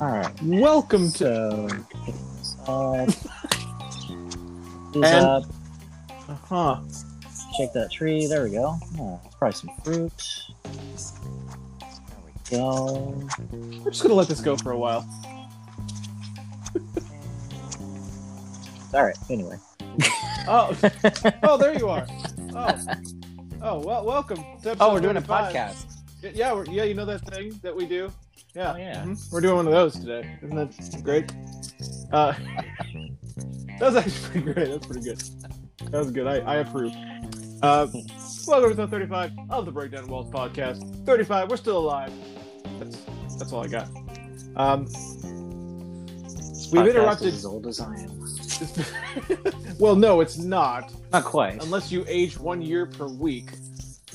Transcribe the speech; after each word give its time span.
All 0.00 0.08
right. 0.08 0.32
Welcome 0.44 1.10
to. 1.12 1.84
So, 2.42 2.62
uh, 2.68 3.06
And- 4.94 5.04
up, 5.04 5.42
Huh. 6.48 6.80
shake 7.56 7.72
that 7.72 7.90
tree. 7.90 8.26
There 8.26 8.44
we 8.44 8.50
go. 8.50 8.76
Oh, 9.00 9.20
probably 9.38 9.56
some 9.56 9.70
fruit. 9.84 10.12
There 10.64 12.20
we 12.24 12.56
go. 12.56 13.28
We're 13.84 13.90
just 13.90 14.02
gonna 14.02 14.14
let 14.14 14.28
this 14.28 14.40
go 14.40 14.56
for 14.56 14.70
a 14.70 14.78
while. 14.78 15.04
All 18.94 19.04
right. 19.04 19.16
Anyway. 19.28 19.58
Oh, 20.48 20.74
oh, 21.42 21.58
there 21.58 21.76
you 21.78 21.88
are. 21.90 22.06
Oh, 22.56 22.74
oh, 23.62 23.80
well, 23.80 24.04
welcome. 24.04 24.44
Oh, 24.80 24.92
we're 24.94 25.00
doing 25.00 25.16
a 25.16 25.22
podcast. 25.22 25.86
Yeah, 26.22 26.52
we're, 26.52 26.66
yeah, 26.66 26.84
you 26.84 26.94
know 26.94 27.04
that 27.06 27.20
thing 27.22 27.58
that 27.62 27.74
we 27.74 27.86
do. 27.86 28.12
Yeah, 28.54 28.72
Oh, 28.72 28.76
yeah. 28.76 29.02
mhm. 29.04 29.32
we're 29.32 29.40
doing 29.40 29.56
one 29.56 29.66
of 29.66 29.72
those 29.72 29.94
today. 29.98 30.38
Isn't 30.42 30.56
that 30.56 31.02
great? 31.02 31.32
Uh, 32.12 32.32
that 33.78 33.80
was 33.80 33.96
actually 33.96 34.42
pretty 34.42 34.52
great. 34.52 34.68
That's 34.70 34.86
pretty 34.86 35.02
good. 35.02 35.22
That 35.92 35.98
was 35.98 36.10
good. 36.10 36.26
I, 36.26 36.36
I 36.38 36.56
approve. 36.56 36.92
Uh, 37.62 37.86
welcome 38.46 38.74
to 38.76 38.82
episode 38.82 38.90
35 38.90 39.32
of 39.50 39.64
the 39.66 39.72
Break 39.72 39.92
Down 39.92 40.06
Walls 40.08 40.30
podcast. 40.30 41.04
35. 41.06 41.50
We're 41.50 41.56
still 41.56 41.78
alive. 41.78 42.12
That's 42.78 42.98
that's 43.38 43.52
all 43.52 43.64
I 43.64 43.68
got. 43.68 43.88
Um, 44.56 44.86
we've 46.72 46.86
interrupted. 46.86 47.28
as 47.34 47.44
old 47.44 47.66
as 47.66 47.80
I 47.80 47.94
am. 47.94 48.26
well, 49.78 49.96
no, 49.96 50.20
it's 50.20 50.38
not. 50.38 50.92
Not 51.12 51.24
quite. 51.24 51.62
Unless 51.62 51.90
you 51.92 52.04
age 52.08 52.38
one 52.38 52.60
year 52.62 52.86
per 52.86 53.06
week. 53.08 53.50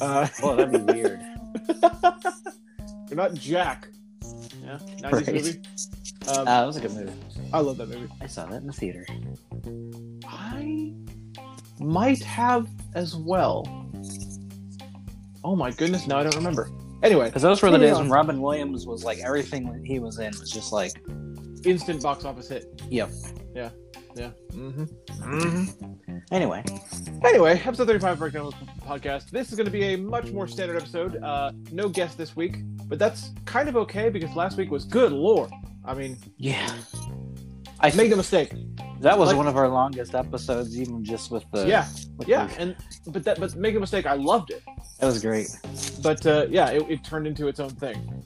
Uh, 0.02 0.28
Oh, 0.44 0.56
that'd 0.56 0.72
be 0.86 0.94
weird. 0.94 1.20
you're 3.10 3.16
not 3.18 3.34
Jack. 3.34 3.88
Yeah, 4.64 4.80
90s 5.00 5.12
Right. 5.12 5.28
movie. 5.34 5.60
Um, 6.28 6.40
Uh, 6.40 6.44
that 6.46 6.66
was 6.66 6.78
a 6.78 6.82
good 6.82 6.94
movie. 6.94 7.12
I 7.54 7.60
love 7.60 7.78
that 7.78 7.88
movie. 7.90 8.10
I 8.22 8.28
saw 8.28 8.46
that 8.48 8.62
in 8.62 8.68
the 8.68 8.74
theater. 8.74 9.06
I 10.28 10.94
might 11.80 12.24
have 12.24 12.68
as 12.96 13.16
well. 13.16 13.66
Oh 15.44 15.56
my 15.56 15.72
goodness, 15.72 16.08
now 16.08 16.18
I 16.18 16.24
don't 16.24 16.36
remember. 16.36 16.70
Anyway, 17.04 17.26
Because 17.26 17.44
those 17.44 17.62
were 17.62 17.70
the 17.70 17.78
days 17.78 17.94
on. 17.94 18.04
when 18.04 18.10
Robin 18.12 18.42
Williams 18.42 18.88
was 18.88 19.04
like 19.04 19.20
everything 19.20 19.84
he 19.86 20.00
was 20.00 20.18
in 20.18 20.32
was 20.40 20.50
just 20.50 20.72
like, 20.74 20.94
instant 21.64 22.02
box 22.02 22.26
office 22.26 22.50
hit. 22.50 22.82
yep. 22.90 23.12
Yeah. 23.54 23.70
Mm-hmm. 24.16 24.84
Mm-hmm. 24.84 26.18
Anyway, 26.32 26.64
Anyway, 27.24 27.62
episode 27.66 27.88
35 27.88 28.14
of 28.14 28.20
Breakdown 28.20 28.52
podcast. 28.88 29.30
This 29.30 29.50
is 29.50 29.56
going 29.56 29.66
to 29.66 29.72
be 29.72 29.94
a 29.94 29.98
much 29.98 30.32
more 30.32 30.48
standard 30.48 30.78
episode. 30.78 31.22
Uh, 31.22 31.52
no 31.72 31.90
guest 31.90 32.18
this 32.18 32.36
week, 32.36 32.58
but 32.86 32.98
that's 33.00 33.32
kind 33.46 33.68
of 33.68 33.76
okay 33.78 34.10
because 34.10 34.34
last 34.36 34.58
week 34.58 34.72
was 34.72 34.86
good 34.86 35.12
lord. 35.12 35.50
I 35.84 35.94
mean, 35.94 36.18
yeah. 36.38 36.72
I 37.80 37.94
made 37.96 38.12
a 38.14 38.16
mistake. 38.16 38.54
that 39.02 39.18
was 39.20 39.28
like- 39.30 39.38
one 39.38 39.48
of 39.48 39.58
our 39.58 39.68
longest 39.68 40.16
episodes, 40.16 40.80
even 40.80 41.04
just 41.04 41.30
with 41.32 41.44
the 41.52 41.68
yeah, 41.68 41.86
with 42.18 42.28
yeah, 42.28 42.48
the- 42.48 42.60
and 42.60 42.76
but 43.08 43.24
that 43.26 43.40
but 43.40 43.56
make 43.56 43.76
a 43.76 43.80
mistake, 43.80 44.06
I 44.06 44.14
loved 44.14 44.52
it. 44.52 44.64
that 45.00 45.06
was 45.06 45.22
great. 45.22 45.50
But 46.02 46.26
uh, 46.26 46.46
yeah, 46.50 46.70
it, 46.70 46.84
it 46.90 47.04
turned 47.04 47.28
into 47.28 47.48
its 47.48 47.60
own 47.60 47.70
thing. 47.72 48.24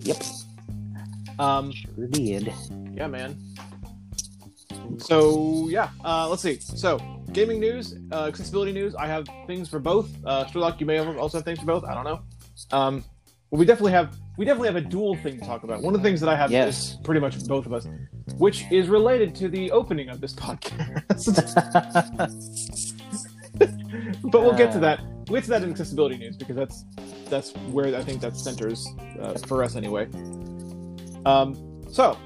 Yep, 0.00 0.22
Um, 1.40 1.72
sure 1.72 2.06
did. 2.06 2.52
yeah, 2.94 3.08
man. 3.08 3.36
So 4.98 5.68
yeah, 5.68 5.90
uh, 6.04 6.28
let's 6.28 6.42
see. 6.42 6.58
So 6.60 6.98
gaming 7.32 7.60
news, 7.60 7.96
uh, 8.12 8.26
accessibility 8.26 8.72
news. 8.72 8.94
I 8.94 9.06
have 9.06 9.26
things 9.46 9.68
for 9.68 9.78
both. 9.78 10.10
Uh, 10.24 10.46
Sherlock, 10.46 10.80
you 10.80 10.86
may 10.86 10.98
also 10.98 11.38
have 11.38 11.44
things 11.44 11.58
for 11.58 11.66
both. 11.66 11.84
I 11.84 11.94
don't 11.94 12.04
know. 12.04 12.20
Um, 12.72 13.04
well, 13.50 13.58
we 13.60 13.64
definitely 13.66 13.92
have 13.92 14.16
we 14.38 14.44
definitely 14.44 14.68
have 14.68 14.76
a 14.76 14.80
dual 14.80 15.16
thing 15.16 15.38
to 15.38 15.46
talk 15.46 15.62
about. 15.62 15.82
One 15.82 15.94
of 15.94 16.02
the 16.02 16.08
things 16.08 16.20
that 16.20 16.28
I 16.28 16.36
have 16.36 16.50
Yes. 16.50 16.92
is 16.92 16.98
pretty 17.04 17.20
much 17.20 17.42
both 17.46 17.66
of 17.66 17.72
us, 17.72 17.86
which 18.38 18.64
is 18.70 18.88
related 18.88 19.34
to 19.36 19.48
the 19.48 19.70
opening 19.70 20.08
of 20.08 20.20
this 20.20 20.34
podcast. 20.34 21.26
but 24.22 24.42
we'll 24.42 24.56
get 24.56 24.72
to 24.72 24.78
that. 24.80 25.00
We'll 25.28 25.40
get 25.40 25.44
to 25.44 25.50
that 25.50 25.62
in 25.62 25.70
accessibility 25.70 26.16
news 26.18 26.36
because 26.36 26.56
that's 26.56 26.84
that's 27.28 27.52
where 27.72 27.94
I 27.96 28.02
think 28.02 28.20
that 28.20 28.36
centers 28.36 28.86
uh, 29.20 29.34
for 29.46 29.62
us 29.62 29.76
anyway. 29.76 30.08
Um, 31.24 31.82
so 31.90 32.16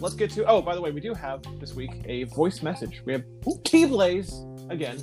let's 0.00 0.14
get 0.14 0.30
to. 0.32 0.44
Oh, 0.46 0.60
by 0.62 0.74
the 0.74 0.80
way, 0.80 0.90
we 0.90 1.00
do 1.00 1.14
have 1.14 1.42
this 1.60 1.74
week 1.74 1.90
a 2.06 2.24
voice 2.24 2.62
message. 2.62 3.02
We 3.04 3.12
have 3.12 3.24
T 3.64 3.86
Blaze 3.86 4.32
again. 4.70 4.98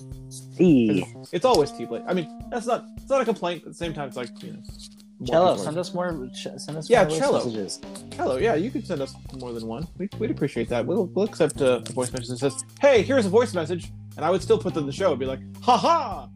Hey, 0.57 1.05
It's 1.31 1.45
always 1.45 1.71
T 1.71 1.85
Blaze. 1.85 2.03
I 2.07 2.13
mean, 2.13 2.27
that's 2.49 2.65
not 2.65 2.85
it's 2.97 3.09
not 3.09 3.21
a 3.21 3.25
complaint. 3.25 3.63
At 3.63 3.69
the 3.69 3.73
same 3.73 3.93
time, 3.93 4.07
it's 4.07 4.17
like 4.17 4.29
you 4.43 4.53
know. 4.53 4.59
Cello, 5.25 5.55
send 5.55 5.77
us 5.77 5.93
more. 5.93 6.29
Send 6.33 6.77
us 6.77 6.89
Yeah, 6.89 7.07
more 7.07 7.17
cello. 7.17 7.37
messages. 7.37 7.79
Hello, 8.17 8.35
yeah, 8.35 8.55
you 8.55 8.69
could 8.69 8.85
send 8.85 9.01
us 9.01 9.15
more 9.39 9.53
than 9.53 9.65
one. 9.65 9.87
We, 9.97 10.09
we'd 10.19 10.29
appreciate 10.29 10.67
that. 10.69 10.85
We'll, 10.85 11.05
we'll 11.05 11.23
accept 11.25 11.61
uh, 11.61 11.79
a 11.87 11.93
voice 11.93 12.11
message 12.11 12.27
that 12.27 12.37
says, 12.39 12.65
"Hey, 12.81 13.01
here's 13.01 13.25
a 13.25 13.29
voice 13.29 13.53
message," 13.53 13.91
and 14.17 14.25
I 14.25 14.29
would 14.29 14.41
still 14.41 14.57
put 14.57 14.73
them 14.73 14.83
in 14.83 14.87
the 14.87 14.93
show 14.93 15.11
and 15.11 15.19
be 15.19 15.25
like, 15.25 15.39
"Ha 15.61 15.77
ha!" 15.77 16.27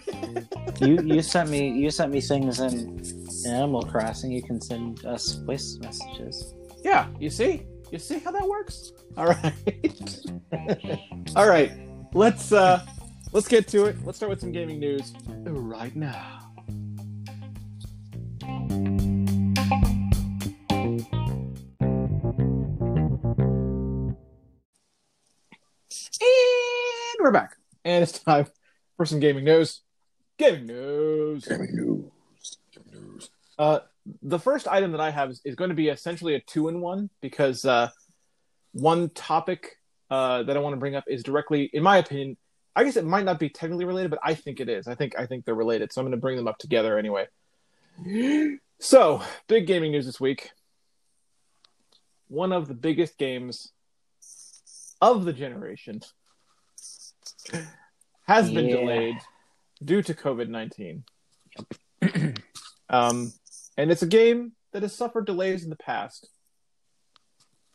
you 0.80 1.00
you 1.02 1.22
sent 1.22 1.50
me 1.50 1.70
you 1.70 1.90
sent 1.90 2.12
me 2.12 2.20
things 2.20 2.60
in 2.60 3.02
Animal 3.46 3.82
Crossing. 3.82 4.30
You 4.30 4.42
can 4.42 4.60
send 4.60 5.04
us 5.06 5.32
voice 5.32 5.78
messages. 5.80 6.54
Yeah, 6.84 7.08
you 7.18 7.30
see, 7.30 7.62
you 7.90 7.98
see 7.98 8.18
how 8.18 8.30
that 8.30 8.46
works. 8.46 8.92
All 9.16 9.26
right, 9.26 9.54
all 11.36 11.48
right. 11.48 11.72
Let's 12.12 12.52
uh, 12.52 12.86
let's 13.32 13.48
get 13.48 13.68
to 13.68 13.86
it. 13.86 13.96
Let's 14.04 14.18
start 14.18 14.30
with 14.30 14.40
some 14.40 14.52
gaming 14.52 14.78
news 14.80 15.12
right 15.44 15.94
now. 15.94 16.38
And 26.22 27.20
we're 27.20 27.32
back, 27.32 27.56
and 27.84 28.02
it's 28.02 28.18
time 28.18 28.46
for 28.96 29.04
some 29.06 29.20
gaming 29.20 29.44
news. 29.44 29.80
Gaming 30.38 30.66
news. 30.66 31.44
Gaming 31.44 31.74
news. 31.74 32.58
Gaming 32.72 33.12
news. 33.12 33.30
Uh, 33.58 33.80
the 34.22 34.38
first 34.38 34.66
item 34.68 34.92
that 34.92 35.00
I 35.00 35.10
have 35.10 35.30
is, 35.30 35.40
is 35.44 35.54
going 35.54 35.70
to 35.70 35.76
be 35.76 35.88
essentially 35.88 36.34
a 36.34 36.40
two 36.40 36.68
in 36.68 36.80
one 36.80 37.10
because 37.20 37.64
uh, 37.64 37.88
one 38.72 39.10
topic 39.10 39.76
uh, 40.10 40.42
that 40.44 40.56
I 40.56 40.60
want 40.60 40.74
to 40.74 40.78
bring 40.80 40.94
up 40.96 41.04
is 41.06 41.22
directly, 41.22 41.70
in 41.72 41.82
my 41.82 41.98
opinion, 41.98 42.36
I 42.74 42.84
guess 42.84 42.96
it 42.96 43.04
might 43.04 43.24
not 43.24 43.38
be 43.38 43.48
technically 43.48 43.84
related, 43.84 44.10
but 44.10 44.20
I 44.22 44.34
think 44.34 44.60
it 44.60 44.68
is. 44.68 44.86
I 44.86 44.94
think 44.94 45.18
I 45.18 45.26
think 45.26 45.44
they're 45.44 45.54
related, 45.54 45.92
so 45.92 46.00
I'm 46.00 46.04
going 46.06 46.12
to 46.12 46.20
bring 46.20 46.36
them 46.36 46.48
up 46.48 46.58
together 46.58 46.98
anyway. 46.98 47.26
So, 48.78 49.22
big 49.48 49.66
gaming 49.66 49.92
news 49.92 50.06
this 50.06 50.20
week. 50.20 50.50
One 52.28 52.52
of 52.52 52.68
the 52.68 52.74
biggest 52.74 53.18
games 53.18 53.72
of 55.02 55.24
the 55.24 55.32
generation 55.32 56.00
has 58.26 58.50
been 58.50 58.68
Yeah. 58.68 58.76
delayed 58.76 59.16
due 59.84 60.02
to 60.02 60.14
COVID 60.14 60.48
nineteen. 60.48 61.04
um, 62.88 63.32
and 63.80 63.90
it's 63.90 64.02
a 64.02 64.06
game 64.06 64.52
that 64.72 64.82
has 64.82 64.94
suffered 64.94 65.24
delays 65.24 65.64
in 65.64 65.70
the 65.70 65.76
past, 65.76 66.28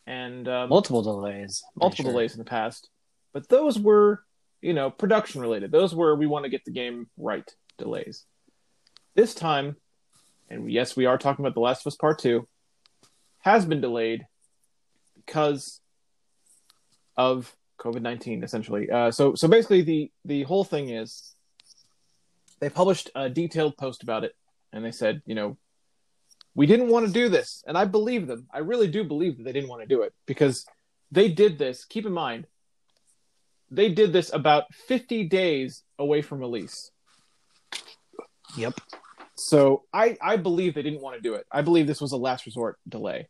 and 0.06 0.46
um, 0.46 0.68
Multiple 0.68 1.02
delays. 1.02 1.64
Multiple 1.74 2.04
sure. 2.04 2.12
delays 2.12 2.32
in 2.32 2.38
the 2.38 2.44
past. 2.44 2.88
But 3.34 3.48
those 3.48 3.76
were, 3.76 4.22
you 4.62 4.72
know, 4.72 4.88
production 4.88 5.40
related. 5.40 5.72
Those 5.72 5.96
were 5.96 6.14
we 6.14 6.26
want 6.26 6.44
to 6.44 6.48
get 6.48 6.64
the 6.64 6.70
game 6.70 7.08
right 7.18 7.48
delays. 7.76 8.24
This 9.16 9.34
time, 9.34 9.76
and 10.48 10.70
yes, 10.70 10.96
we 10.96 11.06
are 11.06 11.18
talking 11.18 11.44
about 11.44 11.54
The 11.54 11.60
Last 11.60 11.82
of 11.82 11.88
Us 11.88 11.96
Part 11.96 12.20
Two, 12.20 12.46
has 13.40 13.66
been 13.66 13.80
delayed 13.80 14.26
because 15.16 15.80
of 17.16 17.52
COVID 17.80 18.00
nineteen. 18.00 18.44
Essentially, 18.44 18.88
uh, 18.88 19.10
so 19.10 19.34
so 19.34 19.48
basically 19.48 19.82
the 19.82 20.12
the 20.24 20.44
whole 20.44 20.62
thing 20.62 20.88
is 20.88 21.34
they 22.60 22.70
published 22.70 23.10
a 23.16 23.28
detailed 23.28 23.76
post 23.76 24.04
about 24.04 24.22
it, 24.22 24.36
and 24.72 24.84
they 24.84 24.92
said, 24.92 25.20
you 25.26 25.34
know, 25.34 25.58
we 26.56 26.66
didn't 26.66 26.88
want 26.88 27.06
to 27.06 27.12
do 27.12 27.28
this, 27.28 27.62
and 27.66 27.76
I 27.76 27.84
believe 27.84 28.26
them. 28.26 28.46
I 28.50 28.58
really 28.58 28.88
do 28.88 29.04
believe 29.04 29.36
that 29.36 29.44
they 29.44 29.52
didn't 29.52 29.68
want 29.68 29.82
to 29.82 29.86
do 29.86 30.02
it 30.02 30.14
because 30.24 30.64
they 31.12 31.28
did 31.28 31.58
this. 31.58 31.84
Keep 31.84 32.06
in 32.06 32.12
mind, 32.12 32.46
they 33.70 33.90
did 33.90 34.10
this 34.12 34.32
about 34.32 34.72
50 34.88 35.24
days 35.24 35.82
away 35.98 36.22
from 36.22 36.40
release. 36.40 36.90
Yep. 38.56 38.80
So 39.34 39.82
I 39.92 40.16
I 40.22 40.36
believe 40.38 40.74
they 40.74 40.82
didn't 40.82 41.02
want 41.02 41.16
to 41.16 41.22
do 41.22 41.34
it. 41.34 41.46
I 41.52 41.60
believe 41.60 41.86
this 41.86 42.00
was 42.00 42.12
a 42.12 42.16
last 42.16 42.46
resort 42.46 42.78
delay. 42.88 43.28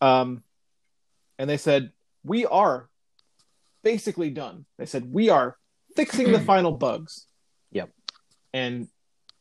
Um, 0.00 0.42
and 1.38 1.48
they 1.48 1.58
said 1.58 1.92
we 2.24 2.46
are 2.46 2.88
basically 3.84 4.30
done. 4.30 4.64
They 4.78 4.86
said 4.86 5.12
we 5.12 5.28
are 5.28 5.58
fixing 5.94 6.32
the 6.32 6.40
final 6.52 6.72
bugs. 6.72 7.26
Yep. 7.70 7.90
And 8.54 8.88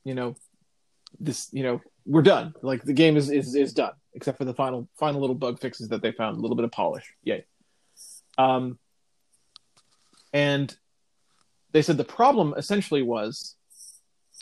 you 0.03 0.15
know 0.15 0.35
this 1.17 1.47
you 1.53 1.63
know 1.63 1.81
we're 2.11 2.21
done. 2.21 2.53
Like 2.61 2.83
the 2.83 2.93
game 2.93 3.15
is 3.15 3.29
is 3.29 3.55
is 3.55 3.73
done 3.73 3.93
except 4.13 4.37
for 4.37 4.45
the 4.45 4.53
final 4.53 4.89
final 4.99 5.21
little 5.21 5.35
bug 5.35 5.59
fixes 5.59 5.87
that 5.89 6.01
they 6.01 6.11
found, 6.11 6.37
a 6.37 6.41
little 6.41 6.57
bit 6.57 6.65
of 6.65 6.71
polish. 6.71 7.13
Yay. 7.23 7.45
Um, 8.37 8.77
and 10.33 10.75
they 11.71 11.81
said 11.81 11.97
the 11.97 12.03
problem 12.03 12.53
essentially 12.57 13.01
was 13.01 13.55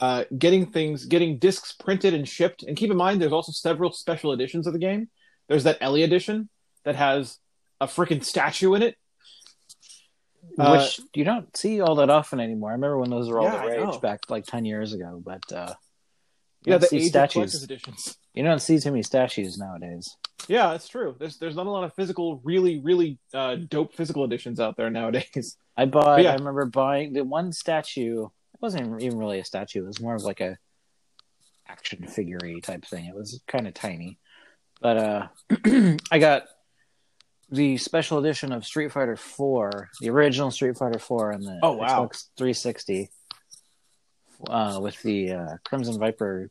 uh, 0.02 0.24
getting 0.36 0.66
things, 0.66 1.06
getting 1.06 1.38
discs 1.38 1.74
printed 1.74 2.14
and 2.14 2.28
shipped. 2.28 2.64
And 2.64 2.76
keep 2.76 2.90
in 2.90 2.98
mind, 2.98 3.22
there's 3.22 3.34
also 3.34 3.52
several 3.52 3.92
special 3.92 4.32
editions 4.32 4.66
of 4.66 4.74
the 4.74 4.80
game. 4.80 5.10
There's 5.48 5.64
that 5.66 5.78
Ellie 5.82 6.04
edition 6.04 6.50
that 6.86 6.96
has 6.96 7.38
a 7.80 7.88
freaking 7.88 8.24
statue 8.24 8.74
in 8.74 8.82
it. 8.82 8.98
Uh, 10.58 10.78
Which 10.78 11.02
you 11.14 11.24
don't 11.24 11.56
see 11.56 11.82
all 11.82 11.96
that 11.96 12.10
often 12.10 12.40
anymore. 12.40 12.72
I 12.72 12.74
remember 12.74 12.98
when 12.98 13.12
those 13.12 13.30
were 13.30 13.40
all 13.40 13.46
Yeah, 13.46 13.62
the 13.62 13.86
rage 13.86 14.02
back 14.02 14.22
like 14.30 14.46
ten 14.46 14.66
years 14.66 14.94
ago, 14.94 15.22
but 15.24 15.52
uh, 15.52 15.74
you 16.66 16.72
don't 16.72 16.82
the 16.82 16.88
see 16.88 16.98
Age 16.98 17.08
of 17.08 17.12
Collector's 17.14 17.34
statues. 17.52 17.64
editions. 17.64 18.18
You 18.34 18.44
don't 18.44 18.60
see 18.62 18.80
too 18.80 18.92
many 18.92 19.04
statues 19.04 19.58
nowadays. 19.58 20.16
Yeah, 20.48 20.70
that's 20.72 20.88
true. 20.88 21.16
There's 21.20 21.38
there's 21.38 21.56
not 21.56 21.68
a 21.68 21.70
lot 21.70 21.84
of 21.84 21.94
physical, 21.94 22.42
really, 22.44 22.80
really 22.80 23.20
uh, 23.34 23.56
dope 23.56 23.94
physical 23.94 24.24
editions 24.24 24.60
out 24.60 24.78
there 24.78 24.90
nowadays. 24.90 25.58
I 25.78 25.86
bought. 25.86 26.24
Yeah. 26.24 26.32
I 26.32 26.36
remember 26.36 26.66
buying 26.66 27.14
the 27.14 27.24
one 27.24 27.52
statue. 27.52 28.26
It 28.26 28.62
wasn't 28.62 29.02
even 29.02 29.18
really 29.18 29.40
a 29.40 29.46
statue. 29.46 29.84
It 29.84 29.88
was 29.88 30.02
more 30.02 30.16
of 30.16 30.24
like 30.24 30.42
a 30.42 30.58
action 31.68 32.06
figure 32.08 32.40
type 32.62 32.86
thing. 32.86 33.06
It 33.06 33.16
was 33.16 33.42
kind 33.48 33.68
of 33.68 33.74
tiny, 33.74 34.18
but 34.82 34.98
uh, 34.98 35.28
I 36.12 36.20
got 36.20 36.44
the 37.52 37.78
special 37.78 38.18
edition 38.20 38.52
of 38.52 38.66
Street 38.66 38.92
Fighter 38.92 39.16
Four, 39.16 39.90
the 40.02 40.10
original 40.10 40.52
Street 40.52 40.78
Fighter 40.78 41.00
Four, 41.00 41.32
and 41.32 41.44
the 41.44 41.60
Oh, 41.64 41.74
wow. 41.74 42.06
Xbox 42.06 42.26
360 42.38 43.10
uh, 44.48 44.80
with 44.82 45.02
the 45.02 45.32
uh, 45.32 45.58
Crimson 45.66 46.00
Viper 46.00 46.50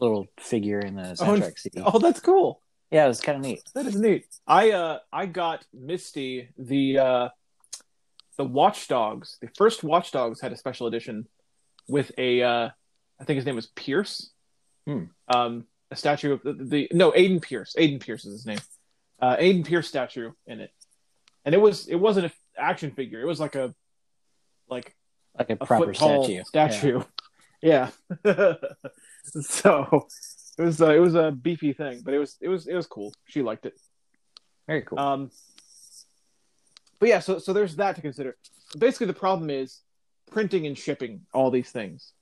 little 0.00 0.26
figure 0.38 0.80
in 0.80 0.96
the 0.96 1.10
Oh, 1.20 1.24
soundtrack 1.24 1.58
CD. 1.58 1.80
Oh, 1.84 1.98
that's 1.98 2.20
cool. 2.20 2.60
Yeah, 2.90 3.06
it 3.06 3.08
was 3.08 3.20
kind 3.20 3.36
of 3.36 3.42
neat. 3.42 3.62
That 3.74 3.86
is 3.86 3.96
neat. 3.96 4.26
I 4.46 4.70
uh 4.72 4.98
I 5.12 5.26
got 5.26 5.64
Misty 5.74 6.48
the 6.56 6.98
uh 6.98 7.28
the 8.36 8.44
Watch 8.44 8.86
Dogs. 8.88 9.38
The 9.40 9.48
first 9.56 9.82
Watch 9.82 10.12
Dogs 10.12 10.40
had 10.40 10.52
a 10.52 10.56
special 10.56 10.86
edition 10.86 11.26
with 11.88 12.12
a 12.18 12.42
uh 12.42 12.68
I 13.20 13.24
think 13.24 13.36
his 13.36 13.46
name 13.46 13.56
was 13.56 13.66
Pearce. 13.68 14.30
Hmm. 14.86 15.04
Um 15.28 15.64
a 15.90 15.96
statue 15.96 16.32
of 16.34 16.42
the, 16.42 16.52
the 16.52 16.88
no 16.92 17.10
Aiden 17.10 17.40
Pearce. 17.42 17.74
Aiden 17.78 18.00
Pearce 18.04 18.24
is 18.24 18.32
his 18.34 18.46
name. 18.46 18.60
Uh 19.20 19.36
Aiden 19.36 19.66
Pearce 19.66 19.88
statue 19.88 20.30
in 20.46 20.60
it. 20.60 20.70
And 21.44 21.54
it 21.54 21.58
was 21.60 21.88
it 21.88 21.96
wasn't 21.96 22.26
an 22.26 22.32
action 22.56 22.90
figure. 22.92 23.20
It 23.20 23.26
was 23.26 23.40
like 23.40 23.56
a 23.56 23.74
like 24.68 24.94
Like 25.38 25.50
a 25.50 25.54
a 25.54 25.66
proper 25.66 25.94
statue. 25.94 26.42
statue. 26.44 27.02
Yeah. 27.62 27.90
so 29.40 30.06
it 30.58 30.62
was 30.62 30.80
uh, 30.80 30.94
it 30.94 31.00
was 31.00 31.14
a 31.14 31.30
beefy 31.30 31.72
thing, 31.72 32.00
but 32.04 32.14
it 32.14 32.18
was 32.18 32.36
it 32.40 32.48
was 32.48 32.66
it 32.66 32.74
was 32.74 32.86
cool. 32.86 33.12
She 33.26 33.42
liked 33.42 33.66
it. 33.66 33.78
Very 34.66 34.82
cool. 34.82 34.98
Um, 34.98 35.30
but 36.98 37.08
yeah, 37.08 37.20
so 37.20 37.38
so 37.38 37.52
there's 37.52 37.76
that 37.76 37.96
to 37.96 38.02
consider. 38.02 38.36
Basically, 38.78 39.06
the 39.06 39.14
problem 39.14 39.50
is 39.50 39.80
printing 40.30 40.66
and 40.66 40.76
shipping 40.76 41.22
all 41.32 41.50
these 41.50 41.70
things, 41.70 42.12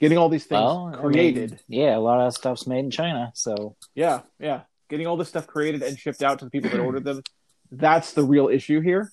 getting 0.00 0.18
all 0.18 0.28
these 0.28 0.44
things 0.44 0.60
well, 0.60 0.86
I 0.94 1.02
mean, 1.02 1.12
created. 1.12 1.60
yeah, 1.68 1.96
a 1.96 2.00
lot 2.00 2.26
of 2.26 2.34
stuff's 2.34 2.66
made 2.66 2.80
in 2.80 2.90
China, 2.90 3.32
so 3.34 3.76
Yeah, 3.94 4.22
yeah, 4.38 4.62
getting 4.88 5.06
all 5.06 5.16
this 5.16 5.28
stuff 5.28 5.46
created 5.46 5.82
and 5.82 5.98
shipped 5.98 6.22
out 6.22 6.38
to 6.40 6.46
the 6.46 6.50
people 6.50 6.70
that 6.70 6.80
ordered 6.80 7.04
them. 7.04 7.22
That's 7.70 8.12
the 8.12 8.24
real 8.24 8.48
issue 8.48 8.80
here, 8.80 9.12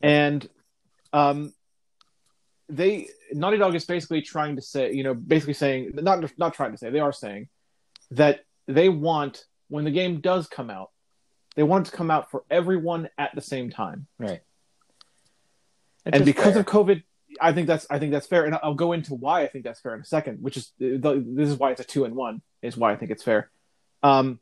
and 0.00 0.48
um, 1.12 1.52
they 2.70 3.08
Naughty 3.32 3.58
Dog 3.58 3.74
is 3.74 3.84
basically 3.84 4.22
trying 4.22 4.56
to 4.56 4.62
say, 4.62 4.92
you 4.92 5.04
know, 5.04 5.14
basically 5.14 5.54
saying 5.54 5.90
not 5.94 6.24
not 6.38 6.54
trying 6.54 6.72
to 6.72 6.78
say 6.78 6.90
they 6.90 7.00
are 7.00 7.12
saying 7.12 7.48
that 8.12 8.44
they 8.66 8.88
want 8.88 9.44
when 9.68 9.84
the 9.84 9.90
game 9.90 10.20
does 10.20 10.46
come 10.46 10.70
out, 10.70 10.90
they 11.56 11.62
want 11.62 11.86
it 11.86 11.90
to 11.90 11.96
come 11.96 12.10
out 12.10 12.30
for 12.30 12.44
everyone 12.50 13.08
at 13.18 13.34
the 13.34 13.40
same 13.40 13.70
time. 13.70 14.06
right. 14.18 14.40
and 16.06 16.24
because 16.24 16.56
of 16.56 16.66
COVID, 16.66 17.02
I 17.40 17.52
think 17.52 17.66
that's 17.66 17.86
I 17.90 17.98
think 17.98 18.12
that's 18.12 18.26
fair, 18.26 18.44
and 18.44 18.56
I'll 18.62 18.74
go 18.74 18.92
into 18.92 19.14
why 19.14 19.42
I 19.42 19.48
think 19.48 19.64
that's 19.64 19.80
fair 19.80 19.94
in 19.94 20.00
a 20.00 20.04
second. 20.04 20.42
Which 20.42 20.56
is 20.56 20.72
the, 20.78 21.24
this 21.26 21.48
is 21.48 21.56
why 21.56 21.72
it's 21.72 21.80
a 21.80 21.84
two 21.84 22.04
and 22.04 22.14
one 22.14 22.42
is 22.62 22.76
why 22.76 22.92
I 22.92 22.96
think 22.96 23.10
it's 23.10 23.22
fair. 23.22 23.50
Um, 24.02 24.40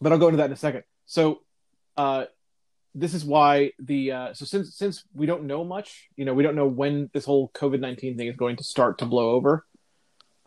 but 0.00 0.12
I'll 0.12 0.18
go 0.18 0.28
into 0.28 0.38
that 0.38 0.46
in 0.46 0.52
a 0.52 0.56
second. 0.56 0.84
So, 1.06 1.40
uh, 1.96 2.26
this 2.98 3.12
is 3.12 3.24
why 3.24 3.72
the 3.78 4.12
uh, 4.12 4.34
so 4.34 4.46
since 4.46 4.74
since 4.74 5.04
we 5.14 5.26
don't 5.26 5.44
know 5.44 5.64
much, 5.64 6.08
you 6.16 6.24
know, 6.24 6.32
we 6.32 6.42
don't 6.42 6.56
know 6.56 6.66
when 6.66 7.10
this 7.12 7.26
whole 7.26 7.50
COVID 7.50 7.80
nineteen 7.80 8.16
thing 8.16 8.26
is 8.26 8.36
going 8.36 8.56
to 8.56 8.64
start 8.64 8.98
to 8.98 9.06
blow 9.06 9.30
over. 9.30 9.66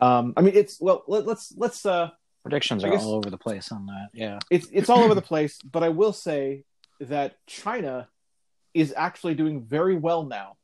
Um, 0.00 0.34
I 0.36 0.40
mean, 0.40 0.54
it's 0.56 0.80
well, 0.80 1.04
let, 1.06 1.26
let's 1.26 1.54
let's 1.56 1.86
uh, 1.86 2.10
predictions 2.42 2.84
are 2.84 2.90
guess- 2.90 3.04
all 3.04 3.14
over 3.14 3.30
the 3.30 3.38
place 3.38 3.70
on 3.70 3.86
that. 3.86 4.08
Yeah. 4.12 4.40
it's 4.50 4.66
it's 4.72 4.90
all 4.90 5.00
over 5.00 5.14
the 5.14 5.22
place, 5.22 5.58
but 5.62 5.84
I 5.84 5.90
will 5.90 6.12
say 6.12 6.64
that 7.00 7.36
China 7.46 8.08
is 8.74 8.92
actually 8.96 9.34
doing 9.34 9.62
very 9.62 9.94
well 9.94 10.24
now. 10.24 10.56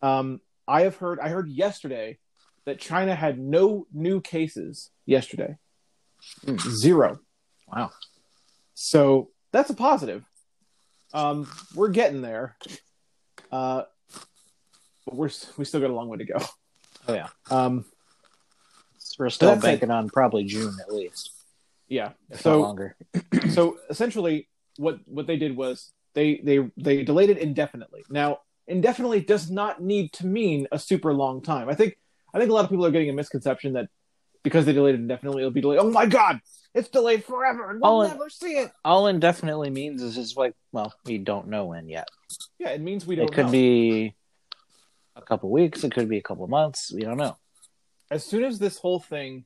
Um, 0.00 0.40
I 0.66 0.82
have 0.82 0.96
heard 0.96 1.20
I 1.20 1.28
heard 1.28 1.48
yesterday 1.48 2.18
that 2.64 2.78
China 2.78 3.14
had 3.14 3.38
no 3.38 3.86
new 3.92 4.22
cases 4.22 4.90
yesterday. 5.04 5.58
Hmm. 6.44 6.56
Zero. 6.56 7.18
Wow. 7.66 7.90
So 8.74 9.30
that's 9.52 9.70
a 9.70 9.74
positive. 9.74 10.24
Um, 11.14 11.48
we're 11.74 11.88
getting 11.88 12.22
there. 12.22 12.56
Uh, 13.50 13.82
but 15.04 15.14
we're 15.14 15.30
we 15.56 15.64
still 15.64 15.80
got 15.80 15.90
a 15.90 15.94
long 15.94 16.08
way 16.08 16.18
to 16.18 16.24
go. 16.24 16.38
Oh 17.08 17.14
yeah. 17.14 17.28
Um, 17.50 17.84
We're 19.18 19.30
still 19.30 19.56
banking 19.56 19.90
on 19.90 20.08
probably 20.08 20.44
June 20.44 20.74
at 20.80 20.92
least, 20.92 21.32
yeah. 21.88 22.12
if 22.30 22.40
so 22.40 22.60
longer. 22.60 22.96
so 23.50 23.78
essentially 23.90 24.48
what 24.76 25.00
what 25.06 25.26
they 25.26 25.36
did 25.36 25.56
was 25.56 25.92
they 26.14 26.40
they 26.42 26.70
they 26.76 27.02
delayed 27.02 27.30
it 27.30 27.38
indefinitely 27.38 28.04
now 28.10 28.38
indefinitely 28.66 29.20
does 29.20 29.50
not 29.50 29.82
need 29.82 30.12
to 30.12 30.26
mean 30.26 30.66
a 30.72 30.78
super 30.78 31.12
long 31.12 31.42
time 31.42 31.68
i 31.68 31.74
think 31.74 31.96
i 32.32 32.38
think 32.38 32.50
a 32.50 32.54
lot 32.54 32.64
of 32.64 32.70
people 32.70 32.86
are 32.86 32.90
getting 32.90 33.10
a 33.10 33.12
misconception 33.12 33.74
that 33.74 33.88
because 34.42 34.64
they 34.66 34.72
delayed 34.72 34.94
it 34.94 35.00
indefinitely 35.00 35.42
it'll 35.42 35.50
be 35.52 35.60
delayed 35.60 35.78
oh 35.80 35.90
my 35.90 36.06
god 36.06 36.40
it's 36.74 36.88
delayed 36.88 37.24
forever 37.24 37.70
and 37.70 37.80
we'll 37.80 38.00
Oh, 38.02 38.06
never 38.08 38.28
see 38.30 38.56
it 38.58 38.72
All 38.84 39.06
indefinitely 39.06 39.68
means 39.70 40.02
is 40.02 40.14
just 40.14 40.36
like, 40.38 40.54
well, 40.72 40.92
we 41.04 41.18
don't 41.18 41.48
know 41.48 41.66
when 41.66 41.88
yet. 41.88 42.08
yeah 42.58 42.70
it 42.70 42.80
means 42.80 43.06
we 43.06 43.14
don't 43.16 43.26
It 43.26 43.32
could 43.34 43.46
know. 43.46 43.52
be 43.52 44.14
a 45.14 45.20
couple 45.22 45.50
weeks. 45.50 45.84
It 45.84 45.92
could 45.92 46.08
be 46.08 46.16
a 46.16 46.22
couple 46.22 46.46
months. 46.48 46.90
We 46.92 47.02
don't 47.02 47.18
know. 47.18 47.36
as 48.10 48.24
soon 48.24 48.42
as 48.44 48.58
this 48.58 48.78
whole 48.78 49.00
thing 49.00 49.44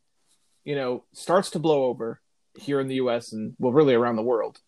you 0.65 0.75
know 0.77 1.05
starts 1.13 1.51
to 1.51 1.59
blow 1.59 1.85
over 1.85 2.21
here 2.57 2.81
in 2.81 2.87
the 2.89 2.97
us 2.97 3.33
and 3.33 3.55
well 3.59 3.73
really 3.73 3.95
around 3.95 4.17
the 4.17 4.23
world 4.23 4.59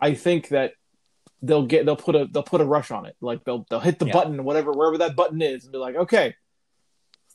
i 0.00 0.14
think 0.14 0.48
that 0.48 0.72
they'll 1.42 1.66
get 1.66 1.84
they'll 1.84 1.94
put 1.94 2.16
a 2.16 2.26
they'll 2.32 2.42
put 2.42 2.60
a 2.60 2.64
rush 2.64 2.90
on 2.90 3.04
it 3.06 3.14
like 3.20 3.44
they'll 3.44 3.66
they'll 3.70 3.78
hit 3.80 3.98
the 3.98 4.06
Yeah. 4.06 4.12
button 4.14 4.42
whatever 4.44 4.72
wherever 4.72 4.98
that 4.98 5.14
button 5.14 5.40
is 5.42 5.64
and 5.64 5.72
be 5.72 5.78
like 5.78 5.94
okay 5.94 6.34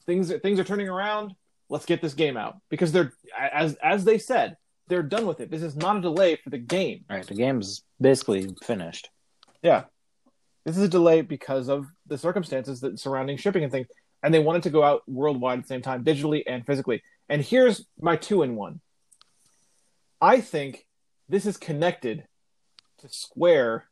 things 0.05 0.33
things 0.41 0.59
are 0.59 0.63
turning 0.63 0.89
around 0.89 1.35
let's 1.73 1.85
get 1.85 2.01
this 2.01 2.13
game 2.13 2.37
out. 2.37 2.57
Because 2.69 2.91
they're 2.91 3.11
as 3.37 3.75
as 3.83 4.05
they 4.05 4.17
said 4.17 4.55
they're 4.87 5.03
done 5.03 5.25
with 5.25 5.39
it. 5.39 5.49
This 5.49 5.63
is 5.63 5.75
not 5.75 5.97
a 5.97 6.01
delay 6.01 6.35
for 6.35 6.49
the 6.49 6.57
game. 6.57 7.05
All 7.09 7.17
right. 7.17 7.25
The 7.25 7.35
game's 7.35 7.83
basically 7.99 8.49
finished. 8.63 9.09
yeah. 9.61 9.83
This 10.65 10.77
is 10.77 10.83
a 10.83 10.89
delay 10.89 11.21
because 11.21 11.67
of 11.67 11.87
the 12.07 12.17
circumstances 12.17 12.79
that 12.81 12.97
surrounding 12.97 13.35
shipping 13.35 13.63
and 13.63 13.71
things 13.71 13.87
and 14.21 14.33
they 14.33 14.39
wanted 14.39 14.63
to 14.63 14.69
go 14.69 14.81
out 14.81 15.01
worldwide 15.07 15.59
at 15.59 15.65
the 15.65 15.67
same 15.67 15.81
time 15.81 16.03
digitally 16.05 16.43
and 16.47 16.65
physically. 16.65 17.01
And 17.27 17.41
here's 17.41 17.85
my 17.99 18.15
two 18.15 18.43
in 18.43 18.55
one 18.55 18.79
i 20.21 20.39
think 20.39 20.85
this 21.27 21.45
is 21.45 21.57
connected 21.57 22.25
to 22.99 23.09
square 23.09 23.85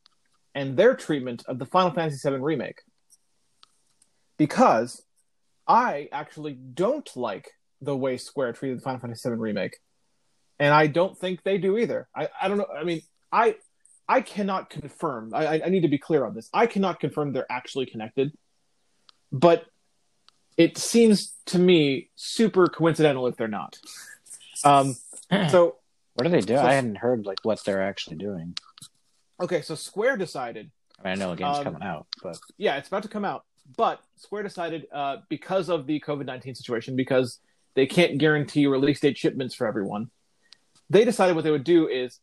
and 0.56 0.78
their 0.78 0.96
treatment 0.96 1.44
of 1.48 1.60
the 1.60 1.66
final 1.66 1.92
fantasy 1.92 2.30
VII 2.30 2.38
remake. 2.38 2.80
Because 4.38 5.04
i 5.68 6.08
actually 6.12 6.54
don't 6.54 7.10
like 7.16 7.52
the 7.82 7.96
way 7.96 8.18
square 8.18 8.54
treated 8.54 8.78
the 8.78 8.82
final 8.82 9.00
fantasy 9.00 9.28
VII 9.30 9.36
remake 9.36 9.78
and 10.60 10.74
i 10.74 10.88
don't 10.88 11.18
think 11.18 11.42
they 11.44 11.58
do 11.58 11.78
either 11.78 12.08
i, 12.16 12.28
I 12.42 12.48
don't 12.48 12.58
know 12.58 12.68
i 12.78 12.84
mean 12.84 13.02
i 13.32 13.56
I 14.10 14.20
cannot 14.20 14.70
confirm. 14.70 15.34
I, 15.34 15.46
I- 15.46 15.62
I 15.68 15.70
need 15.70 15.82
to 15.84 15.88
be 15.88 15.98
clear 15.98 16.26
on 16.26 16.34
this. 16.36 16.50
I 16.54 16.66
cannot 16.66 17.00
confirm 17.00 17.32
they're 17.32 17.50
actually 17.50 17.86
connected, 17.86 18.34
but 19.32 19.66
it 20.58 20.78
seems 20.78 21.34
to 21.46 21.60
me 21.60 22.10
super 22.16 22.68
coincidental 22.68 23.28
if 23.28 23.38
they're 23.38 23.48
not. 23.48 23.78
Um, 24.66 24.96
so 25.50 25.78
What 26.16 26.26
do 26.26 26.30
they 26.30 26.42
do? 26.42 26.56
So- 26.56 26.62
I 26.64 26.74
hadn't 26.74 26.98
heard 26.98 27.26
like 27.26 27.38
what 27.44 27.64
they're 27.64 27.82
actually 27.82 28.18
doing. 28.18 28.58
okay, 29.42 29.62
so 29.62 29.76
Square 29.76 30.18
decided. 30.18 30.72
I 31.00 31.04
mean, 31.04 31.12
I 31.14 31.16
know 31.16 31.32
a 31.32 31.36
game's 31.38 31.60
Um, 31.60 31.64
coming 31.64 31.84
out, 31.84 32.08
but 32.22 32.38
Yeah, 32.58 32.76
it's 32.78 32.90
about 32.90 33.04
to 33.04 33.10
come 33.10 33.24
out, 33.24 33.46
but 33.78 34.02
Square 34.18 34.44
decided 34.44 34.88
uh, 34.92 35.18
because 35.30 35.70
of 35.70 35.88
the 35.88 36.02
COVID 36.02 36.26
nineteen 36.26 36.56
situation, 36.56 36.98
because 36.98 37.40
they 37.74 37.86
can't 37.86 38.18
guarantee 38.18 38.68
release 38.68 39.00
date 39.00 39.18
shipments 39.18 39.56
for 39.56 39.66
everyone. 39.68 40.10
They 40.90 41.06
decided 41.06 41.36
what 41.36 41.44
they 41.46 41.52
would 41.52 41.64
do 41.64 41.88
is 41.88 42.20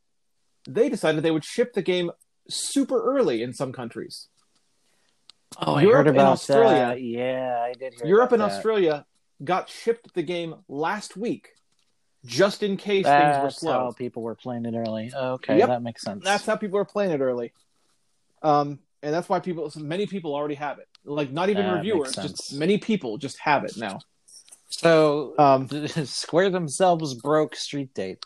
they 0.69 0.89
decided 0.89 1.23
they 1.23 1.31
would 1.31 1.45
ship 1.45 1.73
the 1.73 1.83
game 1.83 2.11
super 2.49 3.03
early 3.17 3.43
in 3.43 3.53
some 3.55 3.73
countries. 3.73 4.29
oh, 5.59 5.75
I 5.77 5.83
Europe 5.83 5.97
heard 5.97 6.07
and 6.09 6.17
about 6.17 6.33
Australia- 6.33 6.79
that. 6.89 7.01
Yeah, 7.03 7.59
I 7.63 7.73
did 7.73 7.95
hear. 7.95 8.07
Europe 8.07 8.33
and 8.33 8.43
that. 8.43 8.51
Australia 8.53 9.07
got 9.43 9.69
shipped 9.71 10.13
the 10.15 10.23
game 10.23 10.57
last 10.69 11.17
week, 11.17 11.51
just 12.27 12.63
in 12.63 12.77
case 12.77 13.07
things 13.07 13.37
were 13.39 13.43
That's 13.45 13.61
slow. 13.61 13.73
how 13.73 13.93
people 13.93 14.23
were 14.23 14.35
playing 14.35 14.67
it 14.67 14.75
early. 14.77 15.11
Okay, 15.15 15.59
Yep. 15.59 15.69
that 15.69 15.83
makes 15.83 16.03
sense. 16.03 16.23
That's 16.25 16.45
how 16.45 16.57
people 16.57 16.79
are 16.79 16.85
playing 16.85 17.13
it 17.13 17.21
early, 17.21 17.53
um, 18.43 18.79
and 19.03 19.15
that's 19.15 19.29
why 19.29 19.41
people, 19.41 19.71
so 19.71 19.81
many 19.81 20.07
people 20.07 20.35
already 20.35 20.57
have 20.57 20.79
it. 20.79 20.89
like 21.05 21.31
not 21.31 21.49
even 21.49 21.65
That 21.65 21.77
reviewers, 21.77 22.15
just 22.15 22.53
many 22.55 22.77
people 22.77 23.17
just 23.17 23.39
have 23.39 23.65
it 23.65 23.75
now. 23.79 24.01
So 24.69 25.35
Um, 25.39 25.69
Square 26.05 26.51
themselves 26.51 27.15
broke 27.15 27.57
Street 27.57 27.93
Date. 27.95 28.25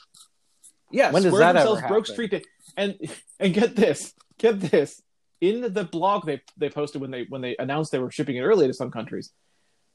yeah, 0.91 1.11
When 1.13 1.23
does 1.23 1.31
Square 1.33 1.41
that 1.53 1.57
ever 1.57 1.69
themselves 1.71 1.89
broke? 1.89 2.07
Street 2.07 2.31
Date, 2.33 2.47
and 2.77 2.99
and 3.39 3.55
get 3.55 3.75
this, 3.77 4.13
get 4.39 4.61
this. 4.61 5.01
In 5.41 5.73
the 5.73 5.85
blog 5.85 6.25
they 6.27 6.41
they 6.57 6.69
posted 6.71 7.01
when 7.01 7.11
they 7.11 7.25
when 7.29 7.41
they 7.41 7.57
announced 7.59 7.91
they 7.93 7.99
were 7.99 8.11
shipping 8.11 8.37
it 8.37 8.43
early 8.43 8.67
to 8.69 8.73
some 8.75 8.91
countries, 8.91 9.33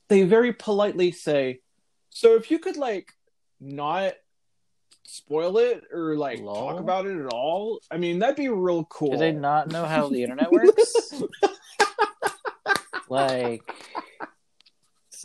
they 0.09 0.23
very 0.23 0.51
politely 0.53 1.11
say, 1.11 1.59
"So 2.09 2.35
if 2.35 2.51
you 2.51 2.59
could 2.59 2.75
like 2.77 3.13
not 3.59 4.13
spoil 5.05 5.57
it 5.57 5.83
or 5.93 6.17
like 6.17 6.39
Lol. 6.41 6.55
talk 6.71 6.79
about 6.81 7.05
it 7.05 7.17
at 7.17 7.27
all, 7.33 7.79
I 7.89 7.97
mean 7.97 8.19
that'd 8.19 8.35
be 8.35 8.49
real 8.49 8.83
cool." 8.85 9.11
Do 9.11 9.17
they 9.17 9.31
not 9.31 9.69
know 9.71 9.85
how 9.85 10.09
the 10.09 10.21
internet 10.23 10.51
works? 10.57 11.13
like, 13.09 13.63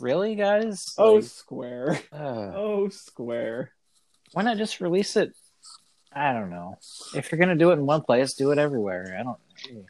really, 0.01 0.35
guys? 0.35 0.93
Oh, 0.97 1.15
Like, 1.15 1.23
Square. 1.25 1.99
uh, 2.11 2.51
Oh, 2.55 2.89
Square. 2.89 3.71
why 4.33 4.43
not 4.43 4.57
just 4.57 4.81
release 4.81 5.15
it? 5.15 5.33
I 6.15 6.31
don't 6.33 6.49
know. 6.51 6.77
If 7.15 7.31
you're 7.31 7.39
gonna 7.39 7.55
do 7.55 7.71
it 7.71 7.73
in 7.73 7.85
one 7.85 8.01
place, 8.01 8.33
do 8.33 8.51
it 8.51 8.59
everywhere. 8.59 9.15
I 9.19 9.23
don't. 9.23 9.85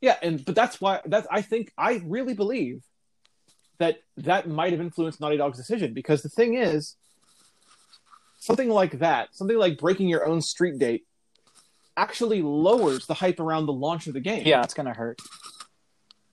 Yeah, 0.00 0.16
and 0.22 0.44
but 0.44 0.54
that's 0.54 0.80
why 0.80 1.00
that's 1.06 1.26
I 1.30 1.42
think 1.42 1.72
I 1.78 2.00
really 2.04 2.34
believe 2.34 2.82
that 3.78 3.98
that 4.16 4.48
might 4.48 4.72
have 4.72 4.80
influenced 4.80 5.20
Naughty 5.20 5.36
Dog's 5.36 5.56
decision 5.58 5.94
because 5.94 6.22
the 6.22 6.28
thing 6.28 6.54
is 6.54 6.96
something 8.40 8.68
like 8.68 8.98
that, 8.98 9.34
something 9.34 9.56
like 9.56 9.78
breaking 9.78 10.08
your 10.08 10.26
own 10.26 10.40
street 10.42 10.78
date 10.78 11.04
actually 11.96 12.42
lowers 12.42 13.06
the 13.06 13.14
hype 13.14 13.38
around 13.40 13.66
the 13.66 13.72
launch 13.72 14.06
of 14.08 14.14
the 14.14 14.20
game. 14.20 14.42
Yeah, 14.46 14.62
it's 14.62 14.74
gonna 14.74 14.94
hurt. 14.94 15.20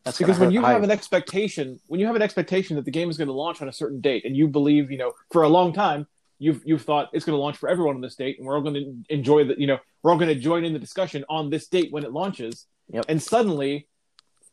That's 0.06 0.18
Because 0.20 0.38
when 0.40 0.52
you 0.52 0.62
hype. 0.62 0.74
have 0.74 0.84
an 0.84 0.92
expectation, 0.92 1.80
when 1.88 2.00
you 2.00 2.06
have 2.06 2.16
an 2.16 2.22
expectation 2.22 2.76
that 2.76 2.86
the 2.86 2.92
game 2.92 3.10
is 3.10 3.18
going 3.18 3.28
to 3.28 3.34
launch 3.34 3.62
on 3.62 3.68
a 3.68 3.74
certain 3.74 4.00
date, 4.02 4.24
and 4.24 4.38
you 4.38 4.48
believe, 4.48 4.92
you 4.92 4.98
know, 5.00 5.12
for 5.32 5.42
a 5.44 5.50
long 5.50 5.74
time, 5.74 6.06
you've 6.38 6.62
you've 6.64 6.84
thought 6.84 7.10
it's 7.12 7.26
going 7.26 7.36
to 7.36 7.42
launch 7.42 7.58
for 7.58 7.68
everyone 7.68 7.96
on 7.96 8.02
this 8.02 8.16
date, 8.16 8.38
and 8.38 8.46
we're 8.48 8.56
all 8.56 8.62
going 8.62 8.76
to 8.76 9.14
enjoy 9.14 9.44
the, 9.46 9.56
you 9.58 9.66
know, 9.66 9.80
we're 10.04 10.12
all 10.12 10.18
going 10.18 10.34
to 10.34 10.40
join 10.40 10.64
in 10.64 10.74
the 10.74 10.80
discussion 10.80 11.26
on 11.28 11.50
this 11.50 11.68
date 11.68 11.92
when 11.92 12.04
it 12.04 12.12
launches. 12.12 12.68
Yep. 12.90 13.06
And 13.10 13.22
suddenly, 13.22 13.88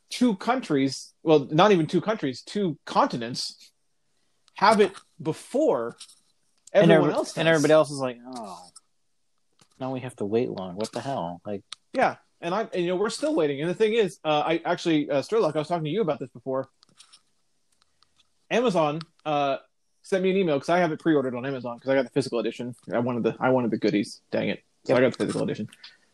two 0.09 0.35
countries, 0.37 1.13
well, 1.21 1.47
not 1.51 1.71
even 1.71 1.85
two 1.85 2.01
countries, 2.01 2.41
two 2.41 2.77
continents, 2.85 3.71
have 4.55 4.81
it 4.81 4.91
before 5.21 5.95
and, 6.73 6.83
everyone 6.91 7.09
every- 7.09 7.13
else, 7.13 7.37
and 7.37 7.47
everybody 7.47 7.73
else 7.73 7.91
is 7.91 7.99
like, 7.99 8.17
oh, 8.35 8.59
now 9.79 9.91
we 9.93 9.99
have 9.99 10.15
to 10.15 10.25
wait 10.25 10.49
long. 10.49 10.75
What 10.75 10.91
the 10.91 11.01
hell? 11.01 11.41
Like, 11.45 11.61
Yeah, 11.93 12.15
and 12.43 12.53
I, 12.53 12.61
and, 12.73 12.83
you 12.83 12.87
know, 12.89 12.97
we're 12.97 13.09
still 13.09 13.33
waiting. 13.33 13.61
And 13.61 13.69
the 13.69 13.73
thing 13.73 13.93
is, 13.93 14.19
uh, 14.23 14.43
I 14.45 14.61
actually, 14.65 15.09
uh, 15.09 15.21
Sterlock, 15.21 15.55
I 15.55 15.59
was 15.59 15.67
talking 15.67 15.85
to 15.85 15.89
you 15.89 16.01
about 16.01 16.19
this 16.19 16.29
before. 16.29 16.69
Amazon 18.51 18.99
uh, 19.25 19.57
sent 20.03 20.23
me 20.23 20.29
an 20.29 20.37
email 20.37 20.55
because 20.57 20.69
I 20.69 20.79
have 20.79 20.91
it 20.91 20.99
pre-ordered 20.99 21.35
on 21.35 21.45
Amazon 21.45 21.77
because 21.77 21.89
I 21.89 21.95
got 21.95 22.03
the 22.03 22.11
physical 22.11 22.39
edition. 22.39 22.75
I 22.93 22.99
wanted 22.99 23.23
the, 23.23 23.35
I 23.39 23.49
wanted 23.49 23.71
the 23.71 23.77
goodies. 23.77 24.21
Dang 24.29 24.49
it! 24.49 24.61
So 24.85 24.95
I 24.95 24.99
got 24.99 25.13
the 25.13 25.25
physical 25.25 25.43
edition. 25.43 25.69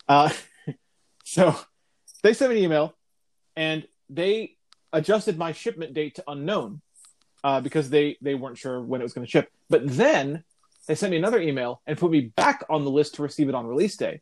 Uh, 0.07 0.29
so 1.25 1.55
they 2.23 2.33
sent 2.33 2.51
me 2.53 2.59
an 2.59 2.63
email, 2.63 2.95
and 3.57 3.85
they 4.09 4.55
adjusted 4.93 5.37
my 5.37 5.51
shipment 5.51 5.93
date 5.93 6.15
to 6.15 6.23
unknown 6.27 6.81
uh, 7.43 7.59
because 7.59 7.89
they 7.89 8.17
they 8.21 8.35
weren't 8.35 8.57
sure 8.57 8.79
when 8.81 9.01
it 9.01 9.03
was 9.03 9.13
going 9.13 9.25
to 9.25 9.31
ship. 9.31 9.51
But 9.69 9.87
then 9.87 10.43
they 10.87 10.95
sent 10.95 11.11
me 11.11 11.17
another 11.17 11.41
email 11.41 11.81
and 11.85 11.97
put 11.97 12.11
me 12.11 12.21
back 12.21 12.63
on 12.69 12.85
the 12.85 12.91
list 12.91 13.15
to 13.15 13.23
receive 13.23 13.49
it 13.49 13.55
on 13.55 13.65
release 13.67 13.97
day. 13.97 14.21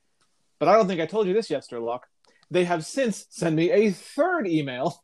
But 0.60 0.70
I 0.70 0.74
don't 0.76 0.88
think 0.88 1.02
I 1.02 1.06
told 1.06 1.28
you 1.28 1.34
this 1.34 1.50
yet, 1.50 1.64
Sterlock. 1.64 2.02
They 2.50 2.64
have 2.66 2.86
since 2.86 3.26
sent 3.30 3.56
me 3.56 3.72
a 3.72 3.92
third 3.92 4.48
email 4.48 5.04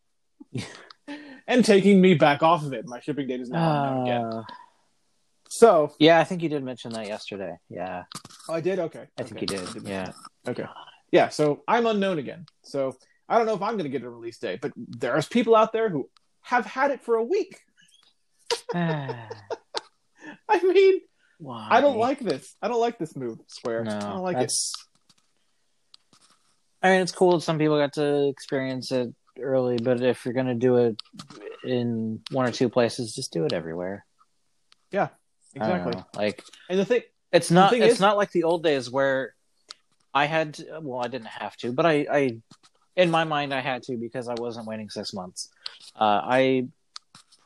and 1.47 1.63
taking 1.65 1.99
me 2.01 2.13
back 2.13 2.41
off 2.41 2.63
of 2.65 2.73
it. 2.73 2.85
My 2.87 2.99
shipping 3.01 3.27
date 3.27 3.41
is 3.41 3.49
now 3.49 3.83
unknown 3.83 4.03
again. 4.03 4.25
uh, 4.39 4.43
So 5.49 5.93
yeah, 5.99 6.19
I 6.19 6.23
think 6.23 6.41
you 6.41 6.49
did 6.49 6.63
mention 6.63 6.93
that 6.93 7.07
yesterday. 7.07 7.57
Yeah, 7.69 8.03
oh, 8.49 8.53
I 8.53 8.61
did. 8.61 8.79
Okay, 8.79 9.05
I 9.19 9.23
think 9.23 9.41
you 9.41 9.47
did. 9.47 9.67
Yeah. 9.83 10.11
Okay. 10.47 10.65
Yeah. 11.11 11.29
So 11.29 11.63
I'm 11.67 11.85
unknown 11.85 12.17
again. 12.17 12.45
So 12.63 12.95
I 13.29 13.37
don't 13.37 13.45
know 13.45 13.53
if 13.55 13.61
I'm 13.61 13.73
going 13.73 13.83
to 13.83 13.89
get 13.89 14.03
a 14.03 14.09
release 14.09 14.37
date, 14.39 14.61
but 14.61 14.71
there's 14.75 15.27
people 15.27 15.55
out 15.55 15.73
there 15.73 15.89
who 15.89 16.09
have 16.41 16.65
had 16.65 16.91
it 16.91 17.01
for 17.03 17.15
a 17.15 17.23
week. 17.23 17.59
I 18.75 20.61
mean, 20.63 21.01
Why? 21.39 21.67
I 21.71 21.81
don't 21.81 21.97
like 21.97 22.19
this. 22.19 22.55
I 22.61 22.67
don't 22.67 22.79
like 22.81 22.97
this 22.97 23.15
move, 23.15 23.39
Square. 23.47 23.85
No, 23.85 23.95
I 23.95 23.99
don't 23.99 24.21
like 24.21 24.37
it. 24.37 24.51
I 26.83 26.89
mean, 26.89 27.01
it's 27.01 27.11
cool 27.13 27.31
that 27.37 27.41
some 27.41 27.57
people 27.57 27.77
got 27.77 27.93
to 27.93 28.27
experience 28.27 28.91
it 28.91 29.13
early, 29.39 29.77
but 29.77 30.01
if 30.01 30.25
you're 30.25 30.33
gonna 30.33 30.53
do 30.53 30.75
it 30.77 31.01
in 31.63 32.21
one 32.31 32.45
or 32.47 32.51
two 32.51 32.67
places, 32.69 33.15
just 33.15 33.31
do 33.31 33.45
it 33.45 33.53
everywhere. 33.53 34.05
Yeah, 34.91 35.07
Exactly. 35.55 36.03
Like 36.15 36.43
And 36.69 36.77
the 36.79 36.85
thing, 36.85 37.01
it's 37.31 37.49
not. 37.49 37.69
thing 37.71 37.81
It's 37.83 37.93
is- 37.95 37.99
not 37.99 38.17
like 38.17 38.31
the 38.31 38.43
old 38.43 38.63
days 38.63 38.91
where 38.91 39.33
I 40.13 40.25
had. 40.25 40.55
To, 40.55 40.79
well, 40.81 40.99
I 41.03 41.07
didn't 41.07 41.27
have 41.27 41.55
to, 41.57 41.71
but 41.71 41.85
I, 41.85 42.05
I, 42.11 42.37
in 42.95 43.09
my 43.09 43.23
mind, 43.23 43.53
I 43.53 43.61
had 43.61 43.81
to 43.83 43.97
because 43.97 44.27
I 44.27 44.35
wasn't 44.35 44.67
waiting 44.67 44.89
six 44.89 45.13
months. 45.13 45.49
Uh, 45.95 46.21
I 46.23 46.67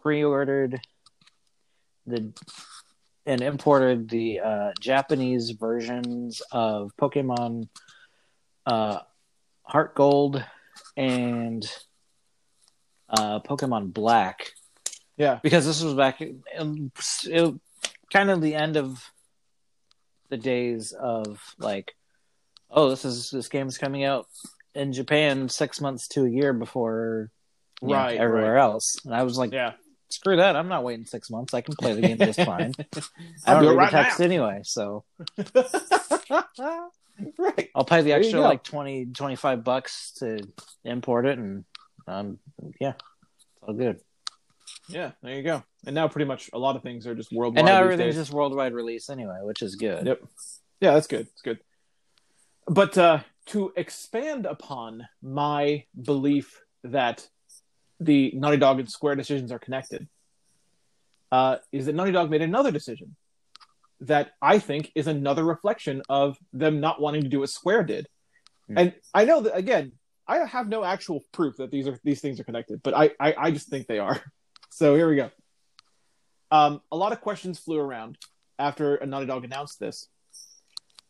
pre-ordered 0.02 0.82
the 2.06 2.34
and 3.26 3.42
imported 3.42 4.10
the 4.10 4.40
uh, 4.40 4.72
Japanese 4.80 5.52
versions 5.52 6.42
of 6.52 6.92
Pokemon 7.00 7.68
uh, 8.66 9.00
HeartGold 9.70 10.46
and 10.96 11.66
uh, 13.10 13.40
Pokemon 13.40 13.94
Black. 13.94 14.52
Yeah, 15.18 15.40
because 15.42 15.66
this 15.66 15.82
was 15.82 15.96
back 15.96 16.22
in, 16.22 16.92
it, 17.26 17.56
kind 18.12 18.30
of 18.30 18.42
the 18.42 18.56
end 18.56 18.78
of 18.78 19.04
the 20.30 20.38
days 20.38 20.92
of 20.92 21.42
like 21.58 21.96
oh 22.70 22.90
this 22.90 23.06
is 23.06 23.30
this 23.32 23.48
game 23.48 23.68
is 23.68 23.78
coming 23.78 24.04
out 24.04 24.28
in 24.76 24.94
Japan 24.94 25.50
six 25.50 25.82
months 25.82 26.08
to 26.10 26.26
a 26.26 26.30
year 26.30 26.54
before 26.54 27.32
know, 27.82 27.94
Right, 27.94 28.18
everywhere 28.18 28.58
else. 28.58 28.98
And 29.06 29.14
I 29.14 29.24
was 29.24 29.38
like 29.38 29.52
yeah. 29.52 29.74
screw 30.10 30.38
that 30.38 30.56
I'm 30.56 30.68
not 30.68 30.84
waiting 30.84 31.06
six 31.06 31.30
months. 31.30 31.54
I 31.54 31.62
can 31.62 31.76
play 31.76 31.94
the 31.94 32.02
game 32.02 32.18
just 32.18 32.42
fine. 32.46 32.74
I 33.46 33.54
don't 33.54 33.64
do 33.64 33.70
it 33.70 33.72
read 33.72 33.78
right 33.78 33.92
the 33.92 33.98
text 33.98 34.20
now. 34.20 34.26
anyway 34.26 34.62
so 34.64 35.04
right. 37.38 37.70
I'll 37.76 37.86
pay 37.86 38.02
the 38.02 38.14
extra 38.14 38.40
like 38.42 38.64
20 38.64 39.08
25 39.08 39.64
bucks 39.64 40.12
to 40.20 40.40
import 40.84 41.26
it 41.26 41.38
and 41.40 41.66
um 42.08 42.40
yeah 42.80 42.94
it's 43.36 43.46
all 43.62 43.74
good 43.74 44.00
Yeah, 44.90 45.12
there 45.22 45.36
you 45.36 45.44
go. 45.44 45.64
And 45.86 45.94
now 45.96 46.08
pretty 46.08 46.26
much 46.26 46.50
a 46.54 46.58
lot 46.60 46.76
of 46.76 46.84
things 46.84 47.06
are 47.08 47.16
just 47.16 47.32
worldwide. 47.32 47.60
and 47.60 47.66
now 47.68 47.82
everything's 47.82 48.16
days. 48.16 48.24
just 48.28 48.34
worldwide 48.34 48.74
release 48.74 49.10
anyway 49.10 49.38
which 49.42 49.62
is 49.62 49.76
good 49.76 50.06
Yep. 50.06 50.22
Yeah, 50.80 50.94
that's 50.94 51.08
good. 51.08 51.22
It's 51.34 51.42
good. 51.42 51.60
But 52.68 52.98
uh, 52.98 53.20
to 53.48 53.72
expand 53.76 54.46
upon 54.46 55.08
my 55.24 55.86
belief 56.00 56.62
that 56.84 57.28
the 58.00 58.32
Naughty 58.36 58.58
Dog 58.58 58.80
and 58.80 58.90
Square 58.92 59.16
decisions 59.16 59.52
are 59.52 59.58
connected, 59.60 60.08
uh, 61.32 61.58
is 61.72 61.88
that 61.88 61.96
Naughty 61.96 62.12
Dog 62.12 62.30
made 62.30 62.42
another 62.44 62.72
decision 62.72 63.16
that 64.02 64.32
I 64.42 64.60
think 64.60 64.92
is 64.96 65.08
another 65.08 65.44
reflection 65.44 66.02
of 66.10 66.38
them 66.54 66.80
not 66.80 67.02
wanting 67.02 67.24
to 67.24 67.30
do 67.30 67.40
what 67.40 67.50
Square 67.50 67.86
did. 67.86 68.08
Hmm. 68.68 68.78
And 68.78 68.94
I 69.14 69.26
know 69.26 69.42
that 69.42 69.56
again, 69.56 69.94
I 70.28 70.40
have 70.40 70.68
no 70.68 70.84
actual 70.84 71.22
proof 71.32 71.58
that 71.58 71.72
these 71.72 71.88
are 71.88 72.00
these 72.04 72.22
things 72.22 72.40
are 72.40 72.44
connected, 72.44 72.82
but 72.84 72.94
I 72.94 73.12
I, 73.20 73.36
I 73.38 73.52
just 73.52 73.70
think 73.70 73.88
they 73.88 74.00
are. 74.00 74.22
So 74.70 74.96
here 74.96 75.10
we 75.10 75.16
go. 75.16 75.32
Um, 76.52 76.82
a 76.92 76.98
lot 76.98 77.14
of 77.14 77.22
questions 77.22 77.58
flew 77.58 77.80
around 77.80 78.18
after 78.60 79.00
Naughty 79.04 79.26
Dog 79.26 79.44
announced 79.46 79.80
this. 79.80 80.08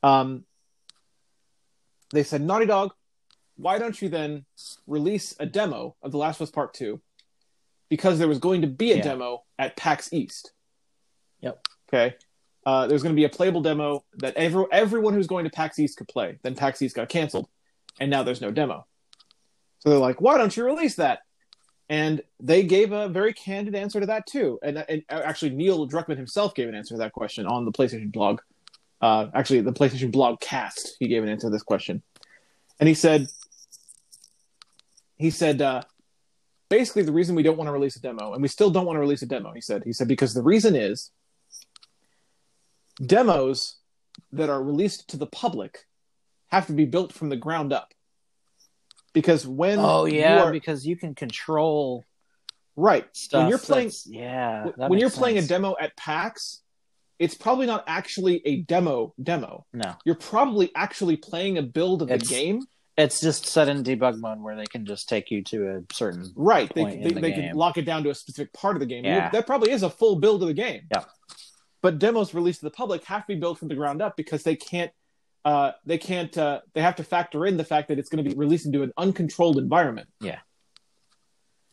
Um, 0.04 0.46
they 2.14 2.24
said, 2.24 2.42
Naughty 2.42 2.66
Dog, 2.66 2.94
why 3.58 3.80
don't 3.80 4.00
you 4.02 4.10
then 4.10 4.46
release 4.86 5.36
a 5.40 5.46
demo 5.46 5.96
of 6.02 6.12
The 6.12 6.18
Last 6.18 6.38
of 6.40 6.44
Us 6.48 6.52
Part 6.52 6.76
2? 6.76 7.02
Because 7.90 8.20
there 8.20 8.28
was 8.28 8.40
going 8.40 8.62
to 8.62 8.68
be 8.68 8.92
a 8.92 8.98
Yeah. 8.98 9.04
demo 9.04 9.44
at 9.58 9.76
PAX 9.76 10.14
East. 10.14 10.54
Yep. 11.42 11.60
Okay. 11.90 12.16
Uh, 12.68 12.86
there's 12.86 13.02
going 13.02 13.16
to 13.16 13.18
be 13.18 13.24
a 13.24 13.30
playable 13.30 13.62
demo 13.62 14.04
that 14.18 14.36
every, 14.36 14.66
everyone 14.74 15.14
who's 15.14 15.26
going 15.26 15.46
to 15.46 15.50
PAX 15.50 15.80
East 15.80 15.98
could 15.98 16.10
play. 16.10 16.38
Then 16.42 16.54
PAX 16.54 16.82
East 16.82 16.98
got 16.98 17.08
canceled, 17.08 17.48
and 17.98 18.12
now 18.12 18.24
there's 18.24 18.42
no 18.42 18.52
demo. 18.52 18.86
So 19.80 19.90
they're 19.90 19.98
like, 19.98 20.20
why 20.20 20.38
don't 20.38 20.56
you 20.58 20.66
release 20.66 20.96
that? 20.96 21.20
And 21.88 22.22
they 22.42 22.64
gave 22.64 22.92
a 22.92 23.08
very 23.08 23.32
candid 23.32 23.74
answer 23.74 24.02
to 24.02 24.08
that 24.08 24.28
too. 24.28 24.60
And, 24.62 24.84
and 24.90 25.02
actually, 25.10 25.52
Neil 25.52 25.88
Druckmann 25.88 26.18
himself 26.18 26.56
gave 26.56 26.68
an 26.68 26.76
answer 26.76 26.96
to 26.96 27.00
that 27.00 27.14
question 27.14 27.46
on 27.46 27.64
the 27.64 27.72
PlayStation 27.72 28.12
blog. 28.12 28.42
Uh, 29.00 29.28
actually, 29.34 29.62
the 29.62 29.72
PlayStation 29.72 30.12
blog 30.12 30.42
cast, 30.42 30.98
he 31.00 31.08
gave 31.08 31.24
an 31.24 31.30
answer 31.30 31.48
to 31.48 31.52
this 31.52 31.64
question. 31.64 32.04
And 32.82 32.90
he 32.90 32.96
said, 32.96 33.28
he 35.16 35.30
said, 35.30 35.62
uh, 35.62 35.84
basically, 36.68 37.04
the 37.04 37.14
reason 37.14 37.34
we 37.34 37.44
don't 37.44 37.58
want 37.58 37.70
to 37.70 37.72
release 37.72 37.96
a 37.96 38.02
demo, 38.02 38.34
and 38.34 38.42
we 38.42 38.50
still 38.50 38.72
don't 38.72 38.86
want 38.86 38.98
to 38.98 39.02
release 39.02 39.22
a 39.22 39.26
demo, 39.26 39.54
he 39.54 39.62
said, 39.62 39.84
he 39.86 39.94
said, 39.94 40.10
because 40.10 40.34
the 40.34 40.44
reason 40.44 40.76
is 40.76 41.12
demos 43.02 43.78
that 44.32 44.50
are 44.50 44.62
released 44.64 45.10
to 45.10 45.18
the 45.18 45.28
public 45.28 45.86
have 46.48 46.68
to 46.68 46.74
be 46.74 46.86
built 46.86 47.14
from 47.14 47.30
the 47.30 47.36
ground 47.38 47.72
up. 47.74 47.94
because 49.14 49.48
when 49.48 49.80
Oh 49.80 50.06
you 50.06 50.20
yeah, 50.20 50.44
are- 50.44 50.52
because 50.52 50.86
you 50.86 50.96
can 50.96 51.16
control 51.16 52.04
right 52.76 53.06
stuff. 53.16 53.42
when 53.42 53.50
you're 53.50 53.58
playing 53.60 53.92
yeah, 54.06 54.66
when 54.76 55.00
you're 55.00 55.08
makes 55.10 55.18
playing 55.18 55.38
a 55.40 55.42
demo 55.42 55.76
at 55.80 55.96
PAX, 55.98 56.62
it's 57.20 57.34
probably 57.36 57.66
not 57.66 57.84
actually 57.88 58.42
a 58.46 58.62
demo 58.62 59.14
demo. 59.22 59.66
no, 59.74 59.96
You're 60.06 60.16
probably 60.16 60.72
actually 60.76 61.18
playing 61.18 61.58
a 61.58 61.64
build 61.64 62.02
of 62.04 62.10
the 62.10 62.18
game. 62.20 62.62
it's 62.96 63.20
just 63.20 63.46
set 63.48 63.68
in 63.70 63.84
debug 63.84 64.20
mode 64.20 64.40
where 64.42 64.56
they 64.56 64.66
can 64.66 64.86
just 64.86 65.10
take 65.10 65.32
you 65.32 65.44
to 65.46 65.68
a 65.78 65.94
certain. 65.94 66.32
Right. 66.36 66.72
They, 66.74 66.84
they, 66.84 67.10
the 67.10 67.20
they 67.20 67.32
can 67.32 67.56
lock 67.56 67.78
it 67.78 67.84
down 67.86 68.04
to 68.04 68.10
a 68.12 68.16
specific 68.16 68.54
part 68.54 68.76
of 68.76 68.80
the 68.82 68.86
game. 68.86 69.04
Yeah. 69.06 69.30
That 69.32 69.48
probably 69.48 69.72
is 69.72 69.82
a 69.84 69.90
full 69.90 70.18
build 70.18 70.42
of 70.44 70.48
the 70.48 70.54
game. 70.54 70.82
Yeah. 70.92 71.06
But 71.82 72.00
demos 72.00 72.34
released 72.34 72.60
to 72.62 72.66
the 72.66 72.72
public 72.72 73.04
have 73.06 73.22
to 73.22 73.28
be 73.28 73.40
built 73.40 73.60
from 73.60 73.68
the 73.68 73.76
ground 73.76 74.02
up 74.02 74.18
because 74.18 74.44
they 74.44 74.56
can't 74.56 74.92
uh, 75.46 75.72
they 75.86 75.98
can't 75.98 76.36
uh, 76.38 76.62
they 76.74 76.82
have 76.82 76.96
to 76.98 77.04
factor 77.04 77.46
in 77.46 77.56
the 77.58 77.64
fact 77.64 77.88
that 77.90 78.00
it's 78.00 78.10
going 78.10 78.24
to 78.24 78.30
be 78.30 78.36
released 78.36 78.66
into 78.66 78.84
an 78.84 78.92
uncontrolled 78.98 79.58
environment. 79.58 80.08
Yeah. 80.20 80.40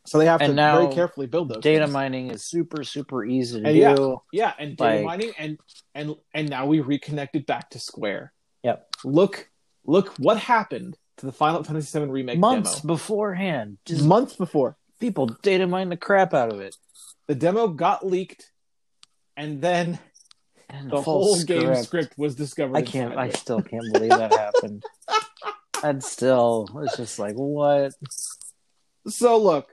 So 0.06 0.18
they 0.18 0.26
have 0.26 0.42
And 0.42 0.50
to 0.50 0.62
very 0.62 0.92
carefully 0.92 1.26
build 1.26 1.48
those. 1.48 1.62
Data 1.62 1.84
things. 1.84 1.92
mining 1.94 2.30
is 2.30 2.44
super 2.44 2.84
super 2.84 3.24
easy 3.24 3.62
to 3.62 3.68
And 3.68 3.76
yeah. 3.76 3.94
do. 3.94 4.20
Yeah, 4.32 4.52
and 4.58 4.76
data 4.76 4.96
Like- 4.96 5.04
mining 5.06 5.32
and 5.38 5.58
and 5.94 6.14
and 6.34 6.50
now 6.50 6.66
we 6.66 6.80
reconnected 6.80 7.46
back 7.46 7.70
to 7.70 7.78
Square. 7.78 8.32
Yep. 8.62 8.86
Look 9.04 9.48
look 9.86 10.08
what 10.18 10.38
happened 10.38 10.96
to 11.18 11.26
the 11.26 11.32
Final 11.32 11.62
Fantasy 11.64 11.98
VII 11.98 12.06
remake 12.06 12.38
Months 12.38 12.80
demo. 12.80 12.94
beforehand, 12.94 13.78
just 13.86 14.04
Months 14.04 14.36
before. 14.36 14.76
people 15.00 15.26
data 15.42 15.66
mine 15.66 15.88
the 15.88 15.96
crap 15.96 16.34
out 16.34 16.52
of 16.52 16.60
it. 16.60 16.76
The 17.28 17.34
demo 17.34 17.68
got 17.68 18.04
leaked 18.06 18.50
and 19.36 19.60
then 19.60 19.98
And 20.70 20.90
the 20.90 21.00
whole 21.00 21.42
game 21.44 21.62
script. 21.62 21.84
script 21.84 22.18
was 22.18 22.34
discovered. 22.34 22.76
I 22.76 22.82
can't. 22.82 23.16
I 23.16 23.30
still 23.30 23.60
can't 23.62 23.92
believe 23.92 24.10
that 24.10 24.32
happened. 24.32 24.82
I'd 25.82 26.02
still. 26.02 26.68
It's 26.82 26.96
just 26.96 27.18
like 27.18 27.34
what? 27.34 27.92
So 29.08 29.36
look, 29.38 29.68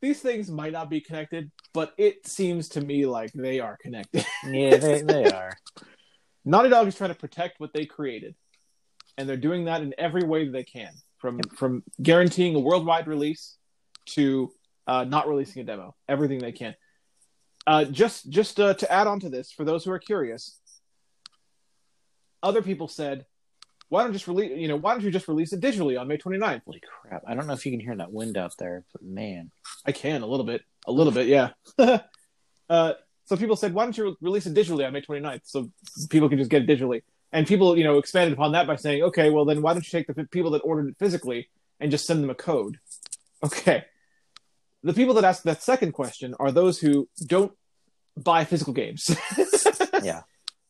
these 0.00 0.20
things 0.20 0.50
might 0.50 0.72
not 0.72 0.90
be 0.90 1.00
connected, 1.00 1.50
but 1.72 1.92
it 1.96 2.26
seems 2.26 2.70
to 2.70 2.80
me 2.80 3.06
like 3.06 3.32
they 3.32 3.60
are 3.60 3.76
connected. 3.80 4.26
Yeah, 4.44 4.76
they 4.76 5.02
they 5.02 5.24
are. 5.30 5.56
Naughty 6.44 6.68
Dog 6.68 6.88
is 6.88 6.96
trying 6.96 7.10
to 7.10 7.16
protect 7.18 7.60
what 7.60 7.72
they 7.72 7.86
created, 7.86 8.34
and 9.16 9.28
they're 9.28 9.36
doing 9.36 9.66
that 9.66 9.82
in 9.82 9.94
every 9.96 10.24
way 10.24 10.44
that 10.46 10.50
they 10.52 10.64
can, 10.64 10.90
from 11.18 11.38
from 11.56 11.84
guaranteeing 12.02 12.56
a 12.56 12.58
worldwide 12.58 13.06
release 13.06 13.56
to 14.06 14.50
uh, 14.88 15.04
not 15.04 15.28
releasing 15.28 15.62
a 15.62 15.64
demo. 15.64 15.94
Everything 16.08 16.38
they 16.40 16.50
can. 16.50 16.74
Uh, 17.66 17.84
just 17.84 18.28
just 18.28 18.58
uh, 18.58 18.74
to 18.74 18.90
add 18.92 19.06
on 19.06 19.20
to 19.20 19.28
this, 19.28 19.52
for 19.52 19.64
those 19.64 19.84
who 19.84 19.92
are 19.92 19.98
curious, 19.98 20.58
other 22.42 22.60
people 22.60 22.88
said, 22.88 23.24
"Why 23.88 24.02
don't 24.02 24.12
just 24.12 24.26
release? 24.26 24.58
You 24.58 24.68
know, 24.68 24.76
why 24.76 24.94
don't 24.94 25.04
you 25.04 25.12
just 25.12 25.28
release 25.28 25.52
it 25.52 25.60
digitally 25.60 26.00
on 26.00 26.08
May 26.08 26.18
29th?" 26.18 26.62
Holy 26.64 26.80
crap! 26.80 27.22
I 27.26 27.34
don't 27.34 27.46
know 27.46 27.52
if 27.52 27.64
you 27.64 27.72
can 27.72 27.80
hear 27.80 27.96
that 27.96 28.12
wind 28.12 28.36
out 28.36 28.54
there, 28.58 28.84
but 28.92 29.02
man, 29.02 29.52
I 29.86 29.92
can 29.92 30.22
a 30.22 30.26
little 30.26 30.46
bit, 30.46 30.62
a 30.86 30.92
little 30.92 31.12
bit, 31.12 31.28
yeah. 31.28 31.50
uh, 32.68 32.92
so 33.26 33.36
people 33.36 33.54
said, 33.54 33.74
"Why 33.74 33.84
don't 33.84 33.96
you 33.96 34.16
release 34.20 34.46
it 34.46 34.54
digitally 34.54 34.84
on 34.84 34.92
May 34.92 35.02
29th 35.02 35.42
so 35.44 35.70
people 36.10 36.28
can 36.28 36.38
just 36.38 36.50
get 36.50 36.68
it 36.68 36.68
digitally?" 36.68 37.02
And 37.30 37.46
people, 37.46 37.78
you 37.78 37.84
know, 37.84 37.98
expanded 37.98 38.32
upon 38.32 38.52
that 38.52 38.66
by 38.66 38.74
saying, 38.74 39.04
"Okay, 39.04 39.30
well 39.30 39.44
then 39.44 39.62
why 39.62 39.72
don't 39.72 39.86
you 39.86 39.98
take 39.98 40.08
the 40.08 40.24
people 40.24 40.50
that 40.50 40.62
ordered 40.64 40.88
it 40.88 40.96
physically 40.98 41.48
and 41.78 41.92
just 41.92 42.06
send 42.06 42.24
them 42.24 42.30
a 42.30 42.34
code?" 42.34 42.78
Okay. 43.44 43.84
The 44.82 44.92
people 44.94 45.14
that 45.14 45.24
ask 45.24 45.42
that 45.44 45.62
second 45.62 45.92
question 45.92 46.34
are 46.40 46.50
those 46.50 46.78
who 46.80 47.08
don't 47.26 47.52
buy 48.16 48.44
physical 48.44 48.72
games. 48.72 49.10
Yeah. 50.02 50.22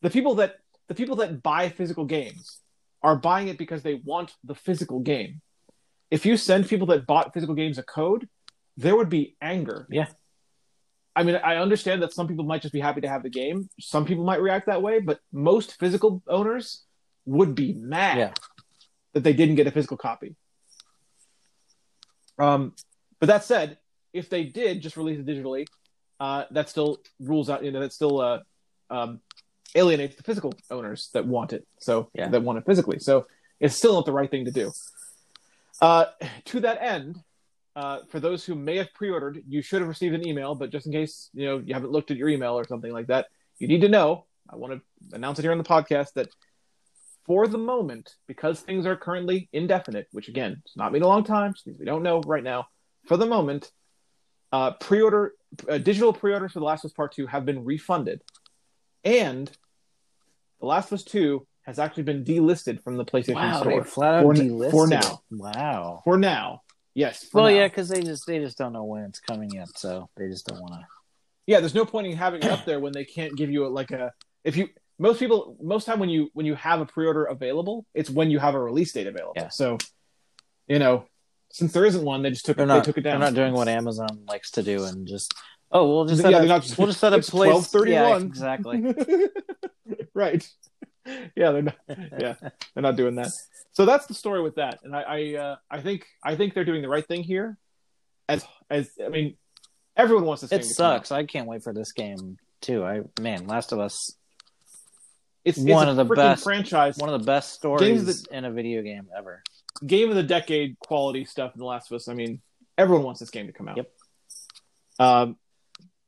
The 0.03 0.11
people 0.11 0.35
that 0.35 0.57
the 0.89 0.93
people 0.93 1.15
that 1.15 1.41
buy 1.41 1.69
physical 1.69 2.05
games 2.05 2.59
are 3.01 3.15
buying 3.15 3.47
it 3.47 3.57
because 3.57 3.81
they 3.81 3.95
want 3.95 4.31
the 4.43 4.53
physical 4.53 4.99
game. 4.99 5.41
If 6.11 6.23
you 6.23 6.37
send 6.37 6.67
people 6.69 6.85
that 6.87 7.07
bought 7.07 7.33
physical 7.33 7.55
games 7.55 7.79
a 7.79 7.83
code, 7.83 8.29
there 8.77 8.95
would 8.95 9.09
be 9.09 9.35
anger. 9.41 9.87
Yeah. 9.89 10.05
I 11.15 11.23
mean, 11.23 11.35
I 11.37 11.55
understand 11.55 12.03
that 12.03 12.13
some 12.13 12.27
people 12.27 12.45
might 12.45 12.61
just 12.61 12.73
be 12.73 12.79
happy 12.79 13.01
to 13.01 13.09
have 13.09 13.23
the 13.23 13.29
game. 13.31 13.69
Some 13.79 14.05
people 14.05 14.23
might 14.23 14.41
react 14.41 14.67
that 14.67 14.83
way, 14.83 14.99
but 14.99 15.19
most 15.31 15.79
physical 15.79 16.21
owners 16.27 16.83
would 17.25 17.55
be 17.55 17.73
mad 17.73 18.17
Yeah. 18.17 18.33
that 19.13 19.23
they 19.23 19.33
didn't 19.33 19.55
get 19.55 19.65
a 19.65 19.71
physical 19.71 19.97
copy. 19.97 20.35
Um, 22.37 22.75
but 23.19 23.27
that 23.27 23.43
said, 23.43 23.77
if 24.13 24.29
they 24.29 24.43
did 24.43 24.81
just 24.81 24.97
release 24.97 25.19
it 25.19 25.25
digitally, 25.25 25.65
uh, 26.19 26.45
that 26.51 26.69
still 26.69 26.99
rules 27.19 27.49
out. 27.49 27.63
You 27.63 27.71
know, 27.71 27.79
that 27.81 27.93
still 27.93 28.21
uh, 28.21 28.39
um, 28.89 29.19
alienates 29.75 30.15
the 30.15 30.23
physical 30.23 30.53
owners 30.69 31.09
that 31.13 31.25
want 31.25 31.53
it. 31.53 31.67
So 31.79 32.09
Yeah. 32.13 32.29
that 32.29 32.43
want 32.43 32.59
it 32.59 32.65
physically. 32.65 32.99
So 32.99 33.25
it's 33.59 33.75
still 33.75 33.93
not 33.95 34.05
the 34.05 34.11
right 34.13 34.29
thing 34.29 34.45
to 34.45 34.51
do. 34.51 34.71
Uh, 35.81 36.05
to 36.45 36.59
that 36.61 36.81
end, 36.81 37.17
uh, 37.75 37.99
for 38.09 38.19
those 38.19 38.45
who 38.45 38.55
may 38.55 38.77
have 38.77 38.93
pre-ordered, 38.93 39.43
you 39.47 39.61
should 39.61 39.81
have 39.81 39.89
received 39.89 40.13
an 40.13 40.27
email. 40.27 40.53
But 40.53 40.69
just 40.69 40.85
in 40.85 40.91
case 40.91 41.29
you 41.33 41.45
know 41.45 41.57
you 41.57 41.73
haven't 41.73 41.91
looked 41.91 42.11
at 42.11 42.17
your 42.17 42.29
email 42.29 42.57
or 42.57 42.65
something 42.67 42.91
like 42.91 43.07
that, 43.07 43.27
you 43.57 43.67
need 43.67 43.81
to 43.81 43.89
know. 43.89 44.25
I 44.49 44.57
want 44.57 44.73
to 44.73 45.15
announce 45.15 45.39
it 45.39 45.41
here 45.43 45.51
on 45.51 45.57
the 45.57 45.63
podcast 45.63 46.13
that 46.13 46.29
for 47.25 47.47
the 47.47 47.57
moment, 47.57 48.15
because 48.27 48.59
things 48.59 48.85
are 48.85 48.95
currently 48.95 49.49
indefinite, 49.53 50.07
which 50.11 50.27
again, 50.27 50.61
does 50.65 50.75
not 50.75 50.91
mean 50.91 51.01
a 51.01 51.07
long 51.07 51.23
time, 51.23 51.53
we 51.79 51.85
don't 51.85 52.03
know 52.03 52.21
right 52.21 52.43
now. 52.43 52.67
For 53.07 53.17
the 53.17 53.25
moment, 53.25 53.71
uh, 54.53 54.71
pre-order, 54.79 55.33
uh, 55.67 55.77
digital 55.79 56.13
pre-orders 56.13 56.53
for 56.53 56.59
The 56.59 56.65
Last 56.65 56.85
of 56.85 56.89
Us 56.91 56.93
Part 56.93 57.13
Two 57.13 57.27
have 57.27 57.45
been 57.45 57.65
refunded, 57.65 58.21
and 59.03 59.51
The 60.61 60.65
Last 60.65 60.87
of 60.87 60.93
Us 60.93 61.03
Two 61.03 61.45
has 61.63 61.79
actually 61.79 62.03
been 62.03 62.23
delisted 62.23 62.81
from 62.83 62.97
the 62.97 63.05
PlayStation 63.05 63.35
wow, 63.35 63.61
Store 63.61 63.83
they 63.83 63.89
flat 63.89 64.13
out 64.15 64.23
For- 64.23 64.33
delisted 64.33 64.71
for 64.71 64.87
now. 64.87 65.21
Wow. 65.31 66.01
for 66.03 66.17
now. 66.17 66.61
Yes. 66.93 67.23
for 67.23 67.41
Well, 67.41 67.51
now. 67.51 67.57
yeah, 67.57 67.67
because 67.67 67.89
they 67.89 68.01
just 68.01 68.27
they 68.27 68.39
just 68.39 68.57
don't 68.57 68.73
know 68.73 68.83
when 68.83 69.03
it's 69.05 69.19
coming 69.19 69.49
yet, 69.51 69.69
so 69.77 70.09
they 70.17 70.27
just 70.29 70.45
don't 70.45 70.61
want 70.61 70.73
to. 70.73 70.85
yeah 71.47 71.59
there's 71.59 71.73
no 71.75 71.85
point 71.85 72.07
in 72.07 72.15
having 72.15 72.41
it 72.43 72.49
up 72.51 72.63
there 72.65 72.79
when 72.79 72.93
they 72.93 73.03
can't 73.05 73.35
give 73.35 73.49
you 73.49 73.65
a, 73.65 73.69
like 73.69 73.91
a 73.91 74.11
if 74.43 74.55
you 74.55 74.69
most 74.99 75.19
people 75.19 75.57
most 75.61 75.85
time 75.85 75.99
when 75.99 76.09
you 76.09 76.29
when 76.33 76.45
you 76.45 76.53
have 76.55 76.79
a 76.81 76.85
pre-order 76.85 77.25
available 77.25 77.85
it's 77.95 78.09
when 78.09 78.29
you 78.29 78.37
have 78.39 78.53
a 78.53 78.61
release 78.61 78.91
date 78.93 79.07
available 79.07 79.33
Yeah. 79.35 79.49
so 79.49 79.77
you 80.67 80.77
know 80.79 81.05
since 81.53 81.71
there 81.71 81.85
isn't 81.85 82.03
one 82.03 82.21
they 82.21 82.29
just 82.31 82.45
took 82.45 82.57
They're 82.57 82.65
it 82.65 82.67
not. 82.67 82.83
they 82.83 82.85
took 82.91 82.97
it 82.97 83.03
They're 83.05 83.17
not 83.17 83.33
doing 83.33 83.53
what 83.53 83.67
Amazon 83.69 84.25
likes 84.27 84.51
to 84.51 84.63
do 84.63 84.83
and 84.83 85.07
just. 85.07 85.33
Oh, 85.71 85.87
we'll 85.89 86.05
just 86.05 86.21
Yeah, 86.21 86.39
set 86.39 86.47
not 86.47 86.61
just- 86.63 86.77
we'll 86.77 86.87
just 86.87 86.99
set 86.99 87.13
it's 87.13 87.29
place. 87.29 87.51
12:31. 87.71 87.87
Yeah, 87.89 88.17
exactly. 88.17 88.93
right 90.13 90.47
yeah 91.35 91.51
they're 91.51 91.61
not 91.63 91.75
yeah 91.89 92.35
they're 92.39 92.81
not 92.81 92.95
doing 92.95 93.15
that 93.15 93.29
so 93.73 93.85
that's 93.85 94.05
the 94.05 94.13
story 94.13 94.41
with 94.41 94.55
that 94.55 94.79
and 94.83 94.95
i 94.95 95.01
i 95.01 95.35
uh, 95.35 95.55
i 95.69 95.81
think 95.81 96.05
i 96.23 96.35
think 96.35 96.53
they're 96.53 96.63
doing 96.63 96.81
the 96.81 96.87
right 96.87 97.05
thing 97.05 97.23
here 97.23 97.57
as 98.29 98.45
as 98.69 98.89
i 99.03 99.09
mean 99.09 99.35
everyone 99.97 100.23
wants 100.25 100.41
this 100.43 100.51
It 100.53 100.59
to 100.61 100.65
out. 100.65 100.71
sucks. 100.75 101.11
I 101.11 101.25
can't 101.25 101.47
wait 101.47 101.61
for 101.63 101.73
this 101.73 101.91
game 101.91 102.37
too. 102.61 102.85
I 102.85 103.01
man, 103.19 103.45
Last 103.47 103.73
of 103.73 103.79
Us, 103.79 104.15
it's, 105.43 105.57
One 105.59 105.89
of 105.89 105.97
the 105.97 106.05
best- 106.05 106.43
franchise 106.45 106.95
one 106.97 107.09
of 107.13 107.19
the 107.19 107.25
best 107.25 107.53
stories 107.53 108.25
in 108.31 108.45
a 108.45 108.51
video 108.51 108.81
game 108.81 109.09
ever. 109.15 109.43
Game 109.85 110.09
of 110.09 110.15
the 110.15 110.23
decade 110.23 110.77
quality 110.79 111.25
stuff 111.25 111.53
in 111.55 111.59
The 111.59 111.65
Last 111.65 111.91
of 111.91 111.95
Us. 111.95 112.07
I 112.07 112.13
mean, 112.13 112.41
everyone 112.77 113.03
wants 113.05 113.19
this 113.19 113.29
game 113.29 113.47
to 113.47 113.53
come 113.53 113.67
out. 113.67 113.77
Yep. 113.77 113.91
Um, 114.99 115.37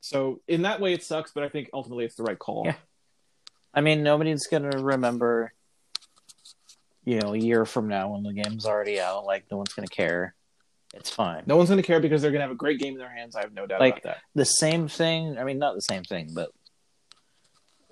so 0.02 0.42
in 0.48 0.64
that 0.64 0.80
way, 0.80 0.94
it 0.94 1.04
sucks, 1.04 1.32
but 1.32 1.44
I 1.44 1.50
think 1.50 1.70
ultimately 1.74 2.06
it's 2.06 2.16
the 2.16 2.24
right 2.24 2.38
call. 2.38 2.64
Yeah. 2.66 2.76
I 3.74 3.82
mean, 3.82 4.04
nobody's 4.04 4.48
gonna 4.48 4.82
remember. 4.82 5.52
You 7.04 7.20
know, 7.20 7.34
a 7.34 7.38
year 7.38 7.66
from 7.66 7.88
now 7.88 8.14
when 8.14 8.24
the 8.24 8.34
game's 8.34 8.66
already 8.66 9.00
out, 9.00 9.26
like 9.26 9.46
no 9.52 9.58
one's 9.58 9.74
gonna 9.74 9.88
care. 9.88 10.34
It's 10.96 11.10
fine. 11.10 11.44
No 11.46 11.58
one's 11.58 11.70
going 11.70 11.82
to 11.82 11.86
care 11.86 12.00
because 12.00 12.22
they're 12.22 12.32
going 12.32 12.40
to 12.40 12.44
have 12.46 12.52
a 12.52 12.56
great 12.56 12.80
game 12.80 12.94
in 12.94 13.00
their 13.00 13.10
hands. 13.14 13.36
I 13.36 13.42
have 13.42 13.52
no 13.54 13.66
doubt 13.68 13.82
Like- 13.82 13.96
about 13.98 14.04
that. 14.04 14.18
the 14.34 14.46
same 14.46 14.88
thing. 14.88 15.38
I 15.38 15.44
mean, 15.44 15.60
not 15.60 15.76
the 15.76 15.82
same 15.82 16.04
thing, 16.06 16.30
but 16.34 16.52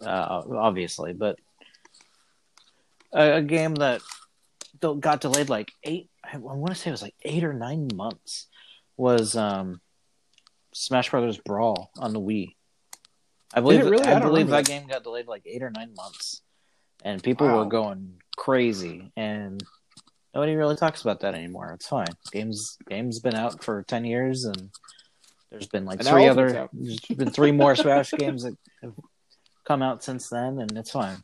uh, 0.02 0.42
obviously, 0.56 1.12
but 1.12 1.38
a, 3.12 3.38
a 3.38 3.42
game 3.42 3.76
that 3.76 4.02
got 5.00 5.22
delayed 5.22 5.50
like 5.50 5.72
eight. 5.84 6.10
I 6.24 6.38
want 6.38 6.70
to 6.70 6.76
say 6.76 6.90
it 6.90 6.92
was 6.92 7.02
like 7.02 7.16
eight 7.24 7.44
or 7.44 7.54
nine 7.54 7.90
months. 7.94 8.48
Was 8.98 9.36
um, 9.36 9.82
Smash 10.74 11.10
Brothers 11.10 11.38
Brawl 11.38 11.90
on 11.98 12.14
the 12.14 12.20
Wii? 12.22 12.56
I 13.54 13.62
believe. 13.62 13.82
it 13.82 13.90
really? 13.90 14.06
I 14.06 14.18
I, 14.18 14.20
believe 14.20 14.48
remember 14.48 14.52
that 14.58 14.66
game 14.66 14.88
got 14.88 15.04
delayed 15.04 15.28
like 15.28 15.44
eight 15.46 15.64
or 15.64 15.70
nine 15.70 15.94
months, 15.96 16.42
and 17.04 17.22
people 17.24 17.48
Wow. 17.48 17.60
were 17.60 17.66
going 17.66 18.22
crazy, 18.38 19.12
and 19.16 19.64
nobody 20.34 20.56
really 20.56 20.76
talks 20.76 21.02
about 21.02 21.22
that 21.22 21.36
anymore. 21.36 21.72
It's 21.74 21.88
fine. 21.88 22.08
Games 22.32 22.78
games 22.90 23.20
been 23.20 23.36
out 23.36 23.64
for 23.64 23.84
ten 23.84 24.06
years, 24.06 24.46
and 24.46 24.70
there's 25.52 25.68
been 25.68 25.86
like 25.86 26.00
And 26.00 26.08
three 26.08 26.28
other. 26.28 26.70
There's 26.74 27.00
been 27.00 27.30
three 27.32 27.52
more 27.52 27.76
Smash 27.76 28.12
games 28.12 28.44
that 28.44 28.58
have 28.82 28.94
come 29.66 29.82
out 29.82 30.04
since 30.04 30.30
then, 30.30 30.60
and 30.60 30.76
it's 30.78 30.92
fine. 30.92 31.18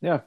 Yeah, 0.00 0.20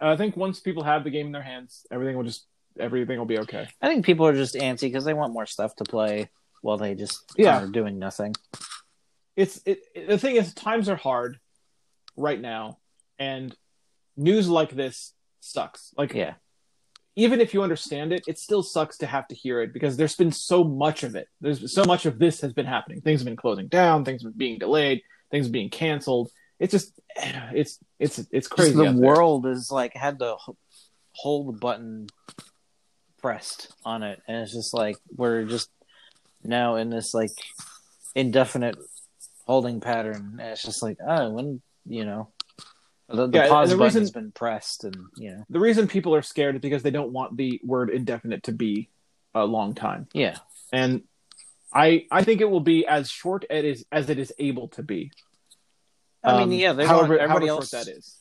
I 0.00 0.16
think 0.16 0.36
once 0.36 0.60
people 0.60 0.82
have 0.84 1.04
the 1.04 1.10
game 1.10 1.26
in 1.26 1.32
their 1.32 1.42
hands, 1.42 1.86
everything 1.90 2.16
will 2.16 2.24
just 2.24 2.46
everything 2.78 3.18
will 3.18 3.26
be 3.26 3.38
okay. 3.40 3.68
I 3.80 3.88
think 3.88 4.04
people 4.04 4.26
are 4.26 4.32
just 4.34 4.54
antsy 4.54 4.82
because 4.82 5.04
they 5.04 5.14
want 5.14 5.32
more 5.32 5.46
stuff 5.46 5.76
to 5.76 5.84
play 5.84 6.30
while 6.62 6.78
they 6.78 6.94
just 6.94 7.22
Yeah. 7.36 7.62
are 7.62 7.66
doing 7.66 7.98
nothing. 7.98 8.34
It's 9.36 9.60
it, 9.66 9.80
it- 9.94 10.08
the 10.08 10.18
thing 10.18 10.36
is 10.36 10.54
times 10.54 10.88
are 10.88 10.96
hard 10.96 11.38
right 12.16 12.40
now, 12.40 12.78
and 13.18 13.54
news 14.16 14.48
like 14.48 14.70
this 14.70 15.14
sucks. 15.40 15.92
Like 15.96 16.14
Yeah, 16.14 16.34
even 17.16 17.40
if 17.40 17.54
you 17.54 17.62
understand 17.62 18.12
it, 18.12 18.22
it 18.26 18.38
still 18.38 18.62
sucks 18.62 18.98
to 18.98 19.06
have 19.06 19.26
to 19.28 19.34
hear 19.34 19.60
it 19.62 19.72
because 19.72 19.96
there's 19.96 20.16
been 20.16 20.32
so 20.32 20.64
much 20.64 21.02
of 21.02 21.14
it. 21.14 21.28
There's 21.40 21.72
so 21.72 21.84
much 21.84 22.04
of 22.06 22.18
this 22.18 22.40
has 22.42 22.52
been 22.52 22.66
happening. 22.66 23.00
Things 23.00 23.20
have 23.20 23.26
been 23.26 23.36
closing 23.36 23.68
down. 23.68 24.04
Things 24.04 24.22
have 24.22 24.32
been 24.32 24.38
being 24.38 24.58
delayed. 24.58 25.02
Things 25.30 25.48
being 25.48 25.70
canceled. 25.70 26.30
It's 26.58 26.70
just, 26.72 26.98
it's 27.16 27.78
it's 27.98 28.18
it's 28.30 28.48
crazy. 28.48 28.72
Just 28.74 28.94
the 28.94 29.00
world 29.00 29.46
is 29.46 29.70
like 29.70 29.94
had 29.94 30.18
the 30.18 30.36
hold 31.12 31.60
button 31.60 32.06
pressed 33.20 33.72
on 33.84 34.02
it, 34.02 34.20
and 34.26 34.38
it's 34.42 34.52
just 34.52 34.74
like 34.74 34.96
we're 35.16 35.44
just 35.44 35.70
now 36.44 36.76
in 36.76 36.90
this 36.90 37.14
like 37.14 37.30
indefinite 38.14 38.76
holding 39.46 39.80
pattern. 39.80 40.38
And 40.40 40.50
it's 40.50 40.62
just 40.62 40.82
like 40.82 40.98
oh, 41.06 41.30
when 41.30 41.62
you 41.86 42.04
know 42.04 42.28
the, 43.08 43.26
the 43.26 43.38
Yeah, 43.38 43.48
pause 43.48 43.70
the 43.70 43.76
button 43.76 43.86
reason- 43.86 44.02
has 44.02 44.10
been 44.10 44.32
pressed, 44.32 44.84
and 44.84 44.96
you 45.16 45.32
know 45.32 45.44
The 45.50 45.60
reason 45.60 45.88
people 45.88 46.14
are 46.14 46.22
scared 46.22 46.56
is 46.56 46.60
because 46.60 46.82
they 46.82 46.90
don't 46.90 47.12
want 47.12 47.36
the 47.36 47.60
word 47.64 47.90
indefinite 47.90 48.44
to 48.44 48.52
be 48.52 48.88
a 49.34 49.44
long 49.44 49.74
time, 49.74 50.08
yeah, 50.12 50.36
and 50.72 51.02
I 51.72 52.06
I 52.10 52.22
think 52.22 52.40
it 52.40 52.50
will 52.50 52.60
be 52.60 52.86
as 52.86 53.10
short 53.10 53.44
as 53.50 53.58
it 53.58 53.64
is, 53.64 53.84
as 53.90 54.10
it 54.10 54.18
is 54.18 54.32
able 54.38 54.68
to 54.68 54.82
be. 54.82 55.10
I 56.24 56.32
mean 56.38 56.42
Um, 56.44 56.52
yeah, 56.52 56.72
they 56.72 56.86
however, 56.86 57.08
want 57.10 57.20
everybody 57.22 57.46
however 57.48 57.60
else 57.62 57.70
that 57.70 57.88
is. 57.88 58.16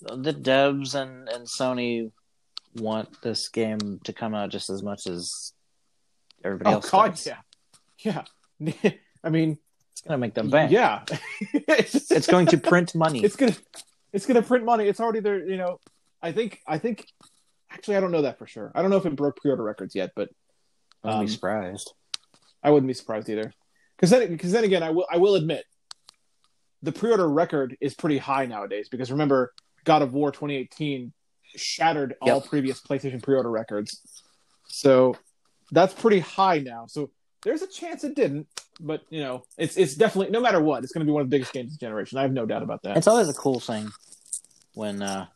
the 0.00 0.32
devs 0.32 0.94
and 0.94 1.28
and 1.28 1.46
Sony 1.46 2.10
want 2.74 3.22
this 3.22 3.48
game 3.48 4.00
to 4.04 4.12
come 4.12 4.34
out 4.34 4.50
just 4.50 4.68
as 4.70 4.82
much 4.82 5.06
as 5.06 5.52
everybody 6.44 6.70
Oh 6.70 6.74
else. 6.74 6.90
God, 6.90 7.10
does. 7.12 7.26
yeah, 7.26 8.24
yeah. 8.60 8.90
I 9.24 9.30
mean, 9.30 9.58
It's 9.92 10.02
gonna 10.02 10.18
make 10.18 10.34
them 10.34 10.50
bank. 10.50 10.70
yeah, 10.72 11.04
it's, 11.52 12.26
going 12.26 12.46
to 12.48 12.58
print 12.58 12.94
money. 12.94 13.24
it's 13.24 13.36
gonna 13.36 13.56
it's 14.12 14.26
gonna 14.26 14.42
print 14.42 14.64
money. 14.64 14.86
It's 14.88 15.00
already 15.00 15.20
there. 15.20 15.44
You 15.48 15.56
know, 15.56 15.80
I 16.22 16.32
think 16.32 16.60
I 16.66 16.78
think 16.78 17.06
actually 17.70 17.96
I 17.96 18.00
don't 18.00 18.12
know 18.12 18.22
that 18.22 18.38
for 18.38 18.46
sure. 18.46 18.72
I 18.74 18.82
don't 18.82 18.90
know 18.90 18.96
if 18.98 19.06
it 19.06 19.16
broke 19.16 19.36
pre-order 19.36 19.62
records 19.62 19.94
yet, 19.94 20.10
but 20.14 20.28
I 21.02 21.08
wouldn't 21.08 21.20
um, 21.20 21.26
be 21.26 21.32
surprised. 21.32 21.92
I 22.62 22.70
wouldn't 22.70 22.88
be 22.88 22.94
surprised 22.94 23.28
either. 23.30 23.52
Because 23.96 24.10
then, 24.10 24.28
because 24.30 24.52
then 24.52 24.64
again, 24.64 24.82
I 24.82 24.90
will 24.90 25.06
I 25.10 25.16
will 25.16 25.34
admit 25.36 25.64
the 26.86 26.92
pre-order 26.92 27.28
record 27.28 27.76
is 27.80 27.94
pretty 27.94 28.16
high 28.16 28.46
nowadays. 28.46 28.88
Because 28.88 29.10
remember, 29.10 29.52
God 29.84 30.02
of 30.02 30.14
War 30.14 30.30
2018 30.30 31.12
shattered 31.56 32.14
all 32.22 32.40
previous 32.40 32.80
PlayStation 32.80 33.22
pre-order 33.22 33.50
records, 33.50 34.00
so 34.68 35.16
that's 35.72 35.92
pretty 35.92 36.20
high 36.20 36.60
now. 36.60 36.86
So 36.86 37.10
there's 37.42 37.62
a 37.62 37.66
chance 37.66 38.04
it 38.04 38.14
didn't, 38.14 38.46
but 38.80 39.02
you 39.10 39.20
know, 39.20 39.42
it's 39.58 39.76
it's 39.76 39.96
definitely 39.96 40.30
no 40.30 40.40
matter 40.40 40.60
what, 40.60 40.84
it's 40.84 40.92
going 40.92 41.04
to 41.04 41.10
be 41.10 41.12
one 41.12 41.22
of 41.22 41.28
the 41.28 41.34
biggest 41.34 41.52
games 41.52 41.72
of 41.72 41.78
the 41.78 41.84
generation. 41.84 42.18
I 42.18 42.22
have 42.22 42.32
no 42.32 42.46
doubt 42.46 42.62
about 42.62 42.82
that. 42.84 42.96
It's 42.96 43.08
always 43.08 43.28
a 43.28 43.34
cool 43.34 43.58
thing 43.58 43.90
when 44.74 45.02
uh, 45.02 45.26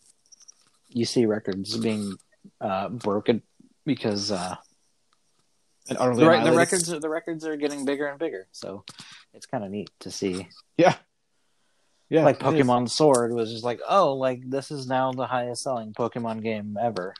you 0.88 1.04
see 1.04 1.26
records 1.26 1.76
being 1.76 2.16
uh, 2.60 2.90
broken 2.90 3.42
because 3.84 4.30
uh, 4.30 4.54
the, 5.88 5.94
the 6.44 6.52
records 6.52 6.86
the 6.86 7.08
records 7.08 7.44
are 7.44 7.56
getting 7.56 7.84
bigger 7.84 8.06
and 8.06 8.20
bigger. 8.20 8.46
So 8.52 8.84
it's 9.34 9.46
kind 9.46 9.64
of 9.64 9.70
neat 9.70 9.90
to 10.00 10.10
see. 10.10 10.48
yeah, 10.76 10.94
yeah, 12.10 12.24
like. 12.24 12.38
Pokemon 12.38 12.90
Sword 12.90 13.32
was 13.32 13.50
just 13.50 13.64
like, 13.64 13.80
oh, 13.88 14.12
like 14.14 14.42
this 14.48 14.70
is 14.70 14.86
now 14.86 15.12
the 15.12 15.26
highest 15.26 15.62
selling 15.62 15.92
Pokemon 15.94 16.42
game 16.42 16.76
ever, 16.80 17.14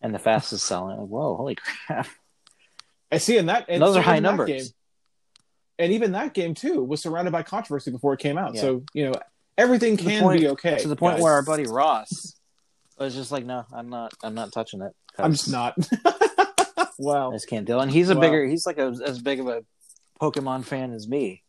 and 0.00 0.14
the 0.14 0.18
fastest 0.20 0.64
selling. 0.66 0.96
Like, 0.98 1.08
whoa, 1.08 1.36
holy 1.36 1.56
crap! 1.56 2.06
I 3.10 3.18
see 3.18 3.36
in 3.38 3.46
that. 3.46 3.66
And 3.68 3.82
Those 3.82 3.96
are 3.96 4.02
high 4.02 4.20
numbers. 4.20 4.46
game- 4.48 4.66
and 5.78 5.92
even 5.94 6.12
that 6.12 6.32
game 6.34 6.54
too 6.54 6.84
was 6.84 7.02
surrounded 7.02 7.30
by 7.32 7.42
controversy 7.42 7.90
before 7.90 8.12
it 8.14 8.20
came 8.20 8.38
out. 8.38 8.54
Yeah. 8.54 8.60
So 8.60 8.84
you 8.94 9.06
know 9.10 9.14
everything 9.58 9.96
To 9.96 10.04
can 10.04 10.22
point- 10.22 10.40
be 10.40 10.48
okay 10.50 10.78
to 10.78 10.86
the 10.88 10.94
point 10.96 11.14
guys. 11.16 11.22
where 11.22 11.32
our 11.32 11.42
buddy 11.42 11.64
Ross 11.64 12.36
was 12.98 13.14
just 13.14 13.32
like, 13.32 13.44
no, 13.44 13.64
I'm 13.72 13.88
not, 13.88 14.12
I'm 14.22 14.34
not 14.34 14.52
touching 14.52 14.80
it. 14.82 14.92
I'm 15.18 15.32
just 15.32 15.50
not. 15.50 15.74
wow, 16.98 17.30
I 17.32 17.34
just 17.34 17.48
can't 17.48 17.66
deal. 17.66 17.80
And 17.80 17.90
he's 17.90 18.10
a 18.10 18.14
Wow. 18.14 18.20
bigger, 18.20 18.46
he's 18.46 18.64
like 18.66 18.78
a, 18.78 18.94
as 19.04 19.18
big 19.20 19.40
of 19.40 19.48
a 19.48 19.64
Pokemon 20.20 20.64
fan 20.64 20.92
as 20.92 21.08
me. 21.08 21.42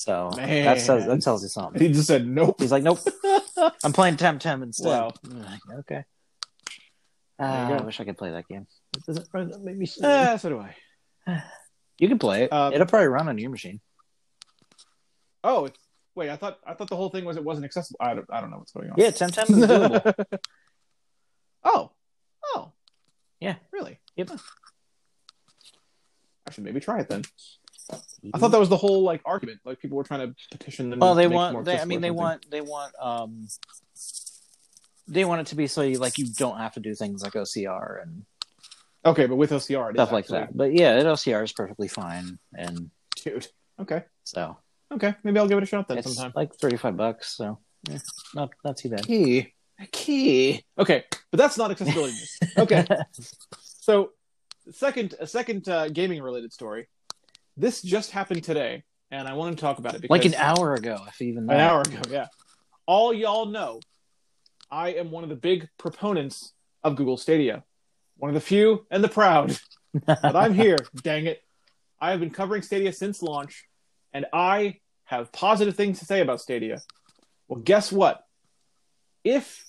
So 0.00 0.30
Man. 0.34 0.64
that 0.64 0.80
says 0.80 1.04
that 1.04 1.20
tells 1.20 1.42
you 1.42 1.50
something. 1.50 1.78
He 1.78 1.88
just 1.92 2.06
said 2.06 2.26
nope. 2.26 2.56
He's 2.58 2.72
like, 2.72 2.82
nope, 2.82 3.00
I'm 3.84 3.92
playing 3.92 4.16
Temtem 4.16 4.62
instead. 4.62 4.88
Wow. 4.88 5.12
Like, 5.24 5.60
okay. 5.80 6.04
Uh. 7.38 7.76
I 7.78 7.82
wish 7.82 8.00
I 8.00 8.04
could 8.04 8.16
play 8.16 8.30
that 8.30 8.48
game. 8.48 8.66
It 8.96 9.04
doesn't 9.04 9.28
run- 9.34 9.52
maybe 9.62 9.86
Eh, 10.02 10.36
so 10.38 10.48
do 10.48 10.58
I. 10.58 10.74
you 11.98 12.08
can 12.08 12.18
play 12.18 12.44
it. 12.44 12.52
Um, 12.52 12.72
It'll 12.72 12.86
probably 12.86 13.08
run 13.08 13.28
on 13.28 13.36
your 13.36 13.50
machine. 13.50 13.82
Oh, 15.44 15.66
it's, 15.66 15.78
wait. 16.14 16.30
I 16.30 16.36
thought 16.36 16.60
I 16.66 16.72
thought 16.72 16.88
the 16.88 16.96
whole 16.96 17.10
thing 17.10 17.26
was 17.26 17.36
it 17.36 17.44
wasn't 17.44 17.66
accessible. 17.66 17.98
I 18.00 18.14
don't. 18.14 18.26
I 18.32 18.40
don't 18.40 18.50
know 18.50 18.56
what's 18.56 18.72
going 18.72 18.88
on. 18.88 18.94
Yeah, 18.96 19.10
Temtem 19.10 19.50
is 19.50 19.66
doable. 19.66 20.24
oh. 21.64 21.90
Oh. 22.54 22.72
Yeah. 23.38 23.56
Really? 23.70 24.00
Yep. 24.16 24.30
I 26.46 26.52
should 26.52 26.64
maybe 26.64 26.80
try 26.80 27.00
it 27.00 27.10
then. 27.10 27.22
I 28.34 28.38
thought 28.38 28.50
that 28.52 28.60
was 28.60 28.68
the 28.68 28.76
whole 28.76 29.02
like 29.02 29.22
argument. 29.24 29.60
Like 29.64 29.80
people 29.80 29.96
were 29.96 30.04
trying 30.04 30.28
to 30.28 30.34
petition 30.50 30.90
them. 30.90 30.98
Well, 30.98 31.14
they 31.14 31.26
want. 31.28 31.64
They, 31.64 31.78
I 31.78 31.84
mean, 31.84 32.00
they 32.00 32.10
want. 32.10 32.50
They 32.50 32.60
want. 32.60 32.92
Um, 33.00 33.48
they 35.08 35.24
want 35.24 35.40
it 35.40 35.46
to 35.48 35.56
be 35.56 35.66
so 35.66 35.82
you 35.82 35.98
like 35.98 36.18
you 36.18 36.26
don't 36.36 36.58
have 36.58 36.74
to 36.74 36.80
do 36.80 36.94
things 36.94 37.22
like 37.22 37.32
OCR 37.32 38.02
and 38.02 38.24
Okay, 39.04 39.26
but 39.26 39.36
with 39.36 39.50
OCR, 39.50 39.92
stuff 39.94 40.12
like 40.12 40.24
actually- 40.24 40.38
that. 40.40 40.56
But 40.56 40.74
yeah, 40.74 40.98
it 40.98 41.06
OCR 41.06 41.42
is 41.42 41.52
perfectly 41.52 41.88
fine, 41.88 42.38
and 42.54 42.90
Dude. 43.24 43.46
Okay. 43.80 44.04
so 44.24 44.56
Okay. 44.92 45.14
Maybe 45.24 45.38
I'll 45.38 45.48
give 45.48 45.56
it 45.58 45.62
a 45.64 45.66
shot 45.66 45.88
then 45.88 45.98
it's 45.98 46.14
sometime. 46.14 46.32
like 46.34 46.54
thirty 46.54 46.76
five 46.76 46.96
bucks. 46.96 47.34
So 47.36 47.58
yeah, 47.88 47.98
not 48.34 48.50
not 48.64 48.76
too 48.76 48.90
bad. 48.90 49.06
Key. 49.06 49.54
Key. 49.92 50.62
Okay, 50.78 51.04
but 51.30 51.38
that's 51.38 51.56
not 51.56 51.70
accessibility. 51.70 52.14
Okay. 52.58 52.84
So, 53.82 54.10
second, 54.72 55.14
a 55.18 55.26
second 55.26 55.66
uh, 55.68 55.88
gaming 55.88 56.20
related 56.22 56.52
story. 56.52 56.86
This 57.60 57.82
just 57.82 58.10
happened 58.10 58.42
today, 58.42 58.84
and 59.10 59.28
I 59.28 59.34
wanted 59.34 59.58
to 59.58 59.60
talk 59.60 59.78
about 59.78 59.94
it 59.94 60.00
because 60.00 60.10
like 60.10 60.24
an 60.24 60.34
hour 60.34 60.72
ago, 60.72 60.96
if 61.08 61.20
even 61.20 61.44
that. 61.46 61.54
an 61.56 61.60
hour 61.60 61.82
ago. 61.82 62.00
Yeah. 62.08 62.28
All 62.86 63.12
y'all 63.12 63.46
know, 63.46 63.80
I 64.70 64.94
am 64.94 65.10
one 65.10 65.24
of 65.24 65.28
the 65.28 65.36
big 65.36 65.68
proponents 65.76 66.54
of 66.82 66.96
Google 66.96 67.18
Stadia. 67.18 67.62
One 68.16 68.30
of 68.30 68.34
the 68.34 68.40
few 68.40 68.86
and 68.90 69.04
the 69.04 69.10
proud. 69.10 69.58
but 70.06 70.34
I'm 70.34 70.54
here. 70.54 70.78
Dang 71.02 71.26
it! 71.26 71.42
I 72.00 72.12
have 72.12 72.20
been 72.20 72.30
covering 72.30 72.62
Stadia 72.62 72.94
since 72.94 73.20
launch, 73.20 73.66
and 74.14 74.24
I 74.32 74.76
have 75.04 75.30
positive 75.30 75.76
things 75.76 75.98
to 75.98 76.06
say 76.06 76.22
about 76.22 76.40
Stadia. 76.40 76.80
Well, 77.46 77.60
guess 77.60 77.92
what? 77.92 78.24
If 79.22 79.66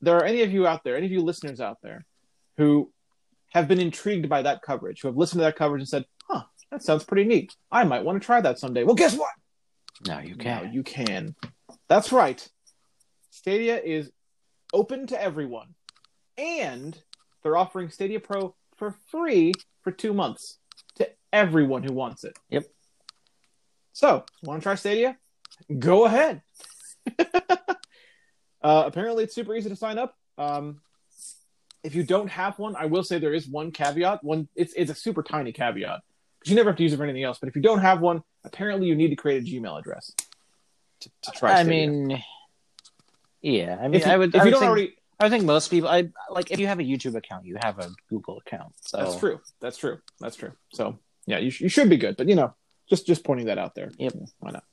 there 0.00 0.16
are 0.16 0.24
any 0.24 0.42
of 0.42 0.50
you 0.50 0.66
out 0.66 0.82
there, 0.82 0.96
any 0.96 1.06
of 1.06 1.12
you 1.12 1.20
listeners 1.20 1.60
out 1.60 1.78
there, 1.80 2.04
who 2.56 2.90
have 3.50 3.68
been 3.68 3.78
intrigued 3.78 4.28
by 4.28 4.42
that 4.42 4.62
coverage, 4.62 5.02
who 5.02 5.08
have 5.08 5.16
listened 5.16 5.38
to 5.38 5.44
that 5.44 5.54
coverage 5.54 5.80
and 5.80 5.88
said, 5.88 6.06
"Huh, 6.19 6.19
that 6.70 6.82
sounds 6.82 7.04
pretty 7.04 7.24
neat. 7.24 7.54
I 7.70 7.84
might 7.84 8.04
want 8.04 8.20
to 8.20 8.24
try 8.24 8.40
that 8.40 8.58
someday." 8.58 8.84
Well, 8.84 8.94
guess 8.94 9.16
what? 9.16 9.30
No, 10.06 10.18
you 10.18 10.36
can't. 10.36 10.72
you 10.72 10.82
can. 10.82 11.34
That's 11.88 12.12
right. 12.12 12.46
Stadia 13.30 13.80
is 13.80 14.10
open 14.72 15.06
to 15.08 15.20
everyone, 15.20 15.74
and 16.38 16.98
they're 17.42 17.56
offering 17.56 17.90
Stadia 17.90 18.20
Pro 18.20 18.54
for 18.76 18.94
free 19.08 19.52
for 19.82 19.90
two 19.90 20.14
months 20.14 20.58
to 20.96 21.08
everyone 21.32 21.82
who 21.82 21.92
wants 21.92 22.24
it. 22.24 22.38
Yep. 22.50 22.64
So, 23.92 24.24
want 24.42 24.60
to 24.60 24.64
try 24.64 24.74
Stadia? 24.76 25.18
Go 25.78 26.06
ahead. 26.06 26.42
uh, 27.18 27.74
apparently, 28.62 29.24
it's 29.24 29.34
super 29.34 29.54
easy 29.54 29.68
to 29.68 29.76
sign 29.76 29.98
up. 29.98 30.16
Um, 30.38 30.80
if 31.82 31.94
you 31.94 32.04
don't 32.04 32.28
have 32.28 32.58
one, 32.58 32.76
I 32.76 32.86
will 32.86 33.02
say 33.02 33.18
there 33.18 33.34
is 33.34 33.48
one 33.48 33.70
caveat. 33.70 34.22
One, 34.24 34.48
it's 34.54 34.72
it's 34.74 34.90
a 34.90 34.94
super 34.94 35.22
tiny 35.22 35.52
caveat 35.52 36.00
because 36.40 36.50
you 36.50 36.56
never 36.56 36.70
have 36.70 36.76
to 36.78 36.82
use 36.82 36.92
it 36.92 36.96
for 36.96 37.04
anything 37.04 37.22
else. 37.22 37.38
But 37.38 37.48
if 37.48 37.56
you 37.56 37.62
don't 37.62 37.80
have 37.80 38.00
one, 38.00 38.22
apparently 38.44 38.86
you 38.86 38.94
need 38.94 39.08
to 39.08 39.16
create 39.16 39.42
a 39.42 39.46
Gmail 39.46 39.78
address 39.78 40.12
to, 41.00 41.10
to 41.22 41.30
try. 41.32 41.52
I 41.52 41.62
Stadia. 41.62 41.70
mean, 41.88 42.22
yeah. 43.42 43.78
I 43.80 43.88
mean, 43.88 44.00
you, 44.00 44.06
I 44.06 44.16
would. 44.16 44.34
if 44.34 44.40
I 44.40 44.44
you 44.44 44.46
would 44.46 44.50
don't 44.50 44.60
think, 44.60 44.68
already, 44.70 44.94
I 45.18 45.28
think 45.28 45.44
most 45.44 45.68
people. 45.68 45.88
I 45.88 46.08
like 46.30 46.50
if 46.50 46.58
you 46.58 46.66
have 46.66 46.80
a 46.80 46.84
YouTube 46.84 47.14
account, 47.14 47.44
you 47.44 47.58
have 47.62 47.78
a 47.78 47.90
Google 48.08 48.42
account. 48.46 48.72
So 48.80 48.96
that's 48.96 49.16
true. 49.16 49.40
That's 49.60 49.76
true. 49.76 49.98
That's 50.18 50.36
true. 50.36 50.52
So 50.72 50.98
yeah, 51.26 51.38
you, 51.38 51.50
sh- 51.50 51.60
you 51.60 51.68
should 51.68 51.90
be 51.90 51.98
good. 51.98 52.16
But 52.16 52.28
you 52.28 52.34
know, 52.34 52.54
just 52.88 53.06
just 53.06 53.22
pointing 53.22 53.46
that 53.46 53.58
out 53.58 53.74
there. 53.74 53.90
Yep. 53.98 54.14
Why 54.38 54.50
not? 54.52 54.64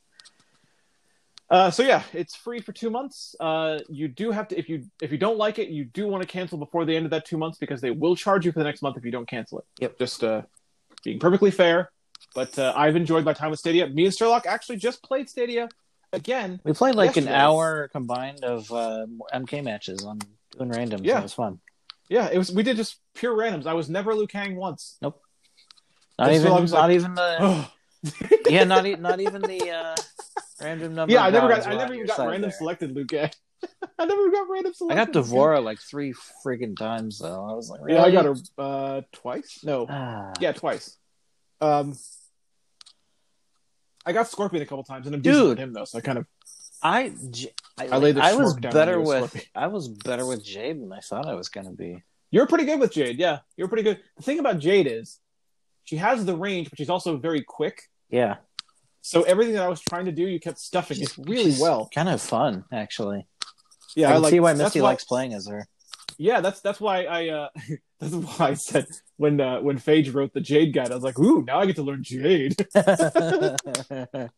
Uh, 1.50 1.72
so 1.72 1.82
yeah, 1.82 2.04
it's 2.14 2.36
free 2.36 2.60
for 2.60 2.74
two 2.74 2.90
months. 2.90 3.34
Uh, 3.40 3.80
you 3.88 4.10
do 4.10 4.32
have 4.32 4.50
to 4.50 4.58
if 4.58 4.68
you 4.68 4.84
if 5.02 5.12
you 5.12 5.18
don't 5.18 5.38
like 5.38 5.60
it, 5.60 5.70
you 5.70 5.86
do 5.86 6.08
want 6.08 6.22
to 6.22 6.28
cancel 6.28 6.58
before 6.58 6.84
the 6.84 6.96
end 6.96 7.06
of 7.06 7.12
that 7.12 7.26
two 7.26 7.38
months 7.38 7.58
because 7.58 7.80
they 7.80 7.92
will 7.92 8.16
charge 8.16 8.46
you 8.46 8.52
for 8.52 8.60
the 8.60 8.66
next 8.66 8.82
month 8.82 8.98
if 8.98 9.06
you 9.06 9.12
don't 9.12 9.28
cancel 9.30 9.60
it. 9.60 9.66
Yep. 9.80 9.98
Just 9.98 10.24
uh, 10.24 10.42
being 11.04 11.20
perfectly 11.20 11.52
fair. 11.52 11.90
But 12.36 12.58
uh, 12.60 12.74
I've 12.76 12.96
enjoyed 12.96 13.26
my 13.26 13.34
time 13.34 13.50
with 13.52 13.60
Stadia. 13.60 13.88
Me 13.88 14.06
and 14.06 14.14
Sherlock 14.14 14.46
actually 14.46 14.78
just 14.78 15.02
played 15.04 15.30
Stadia 15.30 15.70
again. 16.14 16.60
We 16.64 16.74
played 16.74 16.96
like 16.96 17.16
Yesterday. 17.16 17.28
an 17.28 17.34
hour 17.34 17.88
combined 17.92 18.44
of 18.44 18.72
uh, 18.72 19.06
MK 19.34 19.64
matches 19.64 20.04
on 20.06 20.20
doing 20.58 20.70
randoms. 20.72 21.02
Yeah. 21.04 21.20
It 21.20 21.24
was 21.24 21.34
fun. 21.34 21.60
Yeah, 22.10 22.30
it 22.32 22.38
was. 22.38 22.52
We 22.52 22.64
did 22.64 22.78
just 22.78 22.98
pure 23.16 23.36
randoms. 23.36 23.66
I 23.66 23.74
was 23.74 23.90
never 23.90 24.14
Liu 24.16 24.28
Kang 24.28 24.56
once. 24.56 24.98
Not 25.02 25.16
And 26.20 26.34
even, 26.34 26.52
was 26.54 26.72
not 26.72 26.92
even 26.92 27.14
the, 27.16 27.38
Oh. 27.40 27.72
yeah, 28.50 28.64
not 28.64 28.86
e- 28.86 28.96
not 28.96 29.20
even 29.20 29.42
the 29.42 29.70
uh, 29.72 29.96
random 30.62 30.96
number. 30.96 31.14
yeah, 31.14 31.24
I 31.26 31.30
never 31.32 31.48
got. 31.50 31.68
I 31.68 31.76
never 31.76 31.94
even 31.94 32.06
got 32.08 32.20
random 32.20 32.44
there. 32.44 32.52
selected 32.52 32.96
Liu 32.96 33.06
Kang. 33.06 33.32
I 34.00 34.06
never 34.06 34.30
got 34.32 34.48
random 34.50 34.74
I 34.90 34.96
got 34.96 35.12
D'Vorah 35.14 35.62
like 35.62 35.80
three 35.80 36.14
friggin' 36.46 36.78
times 36.78 37.20
though. 37.20 37.48
I 37.50 37.54
was 37.54 37.70
like, 37.70 37.82
really? 37.82 37.98
Yeah, 38.00 38.06
I 38.06 38.12
got 38.12 38.26
her 38.26 38.36
uh, 38.58 39.02
twice. 39.12 39.60
No, 39.64 39.86
Ah. 39.90 40.32
yeah, 40.40 40.52
twice. 40.52 40.98
Um, 41.62 41.96
I 44.06 44.14
got 44.14 44.28
Scorpion 44.30 44.62
a 44.64 44.66
couple 44.66 44.84
times, 44.84 45.06
and 45.06 45.16
I'm 45.16 45.22
Dude. 45.22 45.50
with 45.50 45.58
him 45.58 45.74
though. 45.74 45.86
So 45.86 45.98
I 45.98 46.02
kind 46.02 46.18
of 46.20 46.26
I, 46.82 47.12
J- 47.32 47.52
I, 47.78 47.88
I 47.88 47.98
laid 47.98 48.16
the 48.16 48.24
I 48.24 48.34
was 48.36 48.56
better 48.56 49.00
when 49.00 49.08
you 49.08 49.14
were 49.16 49.22
with 49.22 49.30
Scorpion. 49.32 49.50
I 49.56 49.68
was 49.68 49.88
better 49.90 50.26
with 50.26 50.44
Jade 50.46 50.80
than 50.82 50.94
I 50.94 51.00
thought 51.00 51.28
I 51.28 51.34
was 51.34 51.50
gonna 51.50 51.72
be. 51.72 52.04
you're 52.32 52.48
pretty 52.48 52.66
good 52.66 52.80
with 52.80 52.94
Jade. 52.94 53.18
Yeah, 53.20 53.40
you're 53.58 53.68
pretty 53.68 53.84
good. 53.84 54.00
The 54.18 54.24
thing 54.24 54.40
about 54.40 54.60
Jade 54.60 54.88
is 54.88 55.20
she 55.84 55.98
has 55.98 56.24
the 56.26 56.36
range, 56.36 56.70
but 56.70 56.78
she's 56.78 56.90
also 56.90 57.18
very 57.18 57.42
quick. 57.42 57.82
Yeah, 58.10 58.36
So 59.02 59.24
everything 59.24 59.56
that 59.56 59.64
I 59.64 59.68
was 59.68 59.82
trying 59.82 60.06
to 60.06 60.12
do, 60.14 60.24
you 60.28 60.40
kept 60.40 60.60
stuffing 60.60 61.02
it 61.02 61.14
really 61.18 61.54
well. 61.60 61.90
Kind 61.94 62.08
of 62.08 62.22
fun 62.22 62.64
actually. 62.72 63.26
Yeah, 63.98 64.10
I 64.10 64.14
can 64.14 64.22
like, 64.22 64.32
see 64.32 64.40
why 64.40 64.54
Misty 64.54 64.80
why- 64.80 64.90
likes 64.90 65.04
playing 65.06 65.34
as 65.34 65.48
her. 65.48 65.68
Yeah, 66.20 66.42
that's 66.42 66.62
that's 66.62 66.80
why 66.80 67.04
I 67.06 67.30
uh 67.30 67.50
that's 68.00 68.14
why 68.14 68.50
I 68.50 68.54
said 68.54 68.86
when 69.18 69.42
uh, 69.42 69.60
when 69.62 69.78
Phage 69.78 70.14
wrote 70.14 70.34
the 70.34 70.40
Jade 70.42 70.74
guide, 70.74 70.92
I 70.92 70.96
was 70.96 71.04
like, 71.04 71.18
ooh, 71.20 71.44
now 71.44 71.60
I 71.60 71.66
get 71.66 71.76
to 71.78 71.84
learn 71.84 72.04
Jade. 72.04 72.56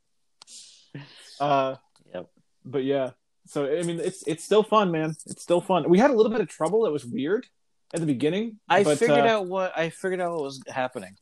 Uh, 1.39 1.75
Yep. 2.13 2.25
But 2.65 2.83
yeah, 2.83 3.11
so 3.47 3.65
I 3.65 3.83
mean, 3.83 3.99
it's 4.01 4.27
it's 4.27 4.43
still 4.43 4.63
fun, 4.63 4.91
man. 4.91 5.15
It's 5.25 5.41
still 5.41 5.61
fun. 5.61 5.89
We 5.89 5.97
had 5.99 6.11
a 6.11 6.13
little 6.13 6.31
bit 6.31 6.41
of 6.41 6.49
trouble. 6.49 6.83
That 6.83 6.91
was 6.91 7.05
weird 7.05 7.47
at 7.93 8.01
the 8.01 8.05
beginning. 8.05 8.59
I 8.67 8.83
but, 8.83 8.97
figured 8.97 9.19
uh, 9.19 9.27
out 9.27 9.47
what 9.47 9.77
I 9.77 9.89
figured 9.89 10.19
out 10.19 10.33
what 10.33 10.43
was 10.43 10.61
happening. 10.67 11.15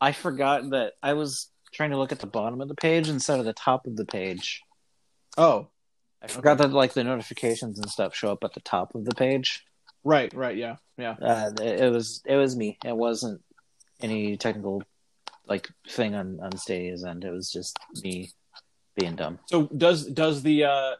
I 0.00 0.12
forgot 0.12 0.68
that 0.70 0.94
I 1.02 1.14
was 1.14 1.48
trying 1.72 1.90
to 1.90 1.96
look 1.96 2.12
at 2.12 2.18
the 2.18 2.26
bottom 2.26 2.60
of 2.60 2.68
the 2.68 2.74
page 2.74 3.08
instead 3.08 3.38
of 3.38 3.46
the 3.46 3.54
top 3.54 3.86
of 3.86 3.96
the 3.96 4.04
page. 4.04 4.60
Oh, 5.38 5.68
I 6.22 6.26
forgot 6.26 6.58
that 6.58 6.72
like 6.72 6.94
the 6.94 7.04
notifications 7.04 7.78
and 7.78 7.88
stuff 7.90 8.14
show 8.14 8.32
up 8.32 8.42
at 8.44 8.54
the 8.54 8.60
top 8.60 8.94
of 8.94 9.04
the 9.04 9.14
page. 9.14 9.64
right, 10.04 10.32
right, 10.34 10.56
yeah, 10.56 10.76
yeah. 10.96 11.12
Uh, 11.20 11.50
it, 11.60 11.80
it 11.82 11.92
was 11.92 12.22
it 12.26 12.36
was 12.36 12.56
me. 12.56 12.78
It 12.84 12.96
wasn't 12.96 13.40
any 14.00 14.36
technical 14.36 14.82
like 15.46 15.68
thing 15.88 16.14
on 16.14 16.40
on 16.40 16.56
Stadia's 16.56 17.04
end. 17.04 17.24
It 17.24 17.30
was 17.30 17.50
just 17.50 17.78
me 18.02 18.30
being 18.96 19.14
dumb. 19.16 19.38
So 19.46 19.66
does 19.76 20.06
does 20.06 20.42
the 20.42 20.64
uh 20.64 20.90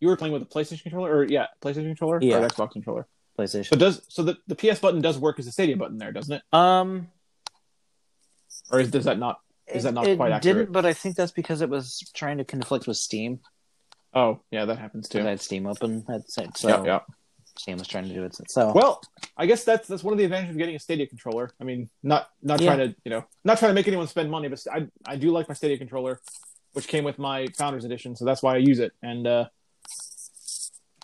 you 0.00 0.08
were 0.08 0.16
playing 0.16 0.32
with 0.32 0.42
a 0.42 0.46
PlayStation 0.46 0.82
controller 0.82 1.16
or 1.16 1.24
yeah, 1.24 1.46
PlayStation 1.60 1.86
controller 1.88 2.18
Yeah. 2.22 2.38
or 2.38 2.48
Xbox 2.48 2.72
controller? 2.72 3.06
PlayStation. 3.38 3.66
So 3.70 3.76
does 3.76 4.02
so 4.08 4.22
the, 4.22 4.36
the 4.46 4.54
PS 4.54 4.78
button 4.80 5.00
does 5.00 5.18
work 5.18 5.38
as 5.38 5.46
a 5.46 5.52
Stadia 5.52 5.76
button 5.76 5.98
there, 5.98 6.12
doesn't 6.12 6.34
it? 6.34 6.42
um, 6.52 7.08
Or 8.70 8.80
is, 8.80 8.90
does 8.90 9.04
that 9.04 9.18
not? 9.18 9.40
Is 9.66 9.84
that 9.84 9.94
not 9.94 10.06
it 10.06 10.16
quite 10.16 10.32
accurate? 10.32 10.56
Didn't, 10.56 10.72
but 10.72 10.84
I 10.84 10.92
think 10.92 11.16
that's 11.16 11.32
because 11.32 11.62
it 11.62 11.68
was 11.70 12.10
trying 12.14 12.38
to 12.38 12.44
conflict 12.44 12.86
with 12.86 12.96
Steam. 12.96 13.40
Oh, 14.14 14.40
yeah, 14.50 14.64
that 14.66 14.78
happens 14.78 15.08
I 15.14 15.18
too. 15.18 15.24
had 15.24 15.40
Steam 15.40 15.66
open. 15.66 16.04
That's 16.06 16.36
it. 16.38 16.56
So 16.56 16.68
yeah, 16.68 16.84
yeah. 16.84 17.00
Steam 17.58 17.76
was 17.78 17.86
trying 17.88 18.08
to 18.08 18.14
do 18.14 18.24
it. 18.24 18.36
So 18.50 18.72
Well, 18.74 19.00
I 19.36 19.46
guess 19.46 19.64
that's 19.64 19.86
that's 19.88 20.02
one 20.02 20.12
of 20.12 20.18
the 20.18 20.24
advantages 20.24 20.54
of 20.54 20.58
getting 20.58 20.74
a 20.74 20.78
Stadia 20.78 21.06
controller. 21.06 21.50
I 21.60 21.64
mean, 21.64 21.88
not 22.02 22.28
not 22.42 22.60
Yeah. 22.60 22.74
trying 22.74 22.88
to 22.90 22.96
you 23.04 23.10
know 23.10 23.24
not 23.44 23.58
trying 23.58 23.70
to 23.70 23.74
make 23.74 23.88
anyone 23.88 24.06
spend 24.06 24.30
money, 24.30 24.48
but 24.48 24.62
I 24.72 24.86
I 25.04 25.16
do 25.16 25.30
like 25.32 25.48
my 25.48 25.54
Stadia 25.54 25.78
controller, 25.78 26.20
which 26.72 26.88
came 26.88 27.04
with 27.04 27.18
my 27.18 27.46
Founders 27.58 27.84
Edition, 27.84 28.16
so 28.16 28.24
that's 28.24 28.42
why 28.42 28.54
I 28.54 28.58
use 28.58 28.78
it. 28.78 28.92
And 29.02 29.26
uh, 29.26 29.48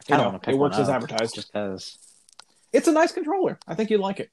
you 0.08 0.16
kinda 0.16 0.32
know, 0.32 0.40
it 0.46 0.56
works 0.56 0.78
as 0.78 0.88
advertised. 0.88 1.34
just 1.34 1.52
because. 1.52 1.98
It's 2.72 2.86
a 2.88 2.92
nice 2.92 3.12
controller. 3.12 3.58
I 3.66 3.74
think 3.74 3.88
you'd 3.90 4.00
like 4.00 4.20
it. 4.20 4.30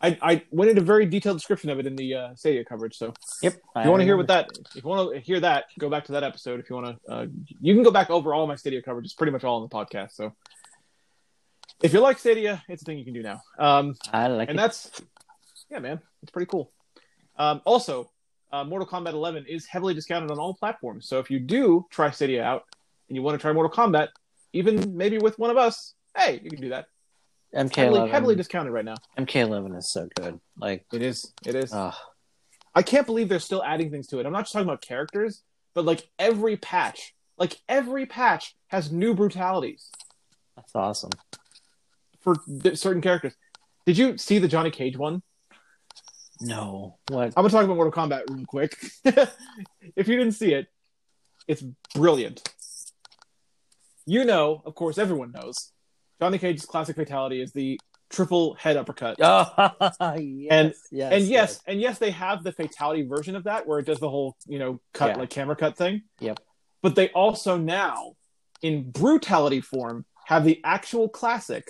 I 0.00 0.18
I 0.22 0.42
went 0.50 0.70
into 0.70 0.82
a 0.82 0.84
very 0.84 1.06
detailed 1.06 1.36
description 1.36 1.70
of 1.70 1.78
it 1.78 1.86
in 1.86 1.96
the 1.96 2.14
uh, 2.14 2.34
Stadia 2.34 2.64
coverage. 2.64 2.96
So 2.96 3.12
Yep. 3.42 3.54
if 3.54 3.84
you 3.84 3.90
want 3.90 4.00
to 4.00 4.04
hear 4.04 4.16
what 4.16 4.28
that, 4.28 4.48
if 4.74 4.82
you 4.84 4.88
want 4.88 5.12
to 5.14 5.20
hear 5.20 5.40
that, 5.40 5.64
go 5.78 5.90
back 5.90 6.04
to 6.06 6.12
that 6.12 6.22
episode. 6.22 6.60
If 6.60 6.70
you 6.70 6.76
want 6.76 6.98
to, 7.04 7.12
uh, 7.12 7.26
you 7.60 7.74
can 7.74 7.82
go 7.82 7.90
back 7.90 8.10
over 8.10 8.32
all 8.34 8.46
my 8.46 8.54
Stadia 8.56 8.80
coverage. 8.82 9.06
It's 9.06 9.14
pretty 9.14 9.32
much 9.32 9.44
all 9.44 9.56
on 9.56 9.62
the 9.62 9.68
podcast. 9.68 10.12
So 10.12 10.34
if 11.82 11.92
you 11.92 12.00
like 12.00 12.18
Stadia, 12.18 12.62
it's 12.68 12.82
a 12.82 12.84
thing 12.84 12.98
you 12.98 13.04
can 13.04 13.14
do 13.14 13.22
now. 13.22 13.40
Um, 13.58 13.94
I 14.12 14.28
like 14.28 14.48
and 14.48 14.58
it. 14.58 14.60
that's 14.62 15.00
yeah, 15.70 15.80
man, 15.80 16.00
it's 16.22 16.30
pretty 16.30 16.46
cool. 16.46 16.72
Um, 17.36 17.60
also, 17.64 18.10
uh, 18.52 18.64
Mortal 18.64 18.88
Kombat 18.88 19.12
11 19.12 19.46
is 19.46 19.66
heavily 19.66 19.94
discounted 19.94 20.30
on 20.30 20.38
all 20.38 20.54
platforms. 20.54 21.06
So 21.08 21.18
if 21.18 21.30
you 21.30 21.38
do 21.38 21.86
try 21.90 22.10
Stadia 22.10 22.42
out 22.42 22.64
and 23.08 23.16
you 23.16 23.22
want 23.22 23.34
to 23.34 23.42
try 23.42 23.52
Mortal 23.52 23.70
Kombat, 23.70 24.08
even 24.52 24.96
maybe 24.96 25.18
with 25.18 25.38
one 25.38 25.50
of 25.50 25.56
us, 25.56 25.94
hey, 26.16 26.40
you 26.42 26.50
can 26.50 26.60
do 26.60 26.70
that. 26.70 26.86
Heavily, 27.54 27.70
MK11. 27.70 28.10
heavily 28.10 28.36
discounted 28.36 28.72
right 28.72 28.84
now. 28.84 28.94
MK11 29.18 29.76
is 29.78 29.90
so 29.90 30.08
good. 30.16 30.38
Like, 30.58 30.84
It 30.92 31.02
is. 31.02 31.32
It 31.46 31.54
is. 31.54 31.72
oh, 31.72 31.94
I 32.74 32.82
can't 32.82 33.06
believe 33.06 33.28
they're 33.28 33.40
still 33.40 33.62
adding 33.64 33.90
things 33.90 34.06
to 34.08 34.20
it. 34.20 34.26
I'm 34.26 34.32
not 34.32 34.42
just 34.42 34.52
talking 34.52 34.68
about 34.68 34.82
characters, 34.82 35.42
but 35.74 35.84
like 35.84 36.08
every 36.18 36.56
patch, 36.56 37.14
like 37.38 37.56
every 37.68 38.06
patch 38.06 38.54
has 38.68 38.92
new 38.92 39.14
brutalities 39.14 39.90
that's 40.56 40.74
awesome. 40.74 41.10
for 42.20 42.34
th- 42.62 42.76
certain 42.76 43.00
characters. 43.00 43.34
Did 43.86 43.96
you 43.96 44.18
see 44.18 44.38
the 44.38 44.48
Johnny 44.48 44.70
Cage 44.70 44.96
one? 44.98 45.22
No, 46.40 46.98
what? 47.08 47.26
I'm 47.28 47.42
gonna 47.42 47.48
talk 47.48 47.64
about 47.64 47.76
Mortal 47.76 47.92
Kombat 47.92 48.22
real 48.30 48.44
quick. 48.46 48.76
if 49.96 50.06
you 50.08 50.16
didn't 50.16 50.32
see 50.32 50.52
it, 50.54 50.68
it's 51.48 51.62
brilliant. 51.94 52.48
You 54.06 54.24
know, 54.24 54.62
of 54.64 54.74
course, 54.74 54.98
everyone 54.98 55.32
knows. 55.32 55.72
Johnny 56.20 56.38
Cage's 56.38 56.66
classic 56.66 56.96
fatality 56.96 57.40
is 57.40 57.52
the 57.52 57.80
triple 58.10 58.54
head 58.54 58.76
uppercut. 58.76 59.16
Oh, 60.00 60.14
yes, 60.18 60.48
And- 60.50 60.74
yes, 60.90 61.12
and 61.12 61.24
yes, 61.26 61.60
and 61.66 61.80
yes, 61.80 61.98
they 61.98 62.10
have 62.10 62.42
the 62.44 62.52
fatality 62.52 63.02
version 63.02 63.36
of 63.36 63.44
that 63.44 63.66
where 63.66 63.78
it 63.78 63.86
does 63.86 63.98
the 64.00 64.08
whole, 64.10 64.36
you 64.46 64.58
know, 64.58 64.80
cut 64.94 65.10
Yeah. 65.10 65.16
like 65.18 65.30
camera 65.30 65.56
cut 65.56 65.76
thing. 65.76 66.02
Yep. 66.20 66.40
But 66.82 66.94
they 66.94 67.08
also 67.10 67.56
now, 67.56 68.12
in 68.62 68.90
brutality 68.90 69.60
form, 69.60 70.04
have 70.26 70.44
the 70.44 70.60
actual 70.64 71.08
classic. 71.08 71.68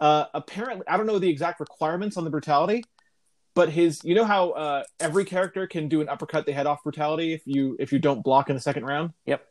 Uh, 0.00 0.26
apparently, 0.34 0.86
I 0.88 0.96
don't 0.96 1.06
know 1.06 1.18
the 1.18 1.28
exact 1.30 1.60
requirements 1.60 2.16
on 2.16 2.24
the 2.24 2.30
brutality, 2.30 2.84
but 3.54 3.68
his, 3.70 4.00
you 4.04 4.14
know 4.14 4.24
how 4.24 4.50
uh, 4.50 4.82
every 5.00 5.24
character 5.24 5.66
can 5.66 5.88
do 5.88 6.00
an 6.00 6.08
uppercut 6.08 6.46
they 6.46 6.52
head 6.52 6.66
off 6.66 6.82
brutality 6.84 7.32
if 7.32 7.42
you 7.46 7.74
if 7.80 7.92
you 7.92 7.98
don't 7.98 8.22
block 8.22 8.48
in 8.48 8.54
the 8.54 8.60
second 8.62 8.84
round. 8.86 9.12
Yep. 9.26 9.44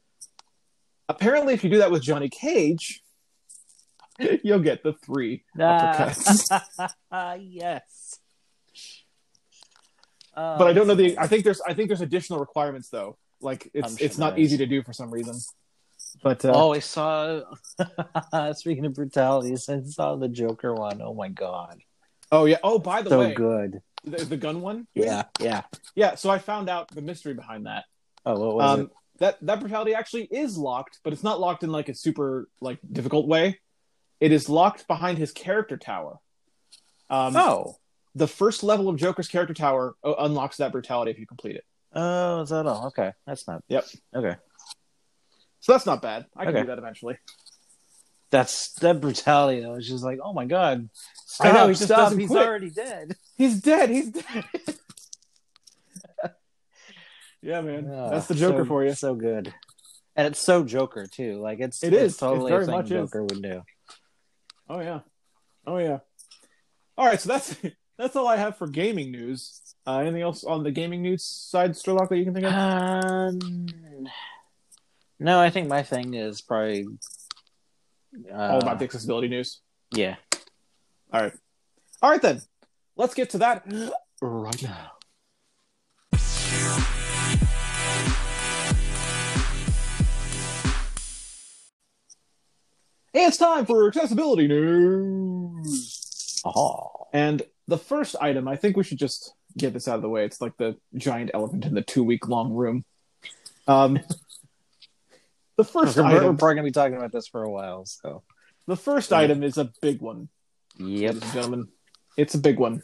Apparently, 1.10 1.54
if 1.54 1.64
you 1.64 1.70
do 1.70 1.80
that 1.80 1.92
with 1.92 2.02
Johnny 2.02 2.30
Cage, 2.30 3.02
you'll 4.44 4.60
get 4.60 4.84
the 4.84 4.94
three 4.94 5.44
uppercuts. 5.58 6.90
Ah, 7.12 7.34
yes. 7.40 8.20
But 10.36 10.68
I 10.68 10.74
don't 10.74 10.88
know 10.88 10.96
the. 10.96 11.18
I 11.18 11.28
think 11.28 11.44
there's. 11.44 11.62
I 11.62 11.74
think 11.74 11.90
there's 11.90 12.02
additional 12.02 12.40
requirements 12.40 12.90
though. 12.90 13.18
Like 13.42 13.70
it's 13.74 13.98
sure 13.98 14.06
it's 14.06 14.18
not 14.18 14.38
is. 14.38 14.46
easy 14.46 14.58
to 14.58 14.66
do 14.66 14.84
for 14.84 14.94
some 14.94 15.12
reason. 15.12 15.36
But 16.24 16.44
uh, 16.46 16.52
Oh, 16.54 16.74
I 16.74 16.80
saw. 16.80 17.42
Speaking 18.54 18.86
of 18.86 18.94
brutalities, 18.94 19.70
I 19.70 19.82
saw 19.82 20.16
the 20.16 20.28
Joker 20.28 20.74
one. 20.74 21.02
Oh 21.02 21.14
my 21.14 21.30
god, 21.30 21.80
oh 22.32 22.46
yeah. 22.46 22.58
Oh, 22.64 22.80
by 22.80 23.02
the 23.02 23.10
so 23.10 23.20
way, 23.20 23.32
so 23.32 23.36
good. 23.36 23.82
the, 24.04 24.26
the 24.26 24.38
gun 24.38 24.62
one. 24.62 24.88
Yeah, 24.94 25.24
yeah. 25.40 25.64
Yeah. 25.96 26.16
So 26.16 26.30
I 26.30 26.38
found 26.40 26.70
out 26.70 26.90
the 26.90 27.02
mystery 27.02 27.34
behind 27.34 27.66
that. 27.66 27.86
Oh, 28.26 28.40
what 28.40 28.56
was 28.56 28.80
Um, 28.80 28.92
that 29.20 29.38
that 29.42 29.60
brutality 29.60 29.94
actually 29.96 30.26
is 30.26 30.58
locked, 30.58 31.00
but 31.04 31.14
it's 31.14 31.24
not 31.24 31.40
locked 31.40 31.64
in 31.64 31.72
like 31.72 31.90
a 31.90 31.96
super 31.96 32.48
like 32.62 32.80
difficult 32.92 33.28
way. 33.28 33.60
It 34.20 34.32
is 34.32 34.50
locked 34.50 34.88
behind 34.88 35.18
his 35.18 35.32
character 35.32 35.78
tower. 35.78 36.20
Um. 37.10 37.36
Oh, 37.36 37.76
the 38.16 38.28
first 38.28 38.64
level 38.64 38.90
of 38.90 38.98
Joker's 38.98 39.28
character 39.28 39.54
tower 39.54 39.96
uh, 40.04 40.14
unlocks 40.20 40.58
that 40.58 40.72
brutality 40.72 41.12
if 41.12 41.20
you 41.20 41.28
complete 41.28 41.56
it. 41.56 41.64
oh, 41.94 42.42
is 42.42 42.50
that 42.50 42.66
all? 42.66 42.88
Okay, 42.88 43.12
that's 43.26 43.48
not. 43.48 43.64
Yep. 43.70 43.86
Okay, 44.16 44.36
So 45.60 45.72
that's 45.74 45.86
not 45.86 46.02
bad. 46.02 46.26
I 46.36 46.46
can 46.46 46.54
Okay. 46.56 46.62
do 46.64 46.68
that 46.68 46.80
eventually. 46.80 47.18
that's 48.32 48.74
that 48.80 49.00
brutality 49.00 49.62
though. 49.62 49.76
It's 49.76 49.88
just 49.88 50.04
like, 50.04 50.20
oh 50.24 50.34
my 50.34 50.46
god, 50.46 50.90
I 51.40 51.52
know, 51.52 51.54
stop, 51.54 51.68
he 51.68 51.74
just 51.74 51.84
stop, 51.86 51.98
doesn't 51.98 52.20
he's 52.20 52.30
quit. 52.30 52.48
already 52.48 52.70
dead. 52.72 53.16
He's 53.38 53.62
dead. 53.62 53.90
He's 53.90 54.10
dead. 54.12 54.44
yeah, 57.42 57.62
man. 57.62 57.88
Oh, 57.92 58.10
That's 58.10 58.28
the 58.28 58.36
Joker 58.36 58.64
so- 58.64 58.66
for 58.66 58.84
you. 58.84 58.94
So 58.94 59.16
good, 59.16 59.54
and 60.16 60.28
it's 60.28 60.40
so 60.40 60.64
Joker 60.64 61.06
too. 61.06 61.40
Like 61.40 61.60
it's 61.60 61.84
It 61.84 61.94
it's 61.94 62.02
is. 62.04 62.16
It 62.16 62.20
totally 62.20 62.52
very 62.52 62.66
much 62.66 62.86
is. 62.86 62.90
Joker 62.92 63.22
would 63.24 63.42
do. 63.42 63.62
Oh 64.70 64.80
yeah. 64.80 65.00
Oh 65.66 65.78
yeah. 65.78 66.00
All 66.98 67.06
right, 67.06 67.20
so 67.20 67.30
that's 67.30 67.56
that's 67.98 68.16
all 68.16 68.28
I 68.28 68.38
have 68.38 68.58
for 68.58 68.68
gaming 68.68 69.12
news. 69.12 69.62
Uh, 69.86 70.00
anything 70.00 70.22
else 70.22 70.44
on 70.44 70.64
the 70.64 70.72
gaming 70.72 71.02
news 71.02 71.24
side, 71.24 71.72
Sturlock, 71.72 72.10
that 72.10 72.18
you 72.18 72.26
can 72.26 72.34
think 72.34 72.46
of? 72.46 72.54
Um, 72.54 73.68
no, 75.20 75.40
I 75.40 75.50
think 75.50 75.68
my 75.68 75.84
thing 75.84 76.14
is 76.14 76.42
probably 76.42 76.86
uh, 78.32 78.36
all 78.36 78.60
about 78.60 78.80
the 78.80 78.86
accessibility 78.86 79.28
news. 79.28 79.62
yeah. 79.92 80.16
All 81.14 81.22
right. 81.22 81.34
All 82.02 82.12
right 82.12 82.22
then. 82.22 82.42
Let's 82.98 83.14
get 83.14 83.30
to 83.32 83.38
that 83.38 83.64
right 84.22 84.64
now. 84.64 84.92
It's 93.20 93.38
time 93.38 93.66
for 93.66 93.88
accessibility 93.88 94.48
news. 94.48 96.42
Oh, 96.46 97.08
And 97.12 97.42
the 97.68 97.78
first 97.78 98.16
item, 98.22 98.48
I 98.48 98.56
think 98.56 98.78
we 98.78 98.84
should 98.84 99.00
just 99.00 99.34
get 99.58 99.74
this 99.74 99.88
out 99.88 99.96
of 99.96 100.02
the 100.04 100.10
way. 100.10 100.24
It's 100.24 100.40
like 100.40 100.56
the 100.58 100.78
giant 100.96 101.32
elephant 101.34 101.66
in 101.66 101.74
the 101.74 101.82
two 101.82 102.04
week 102.04 102.28
long 102.28 102.54
room. 102.54 102.86
Um, 103.68 104.00
The 105.58 105.64
first 105.64 105.98
We're, 105.98 106.04
we're 106.04 106.34
probably 106.36 106.54
gonna 106.56 106.64
be 106.64 106.72
talking 106.72 106.96
about 106.96 107.12
this 107.12 107.28
for 107.28 107.42
a 107.42 107.50
while. 107.50 107.86
So 107.88 108.22
the 108.68 108.76
first 108.78 109.10
Yeah. 109.10 109.18
item 109.18 109.42
is 109.42 109.58
a 109.58 109.72
big 109.82 110.00
one, 110.02 110.30
yep, 110.78 111.16
ladies 111.16 111.24
and 111.24 111.34
gentlemen. 111.34 111.68
It's 112.16 112.36
a 112.36 112.38
big 112.38 112.60
one. 112.60 112.84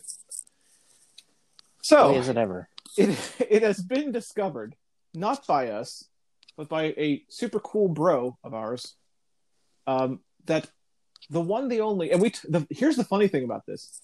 So 1.84 2.16
is 2.16 2.30
it 2.30 2.38
ever? 2.38 2.70
it 2.98 3.10
it 3.40 3.62
has 3.62 3.80
been 3.84 4.12
discovered, 4.12 4.76
not 5.14 5.46
by 5.46 5.70
us, 5.70 6.06
but 6.58 6.68
by 6.70 6.86
a 6.98 7.24
super 7.30 7.60
cool 7.60 7.90
bro 7.90 8.40
of 8.44 8.56
ours, 8.56 8.96
um, 9.88 10.20
that 10.46 10.70
the 11.30 11.42
one, 11.42 11.68
the 11.70 11.82
only, 11.82 12.12
and 12.12 12.22
we. 12.22 12.32
T- 12.32 12.48
the, 12.50 12.68
here's 12.70 12.96
the 12.96 13.04
funny 13.04 13.28
thing 13.28 13.44
about 13.44 13.66
this: 13.66 14.02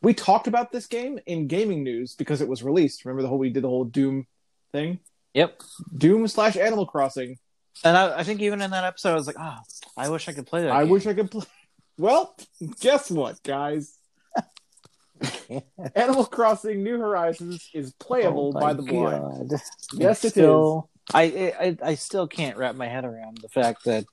we 0.00 0.14
talked 0.14 0.46
about 0.46 0.72
this 0.72 0.86
game 0.86 1.18
in 1.26 1.46
gaming 1.46 1.82
news 1.82 2.14
because 2.14 2.40
it 2.40 2.48
was 2.48 2.62
released. 2.62 3.04
Remember 3.04 3.22
the 3.22 3.28
whole 3.28 3.38
we 3.38 3.50
did 3.50 3.62
the 3.62 3.68
whole 3.68 3.84
Doom 3.84 4.26
thing, 4.72 5.00
Yep. 5.34 5.60
Doom 5.96 6.26
slash 6.28 6.56
Animal 6.56 6.86
Crossing. 6.86 7.38
And 7.84 7.96
I, 7.96 8.18
I 8.18 8.22
think 8.22 8.40
even 8.42 8.60
in 8.62 8.70
that 8.70 8.84
episode, 8.84 9.12
I 9.12 9.14
was 9.14 9.26
like, 9.26 9.36
oh, 9.38 9.56
I 9.96 10.08
wish 10.10 10.28
I 10.28 10.32
could 10.32 10.46
play 10.46 10.62
that. 10.62 10.72
I 10.72 10.82
game." 10.82 10.90
wish 10.90 11.06
I 11.06 11.14
could 11.14 11.30
play. 11.30 11.44
Well, 11.98 12.34
guess 12.80 13.10
what, 13.10 13.42
guys? 13.42 13.98
Animal 15.94 16.24
Crossing 16.24 16.82
New 16.82 16.98
Horizons 16.98 17.68
is 17.74 17.92
playable 17.92 18.52
Oh 18.56 18.60
by 18.60 18.72
the 18.72 18.82
blind. 18.82 19.50
God. 19.50 19.60
Yes, 19.92 20.24
it 20.24 20.28
is. 20.28 20.32
still, 20.32 20.90
I, 21.12 21.22
I 21.60 21.76
I 21.90 21.94
still 21.94 22.26
can't 22.26 22.56
wrap 22.56 22.74
my 22.74 22.88
head 22.88 23.04
around 23.04 23.38
the 23.42 23.48
fact 23.48 23.84
that 23.84 24.04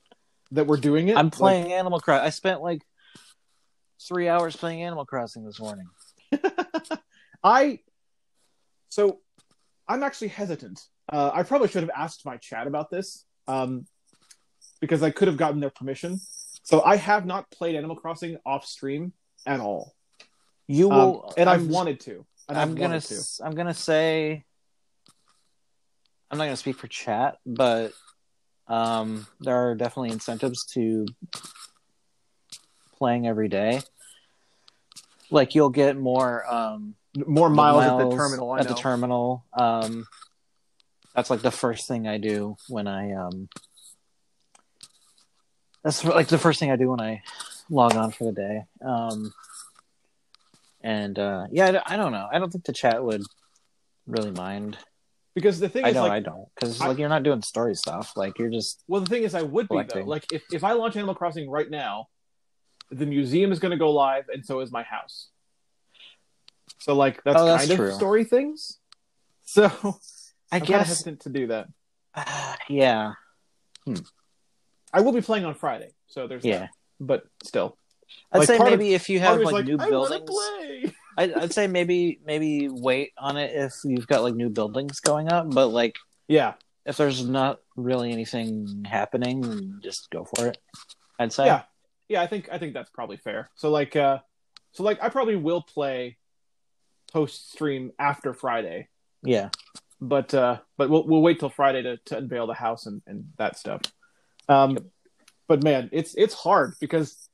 That 0.52 0.68
we're 0.68 0.78
doing 0.78 1.10
it. 1.10 1.18
I'm 1.18 1.28
Like, 1.28 1.34
playing 1.34 1.74
Animal 1.74 2.00
Crossing. 2.00 2.26
I 2.26 2.30
spent 2.30 2.62
like 2.62 2.82
three 4.02 4.28
hours 4.28 4.56
playing 4.56 4.82
Animal 4.84 5.06
Crossing 5.06 5.46
this 5.46 5.60
morning. 5.60 5.88
I 7.44 7.80
so 8.90 9.20
I'm 9.88 10.04
actually 10.04 10.30
hesitant. 10.30 10.82
Uh, 11.12 11.32
I 11.34 11.44
probably 11.44 11.68
should 11.68 11.84
have 11.84 11.92
asked 11.96 12.26
my 12.26 12.38
chat 12.38 12.68
about 12.68 12.92
this 12.92 13.26
um, 13.48 13.86
because 14.80 15.02
I 15.02 15.10
could 15.10 15.28
have 15.28 15.38
gotten 15.38 15.60
their 15.60 15.72
permission. 15.72 16.20
So 16.64 16.82
I 16.84 16.98
have 16.98 17.26
not 17.26 17.50
played 17.50 17.76
Animal 17.76 17.96
Crossing 17.96 18.38
off 18.46 18.66
stream 18.66 19.14
at 19.46 19.60
all, 19.60 19.96
You 20.68 20.92
um, 20.92 20.98
will, 20.98 21.34
and 21.38 21.50
I've 21.50 21.68
wanted 21.68 22.00
to. 22.02 22.26
And 22.48 22.58
I'm 22.58 22.76
gonna 22.76 23.00
to. 23.00 23.24
I'm 23.44 23.54
gonna 23.54 23.74
say 23.74 24.44
I'm 26.30 26.38
not 26.38 26.46
gonna 26.46 26.58
speak 26.58 26.78
for 26.78 26.88
chat, 26.88 27.38
but 27.46 27.94
um, 28.70 29.26
there 29.40 29.56
are 29.56 29.76
definitely 29.76 30.12
incentives 30.12 30.64
to 30.74 31.08
playing 32.98 33.28
every 33.28 33.50
day. 33.50 33.82
Like 35.32 35.56
you'll 35.56 35.70
get 35.72 35.98
more 35.98 36.52
um, 36.52 36.96
more 37.16 37.50
miles, 37.50 37.84
at 37.84 38.10
the 38.10 38.16
terminal. 38.16 38.52
I 38.52 38.60
at 38.60 38.66
know. 38.66 38.76
the 38.76 38.80
terminal. 38.80 39.46
Um, 39.54 40.08
that's 41.16 41.30
like 41.30 41.42
the 41.42 41.52
first 41.52 41.88
thing 41.88 42.08
I 42.08 42.18
do 42.18 42.56
when 42.68 42.88
I 42.88 43.14
um. 43.14 43.50
That's 45.84 46.04
like 46.04 46.28
the 46.28 46.38
first 46.38 46.60
thing 46.60 46.72
I 46.72 46.76
do 46.76 46.90
when 46.90 47.02
I 47.02 47.24
log 47.70 47.96
on 47.96 48.12
for 48.12 48.26
the 48.26 48.32
day. 48.34 48.66
Um, 48.86 49.34
and 50.82 51.18
uh, 51.18 51.48
yeah, 51.52 51.82
I 51.88 51.94
I 51.94 51.98
don't 51.98 52.12
know. 52.12 52.28
I 52.32 52.38
don't 52.38 52.52
think 52.52 52.66
the 52.66 52.74
chat 52.74 53.04
would 53.04 53.24
really 54.06 54.32
mind. 54.32 54.78
Because 55.36 55.60
the 55.60 55.70
thing 55.70 55.86
I 55.86 55.90
is, 55.90 55.96
know 55.96 56.04
like, 56.04 56.12
I 56.12 56.20
don't 56.20 56.48
because 56.56 56.80
like 56.80 56.98
you're 56.98 57.10
not 57.10 57.24
doing 57.24 57.42
story 57.42 57.76
stuff. 57.76 58.14
Like 58.16 58.38
you're 58.40 58.50
just 58.50 58.84
Well, 58.88 59.02
the 59.02 59.10
thing 59.10 59.24
is, 59.24 59.36
I 59.36 59.42
would 59.44 59.68
be 59.70 59.82
though. 59.94 60.02
Like, 60.02 60.26
if, 60.32 60.44
if 60.52 60.64
I 60.64 60.74
launch 60.74 60.96
Animal 60.96 61.16
Crossing 61.16 61.50
right 61.50 61.70
now, 61.70 62.08
the 62.92 63.06
museum 63.06 63.52
is 63.52 63.60
going 63.60 63.72
to 63.72 63.78
go 63.78 63.92
live, 63.92 64.26
and 64.34 64.46
so 64.46 64.60
is 64.62 64.72
my 64.72 64.84
house. 64.84 65.30
So, 66.80 66.96
like, 66.96 67.22
that's, 67.24 67.40
Oh, 67.40 67.46
that's 67.46 67.68
kind 67.68 67.78
true. 67.78 67.90
of 67.90 67.94
story 67.96 68.24
things. 68.24 68.80
So, 69.44 69.66
I 70.52 70.58
I'm 70.58 70.64
guess 70.64 70.88
hesitant 70.90 71.22
to 71.22 71.30
do 71.30 71.48
that. 71.48 71.68
Uh, 72.16 72.56
yeah 72.70 73.14
hmm. 73.86 73.96
I 74.94 75.02
will 75.02 75.12
be 75.12 75.22
playing 75.22 75.46
on 75.46 75.54
Friday, 75.54 75.92
so 76.08 76.28
there's 76.28 76.44
yeah. 76.44 76.60
that. 76.60 76.70
But 77.00 77.24
still, 77.44 77.78
I'd 78.32 78.40
Like, 78.40 78.48
say 78.48 78.58
part 78.58 78.74
of- 78.74 78.80
maybe 78.80 78.94
if 78.94 79.10
you 79.10 79.20
have 79.20 79.40
me's 79.40 79.52
like, 79.52 79.66
new 79.66 79.78
buildings, 79.78 80.30
play. 81.20 81.34
I'd, 81.36 81.44
I'd 81.44 81.54
say 81.54 81.68
maybe 81.68 82.20
maybe 82.26 82.70
wait 82.70 83.14
on 83.18 83.38
it 83.38 83.52
if 83.56 83.74
you've 83.84 84.08
got 84.08 84.24
like 84.24 84.36
new 84.36 84.50
buildings 84.50 85.00
going 85.00 85.32
up. 85.32 85.50
But 85.54 85.68
like 85.68 85.98
Yeah, 86.28 86.54
if 86.86 86.98
there's 86.98 87.26
not 87.26 87.60
really 87.76 88.12
anything 88.12 88.86
happening, 88.90 89.80
just 89.84 90.10
go 90.10 90.26
for 90.26 90.48
it. 90.48 90.58
I'd 91.20 91.34
say. 91.34 91.46
yeah, 91.48 91.64
yeah. 92.08 92.22
I 92.22 92.28
think 92.28 92.50
I 92.52 92.58
think 92.58 92.74
that's 92.74 92.90
probably 92.90 93.18
fair. 93.18 93.50
So, 93.56 93.70
like, 93.70 93.96
uh, 93.96 94.20
so 94.72 94.84
like, 94.84 95.02
I 95.02 95.10
probably 95.10 95.36
will 95.36 95.62
play 95.62 96.18
post 97.12 97.52
stream 97.52 97.92
after 98.00 98.34
Friday. 98.34 98.88
Yeah. 99.24 99.50
but 100.02 100.34
uh 100.34 100.60
but 100.78 100.90
we'll 100.90 101.06
we'll 101.06 101.22
wait 101.22 101.40
till 101.40 101.50
Friday 101.50 101.82
to, 101.84 101.98
to 102.06 102.18
unveil 102.18 102.48
the 102.48 102.54
house 102.54 102.86
and, 102.86 103.02
and 103.06 103.26
that 103.38 103.58
stuff. 103.58 103.82
Um 104.48 104.78
but 105.48 105.64
man, 105.64 105.90
it's 105.92 106.16
it's 106.16 106.34
hard 106.34 106.76
because 106.80 107.29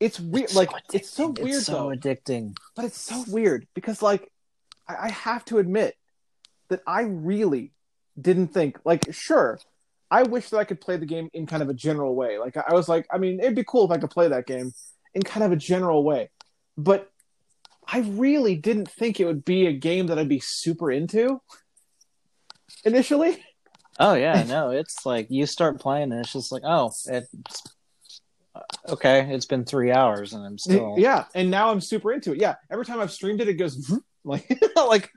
it's 0.00 0.20
weird 0.20 0.44
It's 0.44 0.54
like 0.54 0.70
so 0.70 0.76
it's 0.92 1.10
so 1.10 1.28
weird 1.28 1.56
It's 1.56 1.66
so 1.66 1.72
though. 1.72 1.96
addicting. 1.96 2.56
But 2.76 2.84
it's 2.86 3.00
so 3.00 3.24
weird 3.28 3.66
because 3.74 4.02
like 4.02 4.30
I, 4.88 4.96
I 5.06 5.10
have 5.10 5.44
to 5.46 5.58
admit 5.58 5.96
that 6.68 6.80
I 6.86 7.02
really 7.02 7.72
didn't 8.20 8.48
think 8.48 8.78
like 8.84 9.12
sure 9.12 9.58
I 10.10 10.22
wish 10.22 10.50
that 10.50 10.58
I 10.58 10.64
could 10.64 10.80
play 10.80 10.96
the 10.96 11.06
game 11.06 11.28
in 11.34 11.46
kind 11.46 11.62
of 11.62 11.68
a 11.68 11.74
general 11.74 12.14
way. 12.14 12.38
Like 12.38 12.56
I, 12.56 12.72
was 12.72 12.88
like, 12.88 13.06
I 13.12 13.18
mean, 13.18 13.40
it'd 13.40 13.54
be 13.54 13.64
cool 13.64 13.84
if 13.84 13.90
I 13.90 13.98
could 14.00 14.10
play 14.10 14.28
that 14.28 14.46
game 14.46 14.72
in 15.14 15.22
kind 15.22 15.44
of 15.44 15.52
a 15.52 15.56
general 15.56 16.02
way. 16.02 16.30
But 16.78 17.10
I 17.86 18.00
really 18.00 18.56
didn't 18.56 18.90
think 18.90 19.20
it 19.20 19.26
would 19.26 19.44
be 19.44 19.66
a 19.66 19.72
game 19.72 20.06
that 20.06 20.18
I'd 20.18 20.28
be 20.28 20.40
super 20.40 20.90
into 20.90 21.40
initially. 22.84 23.44
Oh 23.98 24.14
yeah, 24.14 24.42
no, 24.48 24.70
it's 24.70 25.04
like 25.04 25.26
you 25.30 25.44
start 25.46 25.80
playing 25.80 26.12
and 26.12 26.20
it's 26.20 26.32
just 26.32 26.52
like, 26.52 26.62
oh, 26.64 26.90
it's 27.06 27.62
okay. 28.88 29.28
It's 29.34 29.46
been 29.46 29.64
three 29.64 29.90
hours 29.92 30.32
and 30.32 30.44
I'm 30.44 30.58
still 30.58 30.94
Yeah, 30.98 31.24
and 31.34 31.50
now 31.50 31.70
I'm 31.70 31.80
super 31.80 32.12
into 32.12 32.32
it. 32.32 32.40
Yeah, 32.40 32.54
every 32.70 32.84
time 32.84 33.00
I've 33.00 33.12
streamed 33.12 33.40
it, 33.40 33.48
it 33.48 33.54
goes 33.54 33.92
like 34.24 34.48
like. 34.76 35.10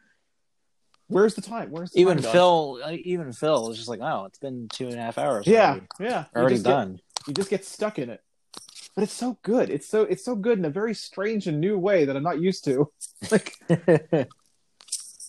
Where's 1.08 1.36
the 1.36 1.42
time? 1.42 1.72
Where's 1.72 1.92
the 1.92 2.00
Even 2.00 2.22
time? 2.22 2.32
Phil, 2.32 2.80
like, 2.80 3.02
even 3.02 3.34
Phil 3.34 3.68
was 3.68 3.76
just 3.76 3.90
like, 3.90 4.00
oh, 4.02 4.24
it's 4.26 4.40
been 4.40 4.70
two 4.72 4.86
and 4.88 4.96
a 4.96 5.02
half 5.02 5.18
hours. 5.18 5.46
Yeah, 5.46 5.72
already, 5.72 5.86
yeah, 6.00 6.24
You 6.34 6.40
already 6.40 6.56
get- 6.56 6.64
done. 6.64 7.02
you 7.28 7.34
just 7.34 7.50
get 7.50 7.66
stuck 7.66 8.00
in 8.00 8.10
it. 8.10 8.22
But 8.96 9.04
it's 9.04 9.14
so 9.14 9.38
good. 9.44 9.70
It's 9.70 9.88
so 9.88 10.04
it's 10.04 10.24
so 10.24 10.36
good 10.36 10.58
in 10.58 10.64
a 10.66 10.70
very 10.70 10.94
strange 10.94 11.48
and 11.48 11.60
new 11.60 11.78
way 11.78 12.06
that 12.06 12.16
I'm 12.16 12.24
not 12.24 12.40
used 12.42 12.64
to. 12.66 12.92
Like 13.32 13.54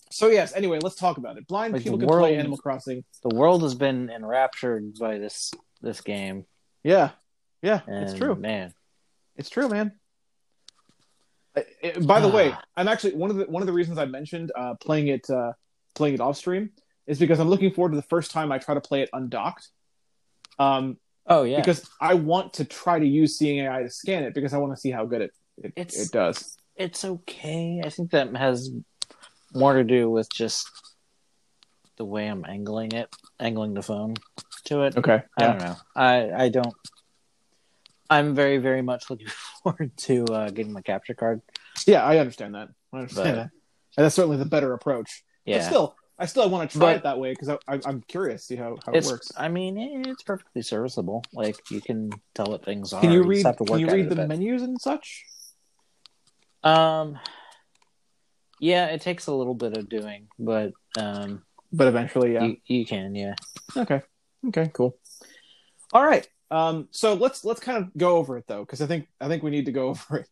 so. 0.09 0.27
Yes. 0.29 0.53
Anyway, 0.55 0.79
let's 0.81 0.95
talk 0.95 1.17
about 1.17 1.37
it. 1.37 1.47
Blind 1.47 1.73
Like, 1.73 1.83
people 1.83 1.97
can 1.99 2.07
play 2.07 2.35
Animal 2.37 2.57
Crossing. 2.57 3.03
the 3.23 3.35
world 3.35 3.63
has 3.63 3.75
been 3.75 4.09
enraptured 4.09 4.93
by 4.99 5.17
this 5.17 5.51
this 5.81 6.01
game. 6.01 6.45
Yeah, 6.83 7.11
yeah, 7.63 7.79
And, 7.87 8.03
it's 8.03 8.13
true. 8.13 8.35
man. 8.35 8.73
It's 9.35 9.49
true, 9.49 9.67
man. 9.67 9.93
Uh, 11.57 11.61
uh, 11.83 11.99
by 12.01 12.19
the 12.19 12.27
way, 12.29 12.53
I'm 12.77 12.87
actually 12.87 13.15
one 13.15 13.31
of 13.31 13.37
the 13.37 13.45
one 13.45 13.63
of 13.63 13.67
the 13.67 13.73
reasons 13.73 13.97
I 13.97 14.05
mentioned 14.05 14.51
uh, 14.55 14.75
playing 14.75 15.07
it 15.07 15.27
uh, 15.29 15.53
playing 15.95 16.13
it 16.15 16.21
off 16.21 16.37
stream 16.37 16.69
is 17.07 17.17
because 17.17 17.39
I'm 17.39 17.49
looking 17.49 17.71
forward 17.71 17.91
to 17.91 17.95
the 17.95 18.01
first 18.03 18.29
time 18.31 18.51
I 18.51 18.59
try 18.59 18.75
to 18.75 18.81
play 18.81 19.01
it 19.01 19.09
undocked. 19.13 19.69
Um, 20.59 20.97
Oh 21.25 21.43
yeah, 21.43 21.57
because 21.57 21.89
I 22.01 22.15
want 22.15 22.53
to 22.55 22.65
try 22.65 22.99
to 22.99 23.05
use 23.07 23.37
Seeing 23.37 23.59
AI 23.65 23.83
to 23.83 23.89
scan 23.89 24.23
it 24.23 24.33
because 24.33 24.53
I 24.53 24.57
want 24.57 24.73
to 24.75 24.79
see 24.79 24.91
how 24.91 25.05
good 25.05 25.21
it 25.21 25.31
it, 25.57 25.73
It's- 25.75 25.97
it 26.07 26.11
does. 26.11 26.57
it's 26.75 27.05
okay. 27.05 27.81
I 27.83 27.89
think 27.89 28.11
that 28.11 28.35
has 28.35 28.71
more 29.53 29.75
to 29.75 29.83
do 29.83 30.09
with 30.09 30.29
just 30.33 30.67
the 31.97 32.05
way 32.05 32.27
I'm 32.27 32.43
angling 32.43 32.91
it, 32.93 33.07
angling 33.39 33.73
the 33.73 33.83
phone 33.83 34.15
to 34.65 34.81
it. 34.83 34.97
Okay. 34.97 35.21
I 35.37 35.43
don't 35.45 35.59
know. 35.59 35.75
I 35.95 36.31
I 36.45 36.49
don't. 36.49 36.75
I'm 38.13 38.35
very 38.35 38.57
very 38.57 38.81
much 38.81 39.09
looking 39.09 39.27
forward 39.63 39.91
to 39.97 40.25
uh, 40.25 40.49
getting 40.49 40.73
my 40.73 40.81
capture 40.81 41.13
card. 41.13 41.41
Yeah, 41.87 42.03
I 42.03 42.17
understand 42.19 42.55
that. 42.55 42.69
I 42.91 42.97
understand 42.99 43.27
But- 43.29 43.35
that, 43.35 43.49
and 43.97 44.05
that's 44.05 44.15
certainly 44.15 44.37
the 44.37 44.45
better 44.45 44.73
approach. 44.73 45.23
Yeah, 45.45 45.57
But 45.57 45.65
still, 45.65 45.95
I 46.17 46.25
still 46.27 46.49
want 46.49 46.69
to 46.71 46.77
try 46.77 46.87
But- 46.93 46.95
it 46.97 47.03
that 47.03 47.19
way 47.19 47.31
because 47.31 47.49
I, 47.49 47.57
I, 47.67 47.79
I'm 47.85 48.01
curious 48.07 48.41
to 48.41 48.47
see 48.47 48.55
how, 48.55 48.77
how 48.85 48.91
it 48.93 49.05
works. 49.05 49.31
I 49.37 49.47
mean, 49.49 49.77
it's 50.07 50.23
perfectly 50.23 50.61
serviceable. 50.61 51.23
Like 51.33 51.57
you 51.71 51.81
can 51.81 52.11
tell 52.35 52.45
what 52.47 52.63
things 52.63 52.93
are. 52.93 53.01
Can 53.01 53.11
you 53.11 53.23
read? 53.23 53.43
to 53.43 53.53
Can 53.53 53.79
you 53.79 53.89
read 53.89 54.09
the 54.09 54.27
menus 54.27 54.61
and 54.61 54.79
such? 54.79 55.25
Um. 56.63 57.19
Yeah, 58.59 58.85
it 58.87 59.01
takes 59.01 59.27
a 59.27 59.33
little 59.33 59.55
bit 59.55 59.75
of 59.75 59.89
doing, 59.89 60.27
but 60.39 60.71
um, 60.97 61.43
But 61.73 61.87
eventually, 61.89 62.33
yeah. 62.35 62.43
you, 62.45 62.57
you 62.65 62.85
can. 62.85 63.13
Yeah. 63.13 63.35
Okay. 63.75 64.01
Okay. 64.47 64.69
Cool. 64.73 64.95
All 65.91 66.05
right. 66.05 66.25
Um. 66.53 66.87
So 66.91 67.15
let's 67.15 67.43
let's 67.43 67.59
kind 67.59 67.77
of 67.77 67.95
go 67.97 68.17
over 68.17 68.37
it 68.37 68.45
though, 68.47 68.61
because 68.61 68.81
I 68.81 68.85
think 68.85 69.07
I 69.19 69.27
think 69.27 69.41
we 69.43 69.51
need 69.51 69.65
to 69.65 69.71
go 69.71 69.87
over 69.89 70.17
it. 70.17 70.27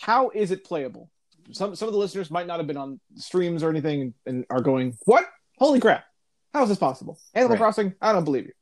How 0.00 0.30
is 0.30 0.50
it 0.50 0.64
playable? 0.64 1.10
Some 1.52 1.76
some 1.76 1.88
of 1.88 1.92
the 1.92 1.98
listeners 1.98 2.30
might 2.30 2.46
not 2.46 2.58
have 2.58 2.66
been 2.66 2.76
on 2.76 3.00
streams 3.16 3.62
or 3.62 3.70
anything 3.70 4.14
and 4.26 4.46
are 4.48 4.60
going, 4.60 4.96
"What? 5.04 5.26
Holy 5.58 5.80
crap! 5.80 6.04
How 6.54 6.62
is 6.62 6.68
this 6.68 6.78
possible?" 6.78 7.18
Animal 7.34 7.56
Right. 7.56 7.60
Crossing? 7.60 7.94
I 8.00 8.12
don't 8.12 8.24
believe 8.24 8.46
you. 8.46 8.52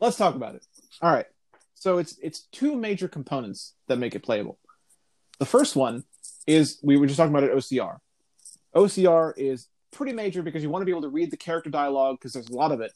Let's 0.00 0.16
talk 0.16 0.34
about 0.34 0.56
it. 0.56 0.66
All 1.00 1.12
right. 1.12 1.26
So 1.74 1.98
it's 1.98 2.18
it's 2.20 2.40
two 2.50 2.74
major 2.74 3.08
components 3.08 3.74
that 3.88 3.98
make 3.98 4.14
it 4.14 4.22
playable. 4.22 4.58
The 5.38 5.46
first 5.46 5.76
one 5.76 6.04
is 6.46 6.78
we 6.82 6.96
were 6.96 7.06
just 7.06 7.16
talking 7.16 7.34
about 7.34 7.44
it 7.44 7.54
OCR. 7.54 7.98
OCR 8.74 9.34
is 9.36 9.68
pretty 9.92 10.12
major 10.12 10.42
because 10.42 10.62
you 10.62 10.70
want 10.70 10.82
to 10.82 10.86
be 10.86 10.92
able 10.92 11.02
to 11.02 11.08
read 11.08 11.30
the 11.30 11.36
character 11.36 11.70
dialogue 11.70 12.16
because 12.18 12.32
there's 12.32 12.48
a 12.48 12.54
lot 12.54 12.72
of 12.72 12.80
it. 12.80 12.92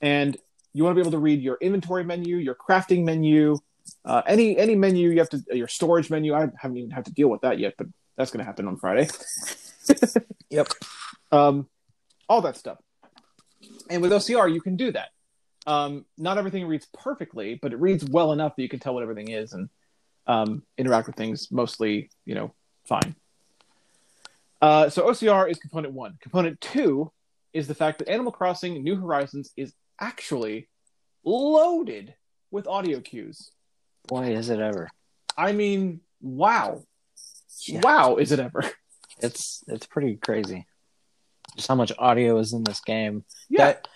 And 0.00 0.36
you 0.74 0.84
want 0.84 0.94
to 0.94 0.96
be 0.96 1.00
able 1.00 1.12
to 1.12 1.18
read 1.18 1.40
your 1.40 1.56
inventory 1.60 2.04
menu, 2.04 2.36
your 2.36 2.54
crafting 2.56 3.04
menu, 3.04 3.56
uh, 4.04 4.22
any 4.26 4.58
any 4.58 4.74
menu 4.74 5.10
you 5.10 5.18
have 5.18 5.28
to 5.30 5.42
your 5.52 5.68
storage 5.68 6.10
menu. 6.10 6.34
I 6.34 6.48
haven't 6.58 6.76
even 6.76 6.90
had 6.90 7.06
to 7.06 7.12
deal 7.12 7.28
with 7.28 7.42
that 7.42 7.58
yet, 7.58 7.74
but 7.78 7.86
that's 8.16 8.30
going 8.30 8.40
to 8.40 8.44
happen 8.44 8.66
on 8.68 8.76
Friday. 8.76 9.08
Yep. 10.50 10.68
um, 11.32 11.68
all 12.28 12.42
that 12.42 12.56
stuff. 12.56 12.78
And 13.90 14.00
with 14.00 14.12
OCR, 14.12 14.52
you 14.52 14.60
can 14.60 14.76
do 14.76 14.92
that. 14.92 15.08
Um, 15.66 16.04
not 16.16 16.38
everything 16.38 16.66
reads 16.66 16.86
perfectly, 16.92 17.58
but 17.60 17.72
it 17.72 17.80
reads 17.80 18.04
well 18.04 18.32
enough 18.32 18.54
that 18.54 18.62
you 18.62 18.68
can 18.68 18.78
tell 18.78 18.94
what 18.94 19.02
everything 19.02 19.30
is 19.30 19.52
and 19.52 19.68
um, 20.28 20.62
interact 20.78 21.08
with 21.08 21.16
things 21.16 21.50
mostly, 21.50 22.10
you 22.24 22.36
know, 22.36 22.54
fine. 22.86 23.16
Uh, 24.62 24.88
so 24.88 25.10
OCR 25.10 25.50
is 25.50 25.58
component 25.58 25.92
one. 25.92 26.18
Component 26.20 26.60
two 26.60 27.10
is 27.52 27.66
the 27.66 27.74
fact 27.74 27.98
that 27.98 28.08
Animal 28.08 28.32
Crossing 28.32 28.82
New 28.84 28.96
Horizons 28.96 29.50
is 29.56 29.74
actually 30.00 30.68
loaded 31.24 32.14
with 32.50 32.66
audio 32.66 33.00
cues. 33.00 33.50
Boy, 34.06 34.34
is 34.36 34.50
it 34.50 34.60
ever. 34.60 34.88
I 35.36 35.52
mean, 35.52 36.00
wow. 36.20 36.82
Yeah. 37.66 37.80
Wow, 37.82 38.16
is 38.16 38.32
it 38.32 38.40
ever? 38.40 38.62
It's 39.20 39.62
it's 39.68 39.86
pretty 39.86 40.16
crazy. 40.16 40.66
Just 41.54 41.68
how 41.68 41.76
much 41.76 41.92
audio 41.96 42.36
is 42.38 42.52
in 42.52 42.64
this 42.64 42.80
game. 42.80 43.24
Yeah. 43.48 43.66
That 43.66 43.88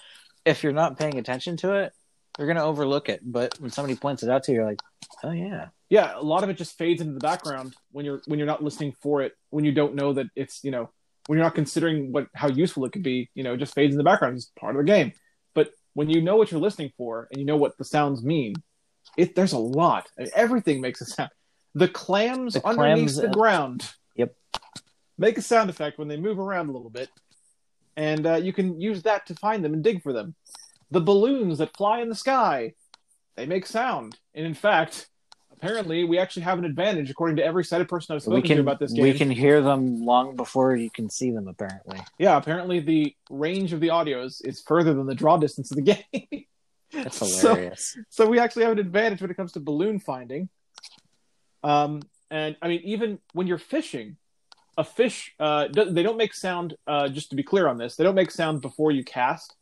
if 0.45 0.63
you're 0.63 0.73
not 0.73 0.97
paying 0.97 1.19
attention 1.19 1.57
to 1.59 1.75
it, 1.75 1.93
you're 2.39 2.47
gonna 2.47 2.65
overlook 2.65 3.09
it. 3.09 3.21
But 3.25 3.59
when 3.59 3.73
somebody 3.73 3.97
points 3.97 4.23
it 4.23 4.31
out 4.31 4.45
to 4.45 4.53
you, 4.53 4.59
you're 4.59 4.65
like, 4.65 4.81
oh 5.23 5.33
yeah. 5.33 5.69
yeah 5.89 6.13
a 6.17 6.23
lot 6.23 6.45
of 6.45 6.51
it 6.51 6.57
just 6.57 6.77
fades 6.77 7.01
into 7.01 7.15
the 7.15 7.21
background 7.21 7.75
when 7.93 8.05
you're 8.05 8.23
when 8.27 8.39
you're 8.39 8.47
not 8.47 8.63
listening 8.63 8.95
for 9.03 9.23
it 9.23 9.33
when 9.51 9.65
you 9.65 9.73
don't 9.73 9.95
know 9.95 10.13
that 10.13 10.27
it's 10.37 10.63
you 10.63 10.71
know 10.71 10.91
when 11.27 11.37
you're 11.37 11.47
not 11.47 11.55
considering 11.55 12.13
what 12.13 12.29
how 12.35 12.49
useful 12.49 12.85
it 12.85 12.93
could 12.93 13.03
be 13.03 13.31
you 13.35 13.43
know 13.43 13.55
it 13.55 13.59
just 13.59 13.75
fades 13.75 13.93
in 13.93 13.99
the 13.99 14.05
background 14.05 14.37
it's 14.37 14.51
part 14.59 14.77
of 14.77 14.85
the 14.85 14.93
game 14.93 15.13
when 15.99 16.09
you 16.09 16.23
know 16.23 16.37
what 16.37 16.53
you're 16.53 16.61
listening 16.61 16.93
for 16.97 17.27
and 17.33 17.41
you 17.41 17.45
know 17.45 17.57
what 17.57 17.77
the 17.77 17.85
sounds 17.85 18.23
mean 18.23 18.55
it 19.17 19.35
there's 19.35 19.53
a 19.53 19.59
lot. 19.59 20.09
I 20.17 20.23
mean, 20.23 20.31
everything 20.33 20.81
makes 20.81 21.01
a 21.01 21.07
sound. 21.07 21.31
The 21.75 21.89
clams 21.89 22.55
The 22.55 22.65
underneath 22.65 23.15
clams, 23.15 23.17
the 23.17 23.31
uh, 23.31 23.33
ground 23.33 23.91
Yep. 24.15 24.33
make 25.19 25.39
a 25.39 25.43
sound 25.43 25.71
effect 25.71 25.99
when 25.99 26.07
they 26.07 26.17
move 26.17 26.39
around 26.39 26.69
a 26.69 26.73
little 26.73 26.91
bit. 26.91 27.09
And 27.97 28.25
uh, 28.27 28.37
you 28.37 28.53
can 28.53 28.81
use 28.81 29.03
that 29.03 29.27
to 29.27 29.35
find 29.35 29.65
them 29.65 29.75
and 29.75 29.83
dig 29.83 30.05
for 30.05 30.13
them. 30.13 30.37
The 30.93 31.01
balloons 31.01 31.59
that 31.59 31.77
fly 31.77 32.01
in 32.01 32.09
the 32.09 32.15
sky 32.15 32.75
they 33.35 33.47
make 33.47 33.67
sound. 33.67 34.17
And 34.37 34.47
in 34.47 34.55
fact 34.55 35.09
apparently 35.61 36.05
we 36.05 36.19
actually 36.19 36.43
have 36.43 36.59
an 36.59 36.65
advantage 36.65 37.11
according 37.11 37.37
to 37.37 37.45
every 37.45 37.65
sighted 37.65 37.89
person 37.89 38.15
i've 38.15 38.23
spoken 38.23 38.43
to 38.43 38.61
about 38.61 38.79
this 38.79 38.93
game 38.93 39.03
we 39.03 39.13
can 39.13 39.31
hear 39.31 39.61
them 39.61 40.05
long 40.05 40.37
before 40.37 40.77
you 40.77 40.91
can 40.91 41.11
see 41.11 41.31
them. 41.31 41.49
Apparently, 41.49 41.99
yeah 42.19 42.37
apparently 42.37 42.79
the 42.81 43.15
range 43.31 43.73
of 43.73 43.81
the 43.81 43.91
audio 43.91 44.23
is, 44.23 44.41
is 44.43 44.61
further 44.63 44.95
than 44.95 45.07
the 45.07 45.15
draw 45.15 45.37
distance 45.37 45.71
of 45.73 45.77
the 45.77 45.83
game 45.95 46.45
that's 46.93 47.19
So- 47.19 47.49
hilarious. 47.55 47.97
so 48.09 48.27
we 48.29 48.39
actually 48.39 48.63
have 48.65 48.73
an 48.73 48.79
advantage 48.79 49.21
when 49.21 49.31
it 49.31 49.37
comes 49.37 49.53
to 49.53 49.61
balloon 49.61 49.99
finding 49.99 50.49
um 51.65 52.03
and 52.31 52.57
i 52.63 52.69
mean 52.69 52.81
even 52.85 53.19
when 53.33 53.47
you're 53.47 53.59
fishing 53.59 54.17
a 54.77 54.85
fish 54.85 55.35
uh 55.41 55.67
do- 55.67 55.91
they 55.91 56.03
don't 56.05 56.17
make 56.17 56.35
sound 56.35 56.77
uh 56.87 57.09
just 57.09 57.31
to 57.31 57.37
be 57.37 57.43
clear 57.43 57.67
on 57.69 57.79
this 57.79 57.97
they 57.97 58.05
don't 58.05 58.15
make 58.15 58.31
sound 58.31 58.61
before 58.61 58.91
you 58.93 59.03
cast 59.05 59.57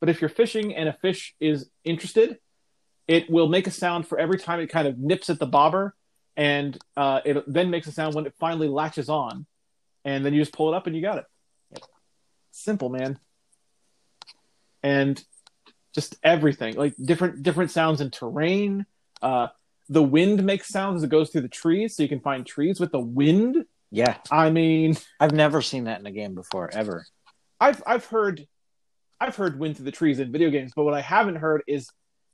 but 0.00 0.08
if 0.08 0.20
you're 0.20 0.28
fishing 0.28 0.74
and 0.76 0.88
a 0.88 0.92
fish 0.92 1.34
is 1.40 1.70
interested 1.84 2.38
it 3.08 3.28
will 3.30 3.48
make 3.48 3.66
a 3.66 3.70
sound 3.70 4.06
for 4.06 4.18
every 4.18 4.38
time 4.38 4.60
it 4.60 4.68
kind 4.68 4.86
of 4.86 4.98
nips 4.98 5.30
at 5.30 5.38
the 5.38 5.46
bobber 5.46 5.94
and 6.36 6.78
uh 6.96 7.20
it 7.24 7.42
then 7.52 7.70
makes 7.70 7.86
a 7.88 7.92
sound 7.92 8.14
when 8.14 8.26
it 8.26 8.34
finally 8.38 8.68
latches 8.68 9.08
on. 9.08 9.46
And 10.04 10.24
then 10.24 10.32
you 10.32 10.40
just 10.40 10.52
pull 10.52 10.72
it 10.72 10.76
up 10.76 10.86
and 10.86 10.94
you 10.94 11.02
got 11.02 11.18
it. 11.18 11.24
Simple 12.52 12.88
man. 12.88 13.18
And 14.82 15.22
just 15.94 16.16
everything 16.22 16.76
like 16.76 16.94
different 17.02 17.42
different 17.42 17.70
sounds 17.72 18.00
in 18.00 18.10
terrain. 18.10 18.86
Uh 19.20 19.48
the 19.88 20.02
wind 20.02 20.44
makes 20.44 20.68
sounds 20.68 20.98
as 20.98 21.02
it 21.02 21.10
goes 21.10 21.30
through 21.30 21.40
the 21.40 21.48
trees 21.48 21.96
so 21.96 22.02
you 22.02 22.08
can 22.08 22.20
find 22.20 22.46
trees 22.46 22.78
with 22.78 22.92
the 22.92 23.00
wind. 23.00 23.64
Yeah, 23.90 24.18
i 24.30 24.50
mean 24.50 24.96
I've 25.18 25.32
never 25.32 25.62
seen 25.62 25.84
that 25.84 25.98
in 25.98 26.04
a 26.06 26.12
game 26.12 26.34
before, 26.34 26.68
ever. 26.72 27.06
i've 27.58 27.82
i've 27.86 28.04
heard 28.04 28.46
i've 29.18 29.34
heard 29.34 29.58
wind 29.58 29.76
through 29.76 29.86
the 29.86 29.92
trees 29.92 30.20
in 30.20 30.30
video 30.30 30.50
games 30.50 30.72
but 30.76 30.84
what 30.84 30.92
i 30.92 31.00
haven't 31.00 31.36
heard 31.36 31.62
is 31.66 31.88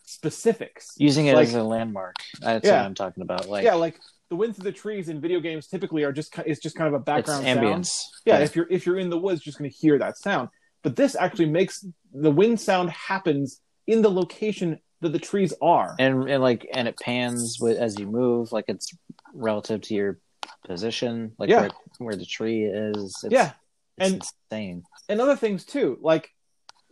specifics 0.04 0.88
Using 0.98 1.26
it 1.26 1.34
Like- 1.34 1.48
as 1.48 1.54
a 1.54 1.62
landmark. 1.62 2.16
That's 2.40 2.66
Yeah. 2.66 2.78
what 2.80 2.86
I'm 2.86 2.94
talking 2.94 3.22
about. 3.22 3.48
Like, 3.48 3.64
yeah 3.64 3.74
like 3.74 3.98
the 4.30 4.36
wind 4.36 4.56
through 4.56 4.64
the 4.64 4.72
trees 4.72 5.08
in 5.08 5.20
video 5.20 5.38
games 5.40 5.66
typically 5.66 6.02
are 6.02 6.12
just 6.12 6.34
is 6.46 6.58
just 6.58 6.76
kind 6.76 6.88
of 6.88 6.94
a 6.94 6.96
it's 6.96 7.04
background 7.04 7.44
sound 7.44 7.60
ambience. 7.60 7.90
yeah, 8.24 8.38
if 8.38 8.56
you're 8.56 8.66
if 8.70 8.86
you're 8.86 8.98
in 8.98 9.10
the 9.10 9.18
woods 9.18 9.40
you're 9.44 9.50
just 9.50 9.58
going 9.58 9.70
to 9.70 9.76
hear 9.76 9.98
that 9.98 10.16
sound 10.18 10.48
but 10.82 10.96
this 10.96 11.14
actually 11.14 11.46
makes 11.46 11.84
the 12.12 12.30
wind 12.30 12.60
sound 12.60 12.90
happens 12.90 13.60
in 13.86 14.02
the 14.02 14.10
location 14.10 14.78
that 15.02 15.10
the 15.12 15.18
trees 15.18 15.52
are 15.60 15.94
and 15.98 16.28
and 16.30 16.42
like 16.42 16.66
and 16.72 16.88
it 16.88 16.98
pans 16.98 17.58
with 17.60 17.76
as 17.76 17.98
you 17.98 18.06
move, 18.06 18.50
like 18.52 18.64
it's 18.68 18.88
relative 19.34 19.80
to 19.82 19.94
your 19.94 20.18
position, 20.66 21.32
like 21.38 21.50
Yeah. 21.50 21.60
where, 21.62 21.70
where 21.98 22.16
the 22.16 22.24
tree 22.26 22.64
is. 22.64 23.14
It's, 23.22 23.32
yeah 23.32 23.52
it's 23.98 24.10
and- 24.12 24.22
insane. 24.50 24.82
and 25.08 25.20
other 25.20 25.36
things 25.36 25.64
too 25.64 25.98
like 26.00 26.30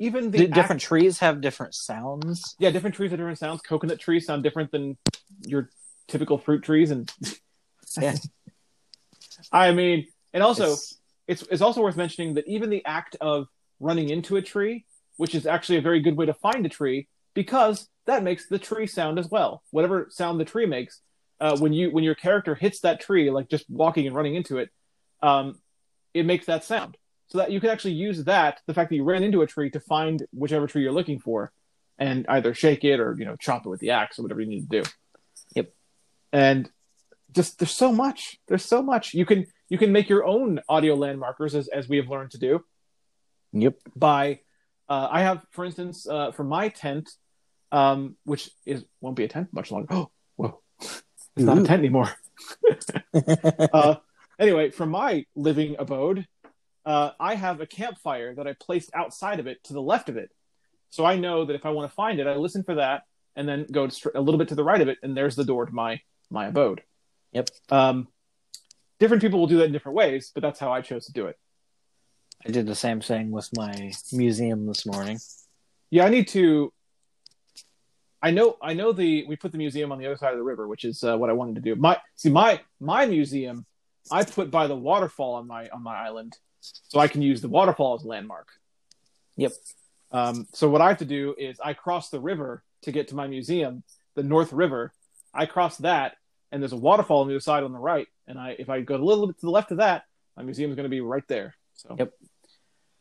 even 0.06 0.30
the 0.30 0.38
D- 0.38 0.44
act- 0.46 0.54
different 0.54 0.80
trees 0.82 1.18
have 1.20 1.40
different 1.40 1.74
sounds. 1.74 2.56
yeah 2.58 2.70
different 2.70 2.94
trees 2.96 3.10
have 3.10 3.18
different 3.20 3.38
sounds 3.38 3.60
coconut 3.62 3.98
trees 4.00 4.26
sound 4.26 4.42
different 4.42 4.70
than 4.72 4.96
your 5.46 5.70
typical 6.08 6.38
fruit 6.38 6.62
trees 6.62 6.90
and 6.90 7.10
Yeah. 8.00 8.14
i 9.52 9.70
mean 9.72 10.06
and 10.32 10.42
also 10.42 10.64
It's- 10.64 10.98
it's 11.28 11.42
it's 11.52 11.62
also 11.62 11.80
worth 11.82 11.96
mentioning 11.96 12.34
that 12.34 12.46
even 12.48 12.68
the 12.68 12.84
act 12.84 13.16
of 13.20 13.46
running 13.78 14.08
into 14.10 14.36
a 14.36 14.42
tree, 14.42 14.84
which 15.18 15.34
is 15.36 15.46
actually 15.46 15.78
a 15.78 15.80
very 15.88 16.00
good 16.00 16.16
way 16.16 16.26
to 16.26 16.34
find 16.34 16.66
a 16.66 16.68
tree, 16.68 17.06
because 17.34 17.88
that 18.06 18.24
makes 18.24 18.48
the 18.48 18.58
tree 18.58 18.86
sound 18.88 19.18
as 19.20 19.28
well. 19.28 19.62
Whatever 19.70 20.08
sound 20.10 20.40
the 20.40 20.44
tree 20.44 20.66
makes, 20.66 21.00
uh, 21.40 21.56
when 21.58 21.72
you 21.72 21.90
when 21.92 22.02
your 22.02 22.16
character 22.16 22.54
hits 22.56 22.80
that 22.80 23.00
tree, 23.00 23.30
like 23.30 23.48
just 23.48 23.64
walking 23.70 24.04
and 24.08 24.16
running 24.16 24.34
into 24.34 24.58
it, 24.58 24.70
um, 25.22 25.60
it 26.12 26.26
makes 26.26 26.46
that 26.46 26.64
sound. 26.64 26.96
So 27.32 27.38
that 27.38 27.50
you 27.50 27.60
can 27.60 27.70
actually 27.70 27.94
use 27.94 28.24
that, 28.24 28.60
the 28.66 28.74
fact 28.74 28.90
that 28.90 28.96
you 28.96 29.04
ran 29.04 29.22
into 29.22 29.40
a 29.40 29.46
tree, 29.46 29.70
to 29.70 29.80
find 29.80 30.22
whichever 30.32 30.66
tree 30.66 30.82
you're 30.82 30.92
looking 30.92 31.18
for, 31.18 31.50
and 31.98 32.26
either 32.28 32.52
shake 32.52 32.84
it 32.84 33.00
or 33.00 33.16
you 33.18 33.24
know 33.24 33.36
chop 33.36 33.64
it 33.64 33.70
with 33.70 33.80
the 33.80 33.92
axe 33.92 34.18
or 34.18 34.22
whatever 34.22 34.42
you 34.42 34.48
need 34.48 34.70
to 34.70 34.82
do. 34.82 34.90
Yep. 35.54 35.72
And 36.30 36.70
just 37.32 37.58
there's 37.58 37.70
so 37.70 37.90
much. 37.90 38.38
There's 38.48 38.66
so 38.66 38.82
much 38.82 39.14
you 39.14 39.24
can 39.24 39.46
you 39.70 39.78
can 39.78 39.92
make 39.92 40.10
your 40.10 40.26
own 40.26 40.60
audio 40.68 40.94
landmarkers 40.94 41.54
as 41.54 41.68
as 41.68 41.88
we 41.88 41.96
have 41.96 42.10
learned 42.10 42.32
to 42.32 42.38
do 42.38 42.62
Yep. 43.54 43.78
by 43.96 44.40
uh, 44.90 45.08
I 45.10 45.22
have, 45.22 45.42
for 45.52 45.64
instance, 45.64 46.06
uh, 46.06 46.32
for 46.32 46.44
my 46.44 46.68
tent, 46.68 47.08
um, 47.70 48.16
which 48.24 48.50
is 48.66 48.84
won't 49.00 49.16
be 49.16 49.24
a 49.24 49.28
tent 49.28 49.48
much 49.52 49.70
longer. 49.70 49.88
Oh, 49.90 50.10
whoa, 50.36 50.60
it's 50.78 51.02
not 51.36 51.56
a 51.56 51.64
tent 51.64 51.78
anymore. 51.78 52.12
uh, 53.72 53.94
anyway, 54.38 54.68
from 54.68 54.90
my 54.90 55.24
living 55.34 55.76
abode, 55.78 56.26
uh, 56.84 57.10
I 57.18 57.34
have 57.34 57.60
a 57.60 57.66
campfire 57.66 58.34
that 58.34 58.46
I 58.46 58.54
placed 58.54 58.90
outside 58.94 59.40
of 59.40 59.46
it 59.46 59.62
to 59.64 59.72
the 59.72 59.82
left 59.82 60.08
of 60.08 60.16
it, 60.16 60.30
so 60.90 61.04
I 61.04 61.16
know 61.16 61.44
that 61.44 61.54
if 61.54 61.64
I 61.64 61.70
want 61.70 61.90
to 61.90 61.94
find 61.94 62.20
it, 62.20 62.26
I 62.26 62.36
listen 62.36 62.64
for 62.64 62.76
that 62.76 63.02
and 63.36 63.48
then 63.48 63.66
go 63.70 63.88
a 64.14 64.20
little 64.20 64.38
bit 64.38 64.48
to 64.48 64.54
the 64.54 64.64
right 64.64 64.80
of 64.80 64.88
it, 64.88 64.98
and 65.02 65.16
there's 65.16 65.36
the 65.36 65.44
door 65.44 65.66
to 65.66 65.72
my 65.72 66.00
my 66.30 66.46
abode. 66.46 66.82
Yep. 67.32 67.48
Um, 67.70 68.08
different 68.98 69.22
people 69.22 69.38
will 69.40 69.46
do 69.46 69.58
that 69.58 69.64
in 69.64 69.72
different 69.72 69.96
ways, 69.96 70.30
but 70.34 70.42
that's 70.42 70.60
how 70.60 70.72
I 70.72 70.80
chose 70.80 71.06
to 71.06 71.12
do 71.12 71.26
it. 71.26 71.38
I 72.46 72.50
did 72.50 72.66
the 72.66 72.74
same 72.74 73.00
thing 73.00 73.30
with 73.30 73.48
my 73.56 73.92
museum 74.12 74.66
this 74.66 74.84
morning. 74.84 75.18
Yeah, 75.90 76.04
I 76.04 76.08
need 76.08 76.28
to. 76.28 76.72
I 78.24 78.30
know, 78.30 78.56
I 78.62 78.74
know 78.74 78.92
the 78.92 79.24
we 79.26 79.36
put 79.36 79.52
the 79.52 79.58
museum 79.58 79.90
on 79.90 79.98
the 79.98 80.06
other 80.06 80.16
side 80.16 80.32
of 80.32 80.38
the 80.38 80.44
river, 80.44 80.68
which 80.68 80.84
is 80.84 81.02
uh, 81.02 81.16
what 81.16 81.30
I 81.30 81.32
wanted 81.32 81.56
to 81.56 81.60
do. 81.60 81.74
My 81.74 81.98
see 82.14 82.30
my 82.30 82.60
my 82.80 83.06
museum, 83.06 83.66
I 84.10 84.24
put 84.24 84.50
by 84.50 84.66
the 84.66 84.76
waterfall 84.76 85.34
on 85.34 85.46
my 85.46 85.68
on 85.70 85.82
my 85.82 85.96
island, 85.96 86.36
so 86.88 86.98
I 86.98 87.08
can 87.08 87.22
use 87.22 87.40
the 87.40 87.48
waterfall 87.48 87.94
as 87.94 88.04
a 88.04 88.08
landmark. 88.08 88.48
Yep. 89.36 89.52
Um, 90.10 90.46
so 90.52 90.68
what 90.68 90.80
I 90.80 90.88
have 90.88 90.98
to 90.98 91.04
do 91.04 91.34
is 91.38 91.58
I 91.62 91.72
cross 91.72 92.10
the 92.10 92.20
river 92.20 92.62
to 92.82 92.92
get 92.92 93.08
to 93.08 93.14
my 93.14 93.26
museum, 93.26 93.82
the 94.14 94.22
North 94.22 94.52
River. 94.52 94.92
I 95.34 95.46
cross 95.46 95.78
that, 95.78 96.16
and 96.50 96.62
there's 96.62 96.72
a 96.72 96.76
waterfall 96.76 97.22
on 97.22 97.28
the 97.28 97.34
other 97.34 97.40
side 97.40 97.64
on 97.64 97.72
the 97.72 97.78
right. 97.78 98.08
And 98.26 98.38
I 98.38 98.56
if 98.58 98.68
I 98.68 98.80
go 98.82 98.96
a 98.96 98.98
little 98.98 99.26
bit 99.26 99.38
to 99.40 99.46
the 99.46 99.50
left 99.50 99.70
of 99.70 99.78
that, 99.78 100.04
my 100.36 100.42
museum 100.42 100.70
is 100.70 100.76
going 100.76 100.84
to 100.84 100.90
be 100.90 101.00
right 101.00 101.26
there. 101.28 101.54
So 101.74 101.96
Yep. 101.98 102.12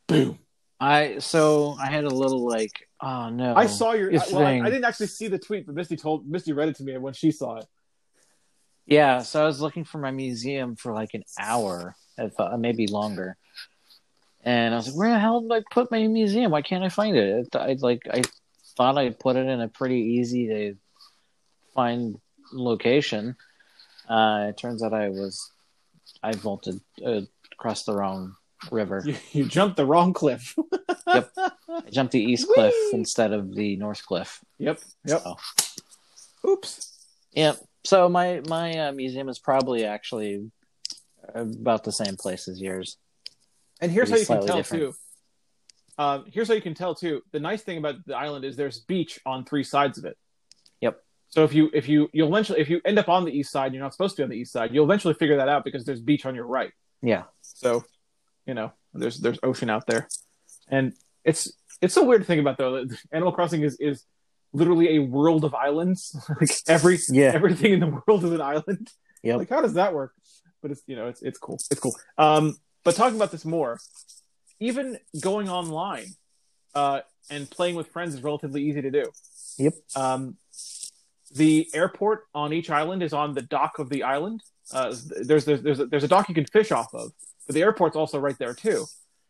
boom. 0.08 0.40
I 0.80 1.20
so 1.20 1.76
I 1.80 1.88
had 1.88 2.06
a 2.06 2.10
little 2.10 2.48
like, 2.48 2.88
oh 3.02 3.30
no. 3.30 3.54
I 3.56 3.68
saw 3.68 3.94
your. 3.94 4.10
It's 4.10 4.32
well, 4.32 4.42
I, 4.42 4.46
thing. 4.46 4.66
I 4.66 4.70
didn't 4.70 4.86
actually 4.86 5.08
see 5.08 5.28
the 5.28 5.38
tweet, 5.38 5.68
but 5.68 5.76
Misty 5.76 5.96
told 5.96 6.28
Misty 6.28 6.54
read 6.54 6.70
it 6.70 6.78
to 6.78 6.84
me 6.84 6.98
when 6.98 7.14
she 7.14 7.32
saw 7.32 7.58
it. 7.58 7.66
Yeah, 8.88 9.20
so 9.20 9.44
I 9.44 9.46
was 9.46 9.62
looking 9.62 9.86
for 9.86 10.00
my 10.00 10.12
museum 10.12 10.76
for 10.76 10.92
like 10.94 11.14
an 11.14 11.24
hour, 11.40 11.96
if, 12.26 12.40
uh, 12.40 12.58
maybe 12.58 12.88
longer. 12.88 13.38
And 14.44 14.74
I 14.74 14.78
was 14.78 14.88
like, 14.88 14.98
"Where 14.98 15.10
the 15.12 15.20
hell 15.20 15.42
did 15.42 15.52
I 15.52 15.62
put 15.72 15.92
my 15.92 16.06
museum? 16.08 16.52
Why 16.52 16.62
can't 16.62 16.84
I 16.84 16.90
find 16.90 17.16
it?" 17.16 17.48
it 17.48 17.56
I 17.56 17.78
like 17.80 18.02
I 18.12 18.24
thought 18.76 18.98
I 18.98 19.10
put 19.12 19.36
it 19.36 19.48
in 19.48 19.62
a 19.62 19.68
pretty 19.68 20.00
easy 20.18 20.48
to 20.48 20.76
find 21.76 22.20
location. 22.52 23.36
Uh, 24.10 24.48
it 24.50 24.58
turns 24.58 24.82
out 24.84 24.94
I 24.94 25.10
was 25.10 25.52
I 26.24 26.34
vaulted 26.34 26.82
uh, 27.06 27.22
across 27.54 27.84
the 27.84 27.96
wrong 27.96 28.36
river. 28.72 29.04
You, 29.06 29.16
you 29.32 29.46
jumped 29.46 29.78
the 29.78 29.86
wrong 29.86 30.14
cliff. 30.14 30.56
Yep. 31.08 31.32
I 31.38 31.90
jumped 31.92 32.14
the 32.14 32.24
east 32.24 32.48
Whee! 32.48 32.54
cliff 32.54 32.74
instead 32.94 33.34
of 33.34 33.54
the 33.54 33.76
north 33.76 34.06
cliff. 34.06 34.40
Yep. 34.60 34.80
Yep. 35.04 35.22
So, 35.22 35.38
Oops. 36.48 37.08
yep. 37.34 37.58
So 37.84 38.08
my 38.08 38.42
my 38.48 38.78
uh, 38.78 38.92
museum 38.94 39.28
is 39.28 39.38
probably 39.38 39.84
actually 39.84 40.50
about 41.34 41.84
the 41.84 41.92
same 41.92 42.16
place 42.18 42.48
as 42.48 42.62
yours. 42.62 42.98
And 43.80 43.92
here's 43.92 44.10
how 44.10 44.18
you 44.18 44.26
can 44.26 44.46
tell 44.46 44.58
different. 44.58 44.84
too. 44.84 44.94
Um, 45.98 46.26
here's 46.32 46.48
how 46.48 46.54
you 46.54 46.62
can 46.62 46.74
tell 46.74 46.96
too. 46.96 47.22
The 47.32 47.40
nice 47.40 47.62
thing 47.62 47.78
about 47.78 47.96
the 48.06 48.16
island 48.16 48.46
is 48.46 48.56
there's 48.56 48.80
beach 48.80 49.20
on 49.26 49.46
three 49.46 49.64
sides 49.64 49.98
of 49.98 50.06
it. 50.06 50.18
Yep. 50.82 51.02
So 51.30 51.44
if 51.44 51.54
you 51.54 51.70
if 51.74 51.88
you 51.88 52.10
you'll 52.14 52.28
eventually 52.30 52.60
if 52.60 52.70
you 52.70 52.82
end 52.86 52.98
up 53.00 53.10
on 53.10 53.26
the 53.26 53.32
east 53.32 53.52
side, 53.52 53.74
you're 53.74 53.82
not 53.84 53.94
supposed 53.94 54.16
to 54.16 54.22
be 54.22 54.24
on 54.24 54.30
the 54.30 54.38
east 54.38 54.52
side. 54.52 54.74
You'll 54.74 54.86
eventually 54.86 55.14
figure 55.14 55.38
that 55.38 55.48
out 55.50 55.64
because 55.64 55.86
there's 55.86 56.02
beach 56.02 56.26
on 56.26 56.36
your 56.36 56.46
right. 56.46 56.72
Yeah. 57.02 57.24
So, 57.42 57.84
you 58.46 58.54
know, 58.54 58.72
there's 58.94 59.20
there's 59.20 59.40
ocean 59.44 59.70
out 59.70 59.86
there, 59.88 60.08
and 60.70 60.94
it's 61.24 61.52
it's 61.82 61.94
so 61.94 62.04
weird 62.04 62.22
to 62.22 62.28
think 62.28 62.42
about 62.42 62.58
though. 62.58 62.86
that 62.86 62.98
Animal 63.12 63.32
Crossing 63.34 63.64
is 63.64 63.78
is 63.80 64.04
literally 64.54 64.98
a 64.98 65.00
world 65.00 65.44
of 65.46 65.54
islands. 65.56 66.16
like 66.42 66.52
every 66.68 67.00
Yeah. 67.10 67.32
everything 67.34 67.74
in 67.74 67.80
the 67.80 68.02
world 68.08 68.24
is 68.26 68.32
an 68.32 68.42
island. 68.42 68.90
Yeah. 69.24 69.36
Like 69.36 69.50
how 69.50 69.62
does 69.62 69.74
that 69.76 69.94
work? 69.94 70.14
But 70.62 70.72
it's 70.72 70.82
you 70.88 70.96
know 70.96 71.08
it's 71.08 71.22
it's 71.22 71.40
cool. 71.40 71.60
It's 71.70 71.80
cool. 71.80 71.96
Um, 72.18 72.58
but 72.84 72.96
talking 72.96 73.16
about 73.16 73.32
this 73.32 73.46
more, 73.46 73.80
even 74.60 74.98
going 75.20 75.50
online, 75.50 76.08
uh, 76.76 77.02
and 77.30 77.50
playing 77.50 77.76
with 77.76 77.88
friends 77.88 78.14
is 78.14 78.24
relatively 78.24 78.64
easy 78.64 78.82
to 78.82 78.92
do. 78.92 79.06
Yep. 79.58 79.74
Um, 79.96 80.38
the 81.34 81.70
airport 81.74 82.26
on 82.34 82.54
each 82.54 82.70
island 82.70 83.04
is 83.04 83.14
on 83.14 83.34
the 83.34 83.42
dock 83.42 83.80
of 83.80 83.90
the 83.90 84.04
island. 84.04 84.44
Uh, 84.74 84.96
there's 85.22 85.46
there's 85.46 85.62
there's 85.62 85.80
a, 85.80 85.86
there's 85.86 86.04
a 86.04 86.08
dock 86.08 86.30
you 86.30 86.36
can 86.36 86.46
fish 86.46 86.72
off 86.72 86.94
of, 86.94 87.12
but 87.48 87.56
the 87.56 87.62
airport's 87.62 87.96
also 87.96 88.20
right 88.20 88.38
there 88.38 88.54
too. 88.54 88.86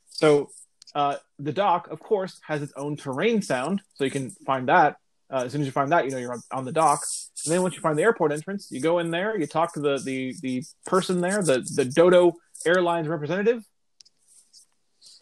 So 0.10 0.50
uh, 0.94 1.16
the 1.40 1.52
dock, 1.52 1.90
of 1.90 2.00
course, 2.00 2.40
has 2.46 2.62
its 2.62 2.74
own 2.76 2.96
terrain 2.96 3.42
sound, 3.42 3.82
so 3.96 4.04
you 4.04 4.12
can 4.12 4.30
find 4.30 4.68
that. 4.68 4.98
Uh, 5.32 5.44
as 5.46 5.52
soon 5.52 5.62
as 5.62 5.68
you 5.68 5.72
find 5.72 5.92
that, 5.92 6.06
you 6.06 6.12
know 6.12 6.18
you're 6.18 6.34
on, 6.34 6.42
on 6.52 6.66
the 6.66 6.72
dock. 6.72 7.02
And 7.46 7.54
then 7.54 7.62
once 7.62 7.76
you 7.76 7.82
find 7.82 7.98
the 7.98 8.04
airport 8.04 8.32
entrance, 8.32 8.68
you 8.70 8.82
go 8.82 9.00
in 9.00 9.12
there, 9.12 9.38
you 9.40 9.48
talk 9.48 9.74
to 9.74 9.80
the 9.80 10.02
the 10.04 10.36
the 10.42 10.64
person 10.86 11.22
there, 11.22 11.42
the 11.42 11.66
the 11.76 11.86
Dodo 11.86 12.34
Airlines 12.66 13.08
representative, 13.08 13.64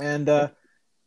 and 0.01 0.27
uh, 0.27 0.49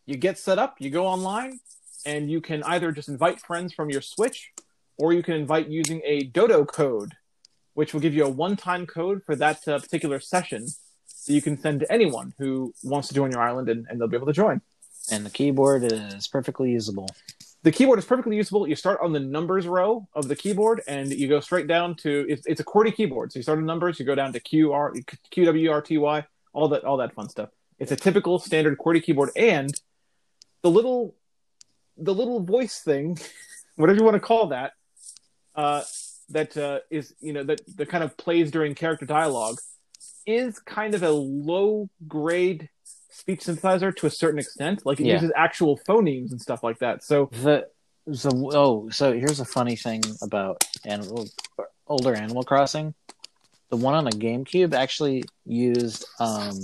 you 0.06 0.16
get 0.16 0.38
set 0.38 0.58
up. 0.58 0.76
You 0.78 0.90
go 0.90 1.06
online, 1.06 1.58
and 2.06 2.30
you 2.30 2.40
can 2.40 2.62
either 2.62 2.92
just 2.92 3.08
invite 3.08 3.40
friends 3.40 3.74
from 3.74 3.90
your 3.90 4.00
Switch, 4.00 4.52
or 4.98 5.12
you 5.12 5.22
can 5.22 5.34
invite 5.34 5.68
using 5.68 6.00
a 6.04 6.24
Dodo 6.24 6.64
code, 6.64 7.12
which 7.74 7.92
will 7.92 8.00
give 8.00 8.14
you 8.14 8.24
a 8.24 8.30
one-time 8.30 8.86
code 8.86 9.22
for 9.26 9.34
that 9.36 9.66
uh, 9.66 9.78
particular 9.80 10.20
session 10.20 10.66
that 11.26 11.32
you 11.32 11.42
can 11.42 11.58
send 11.58 11.80
to 11.80 11.92
anyone 11.92 12.34
who 12.38 12.72
wants 12.82 13.08
to 13.08 13.14
join 13.14 13.30
your 13.30 13.42
island, 13.42 13.68
and, 13.68 13.86
and 13.88 14.00
they'll 14.00 14.08
be 14.08 14.16
able 14.16 14.26
to 14.26 14.32
join. 14.32 14.60
And 15.10 15.26
the 15.26 15.30
keyboard 15.30 15.82
is 15.82 16.28
perfectly 16.28 16.70
usable. 16.70 17.08
The 17.64 17.70
keyboard 17.70 17.98
is 18.00 18.04
perfectly 18.04 18.36
usable. 18.36 18.66
You 18.66 18.74
start 18.74 18.98
on 19.00 19.12
the 19.12 19.20
numbers 19.20 19.68
row 19.68 20.08
of 20.14 20.26
the 20.26 20.34
keyboard, 20.34 20.82
and 20.88 21.12
you 21.12 21.28
go 21.28 21.38
straight 21.38 21.68
down 21.68 21.94
to 21.96 22.26
it's, 22.28 22.44
it's 22.46 22.60
a 22.60 22.64
QWERTY 22.64 22.94
keyboard. 22.94 23.32
So 23.32 23.38
you 23.38 23.44
start 23.44 23.58
on 23.58 23.66
numbers, 23.66 24.00
you 24.00 24.04
go 24.04 24.16
down 24.16 24.32
to 24.32 24.40
Q 24.40 24.72
R 24.72 24.92
Q 25.30 25.44
W 25.44 25.70
R 25.70 25.80
T 25.80 25.96
Y, 25.96 26.26
all 26.52 26.68
that 26.68 26.84
all 26.84 26.96
that 26.96 27.14
fun 27.14 27.28
stuff. 27.28 27.50
It's 27.78 27.92
a 27.92 27.96
typical 27.96 28.40
standard 28.40 28.78
QWERTY 28.78 29.04
keyboard, 29.04 29.30
and 29.36 29.72
the 30.62 30.70
little 30.70 31.14
the 31.96 32.12
little 32.12 32.40
voice 32.40 32.80
thing, 32.80 33.18
whatever 33.76 33.98
you 33.98 34.04
want 34.04 34.16
to 34.16 34.20
call 34.20 34.48
that, 34.48 34.72
uh, 35.54 35.82
that 36.30 36.56
uh, 36.56 36.80
is 36.90 37.14
you 37.20 37.32
know 37.32 37.44
that 37.44 37.60
that 37.76 37.88
kind 37.88 38.02
of 38.02 38.16
plays 38.16 38.50
during 38.50 38.74
character 38.74 39.06
dialogue, 39.06 39.58
is 40.26 40.58
kind 40.58 40.96
of 40.96 41.04
a 41.04 41.10
low 41.10 41.88
grade 42.08 42.68
speech 43.12 43.40
synthesizer 43.40 43.94
to 43.96 44.06
a 44.06 44.10
certain 44.10 44.38
extent. 44.40 44.84
Like 44.84 44.98
it 45.00 45.06
Yeah. 45.06 45.14
uses 45.14 45.32
actual 45.36 45.78
phonemes 45.88 46.30
and 46.32 46.40
stuff 46.40 46.62
like 46.62 46.78
that. 46.80 47.04
So 47.04 47.26
The 47.32 47.68
so 48.12 48.30
oh 48.52 48.88
so 48.88 49.12
here's 49.12 49.38
a 49.40 49.44
funny 49.44 49.76
thing 49.76 50.02
about 50.22 50.64
animal 50.84 51.26
older 51.86 52.14
Animal 52.14 52.42
Crossing. 52.42 52.94
The 53.70 53.76
one 53.76 53.94
on 53.94 54.04
the 54.04 54.10
GameCube 54.10 54.74
actually 54.74 55.22
used 55.46 56.04
um 56.18 56.58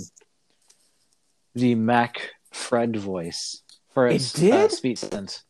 the 1.55 1.75
Mac 1.75 2.31
Fred 2.51 2.95
voice 2.95 3.61
for 3.93 4.07
It 4.07 4.15
its 4.15 4.33
did? 4.33 4.53
Uh, 4.53 4.67
speech 4.69 5.01
synth. 5.01 5.41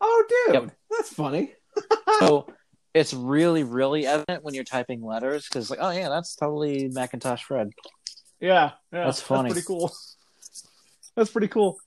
Oh, 0.00 0.24
dude, 0.46 0.54
Yep. 0.54 0.70
that's 0.90 1.10
funny. 1.12 1.54
So 2.20 2.46
it's 2.94 3.12
really 3.12 3.64
really 3.64 4.06
evident 4.06 4.44
when 4.44 4.54
you're 4.54 4.62
typing 4.62 5.02
letters 5.02 5.48
because 5.48 5.68
like 5.68 5.80
oh 5.82 5.90
yeah 5.90 6.08
that's 6.08 6.36
totally 6.36 6.88
Macintosh 6.92 7.42
Fred. 7.42 7.70
Yeah, 8.40 8.72
yeah, 8.92 9.04
That's 9.06 9.20
funny. 9.20 9.50
pretty 9.50 9.66
cool. 9.66 9.92
That's 11.16 11.30
pretty 11.30 11.48
cool. 11.48 11.78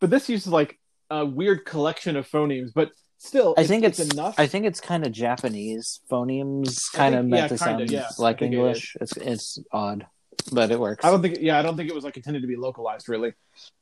But 0.00 0.10
this 0.10 0.28
uses 0.28 0.52
like 0.52 0.78
a 1.10 1.24
weird 1.24 1.64
collection 1.64 2.16
of 2.16 2.28
phonemes, 2.28 2.70
but 2.74 2.90
still, 3.18 3.54
I 3.56 3.66
think 3.66 3.84
it's, 3.84 4.00
enough. 4.00 4.34
I 4.38 4.46
think 4.46 4.66
it's 4.66 4.80
kind 4.80 5.06
of 5.06 5.12
Japanese 5.12 6.00
phonemes, 6.10 6.92
kind 6.92 7.14
of 7.14 7.24
meant 7.26 7.50
yeah, 7.50 7.56
to 7.56 7.64
kinda, 7.64 7.78
sound 7.78 7.90
yeah. 7.90 8.08
Like 8.18 8.40
think 8.40 8.52
it 8.52 8.56
English. 8.56 8.96
It's 9.00 9.16
it's 9.16 9.58
odd, 9.70 10.06
but 10.52 10.70
it 10.70 10.80
works. 10.80 11.04
I 11.04 11.10
don't 11.10 11.22
think. 11.22 11.38
Yeah, 11.40 11.58
I 11.58 11.62
don't 11.62 11.76
think 11.76 11.88
it 11.88 11.94
was 11.94 12.04
like 12.04 12.16
intended 12.16 12.42
to 12.42 12.48
be 12.48 12.56
localized 12.56 13.08
really, 13.08 13.32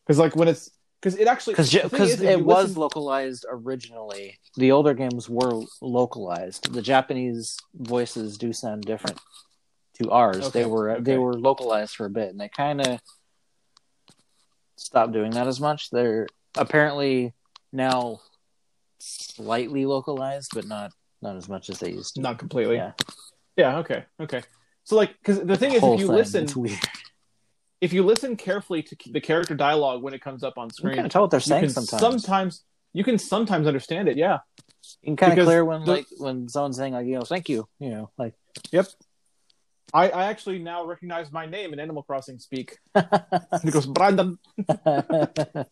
because 0.07 0.19
like 0.19 0.37
when 0.37 0.49
it's 0.49 0.71
because 1.01 1.19
it 1.19 1.27
actually 1.27 1.55
because 1.55 1.71
the 1.73 1.79
thing 1.79 2.03
is, 2.03 2.17
because 2.17 2.21
it 2.21 2.45
was 2.45 2.65
listen- 2.69 2.81
localized 2.81 3.47
originally. 3.49 4.39
The 4.57 4.73
older 4.73 4.93
games 4.95 5.29
were 5.29 5.63
localized. 5.81 6.73
The 6.73 6.83
Japanese 6.83 7.57
voices 7.75 8.37
do 8.37 8.53
sound 8.53 8.83
different 8.83 9.19
to 10.03 10.11
ours. 10.11 10.49
Okay, 10.49 10.61
They 10.61 10.67
were 10.67 10.91
okay. 10.91 11.03
they 11.03 11.19
were 11.19 11.35
localized 11.35 11.97
for 11.97 12.07
a 12.07 12.11
bit, 12.11 12.29
and 12.31 12.41
they 12.41 12.49
kind 12.49 12.81
of 12.87 13.01
stopped 14.81 15.13
doing 15.13 15.31
that 15.33 15.47
as 15.47 15.61
much. 15.61 15.91
They're 15.91 16.27
apparently 16.57 17.35
now 17.73 18.21
slightly 18.99 19.87
localized, 19.87 20.51
but 20.55 20.67
not 20.67 20.93
not 21.23 21.37
as 21.37 21.49
much 21.49 21.69
as 21.69 21.79
they 21.79 21.91
used 21.91 22.15
to. 22.15 22.21
not 22.23 22.39
completely. 22.39 22.77
Yeah. 22.77 22.93
Yeah. 23.57 23.79
Okay. 23.79 24.05
Okay. 24.19 24.43
So 24.85 24.97
like, 24.97 25.13
because 25.19 25.41
the 25.45 25.57
thing 25.57 25.73
is, 25.73 25.81
Whole 25.81 25.95
if 25.95 26.01
you 26.01 26.07
thing, 26.07 26.17
listen, 26.17 26.47
if 27.81 27.93
you 27.93 28.03
listen 28.03 28.37
carefully 28.37 28.83
to 28.83 28.97
the 29.13 29.21
character 29.21 29.55
dialogue 29.55 30.03
when 30.03 30.15
it 30.15 30.23
comes 30.23 30.43
up 30.43 30.55
on 30.57 30.69
You 30.69 30.73
screen, 30.73 30.95
can 30.95 31.09
tell 31.11 31.23
what 31.23 31.31
they're 31.31 31.41
saying 31.41 31.69
sometimes. 31.69 32.01
sometimes 32.01 32.65
you 32.95 33.05
can 33.05 33.19
sometimes 33.19 33.67
understand 33.67 34.09
it. 34.09 34.17
Yeah. 34.17 34.39
You 35.03 35.09
can 35.09 35.17
kind 35.17 35.39
of 35.39 35.45
clear 35.45 35.65
when 35.65 35.85
the- 35.85 35.91
like 35.93 36.07
when 36.17 36.49
someone's 36.49 36.77
saying 36.79 36.95
like 36.95 37.07
you 37.07 37.15
know 37.17 37.23
thank 37.23 37.49
you 37.51 37.69
you 37.79 37.91
know 37.91 38.11
like 38.17 38.35
I, 39.93 40.09
I 40.09 40.25
actually 40.27 40.59
now 40.59 40.85
recognize 40.85 41.33
my 41.33 41.47
name 41.47 41.73
in 41.73 41.81
Animal 41.81 42.03
Crossing 42.03 42.39
speak. 42.39 42.79
it 42.95 43.73
goes 43.73 43.87
Brandon. 43.87 44.39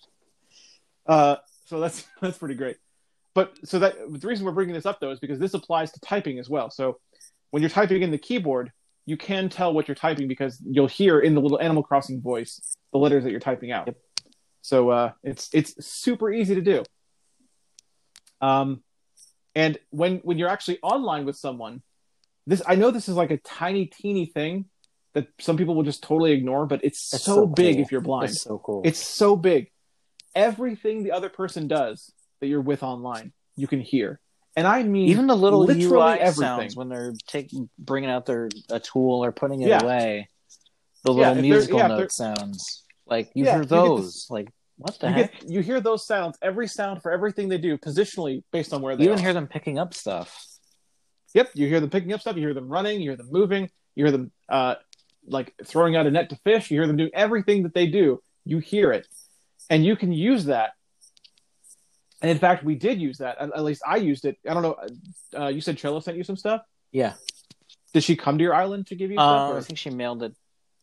Uh, 1.09 1.37
so 1.65 1.81
that's 1.81 2.07
that's 2.21 2.39
pretty 2.39 2.55
great. 2.55 2.77
But 3.35 3.57
so 3.65 3.79
that 3.81 3.95
the 4.13 4.29
reason 4.29 4.45
we're 4.45 4.53
bringing 4.53 4.75
this 4.75 4.87
up 4.87 5.01
though 5.01 5.11
is 5.11 5.19
because 5.19 5.39
this 5.39 5.55
applies 5.55 5.91
to 5.93 6.01
typing 6.01 6.39
as 6.39 6.49
well. 6.49 6.71
So 6.71 6.99
when 7.51 7.63
you're 7.63 7.71
typing 7.71 8.03
in 8.03 8.11
the 8.11 8.19
keyboard, 8.19 8.73
you 9.07 9.17
can 9.17 9.49
tell 9.49 9.73
what 9.73 9.89
you're 9.89 9.95
typing 9.95 10.29
because 10.29 10.63
you'll 10.65 10.87
hear 10.87 11.19
in 11.19 11.35
the 11.35 11.41
little 11.41 11.61
Animal 11.61 11.83
Crossing 11.83 12.21
voice 12.21 12.77
the 12.93 12.99
letters 12.99 13.25
that 13.25 13.31
you're 13.31 13.41
typing 13.41 13.73
out. 13.73 13.87
Yep. 13.87 13.97
So 14.61 14.91
uh, 14.91 15.13
it's 15.23 15.49
it's 15.53 15.87
super 15.87 16.31
easy 16.31 16.55
to 16.57 16.61
do. 16.61 16.83
Um, 18.41 18.83
and 19.55 19.79
when 19.91 20.19
when 20.19 20.37
you're 20.37 20.49
actually 20.49 20.79
online 20.83 21.25
with 21.25 21.37
someone, 21.37 21.83
this 22.49 22.63
I 22.67 22.75
know 22.75 22.91
this 22.91 23.09
is 23.09 23.15
like 23.15 23.31
a 23.31 23.37
tiny 23.39 23.87
teeny 23.87 24.27
thing 24.27 24.65
that 25.15 25.29
some 25.39 25.57
people 25.57 25.75
will 25.77 25.83
just 25.85 26.03
totally 26.03 26.33
ignore, 26.33 26.67
but 26.67 26.81
it's, 26.85 27.01
so, 27.11 27.17
so 27.19 27.47
big 27.47 27.77
cool. 27.77 27.85
if 27.85 27.93
you're 27.93 28.01
blind. 28.01 28.31
it's 28.31 28.43
so 28.43 28.59
cool 28.65 28.83
It's 28.85 28.99
so 29.07 29.37
big. 29.37 29.71
Everything 30.35 31.03
the 31.03 31.13
other 31.13 31.29
person 31.29 31.67
does 31.69 32.13
that 32.41 32.47
you're 32.47 32.61
with 32.61 32.83
online, 32.83 33.33
you 33.57 33.67
can 33.67 33.81
hear. 33.81 34.21
And 34.57 34.67
I 34.67 34.83
mean, 34.83 35.09
even 35.09 35.27
the 35.27 35.37
little 35.37 35.61
literally 35.65 35.87
UI 36.15 36.19
everything. 36.21 36.43
sounds 36.43 36.77
when 36.77 36.89
they're 36.89 37.15
taking 37.27 37.69
bringing 37.79 38.11
out 38.11 38.27
their 38.27 38.49
a 38.71 38.81
tool 38.81 39.25
or 39.25 39.31
putting 39.33 39.63
it 39.63 39.69
Yeah. 39.69 39.83
away. 39.83 40.29
The 41.05 41.13
little 41.13 41.35
they're- 41.35 41.43
musical 41.43 41.79
yeah, 41.79 41.87
note 41.89 42.13
sounds 42.13 42.85
like 43.07 43.31
you 43.35 43.45
Yeah, 43.45 43.53
hear 43.55 43.63
you 43.63 43.67
those 43.69 44.27
like 44.31 44.49
what 44.77 44.99
the 45.01 45.09
you, 45.09 45.13
heck? 45.15 45.41
get, 45.41 45.51
you 45.51 45.61
hear 45.61 45.81
those 45.81 46.07
sounds, 46.07 46.39
every 46.43 46.69
sound 46.69 47.03
for 47.03 47.11
everything 47.13 47.49
they 47.49 47.59
do, 47.59 47.77
positionally 47.79 48.43
based 48.53 48.73
on 48.73 48.81
where 48.83 48.97
they 48.97 49.05
You 49.05 49.11
even 49.11 49.19
are. 49.21 49.23
hear 49.23 49.33
them 49.35 49.47
picking 49.49 49.79
up 49.79 49.93
stuff. 49.95 50.45
Yep, 51.35 51.51
you 51.55 51.67
hear 51.69 51.81
them 51.81 51.91
picking 51.91 52.13
up 52.13 52.21
stuff. 52.21 52.37
You 52.37 52.43
hear 52.43 52.55
them 52.55 52.69
running. 52.69 53.01
You 53.01 53.11
hear 53.11 53.17
them 53.17 53.29
moving. 53.31 53.71
You 53.95 54.05
hear 54.05 54.13
them 54.13 54.33
uh, 54.49 54.77
like 55.27 55.55
throwing 55.65 55.97
out 55.97 56.07
a 56.07 56.11
net 56.11 56.31
to 56.31 56.37
fish. 56.37 56.71
You 56.71 56.79
hear 56.79 56.87
them 56.87 56.97
do 56.97 57.11
everything 57.13 57.65
that 57.65 57.75
they 57.75 57.87
do. 57.87 58.21
You 58.45 58.59
hear 58.59 58.93
it, 58.93 59.07
and 59.69 59.85
you 59.85 59.95
can 59.97 60.13
use 60.13 60.47
that. 60.47 60.73
And 62.23 62.31
in 62.31 62.39
fact, 62.39 62.65
we 62.65 62.75
did 62.75 63.01
use 63.01 63.19
that. 63.19 63.39
At, 63.39 63.55
at 63.55 63.63
least 63.63 63.83
I 63.87 63.97
used 63.97 64.25
it. 64.25 64.39
I 64.49 64.55
don't 64.55 64.63
know. 64.63 64.77
Uh, 65.39 65.49
you 65.49 65.61
said 65.61 65.77
Trello 65.77 66.03
sent 66.03 66.17
you 66.17 66.25
some 66.25 66.37
stuff. 66.37 66.63
Yeah. 66.93 67.13
Did 67.95 68.03
she 68.05 68.17
come 68.17 68.39
to 68.39 68.43
your 68.45 68.55
island 68.55 68.87
to 68.89 68.97
give 68.97 69.11
you 69.11 69.17
stuff? 69.19 69.51
Uh, 69.51 69.53
or 69.55 69.59
I 69.59 69.61
think 69.61 69.79
she 69.79 69.91
mailed 69.91 70.23
it. 70.23 70.35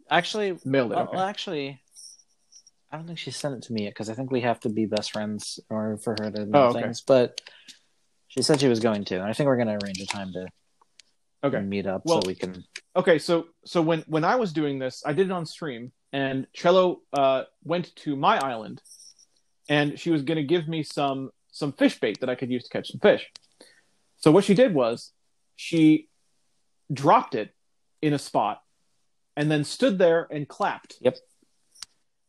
Actually, 0.10 0.58
mailed 0.64 0.92
it. 0.92 0.96
well, 0.96 1.10
Okay. 1.10 1.18
actually, 1.18 1.82
I 2.92 2.98
don't 2.98 3.06
think 3.08 3.20
she 3.20 3.32
sent 3.32 3.56
it 3.56 3.64
to 3.64 3.74
me 3.74 3.84
yet 3.84 3.90
because 3.94 4.10
I 4.10 4.14
think 4.14 4.32
we 4.32 4.42
have 4.42 4.60
to 4.62 4.70
be 4.70 4.86
best 4.86 5.12
friends 5.12 5.60
in 5.70 5.76
order 5.76 5.98
for 5.98 6.16
her 6.20 6.32
to 6.32 6.46
know 6.46 6.60
Oh, 6.60 6.68
okay. 6.70 6.84
things. 6.84 7.02
But 7.02 7.42
she 8.36 8.42
said 8.44 8.60
she 8.60 8.68
was 8.68 8.80
going 8.80 9.06
to, 9.06 9.16
and 9.16 9.24
I 9.24 9.34
think 9.34 9.48
we're 9.48 9.56
going 9.56 9.68
to 9.68 9.80
arrange 9.84 10.00
a 10.02 10.06
time 10.06 10.32
to 10.34 10.48
Okay. 11.44 11.62
meet 11.62 11.86
up 11.88 12.02
Well- 12.06 12.22
so 12.22 12.28
we 12.28 12.36
can. 12.36 12.64
Okay, 12.96 13.20
so 13.20 13.48
so 13.66 13.82
when 13.82 14.02
when 14.08 14.24
I 14.24 14.36
was 14.36 14.54
doing 14.54 14.80
this, 14.80 15.04
I 15.06 15.14
did 15.14 15.28
it 15.28 15.32
on 15.32 15.46
stream, 15.46 15.92
and 16.14 16.48
Trello 16.58 16.98
uh, 17.14 17.44
went 17.64 17.96
to 17.98 18.16
my 18.16 18.38
island, 18.38 18.82
and 19.70 20.00
she 20.00 20.12
was 20.12 20.24
going 20.24 20.38
to 20.38 20.44
give 20.44 20.68
me 20.68 20.82
some 20.84 21.30
some 21.52 21.72
fish 21.74 22.00
bait 22.00 22.20
that 22.22 22.30
I 22.30 22.36
could 22.36 22.50
use 22.50 22.64
to 22.64 22.70
catch 22.70 22.90
some 22.92 23.00
fish. 23.00 23.30
So 24.18 24.32
what 24.32 24.44
she 24.44 24.54
did 24.54 24.74
was 24.74 25.12
she 25.56 26.08
dropped 26.92 27.36
it 27.36 27.54
in 28.02 28.14
a 28.14 28.20
spot 28.20 28.62
and 29.38 29.50
then 29.52 29.64
stood 29.64 29.98
there 29.98 30.28
and 30.32 30.48
clapped. 30.48 30.96
Yep. 31.02 31.18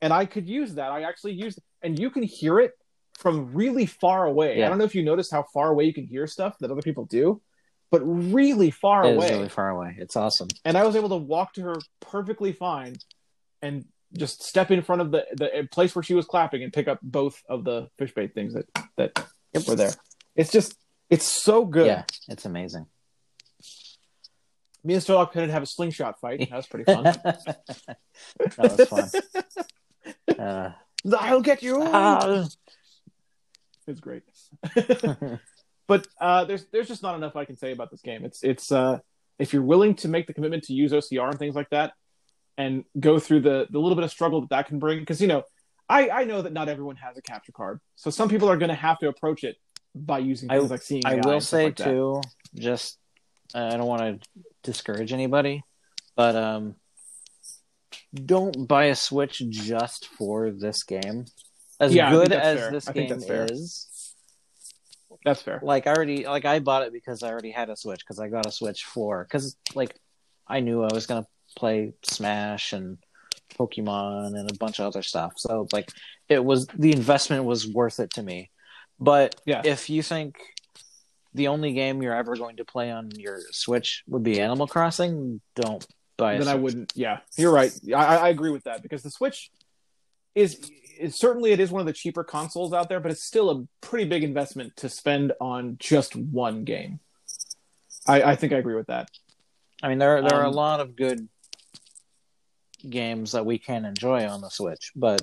And 0.00 0.12
I 0.12 0.26
could 0.26 0.48
use 0.48 0.74
that. 0.74 0.90
I 0.92 1.02
actually 1.02 1.32
used 1.32 1.59
and 1.82 1.98
you 1.98 2.11
can 2.11 2.22
hear 2.22 2.61
it 2.61 2.72
from 3.19 3.53
really 3.55 3.87
far 3.87 4.27
away. 4.27 4.59
Yeah. 4.59 4.67
I 4.67 4.69
don't 4.69 4.79
know 4.79 4.85
if 4.85 4.95
you 4.95 5.03
noticed 5.03 5.31
how 5.33 5.45
far 5.55 5.71
away 5.71 5.85
you 5.85 5.95
can 5.95 6.07
hear 6.07 6.27
stuff 6.27 6.59
that 6.61 6.71
other 6.71 6.83
people 6.83 7.05
do, 7.07 7.41
but 7.91 8.01
really 8.03 8.71
far 8.71 9.05
It 9.07 9.17
away. 9.17 9.31
really 9.31 9.49
far 9.49 9.71
away. 9.71 9.97
It's 9.99 10.17
awesome. 10.17 10.49
and 10.64 10.77
I 10.77 10.85
was 10.85 10.97
able 10.97 11.09
to 11.11 11.17
walk 11.17 11.55
to 11.55 11.62
her 11.62 11.77
perfectly 12.01 12.53
fine 12.53 12.97
and 13.62 13.85
just 14.17 14.43
step 14.43 14.71
in 14.71 14.83
front 14.83 15.03
of 15.03 15.11
the 15.11 15.27
the 15.33 15.69
place 15.73 15.95
where 15.95 16.03
she 16.03 16.14
was 16.14 16.27
clapping 16.27 16.62
and 16.62 16.73
pick 16.73 16.89
up 16.89 16.99
both 17.03 17.43
of 17.49 17.64
the 17.64 17.89
fish 17.99 18.14
bait 18.14 18.35
things 18.35 18.55
that 18.55 18.67
that 18.97 19.27
Yep. 19.55 19.67
were 19.69 19.77
there. 19.77 19.93
It's 20.37 20.53
just 20.53 20.75
it's 21.11 21.27
so 21.27 21.64
good. 21.64 21.87
Yeah, 21.87 22.05
it's 22.29 22.45
amazing. 22.45 22.87
Me 24.85 24.95
and 24.95 25.03
Starlock 25.03 25.33
Pennant 25.33 25.51
have 25.53 25.62
a 25.62 25.67
slingshot 25.67 26.21
fight. 26.21 26.39
That 26.49 26.57
was 26.57 26.67
pretty 26.67 26.85
fun. 26.85 27.03
that 27.25 28.59
was 28.59 28.89
fun. 28.89 29.11
Uh, 30.39 30.71
I'll 31.19 31.41
get 31.41 31.62
you. 31.62 31.81
ah. 31.83 32.47
It's 33.87 34.01
great. 34.01 34.22
but 35.87 36.07
uh, 36.20 36.45
there's 36.45 36.66
there's 36.72 36.89
just 36.89 37.03
not 37.03 37.14
enough 37.14 37.37
I 37.37 37.45
can 37.45 37.57
say 37.57 37.72
about 37.72 37.91
this 37.91 38.03
game. 38.03 38.24
It's 38.24 38.43
it's 38.43 38.72
uh, 38.72 38.99
if 39.39 39.53
you're 39.53 39.62
willing 39.62 39.95
to 39.97 40.09
make 40.09 40.26
the 40.26 40.34
commitment 40.34 40.64
to 40.64 40.72
use 40.72 40.93
OCR 40.93 41.30
and 41.30 41.39
things 41.39 41.55
like 41.55 41.70
that, 41.70 41.93
and 42.59 42.84
go 42.99 43.18
through 43.18 43.41
the 43.41 43.66
the 43.70 43.78
little 43.78 43.97
bit 43.97 44.05
of 44.05 44.11
struggle 44.11 44.41
that 44.43 44.51
that 44.51 44.66
can 44.66 44.78
bring, 44.78 45.01
because 45.01 45.20
you 45.20 45.28
know, 45.28 45.45
I 45.89 46.11
I 46.11 46.24
know 46.24 46.43
that 46.43 46.53
not 46.53 46.68
everyone 46.68 46.97
has 46.97 47.16
a 47.16 47.22
capture 47.22 47.53
card, 47.53 47.80
so 47.95 48.11
some 48.11 48.28
people 48.28 48.49
are 48.49 48.57
going 48.57 48.70
to 48.70 48.74
have 48.74 48.99
to 48.99 49.09
approach 49.09 49.45
it 49.45 49.57
by 49.95 50.18
using 50.18 50.51
I- 50.51 50.59
things 50.59 50.70
like 50.70 50.82
seeing. 50.82 51.07
I 51.07 51.16
will 51.16 51.41
say 51.41 51.66
like 51.66 51.76
too, 51.76 52.22
just 52.55 52.99
I 53.55 53.76
don't 53.76 53.87
want 53.87 54.22
to 54.22 54.28
discourage 54.62 55.12
anybody, 55.12 55.62
but 56.16 56.34
um, 56.34 56.74
don't 58.14 58.66
buy 58.66 58.87
a 58.87 58.97
Switch 58.97 59.43
just 59.49 60.07
for 60.07 60.51
this 60.51 60.82
game. 60.82 61.26
As 61.79 61.95
Yeah, 61.95 62.11
good 62.11 62.33
as 62.33 62.59
fair. 62.61 62.70
this 62.70 62.89
game 62.89 63.09
that's 63.09 63.51
is, 63.51 64.14
That's 65.24 65.43
fair. 65.43 65.61
like 65.62 65.87
I 65.87 65.93
already 65.95 66.24
like 66.27 66.45
I 66.45 66.59
bought 66.61 66.83
it 66.83 66.93
because 66.93 67.22
I 67.22 67.29
already 67.31 67.51
had 67.51 67.68
a 67.68 67.77
Switch 67.77 68.01
because 68.01 68.18
I 68.18 68.29
got 68.29 68.47
a 68.47 68.51
Switch 68.51 68.85
for 68.85 69.24
because 69.24 69.57
like 69.74 69.95
I 70.47 70.61
knew 70.61 70.83
I 70.83 70.93
was 70.93 71.07
gonna 71.07 71.27
play 71.57 71.93
Smash 72.03 72.72
and 72.72 72.99
Pokemon 73.59 74.39
and 74.39 74.51
a 74.51 74.55
bunch 74.55 74.79
of 74.79 74.87
other 74.87 75.03
stuff. 75.03 75.35
So 75.37 75.66
like 75.72 75.91
it 76.29 76.45
was 76.45 76.66
the 76.68 76.93
investment 76.93 77.45
was 77.45 77.66
worth 77.68 78.01
it 78.01 78.11
to 78.14 78.22
me. 78.22 78.51
But 78.99 79.41
Yeah. 79.45 79.62
if 79.64 79.91
you 79.91 80.03
think 80.03 80.37
the 81.35 81.49
only 81.49 81.72
game 81.74 82.03
you're 82.03 82.14
ever 82.16 82.35
going 82.37 82.57
to 82.57 82.64
play 82.64 82.91
on 82.91 83.11
your 83.14 83.41
Switch 83.51 84.03
would 84.07 84.22
be 84.22 84.41
Animal 84.41 84.66
Crossing, 84.66 85.43
don't 85.55 85.87
buy 86.16 86.39
then 86.39 86.49
I 86.49 86.55
wouldn't. 86.55 86.95
Yeah, 86.97 87.18
you're 87.37 87.53
right. 87.53 87.70
I, 87.95 88.16
I 88.16 88.29
agree 88.31 88.51
with 88.51 88.64
that 88.64 88.83
because 88.83 89.03
the 89.03 89.11
Switch 89.11 89.51
is 90.35 90.59
certainly 91.11 91.53
it 91.53 91.61
is 91.61 91.70
one 91.70 91.80
of 91.80 91.86
the 91.86 91.92
cheaper 91.92 92.24
consoles 92.24 92.72
out 92.72 92.88
there, 92.88 93.01
but 93.01 93.11
it's 93.11 93.22
still 93.24 93.51
a 93.51 93.64
pretty 93.80 94.05
big 94.05 94.22
investment 94.24 94.76
to 94.76 94.88
spend 94.88 95.32
on 95.40 95.76
just 95.78 96.14
one 96.16 96.64
game. 96.64 97.01
I, 98.07 98.22
I 98.22 98.36
think 98.36 98.53
I 98.53 98.57
agree 98.57 98.74
with 98.76 98.86
that. 98.88 99.11
I 99.82 99.88
mean, 99.88 99.99
there 99.99 100.20
there 100.22 100.34
are 100.38 100.44
a 100.44 100.49
Um, 100.49 100.55
lot 100.55 100.80
of 100.80 100.97
good 100.97 101.28
games 102.88 103.32
that 103.32 103.44
we 103.44 103.59
can 103.59 103.84
enjoy 103.84 104.26
on 104.26 104.40
the 104.40 104.49
Switch, 104.49 104.92
but 104.94 105.22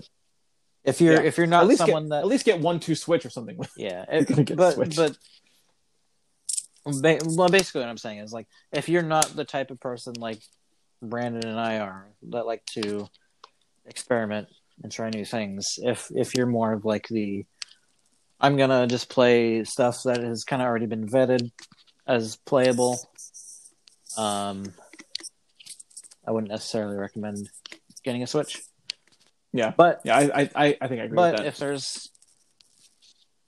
if 0.84 0.99
you're 1.01 1.13
Yeah. 1.21 1.28
if 1.28 1.38
you're 1.38 1.47
not 1.47 1.63
at 1.63 1.67
least 1.69 1.80
someone 1.80 2.03
get, 2.03 2.09
that 2.09 2.19
at 2.19 2.28
least 2.28 2.45
get 2.45 2.59
one 2.59 2.80
two 2.80 2.95
Switch 2.95 3.26
or 3.26 3.30
something. 3.30 3.57
with 3.57 3.71
Yeah, 3.78 4.05
it, 4.09 4.55
but 4.55 4.74
Switch. 4.76 4.95
but 4.95 5.17
ba- 6.86 7.19
well, 7.26 7.49
basically, 7.49 7.82
what 7.82 7.89
I'm 7.89 7.97
saying 7.97 8.19
is 8.19 8.34
like 8.34 8.47
if 8.71 8.89
you're 8.89 9.01
not 9.03 9.28
the 9.36 9.45
type 9.45 9.71
of 9.71 9.80
person 9.80 10.13
like 10.19 10.39
Brandon 11.01 11.45
and 11.47 11.59
I 11.59 11.80
are 11.80 12.07
that 12.32 12.45
like 12.45 12.65
to 12.74 13.07
experiment 13.86 14.47
and 14.82 14.91
try 14.91 15.09
new 15.09 15.26
things, 15.26 15.80
if 15.82 16.11
if 16.15 16.36
you're 16.36 16.47
more 16.47 16.74
of 16.74 16.86
like 16.86 17.07
the 17.07 17.45
I'm 18.39 18.57
gonna 18.57 18.88
just 18.88 19.09
play 19.09 19.63
stuff 19.63 20.03
that 20.03 20.24
has 20.24 20.43
kind 20.43 20.61
of 20.61 20.67
already 20.67 20.86
been 20.86 21.07
vetted 21.07 21.51
as 22.07 22.36
playable, 22.36 22.99
um, 24.17 24.74
I 26.28 26.32
wouldn't 26.32 26.51
necessarily 26.51 26.97
recommend 26.97 27.49
getting 28.03 28.24
a 28.24 28.28
Switch. 28.28 28.61
Yeah. 29.53 29.74
but 29.78 30.01
Yeah, 30.03 30.17
I 30.17 30.49
I, 30.55 30.78
I 30.82 30.88
think 30.88 31.01
I 31.01 31.05
agree 31.05 31.15
but 31.15 31.34
with 31.34 31.41
that. 31.41 31.47
if 31.47 31.57
there's 31.57 32.09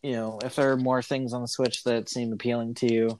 you 0.03 0.13
know 0.13 0.39
if 0.43 0.55
there 0.55 0.71
are 0.71 0.77
more 0.77 1.01
things 1.01 1.33
on 1.33 1.41
the 1.41 1.47
switch 1.47 1.83
that 1.83 2.07
seem 2.07 2.31
appealing 2.31 2.75
to 2.75 2.93
you 2.93 3.17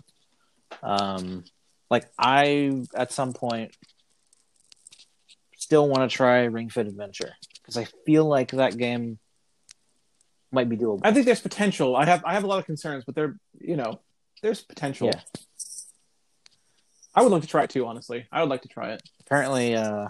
um 0.83 1.43
like 1.89 2.05
i 2.19 2.71
at 2.95 3.11
some 3.11 3.33
point 3.33 3.75
still 5.57 5.87
want 5.89 6.07
to 6.07 6.15
try 6.15 6.43
ring 6.43 6.69
fit 6.69 6.85
adventure 6.85 7.33
because 7.65 7.77
i 7.77 7.85
feel 8.05 8.25
like 8.25 8.51
that 8.51 8.77
game 8.77 9.17
might 10.51 10.69
be 10.69 10.77
doable 10.77 11.01
I 11.03 11.11
think 11.11 11.25
there's 11.25 11.41
potential. 11.41 11.95
I 11.97 12.05
have 12.05 12.23
I 12.25 12.33
have 12.33 12.43
a 12.45 12.47
lot 12.47 12.59
of 12.59 12.65
concerns, 12.65 13.03
but 13.03 13.13
there 13.15 13.35
you 13.59 13.75
know 13.75 13.99
there's 14.41 14.61
potential. 14.61 15.07
Yeah. 15.13 15.19
I 17.13 17.23
would 17.23 17.31
like 17.31 17.41
to 17.41 17.47
try 17.47 17.63
it 17.63 17.69
too. 17.69 17.85
Honestly, 17.85 18.25
I 18.31 18.41
would 18.41 18.49
like 18.49 18.61
to 18.61 18.67
try 18.69 18.91
it. 18.93 19.01
apparently 19.21 19.75
uh 19.75 20.07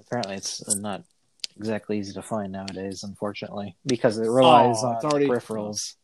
apparently 0.00 0.34
it's 0.36 0.76
not 0.76 1.04
exactly 1.56 1.98
easy 1.98 2.12
to 2.14 2.22
find 2.22 2.50
nowadays 2.52 3.02
unfortunately 3.04 3.76
because 3.86 4.18
it 4.18 4.28
relies 4.28 4.76
Oh, 4.82 4.88
on 4.88 4.96
already- 5.04 5.26
peripherals 5.28 5.94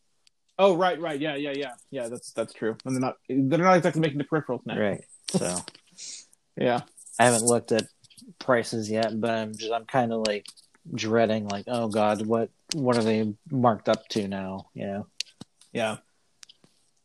Oh 0.59 0.76
right, 0.76 0.99
right, 1.01 1.20
yeah, 1.20 1.34
yeah, 1.37 1.53
yeah, 1.55 1.72
yeah. 1.91 2.09
That's 2.09 2.32
that's 2.32 2.53
true. 2.55 2.76
And 2.84 2.95
they're 2.95 3.01
not 3.01 3.16
they're 3.28 3.59
not 3.59 3.76
exactly 3.76 4.01
making 4.01 4.18
the 4.18 4.24
peripherals 4.24 4.64
now. 4.64 4.78
right 4.78 5.03
so 5.28 5.59
Yeah. 6.57 6.80
I 7.18 7.24
haven't 7.24 7.45
looked 7.45 7.72
at 7.72 7.84
prices 8.47 8.91
yet, 8.91 9.21
but 9.21 9.31
I'm 9.31 9.53
just 9.55 9.73
I'm 9.73 9.85
kind 9.85 10.13
of 10.13 10.27
like 10.27 10.47
dreading 10.95 11.49
like 11.49 11.65
oh 11.67 11.89
god 11.89 12.25
what 12.25 12.49
what 12.75 12.97
are 12.97 13.03
they 13.03 13.35
marked 13.51 13.89
up 13.89 14.07
to 14.09 14.29
now 14.29 14.69
you 14.73 14.87
know 14.87 15.07
Yeah. 15.73 15.97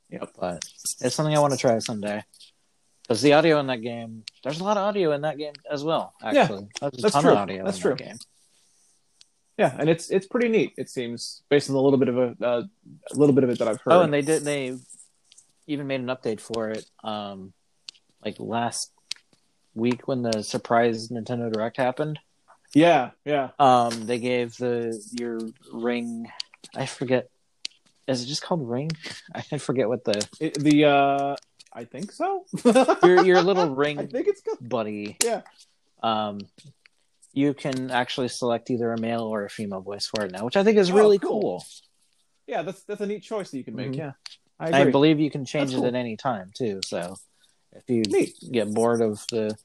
Yeah 0.10 0.26
but 0.40 0.64
it's 1.02 1.16
something 1.16 1.36
I 1.36 1.40
want 1.40 1.54
to 1.54 1.58
try 1.60 1.80
someday 1.80 2.24
because 3.02 3.24
the 3.24 3.34
audio 3.34 3.60
in 3.60 3.66
that 3.68 3.82
game 3.82 4.24
there's 4.44 4.60
a 4.60 4.64
lot 4.64 4.78
of 4.78 4.84
audio 4.84 5.14
in 5.14 5.22
that 5.22 5.38
game 5.40 5.54
as 5.70 5.84
well 5.84 6.14
Yeah, 6.22 6.44
actually 6.44 6.68
there's 6.80 6.94
a 6.94 7.02
that's 7.02 7.14
ton 7.16 7.24
true. 7.24 7.32
of 7.32 7.38
audio 7.40 7.66
That's 7.66 7.78
in 7.78 7.82
true. 7.82 7.96
that 7.96 8.04
game 8.06 8.18
Yeah, 9.58 9.76
and 9.80 9.90
it's 9.90 10.10
it's 10.12 10.28
pretty 10.28 10.50
neat. 10.50 10.74
It 10.78 10.90
seems 10.90 11.42
based 11.50 11.70
on 11.70 11.76
a 11.76 11.82
little 11.82 11.98
bit 12.00 12.08
of 12.10 12.18
a 12.18 12.36
uh, 12.42 12.64
a 13.12 13.16
little 13.16 13.34
bit 13.34 13.44
of 13.44 13.50
it 13.50 13.58
that 13.60 13.68
I've 13.68 13.82
heard. 13.82 13.94
oh 13.94 14.02
and 14.02 14.14
they 14.14 14.22
did 14.22 14.44
they 14.44 14.78
even 15.68 15.88
made 15.88 16.02
an 16.02 16.08
update 16.16 16.40
for 16.40 16.70
it 16.70 16.86
um 17.04 17.52
like 18.24 18.36
last 18.40 18.92
week 19.74 20.08
when 20.08 20.22
the 20.22 20.42
surprise 20.44 21.10
Nintendo 21.10 21.52
Direct 21.52 21.78
happened 21.78 22.20
yeah, 22.74 23.12
yeah. 23.26 23.50
Um, 23.60 24.06
they 24.06 24.18
gave 24.20 24.56
the 24.58 24.98
your 25.12 25.40
ring. 25.74 26.32
I 26.76 26.86
forget. 26.86 27.30
Is 28.08 28.24
it 28.24 28.28
just 28.28 28.42
called 28.42 28.68
ring? 28.68 28.92
I 29.36 29.58
forget 29.58 29.88
what 29.90 30.04
the 30.06 30.26
It, 30.40 30.54
the 30.56 30.86
uh, 30.86 31.36
I 31.74 31.84
think 31.84 32.12
so. 32.12 32.46
your 33.04 33.26
your 33.26 33.42
little 33.42 33.76
ring. 33.76 34.00
I 34.00 34.06
think 34.06 34.28
it's 34.28 34.42
good. 34.42 34.58
buddy. 34.62 35.18
Yeah. 35.24 35.42
Um, 36.02 36.40
you 37.34 37.54
can 37.54 37.92
actually 37.92 38.28
select 38.30 38.70
either 38.70 38.92
a 38.92 39.00
male 39.00 39.24
or 39.24 39.46
a 39.46 39.50
female 39.50 39.82
voice 39.82 40.06
for 40.06 40.26
it 40.26 40.32
now, 40.32 40.44
which 40.46 40.58
I 40.58 40.64
think 40.64 40.78
is 40.78 40.92
Oh, 40.92 40.96
really 40.96 41.20
cool. 41.20 41.42
cool. 41.42 41.66
Yeah, 42.48 42.62
that's 42.64 42.84
that's 42.84 43.02
a 43.02 43.06
neat 43.06 43.24
choice 43.24 43.52
that 43.52 43.58
you 43.58 43.64
can 43.64 43.76
make. 43.76 43.92
Mhm. 43.92 43.98
Yeah, 43.98 44.12
I 44.60 44.82
I, 44.84 44.92
believe 44.92 45.20
you 45.20 45.30
can 45.30 45.44
change 45.46 45.72
That's 45.72 45.74
it 45.74 45.80
cool. 45.80 45.88
at 45.88 45.96
any 45.96 46.16
time 46.16 46.52
too. 46.54 46.80
So 46.86 47.18
if 47.74 47.90
you 47.90 48.04
Neat. 48.08 48.36
get 48.52 48.74
bored 48.74 49.02
of 49.02 49.26
the 49.30 49.56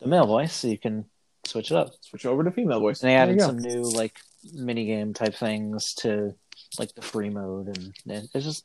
the 0.00 0.08
male 0.08 0.26
voice, 0.26 0.64
you 0.64 0.78
can 0.78 1.04
switch 1.44 1.70
it 1.70 1.76
up. 1.76 1.90
Switch 2.00 2.26
over 2.26 2.44
to 2.44 2.50
female 2.50 2.80
voice. 2.80 3.02
And 3.02 3.10
they 3.10 3.16
added 3.16 3.40
some 3.40 3.58
new 3.58 3.82
like 3.82 4.18
mini 4.52 4.86
game 4.86 5.14
type 5.14 5.34
things 5.34 5.94
to 5.94 6.34
like 6.78 6.94
the 6.94 7.02
free 7.02 7.30
mode, 7.30 7.68
and, 7.68 7.94
and 8.08 8.28
it's 8.34 8.44
just 8.44 8.64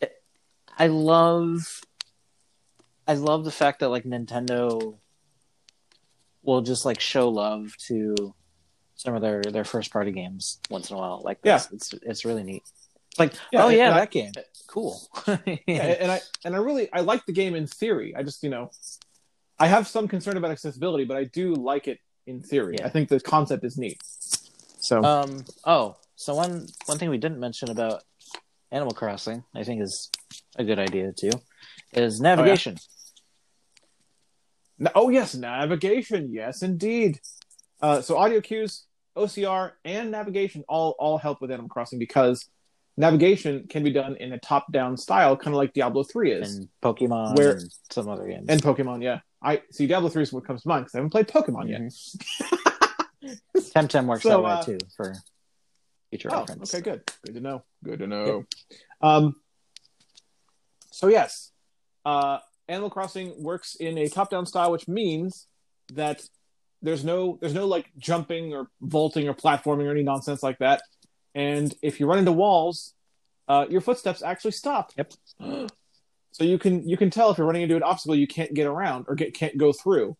it, 0.00 0.12
I 0.78 0.88
love 0.88 1.80
I 3.06 3.14
love 3.14 3.44
the 3.44 3.50
fact 3.50 3.80
that 3.80 3.88
like 3.88 4.04
Nintendo 4.04 4.96
will 6.42 6.62
just 6.62 6.84
like 6.84 7.00
show 7.00 7.28
love 7.28 7.74
to 7.86 8.34
some 8.94 9.14
of 9.14 9.22
their 9.22 9.42
their 9.42 9.64
first 9.64 9.92
party 9.92 10.12
games 10.12 10.60
once 10.70 10.90
in 10.90 10.96
a 10.96 10.98
while. 10.98 11.22
Like 11.24 11.40
this. 11.42 11.68
it's 11.72 11.94
it's 12.02 12.24
really 12.24 12.44
neat. 12.44 12.62
Like 13.18 13.32
Yeah, 13.52 13.64
oh 13.64 13.68
yeah, 13.68 13.94
that 13.94 14.10
game, 14.10 14.32
cool. 14.68 15.00
yeah, 15.26 15.96
and 16.00 16.12
I 16.12 16.20
and 16.44 16.54
I 16.54 16.58
really 16.58 16.92
I 16.92 17.00
like 17.00 17.26
the 17.26 17.32
game 17.32 17.56
in 17.56 17.66
theory. 17.66 18.14
I 18.14 18.22
just 18.22 18.42
you 18.44 18.50
know, 18.50 18.70
I 19.58 19.66
have 19.66 19.88
some 19.88 20.06
concern 20.06 20.36
about 20.36 20.52
accessibility, 20.52 21.04
but 21.04 21.16
I 21.16 21.24
do 21.24 21.54
like 21.54 21.88
it 21.88 21.98
in 22.26 22.40
theory. 22.40 22.76
Yeah. 22.78 22.86
I 22.86 22.90
think 22.90 23.08
the 23.08 23.18
concept 23.18 23.64
is 23.64 23.76
neat. 23.76 24.00
So 24.80 25.02
Um. 25.02 25.44
Oh, 25.64 25.96
so 26.14 26.34
one 26.34 26.68
one 26.86 26.98
thing 26.98 27.10
we 27.10 27.18
didn't 27.18 27.40
mention 27.40 27.70
about 27.70 28.02
Animal 28.70 28.92
Crossing, 28.92 29.42
I 29.54 29.64
think, 29.64 29.82
is 29.82 30.10
a 30.56 30.64
good 30.64 30.78
idea 30.78 31.12
too, 31.12 31.30
is 31.92 32.20
navigation. 32.20 32.76
Na- 34.78 34.92
oh 34.94 35.08
yes, 35.08 35.34
navigation. 35.34 36.30
Yes, 36.32 36.62
indeed. 36.62 37.20
Uh, 37.80 38.00
so 38.00 38.16
audio 38.16 38.40
cues 38.40 38.84
OCR, 39.16 39.72
and 39.84 40.10
navigation 40.10 40.64
all 40.68 40.94
all 40.98 41.18
help 41.18 41.40
with 41.40 41.50
Animal 41.50 41.68
Crossing 41.68 41.98
because 41.98 42.48
navigation 42.98 43.66
can 43.68 43.82
be 43.84 43.90
done 43.92 44.16
in 44.16 44.32
a 44.32 44.38
top-down 44.38 44.96
style, 44.96 45.36
kind 45.36 45.54
of 45.54 45.58
like 45.58 45.72
Diablo 45.72 46.02
3 46.02 46.32
is. 46.32 46.56
and 46.56 46.68
Pokemon 46.82 47.36
Where- 47.36 47.52
and 47.52 47.72
some 47.90 48.08
other 48.08 48.26
games. 48.28 48.46
And 48.48 48.60
Pokemon, 48.62 49.02
yeah. 49.02 49.20
I 49.42 49.62
see 49.70 49.86
Diablo 49.86 50.08
3 50.10 50.24
is 50.24 50.32
what 50.32 50.44
comes 50.44 50.62
to 50.62 50.68
mind 50.68 50.84
because 50.84 50.94
I 50.96 50.98
haven't 50.98 51.10
played 51.10 51.28
Pokemon 51.28 51.68
yet. 51.70 51.80
Temtem 53.56 54.06
works 54.06 54.22
So, 54.24 54.30
that 54.30 54.40
way 54.42 54.50
uh, 54.50 54.62
too 54.62 54.78
for 54.96 55.14
future 56.10 56.28
Oh, 56.32 56.40
reference. 56.40 56.74
okay, 56.74 56.82
good. 56.82 57.02
Good 57.24 57.34
to 57.36 57.40
know. 57.40 57.62
Good 57.84 58.00
to 58.00 58.06
know. 58.06 58.44
Um, 59.00 59.36
so 60.90 61.06
yes, 61.08 61.52
uh, 62.04 62.38
Animal 62.68 62.90
Crossing 62.90 63.40
works 63.42 63.76
in 63.76 63.96
a 63.98 64.08
top-down 64.08 64.44
style, 64.46 64.72
which 64.72 64.88
means 64.88 65.46
that 65.94 66.22
there's 66.82 67.04
no 67.04 67.38
there's 67.40 67.54
no 67.54 67.66
like 67.66 67.90
jumping 67.98 68.54
or 68.54 68.68
vaulting 68.80 69.28
or 69.28 69.34
platforming 69.34 69.86
or 69.86 69.90
any 69.92 70.02
nonsense 70.02 70.42
like 70.42 70.58
that. 70.58 70.82
And 71.34 71.74
if 71.82 72.00
you 72.00 72.06
run 72.06 72.18
into 72.18 72.32
walls, 72.32 72.94
uh, 73.48 73.66
your 73.70 73.80
footsteps 73.80 74.22
actually 74.22 74.52
stop. 74.52 74.92
Yep. 74.96 75.12
So 76.32 76.44
you 76.44 76.58
can 76.58 76.88
you 76.88 76.96
can 76.96 77.10
tell 77.10 77.30
if 77.30 77.38
you're 77.38 77.46
running 77.46 77.62
into 77.62 77.74
an 77.74 77.82
obstacle 77.82 78.14
you 78.14 78.28
can't 78.28 78.54
get 78.54 78.66
around 78.66 79.06
or 79.08 79.16
get 79.16 79.34
can't 79.34 79.56
go 79.58 79.72
through, 79.72 80.16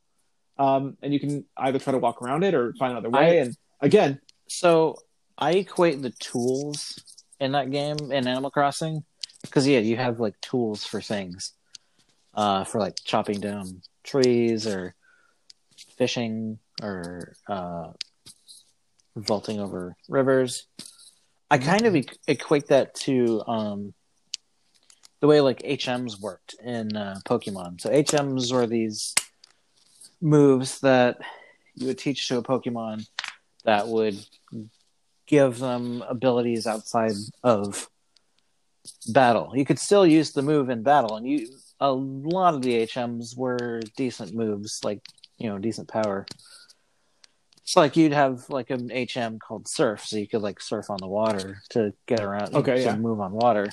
um, 0.59 0.97
and 1.01 1.13
you 1.13 1.21
can 1.21 1.45
either 1.57 1.79
try 1.79 1.93
to 1.93 1.99
walk 1.99 2.21
around 2.23 2.43
it 2.43 2.55
or 2.55 2.73
find 2.75 2.91
another 2.93 3.11
way. 3.11 3.39
I- 3.39 3.43
and 3.43 3.57
again, 3.81 4.21
So 4.49 4.97
I 5.37 5.53
equate 5.53 6.03
the 6.03 6.11
tools 6.11 6.99
in 7.39 7.53
that 7.53 7.71
game 7.71 7.99
in 8.11 8.27
Animal 8.27 8.51
Crossing 8.51 9.05
because 9.43 9.69
yeah, 9.69 9.79
you 9.79 9.97
have 9.97 10.19
like 10.19 10.41
tools 10.41 10.85
for 10.85 11.01
things, 11.01 11.53
uh, 12.35 12.65
for 12.65 12.81
like 12.81 12.97
chopping 13.05 13.39
down 13.39 13.83
trees 14.03 14.67
or 14.67 14.97
fishing 15.97 16.59
or 16.83 17.35
uh, 17.49 17.93
vaulting 19.15 19.61
over 19.61 19.95
rivers. 20.09 20.67
I 21.51 21.59
kind 21.59 21.87
of 21.87 21.97
equate 22.27 22.67
that 22.69 22.95
to 22.97 23.43
um, 23.47 23.95
the 25.21 25.27
way 25.27 25.41
like 25.41 25.63
HMs 25.63 26.21
worked 26.21 26.55
in 26.63 26.97
uh, 26.97 27.21
Pokemon. 27.27 27.81
So 27.81 27.91
HMs 27.91 28.53
were 28.53 28.67
these 28.67 29.15
moves 30.21 30.81
that 30.81 31.19
you 31.75 31.87
would 31.87 31.99
teach 31.99 32.29
to 32.29 32.39
a 32.39 32.43
Pokemon 32.43 33.07
that 33.65 33.89
would 33.89 34.19
give 35.27 35.59
them 35.59 36.03
abilities 36.09 36.67
outside 36.67 37.13
of 37.43 37.89
battle. 39.09 39.53
You 39.55 39.65
could 39.65 39.79
still 39.79 40.07
use 40.07 40.33
the 40.33 40.43
move 40.43 40.71
in 40.71 40.83
battle, 40.83 41.17
and 41.17 41.27
you 41.29 41.49
a 41.81 41.93
lot 41.93 42.55
of 42.55 42.63
the 42.63 42.87
HMs 42.87 43.37
were 43.37 43.81
decent 43.97 44.35
moves, 44.35 44.81
like 44.83 45.01
you 45.39 45.49
know, 45.49 45.59
decent 45.59 45.89
power. 45.89 46.27
It's 47.69 47.77
like 47.77 47.99
you'd 47.99 48.15
have 48.15 48.49
like 48.49 48.71
an 48.71 48.89
HM 48.89 49.41
called 49.41 49.69
Surf, 49.69 50.03
so 50.07 50.17
you 50.17 50.27
could 50.27 50.41
like 50.41 50.59
surf 50.59 50.89
on 50.89 50.97
the 51.03 51.07
water 51.07 51.61
to 51.69 51.93
get 52.07 52.23
around, 52.23 52.55
Okay, 52.55 52.77
to 52.77 52.83
yeah. 52.83 52.97
move 52.97 53.21
on 53.21 53.33
water, 53.33 53.67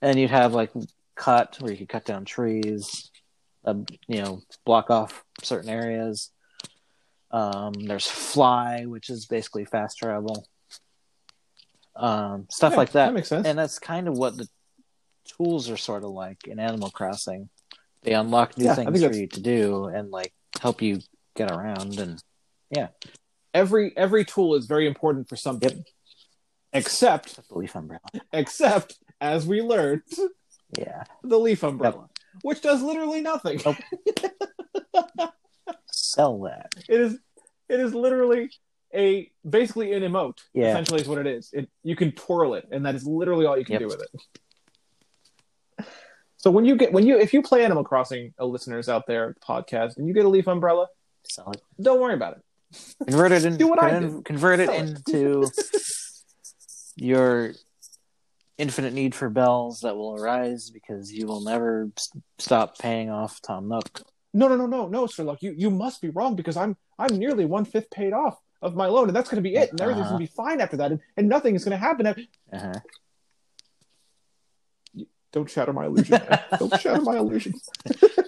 and 0.00 0.16
you'd 0.16 0.30
have 0.30 0.54
like 0.54 0.70
Cut, 1.16 1.56
where 1.58 1.72
you 1.72 1.78
could 1.78 1.88
cut 1.88 2.04
down 2.04 2.24
trees, 2.24 3.10
uh, 3.64 3.74
you 4.06 4.22
know, 4.22 4.40
block 4.64 4.88
off 4.88 5.24
certain 5.42 5.68
areas. 5.68 6.30
Um, 7.32 7.72
there's 7.72 8.06
Fly, 8.06 8.84
which 8.84 9.10
is 9.10 9.26
basically 9.26 9.64
fast 9.64 9.98
travel. 9.98 10.46
Um, 11.96 12.46
stuff 12.48 12.74
yeah, 12.74 12.78
like 12.78 12.92
that. 12.92 13.06
That 13.06 13.14
makes 13.14 13.28
sense. 13.30 13.48
and 13.48 13.58
that's 13.58 13.80
kind 13.80 14.06
of 14.06 14.16
what 14.16 14.36
the 14.36 14.46
tools 15.24 15.68
are 15.68 15.76
sort 15.76 16.04
of 16.04 16.10
like 16.10 16.46
in 16.46 16.60
Animal 16.60 16.90
Crossing. 16.90 17.48
They 18.02 18.12
unlock 18.12 18.56
new 18.56 18.66
Yeah, 18.66 18.74
things 18.76 19.04
for 19.04 19.12
you 19.12 19.26
to 19.26 19.40
do 19.40 19.86
and 19.86 20.12
like 20.12 20.32
help 20.60 20.82
you 20.82 21.00
get 21.34 21.50
around 21.50 21.98
and 21.98 22.22
every 23.54 23.96
every 23.96 24.24
tool 24.24 24.54
is 24.54 24.66
very 24.66 24.86
important 24.86 25.28
for 25.28 25.36
something. 25.36 25.84
Except 26.72 27.36
the 27.48 27.58
leaf 27.58 27.74
umbrella. 27.74 28.02
except 28.32 28.98
as 29.20 29.46
we 29.46 29.62
learned, 29.62 30.02
Yeah. 30.78 31.04
the 31.22 31.38
leaf 31.38 31.62
umbrella, 31.62 32.08
which 32.42 32.60
does 32.60 32.82
literally 32.82 33.20
nothing. 33.22 33.60
Nope. 33.64 33.76
Sell 35.90 36.40
that. 36.42 36.74
It 36.88 37.00
is 37.00 37.18
it 37.68 37.80
is 37.80 37.94
literally 37.94 38.50
a 38.94 39.30
basically 39.48 39.92
an 39.92 40.02
emote. 40.02 40.38
Yeah. 40.54 40.70
Essentially 40.72 41.00
is 41.02 41.08
what 41.08 41.18
it 41.18 41.26
is. 41.26 41.50
It 41.52 41.68
you 41.82 41.96
can 41.96 42.12
twirl 42.12 42.54
it, 42.54 42.68
and 42.70 42.84
that 42.86 42.94
is 42.94 43.06
literally 43.06 43.46
all 43.46 43.58
you 43.58 43.64
can 43.64 43.74
Yep. 43.74 43.80
do 43.80 43.86
with 43.88 44.02
it. 44.02 45.86
So 46.36 46.50
when 46.50 46.64
you 46.64 46.76
get 46.76 46.92
when 46.92 47.06
you 47.06 47.18
if 47.18 47.32
you 47.34 47.42
play 47.42 47.64
Animal 47.64 47.82
Crossing, 47.84 48.32
uh, 48.38 48.44
listeners 48.44 48.88
out 48.88 49.06
there, 49.06 49.34
podcast, 49.46 49.96
and 49.96 50.06
you 50.06 50.14
get 50.14 50.24
a 50.24 50.28
leaf 50.28 50.46
umbrella, 50.46 50.86
Sell 51.24 51.50
it. 51.50 51.60
don't 51.80 52.00
worry 52.00 52.14
about 52.14 52.36
it. 52.36 52.42
Convert 53.06 53.32
it 53.32 53.44
in, 53.46 53.56
Do 53.56 53.66
what 53.68 53.82
I 53.82 53.90
con- 53.90 54.22
convert 54.22 54.60
it 54.60 54.70
into 54.70 55.50
your 56.96 57.52
infinite 58.58 58.92
need 58.92 59.14
for 59.14 59.30
bells 59.30 59.80
that 59.80 59.96
will 59.96 60.14
arise 60.14 60.70
because 60.70 61.12
you 61.12 61.26
will 61.26 61.40
never 61.42 61.90
s- 61.96 62.10
stop 62.38 62.78
paying 62.78 63.08
off 63.10 63.40
Tom 63.40 63.68
Nook. 63.68 64.02
No, 64.34 64.48
no, 64.48 64.56
no, 64.56 64.66
no, 64.66 64.88
no, 64.88 65.06
Sherlock. 65.06 65.42
You 65.42 65.54
you 65.56 65.70
must 65.70 66.02
be 66.02 66.10
wrong 66.10 66.34
because 66.36 66.56
I'm 66.56 66.76
I'm 66.98 67.16
nearly 67.16 67.44
one 67.46 67.64
fifth 67.64 67.90
paid 67.90 68.12
off 68.12 68.36
of 68.60 68.74
my 68.74 68.86
loan, 68.86 69.06
and 69.08 69.16
that's 69.16 69.30
going 69.30 69.42
to 69.42 69.48
be 69.48 69.54
it, 69.56 69.70
and 69.70 69.80
everything's 69.80 70.06
Uh-huh. 70.06 70.16
going 70.16 70.26
to 70.26 70.30
be 70.32 70.36
fine 70.36 70.60
after 70.60 70.76
that, 70.78 70.90
and, 70.90 71.00
and 71.16 71.28
nothing 71.28 71.54
is 71.54 71.64
going 71.64 71.72
to 71.72 71.78
happen. 71.78 72.06
Uh-huh. 72.52 72.72
Don't 75.32 75.48
shatter 75.48 75.72
my 75.72 75.86
illusion. 75.86 76.20
man. 76.28 76.40
Don't 76.58 76.80
shatter 76.80 77.00
my 77.02 77.16
illusion. 77.18 77.54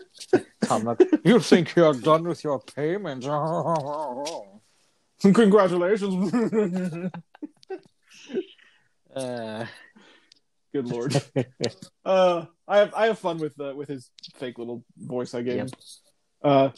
You 1.25 1.41
think 1.41 1.75
you're 1.77 1.95
done 1.95 2.25
with 2.29 2.45
your 2.45 2.61
payments? 2.61 3.27
Congratulations. 5.23 6.33
uh, 9.15 9.67
Good 10.73 10.87
lord. 10.89 11.21
Uh, 12.05 12.47
I 12.67 12.79
have 12.79 12.95
I 12.95 13.07
have 13.07 13.19
fun 13.19 13.39
with 13.39 13.61
uh, 13.61 13.75
with 13.77 13.89
his 13.89 14.11
fake 14.37 14.59
little 14.59 14.85
voice 14.97 15.35
I 15.35 15.43
gave 15.43 15.57
Yep. 15.57 15.67
him. 15.67 15.73
Uh, 16.43 16.71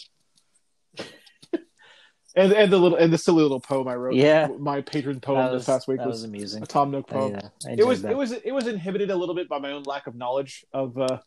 and 2.35 2.53
and 2.53 2.73
the 2.73 2.79
little 2.79 2.99
and 2.99 3.13
the 3.13 3.19
silly 3.19 3.43
little 3.43 3.61
poem 3.61 3.87
I 3.89 3.95
wrote. 3.95 4.15
Yeah. 4.15 4.49
my 4.59 4.81
patron 4.81 5.21
poem 5.21 5.39
that 5.39 5.51
this 5.53 5.61
was, 5.61 5.67
past 5.67 5.89
week 5.89 5.99
was, 6.01 6.07
was 6.09 6.25
amusing. 6.25 6.63
a 6.63 6.67
Tom 6.67 6.91
Nook 6.91 7.07
I, 7.11 7.13
poem. 7.13 7.37
uh, 7.37 7.49
I 7.69 7.73
it 7.79 7.87
was 7.87 8.03
that. 8.03 8.11
it 8.13 8.17
was 8.17 8.33
it 8.33 8.51
was 8.53 8.67
inhibited 8.67 9.11
a 9.11 9.17
little 9.17 9.35
bit 9.35 9.49
by 9.49 9.59
my 9.59 9.71
own 9.73 9.85
lack 9.85 10.07
of 10.07 10.15
knowledge 10.17 10.65
of 10.73 10.99
uh 10.99 11.19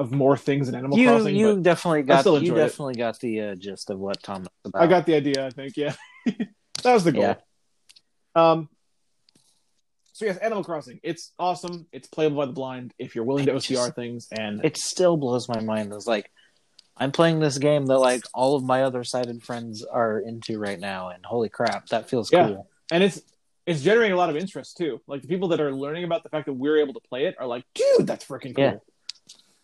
of 0.00 0.12
more 0.12 0.36
things 0.36 0.68
in 0.68 0.74
Animal 0.74 0.98
you 0.98 1.08
Crossing. 1.08 1.36
you 1.36 1.54
but 1.54 1.62
definitely 1.62 2.02
got 2.02 2.24
you 2.24 2.36
enjoyed 2.36 2.56
it. 2.58 2.60
definitely 2.60 2.94
got 2.94 3.18
the 3.20 3.40
uh, 3.40 3.54
gist 3.54 3.90
of 3.90 3.98
what 3.98 4.22
Tom 4.22 4.46
about. 4.64 4.82
I 4.82 4.86
got 4.86 5.06
the 5.06 5.14
idea. 5.14 5.46
I 5.46 5.50
think 5.50 5.76
yeah, 5.76 5.94
that 6.26 6.92
was 6.94 7.04
the 7.04 7.12
goal. 7.12 7.22
Yeah. 7.22 7.34
Um. 8.34 8.68
So 10.12 10.26
yes, 10.26 10.36
Animal 10.38 10.64
Crossing. 10.64 11.00
It's 11.02 11.32
awesome. 11.38 11.86
It's 11.92 12.08
playable 12.08 12.36
by 12.38 12.46
the 12.46 12.52
blind 12.52 12.92
if 12.98 13.14
you're 13.14 13.24
willing 13.24 13.46
to 13.46 13.52
OCR 13.52 13.68
just- 13.74 13.94
things, 13.94 14.28
and 14.30 14.64
it 14.64 14.76
still 14.76 15.16
blows 15.16 15.48
my 15.48 15.60
mind. 15.60 15.92
It's 15.92 16.06
like 16.06 16.30
I'm 16.96 17.12
playing 17.12 17.40
this 17.40 17.58
game 17.58 17.86
that 17.86 17.98
like 17.98 18.22
all 18.34 18.56
of 18.56 18.62
my 18.64 18.82
other 18.82 19.04
sighted 19.04 19.42
friends 19.42 19.84
are 19.84 20.18
into 20.18 20.58
right 20.58 20.78
now, 20.78 21.08
and 21.08 21.24
holy 21.24 21.48
crap, 21.48 21.86
that 21.88 22.08
feels 22.10 22.30
Yeah. 22.32 22.48
cool. 22.48 22.68
and 22.90 23.02
it's 23.02 23.20
it's 23.66 23.82
generating 23.82 24.12
a 24.12 24.16
lot 24.16 24.30
of 24.30 24.36
interest 24.36 24.76
too. 24.76 25.00
Like 25.06 25.22
the 25.22 25.28
people 25.28 25.48
that 25.48 25.60
are 25.60 25.72
learning 25.72 26.04
about 26.04 26.22
the 26.22 26.28
fact 26.28 26.46
that 26.46 26.54
we're 26.54 26.78
able 26.78 26.94
to 26.94 27.00
play 27.08 27.26
it 27.26 27.36
are 27.38 27.46
like, 27.46 27.64
dude, 27.74 28.06
that's 28.06 28.24
freaking 28.26 28.54
cool. 28.56 28.84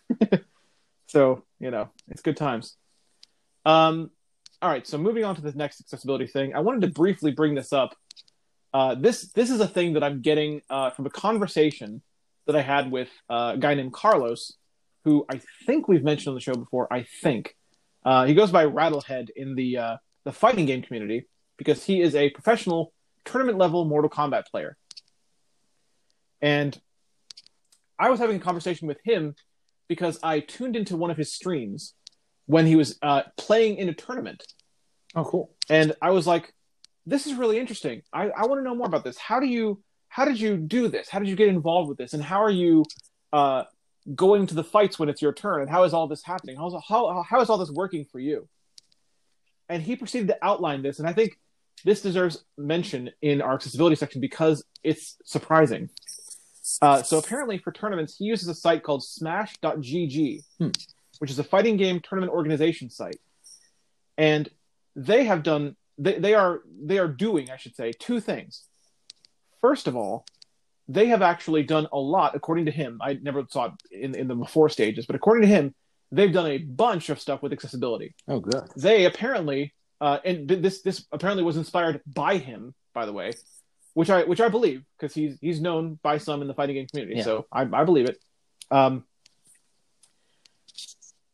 so 1.06 1.44
you 1.58 1.70
know, 1.70 1.88
it's 2.08 2.22
good 2.22 2.36
times. 2.36 2.76
Um, 3.64 4.10
all 4.62 4.70
right. 4.70 4.86
So 4.86 4.98
moving 4.98 5.24
on 5.24 5.34
to 5.36 5.42
the 5.42 5.52
next 5.52 5.80
accessibility 5.80 6.26
thing, 6.26 6.54
I 6.54 6.60
wanted 6.60 6.82
to 6.82 6.88
briefly 6.88 7.30
bring 7.30 7.54
this 7.54 7.72
up. 7.72 7.94
Uh, 8.72 8.94
this 8.94 9.32
this 9.32 9.50
is 9.50 9.60
a 9.60 9.68
thing 9.68 9.94
that 9.94 10.04
I'm 10.04 10.22
getting 10.22 10.62
uh, 10.70 10.90
from 10.90 11.06
a 11.06 11.10
conversation 11.10 12.02
that 12.46 12.56
I 12.56 12.62
had 12.62 12.90
with 12.90 13.08
uh, 13.28 13.52
a 13.54 13.58
guy 13.58 13.74
named 13.74 13.92
Carlos, 13.92 14.54
who 15.04 15.24
I 15.30 15.40
think 15.66 15.88
we've 15.88 16.04
mentioned 16.04 16.28
on 16.28 16.34
the 16.34 16.40
show 16.40 16.54
before. 16.54 16.92
I 16.92 17.06
think 17.22 17.54
uh, 18.04 18.24
he 18.24 18.34
goes 18.34 18.50
by 18.50 18.64
Rattlehead 18.66 19.28
in 19.34 19.54
the 19.54 19.78
uh, 19.78 19.96
the 20.24 20.32
fighting 20.32 20.66
game 20.66 20.82
community 20.82 21.26
because 21.56 21.84
he 21.84 22.00
is 22.00 22.14
a 22.14 22.30
professional 22.30 22.92
tournament 23.24 23.58
level 23.58 23.84
Mortal 23.84 24.10
Kombat 24.10 24.46
player. 24.46 24.76
And 26.40 26.78
I 27.98 28.10
was 28.10 28.20
having 28.20 28.36
a 28.36 28.40
conversation 28.40 28.88
with 28.88 28.98
him 29.04 29.34
because 29.88 30.18
I 30.22 30.40
tuned 30.40 30.76
into 30.76 30.96
one 30.96 31.10
of 31.10 31.16
his 31.16 31.32
streams 31.32 31.94
when 32.46 32.66
he 32.66 32.76
was 32.76 32.98
uh, 33.02 33.22
playing 33.36 33.76
in 33.76 33.88
a 33.88 33.94
tournament. 33.94 34.44
Oh, 35.14 35.24
cool. 35.24 35.54
And 35.68 35.94
I 36.00 36.10
was 36.10 36.26
like, 36.26 36.52
this 37.06 37.26
is 37.26 37.34
really 37.34 37.58
interesting. 37.58 38.02
I, 38.12 38.28
I 38.28 38.46
want 38.46 38.60
to 38.60 38.64
know 38.64 38.74
more 38.74 38.86
about 38.86 39.04
this. 39.04 39.18
How 39.18 39.40
do 39.40 39.46
you 39.46 39.82
how 40.08 40.24
did 40.24 40.40
you 40.40 40.56
do 40.56 40.88
this? 40.88 41.08
How 41.10 41.18
did 41.18 41.28
you 41.28 41.36
get 41.36 41.48
involved 41.48 41.88
with 41.88 41.98
this? 41.98 42.14
And 42.14 42.22
how 42.22 42.42
are 42.42 42.50
you 42.50 42.84
uh, 43.32 43.64
going 44.14 44.46
to 44.46 44.54
the 44.54 44.64
fights 44.64 44.98
when 44.98 45.08
it's 45.08 45.20
your 45.20 45.34
turn? 45.34 45.60
And 45.60 45.70
how 45.70 45.84
is 45.84 45.92
all 45.92 46.08
this 46.08 46.22
happening? 46.22 46.56
How's, 46.56 46.72
how, 46.88 47.22
how 47.28 47.40
is 47.42 47.50
all 47.50 47.58
this 47.58 47.70
working 47.70 48.06
for 48.10 48.18
you? 48.18 48.48
And 49.68 49.82
he 49.82 49.94
proceeded 49.94 50.28
to 50.28 50.38
outline 50.42 50.82
this. 50.82 51.00
And 51.00 51.08
I 51.08 51.12
think 51.12 51.38
this 51.84 52.00
deserves 52.00 52.44
mention 52.56 53.10
in 53.20 53.42
our 53.42 53.54
accessibility 53.54 53.96
section 53.96 54.20
because 54.20 54.64
it's 54.82 55.18
surprising. 55.24 55.90
Uh, 56.82 57.02
so 57.02 57.18
apparently 57.18 57.58
for 57.58 57.72
tournaments, 57.72 58.16
he 58.16 58.24
uses 58.24 58.48
a 58.48 58.54
site 58.54 58.82
called 58.82 59.02
smash.gg, 59.02 60.42
Hmm. 60.58 60.68
which 61.18 61.30
is 61.30 61.38
a 61.38 61.44
fighting 61.44 61.76
game 61.76 62.00
tournament 62.00 62.32
organization 62.32 62.90
site. 62.90 63.18
And 64.18 64.48
they 64.94 65.24
have 65.24 65.42
done 65.42 65.76
they, 65.98 66.18
they 66.18 66.34
are 66.34 66.60
they 66.82 66.98
are 66.98 67.08
doing, 67.08 67.50
I 67.50 67.56
should 67.56 67.74
say, 67.74 67.92
two 67.98 68.20
things. 68.20 68.64
First 69.60 69.86
of 69.86 69.96
all, 69.96 70.26
they 70.88 71.06
have 71.06 71.22
actually 71.22 71.62
done 71.62 71.88
a 71.92 71.98
lot, 71.98 72.36
according 72.36 72.66
to 72.66 72.70
him. 72.70 72.98
I 73.02 73.14
never 73.14 73.44
saw 73.50 73.66
it 73.66 73.72
in, 73.90 74.14
in 74.14 74.28
the 74.28 74.34
before 74.34 74.68
stages, 74.68 75.06
but 75.06 75.16
according 75.16 75.42
to 75.42 75.48
him, 75.48 75.74
they've 76.12 76.32
done 76.32 76.46
a 76.46 76.58
bunch 76.58 77.08
of 77.08 77.18
stuff 77.20 77.42
with 77.42 77.52
accessibility. 77.52 78.14
Oh, 78.28 78.40
good. 78.40 78.64
They 78.76 79.06
apparently, 79.06 79.74
uh, 80.00 80.18
and 80.24 80.48
th- 80.48 80.62
this 80.62 80.82
this 80.82 81.06
apparently 81.12 81.42
was 81.44 81.56
inspired 81.56 82.00
by 82.06 82.36
him, 82.36 82.74
by 82.94 83.06
the 83.06 83.12
way, 83.12 83.32
which 83.96 84.10
I 84.10 84.24
which 84.24 84.42
I 84.42 84.50
believe 84.50 84.84
because 84.98 85.14
he's 85.14 85.38
he's 85.40 85.58
known 85.58 85.98
by 86.02 86.18
some 86.18 86.42
in 86.42 86.48
the 86.48 86.52
fighting 86.52 86.76
game 86.76 86.86
community, 86.86 87.16
Yeah. 87.16 87.24
so 87.24 87.46
I, 87.50 87.62
I 87.62 87.84
believe 87.84 88.04
it. 88.10 88.18
Um, 88.70 89.04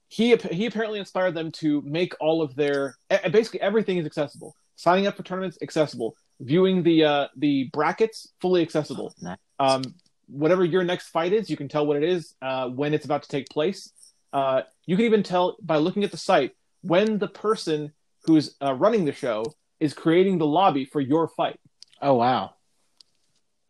he 0.07 0.37
he 0.37 0.67
apparently 0.67 1.01
inspired 1.01 1.35
them 1.35 1.51
to 1.53 1.83
make 1.83 2.15
all 2.21 2.41
of 2.41 2.55
their 2.55 2.97
basically 3.33 3.61
everything 3.61 3.99
is 3.99 4.07
accessible. 4.07 4.55
Signing 4.77 5.09
up 5.09 5.17
for 5.17 5.25
tournaments 5.25 5.59
accessible, 5.61 6.15
viewing 6.41 6.85
the 6.85 7.03
uh, 7.05 7.27
the 7.37 7.69
brackets 7.73 8.29
fully 8.41 8.63
accessible. 8.63 9.13
Nice. 9.21 9.39
Um, 9.59 9.83
whatever 10.29 10.65
your 10.65 10.85
next 10.85 11.09
fight 11.09 11.33
is, 11.33 11.51
you 11.51 11.57
can 11.57 11.67
tell 11.69 11.85
what 11.85 11.97
it 11.97 12.05
is 12.05 12.37
uh, 12.43 12.69
when 12.69 12.95
it's 12.95 13.05
about 13.05 13.25
to 13.25 13.29
take 13.29 13.49
place. 13.49 13.91
Uh, 14.33 14.63
you 14.87 14.95
can 14.95 15.05
even 15.05 15.25
tell 15.25 15.57
by 15.61 15.79
looking 15.79 16.05
at 16.05 16.13
the 16.13 16.17
site 16.17 16.53
when 16.83 17.19
the 17.19 17.29
person 17.29 17.93
who's 18.25 18.55
uh, 18.63 18.73
running 18.73 19.05
the 19.05 19.13
show 19.13 19.43
is 19.81 19.95
creating 19.95 20.39
the 20.39 20.47
lobby 20.47 20.85
for 20.85 21.01
your 21.01 21.27
fight. 21.27 21.59
Oh, 22.03 22.14
wow. 22.14 22.55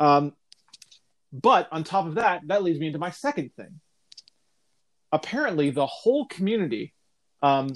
Um, 0.01 0.33
but 1.33 1.69
on 1.71 1.85
top 1.85 2.07
of 2.07 2.17
that, 2.17 2.43
that 2.47 2.63
leads 2.63 2.81
me 2.81 2.89
into 2.89 2.99
my 2.99 3.11
second 3.11 3.53
thing. 3.55 3.81
Apparently, 5.13 5.71
the 5.71 5.87
whole 5.87 6.27
community 6.27 6.95
um, 7.43 7.75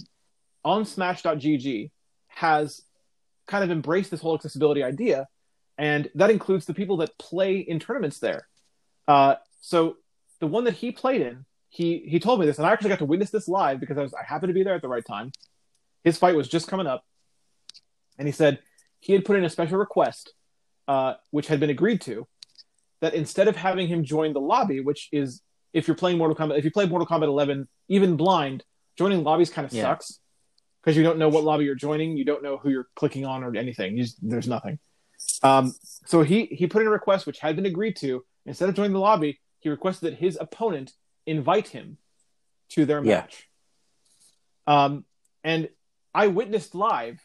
on 0.65 0.85
Smash.gg 0.85 1.91
has 2.29 2.83
kind 3.47 3.63
of 3.63 3.71
embraced 3.71 4.11
this 4.11 4.21
whole 4.21 4.35
accessibility 4.35 4.83
idea, 4.83 5.29
and 5.79 6.11
that 6.15 6.31
includes 6.31 6.65
the 6.65 6.75
people 6.75 6.99
that 6.99 7.17
play 7.19 7.59
in 7.59 7.79
tournaments 7.79 8.19
there. 8.19 8.49
Uh, 9.07 9.37
so 9.61 9.97
the 10.41 10.47
one 10.47 10.65
that 10.65 10.75
he 10.75 10.91
played 10.91 11.21
in, 11.21 11.45
he 11.69 11.99
he 12.09 12.19
told 12.19 12.41
me 12.41 12.47
this, 12.47 12.59
and 12.59 12.67
I 12.67 12.73
actually 12.73 12.89
got 12.89 13.01
to 13.01 13.05
witness 13.05 13.31
this 13.31 13.49
live 13.49 13.81
because 13.81 13.99
I 13.99 14.03
was 14.03 14.15
I 14.15 14.25
happened 14.25 14.51
to 14.51 14.55
be 14.55 14.63
there 14.63 14.75
at 14.75 14.83
the 14.83 14.89
right 14.89 15.05
time. 15.05 15.33
His 16.05 16.19
fight 16.19 16.35
was 16.35 16.49
just 16.49 16.69
coming 16.69 16.87
up, 16.87 17.05
and 18.19 18.27
he 18.27 18.33
said 18.33 18.61
he 19.01 19.13
had 19.13 19.25
put 19.25 19.37
in 19.37 19.45
a 19.45 19.51
special 19.51 19.79
request, 19.79 20.33
uh, 20.89 21.15
which 21.31 21.47
had 21.49 21.61
been 21.61 21.71
agreed 21.71 22.01
to, 22.03 22.27
that 23.01 23.15
instead 23.15 23.49
of 23.49 23.57
having 23.57 23.89
him 23.89 24.05
join 24.05 24.33
the 24.33 24.41
lobby, 24.41 24.81
which 24.81 25.09
is 25.13 25.43
if 25.73 25.87
you're 25.87 25.97
playing 25.97 26.19
Mortal 26.19 26.37
Kombat, 26.37 26.59
if 26.59 26.65
you 26.65 26.71
play 26.71 26.87
Mortal 26.87 27.07
Kombat 27.07 27.25
11, 27.27 27.69
even 27.89 28.17
blind, 28.17 28.65
joining 28.97 29.23
lobbies 29.25 29.51
kind 29.51 29.67
of 29.67 29.73
Yeah. 29.73 29.83
sucks 29.83 30.21
because 30.83 30.97
you 30.97 31.03
don't 31.03 31.19
know 31.19 31.29
what 31.29 31.45
lobby 31.45 31.65
you're 31.65 31.75
joining, 31.75 32.17
you 32.17 32.25
don't 32.25 32.43
know 32.43 32.57
who 32.57 32.71
you're 32.71 32.89
clicking 32.95 33.27
on 33.27 33.43
or 33.45 33.55
anything. 33.57 33.97
Just, 33.97 34.17
there's 34.23 34.49
nothing. 34.49 34.79
Um, 35.43 35.73
so 36.07 36.23
he 36.23 36.47
he 36.47 36.67
put 36.67 36.83
in 36.83 36.89
a 36.89 36.91
request 36.91 37.27
which 37.27 37.41
had 37.41 37.57
been 37.57 37.67
agreed 37.67 37.97
to. 37.97 38.25
Instead 38.47 38.69
of 38.69 38.75
joining 38.75 38.93
the 38.93 39.01
lobby, 39.01 39.41
he 39.61 39.69
requested 39.69 40.13
that 40.13 40.19
his 40.19 40.39
opponent 40.41 40.93
invite 41.27 41.69
him 41.69 41.99
to 42.71 42.85
their 42.87 43.03
Yeah. 43.05 43.21
match. 43.21 43.49
Um, 44.67 45.05
and 45.43 45.69
I 46.15 46.29
witnessed 46.29 46.75
live. 46.75 47.21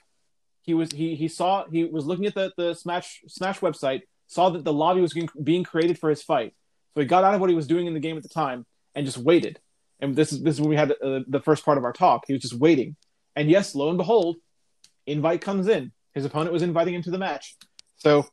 He 0.64 0.74
was 0.74 0.92
he 0.92 1.16
he 1.16 1.28
saw 1.28 1.66
he 1.70 1.86
was 1.86 2.06
looking 2.06 2.26
at 2.26 2.36
the 2.36 2.52
the 2.58 2.74
Smash 2.74 3.22
Smash 3.28 3.60
website, 3.60 4.02
saw 4.28 4.50
that 4.50 4.64
the 4.64 4.74
lobby 4.74 5.02
was 5.02 5.14
being- 5.42 5.64
created 5.64 5.98
for 6.00 6.10
his 6.10 6.24
fight. 6.24 6.54
So 6.94 7.02
he 7.02 7.08
got 7.08 7.24
out 7.24 7.34
of 7.34 7.42
what 7.42 7.50
he 7.50 7.56
was 7.56 7.68
doing 7.68 7.88
in 7.88 7.94
the 7.94 8.00
game 8.00 8.18
at 8.18 8.24
the 8.24 8.30
time 8.30 8.66
and 8.96 9.06
just 9.06 9.18
waited. 9.18 9.60
And 10.00 10.16
this 10.16 10.32
is 10.34 10.42
this 10.44 10.56
is 10.56 10.62
when 10.62 10.70
we 10.70 10.76
had 10.76 10.92
uh, 10.92 11.22
the 11.28 11.42
first 11.44 11.64
part 11.64 11.78
of 11.78 11.84
our 11.84 11.94
talk. 11.94 12.26
He 12.28 12.34
was 12.34 12.42
just 12.42 12.56
waiting. 12.56 12.96
And 13.36 13.50
yes, 13.50 13.76
lo 13.76 13.90
and 13.90 13.98
behold, 13.98 14.38
invite 15.06 15.42
comes 15.42 15.68
in. 15.68 15.92
His 16.14 16.26
opponent 16.26 16.52
was 16.52 16.64
inviting 16.64 16.94
him 16.94 17.04
to 17.04 17.12
the 17.12 17.18
match. 17.18 17.56
So 17.98 18.28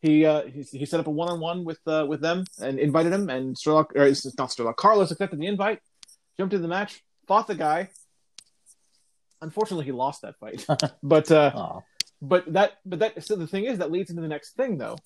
he 0.00 0.24
uh, 0.24 0.42
he, 0.44 0.62
he 0.62 0.86
set 0.86 1.00
up 1.00 1.06
a 1.06 1.10
one 1.10 1.28
on 1.28 1.40
one 1.40 1.64
with 1.64 1.80
uh, 1.86 2.06
with 2.08 2.20
them 2.20 2.44
and 2.60 2.78
invited 2.78 3.12
him. 3.12 3.28
And 3.30 3.56
Sterlock, 3.56 3.96
or 3.96 4.04
it's 4.06 4.24
not 4.38 4.50
Sterlock, 4.50 4.76
Carlos 4.76 5.10
accepted 5.10 5.40
the 5.40 5.46
invite, 5.46 5.80
jumped 6.36 6.54
in 6.54 6.62
the 6.62 6.68
match, 6.68 7.02
fought 7.26 7.46
the 7.46 7.54
guy. 7.54 7.90
Unfortunately, 9.40 9.84
he 9.84 9.92
lost 9.92 10.22
that 10.22 10.36
fight. 10.38 10.66
but 11.02 11.30
uh, 11.30 11.52
Oh, 11.54 11.82
but 12.20 12.52
that 12.52 12.72
but 12.84 12.98
that 13.00 13.22
so 13.24 13.36
the 13.36 13.46
thing 13.46 13.64
is 13.64 13.78
that 13.78 13.90
leads 13.92 14.10
into 14.10 14.22
the 14.22 14.28
next 14.28 14.54
thing 14.56 14.78
though. 14.78 14.96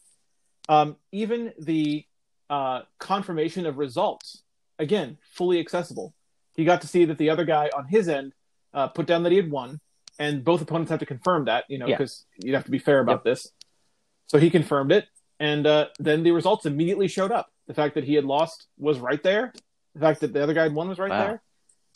Um, 0.68 0.96
even 1.10 1.52
the 1.58 2.04
uh, 2.48 2.82
confirmation 2.98 3.66
of 3.66 3.78
results 3.78 4.42
again 4.78 5.18
fully 5.32 5.58
accessible. 5.60 6.14
He 6.54 6.64
got 6.64 6.82
to 6.82 6.86
see 6.86 7.04
that 7.06 7.18
the 7.18 7.30
other 7.30 7.44
guy 7.44 7.70
on 7.76 7.86
his 7.86 8.08
end 8.08 8.32
uh, 8.74 8.88
put 8.88 9.06
down 9.06 9.22
that 9.24 9.32
he 9.32 9.36
had 9.36 9.50
won 9.50 9.80
and 10.18 10.44
both 10.44 10.60
opponents 10.62 10.90
have 10.90 11.00
to 11.00 11.06
confirm 11.06 11.46
that 11.46 11.64
you 11.68 11.78
know 11.78 11.86
Yeah. 11.86 11.96
because 11.98 12.24
you 12.42 12.54
have 12.54 12.64
to 12.64 12.70
be 12.70 12.78
fair 12.78 13.00
about 13.00 13.24
this. 13.24 13.48
So 14.26 14.38
he 14.38 14.48
confirmed 14.50 14.92
it 14.92 15.06
and 15.40 15.66
uh, 15.66 15.88
then 15.98 16.22
the 16.22 16.30
results 16.32 16.64
immediately 16.66 17.08
showed 17.08 17.32
up. 17.32 17.48
The 17.66 17.74
fact 17.74 17.94
that 17.94 18.04
he 18.04 18.14
had 18.14 18.24
lost 18.24 18.66
was 18.78 18.98
right 18.98 19.22
there. 19.22 19.52
The 19.94 20.00
fact 20.00 20.20
that 20.20 20.32
the 20.32 20.42
other 20.42 20.54
guy 20.54 20.62
had 20.64 20.74
won 20.74 20.88
was 20.88 20.98
right 20.98 21.10
Wow. 21.10 21.18
there. 21.26 21.42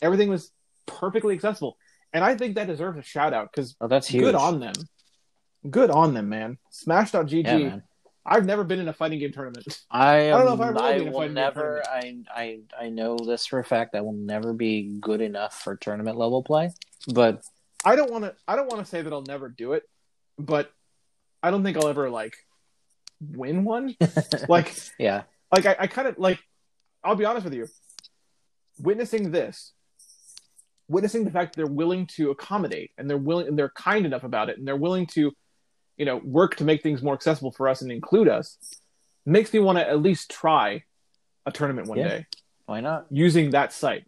Everything 0.03 0.29
was 0.29 0.51
perfectly 0.87 1.35
accessible 1.35 1.77
and 2.13 2.25
i 2.25 2.35
think 2.35 2.55
that 2.55 2.67
deserves 2.67 2.99
a 2.99 3.03
shout 3.03 3.33
out 3.33 3.51
because 3.53 3.77
oh 3.81 3.89
that's 3.89 4.09
huge. 4.09 4.25
Good 4.25 4.35
on 4.35 4.61
them. 4.61 4.75
Good 5.71 5.91
on 5.91 6.15
them, 6.15 6.29
man. 6.29 6.59
Smash.gg. 6.71 7.45
Yeah, 7.45 7.59
man. 7.59 7.83
I've 8.25 8.45
never 8.45 8.65
been 8.65 8.81
in 8.81 8.89
a 8.89 8.93
fighting 8.93 9.21
game 9.21 9.33
tournament. 9.33 9.67
I, 9.91 10.17
am, 10.17 10.39
don't 10.39 10.47
know 10.47 10.55
if 10.55 10.61
I 10.61 10.71
will 10.73 10.81
I 10.81 10.99
be 10.99 11.03
in 11.03 11.09
a 11.09 11.11
will 11.11 11.19
fighting 11.19 11.29
game 11.29 11.35
never. 11.35 11.83
I, 11.89 12.17
I 12.31 12.59
I 12.81 12.89
know 12.89 13.17
this 13.17 13.47
for 13.47 13.61
a 13.61 13.65
fact. 13.65 13.95
I 13.95 14.01
will 14.01 14.13
never 14.13 14.53
be 14.53 14.97
good 15.01 15.21
enough 15.21 15.61
for 15.63 15.77
tournament 15.77 16.17
level 16.17 16.43
play. 16.43 16.73
But 17.13 17.43
I 17.85 17.95
don't 17.95 18.11
want 18.11 18.25
to. 18.25 18.35
I 18.49 18.57
don't 18.57 18.69
want 18.69 18.85
to 18.85 18.91
say 18.91 19.03
that 19.03 19.13
I'll 19.13 19.23
never 19.23 19.49
do 19.49 19.75
it, 19.75 19.85
but 20.39 20.73
I 21.43 21.51
don't 21.53 21.63
think 21.63 21.77
I'll 21.77 21.89
ever 21.89 22.11
like 22.11 22.37
win 23.21 23.65
one. 23.65 23.95
like, 24.49 24.75
yeah, 24.99 25.23
like 25.53 25.67
I, 25.67 25.77
I 25.81 25.87
kind 25.87 26.09
of 26.09 26.19
like. 26.19 26.41
I'll 27.05 27.15
be 27.15 27.25
honest 27.25 27.45
with 27.45 27.55
you. 27.55 27.69
Witnessing 28.81 29.31
this, 29.31 29.73
witnessing 30.89 31.25
the 31.25 31.31
fact 31.31 31.55
that 31.55 31.63
they're 31.63 31.73
willing 31.73 32.07
to 32.07 32.31
accommodate 32.31 32.91
and 32.99 33.09
they're 33.11 33.17
willing 33.17 33.49
and 33.49 33.59
they're 33.59 33.71
kind 33.71 34.07
enough 34.07 34.25
about 34.25 34.49
it 34.49 34.59
and 34.59 34.67
they're 34.67 34.77
willing 34.77 35.07
to, 35.07 35.33
you 35.97 36.05
know, 36.05 36.19
work 36.25 36.57
to 36.57 36.65
make 36.65 36.83
things 36.83 37.03
more 37.03 37.15
accessible 37.15 37.53
for 37.53 37.69
us 37.69 37.83
and 37.83 37.91
include 37.91 38.29
us, 38.29 38.59
makes 39.25 39.53
me 39.53 39.59
want 39.59 39.79
to 39.79 39.89
at 39.89 40.01
least 40.01 40.31
try 40.31 40.83
a 41.47 41.53
tournament 41.53 41.89
one 41.89 41.99
Yeah. 41.99 42.09
day 42.09 42.27
why 42.67 42.81
not? 42.81 43.07
using 43.11 43.51
that 43.51 43.73
site. 43.73 44.05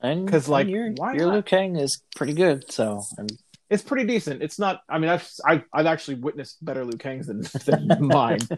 And 0.00 0.28
'Cause, 0.28 0.48
like, 0.48 0.62
and 0.66 0.70
your, 0.70 0.86
your? 1.14 1.32
Liu 1.32 1.42
Kang 1.42 1.76
is 1.76 2.02
pretty 2.16 2.32
good. 2.34 2.70
So 2.72 3.02
and 3.18 3.30
It's 3.70 3.82
pretty 3.82 4.04
decent. 4.06 4.42
It's 4.42 4.58
not. 4.58 4.80
I 4.88 4.98
mean, 4.98 5.08
I've 5.08 5.30
I've, 5.46 5.62
I've 5.72 5.86
actually 5.86 6.16
witnessed 6.16 6.62
better 6.64 6.84
Liu 6.84 6.98
Kangs 6.98 7.26
than, 7.26 7.42
than 7.88 8.06
mine. 8.06 8.40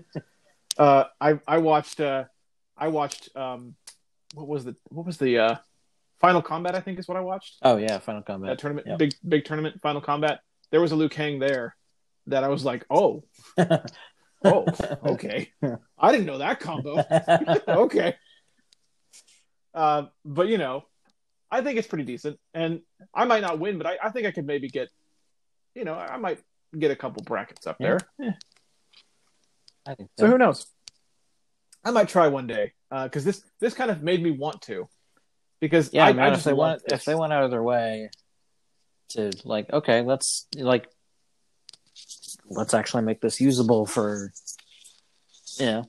Uh, 0.76 1.05
I 1.20 1.39
I 1.47 1.59
watched 1.59 2.01
uh, 2.01 2.24
I 2.76 2.89
watched 2.89 3.28
um, 3.37 3.76
what 4.35 4.49
was 4.49 4.64
the 4.64 4.74
what 4.89 5.07
was 5.07 5.18
the 5.18 5.39
uh, 5.39 5.57
Final 6.25 6.43
Kombat? 6.43 6.75
I 6.75 6.81
think 6.81 6.99
is 6.99 7.07
what 7.09 7.16
I 7.16 7.20
watched. 7.20 7.57
oh 7.62 7.77
yeah, 7.77 7.99
Final 7.99 8.22
Kombat. 8.22 8.47
That 8.47 8.59
tournament, 8.59 8.87
Yep. 8.87 8.99
big 8.99 9.12
big 9.29 9.45
tournament, 9.45 9.81
Final 9.83 10.01
Combat. 10.01 10.41
There 10.70 10.81
was 10.81 10.93
a 10.93 10.97
Liu 10.97 11.09
Kang 11.09 11.39
there 11.39 11.77
that 12.29 12.43
I 12.45 12.49
was 12.49 12.64
like, 12.64 12.85
oh, 12.91 13.22
oh, 14.45 14.64
okay. 15.05 15.51
I 15.99 16.11
didn't 16.12 16.27
know 16.27 16.39
that 16.39 16.61
combo. 16.61 17.05
okay. 17.68 18.14
Uh, 19.75 20.05
but 20.25 20.49
you 20.49 20.57
know, 20.59 20.85
I 21.51 21.61
think 21.62 21.79
it's 21.79 21.89
pretty 21.89 22.05
decent, 22.05 22.39
and 22.55 22.81
I 23.14 23.25
might 23.27 23.43
not 23.43 23.59
win, 23.59 23.77
but 23.79 23.87
I, 23.87 23.99
I 24.03 24.11
think 24.11 24.27
I 24.27 24.31
could 24.31 24.47
maybe 24.47 24.68
get, 24.68 24.89
you 25.75 25.85
know, 25.85 25.95
I 25.95 26.16
might 26.16 26.41
get 26.79 26.91
a 26.91 26.97
couple 26.97 27.22
brackets 27.25 27.66
up 27.66 27.77
Yeah. 27.79 27.99
there. 28.18 28.37
I 29.87 29.95
think 29.95 30.09
So 30.18 30.25
so. 30.27 30.31
who 30.31 30.39
knows? 30.39 30.66
I 31.85 31.91
might 31.91 32.09
try 32.09 32.29
one 32.29 32.47
day 32.47 32.72
because 32.91 33.25
this 33.25 33.43
this 33.61 33.75
kind 33.75 33.91
of 33.91 34.03
made 34.03 34.22
me 34.22 34.31
want 34.31 34.62
to, 34.62 34.89
because 35.61 35.93
Yeah, 35.93 36.07
I, 36.07 36.13
man. 36.13 36.33
I 36.33 36.35
if 36.35 36.45
they 36.45 36.53
went, 36.53 36.83
this. 36.87 37.01
if 37.01 37.05
they 37.05 37.15
went 37.15 37.33
out 37.33 37.45
of 37.45 37.51
their 37.51 37.63
way 37.63 38.11
to 39.11 39.31
like, 39.45 39.73
okay, 39.73 40.03
let's 40.03 40.47
like, 40.57 40.89
let's 42.49 42.75
actually 42.75 43.03
make 43.03 43.21
this 43.21 43.41
usable 43.41 43.87
for, 43.87 44.33
you 45.59 45.67
know, 45.67 45.89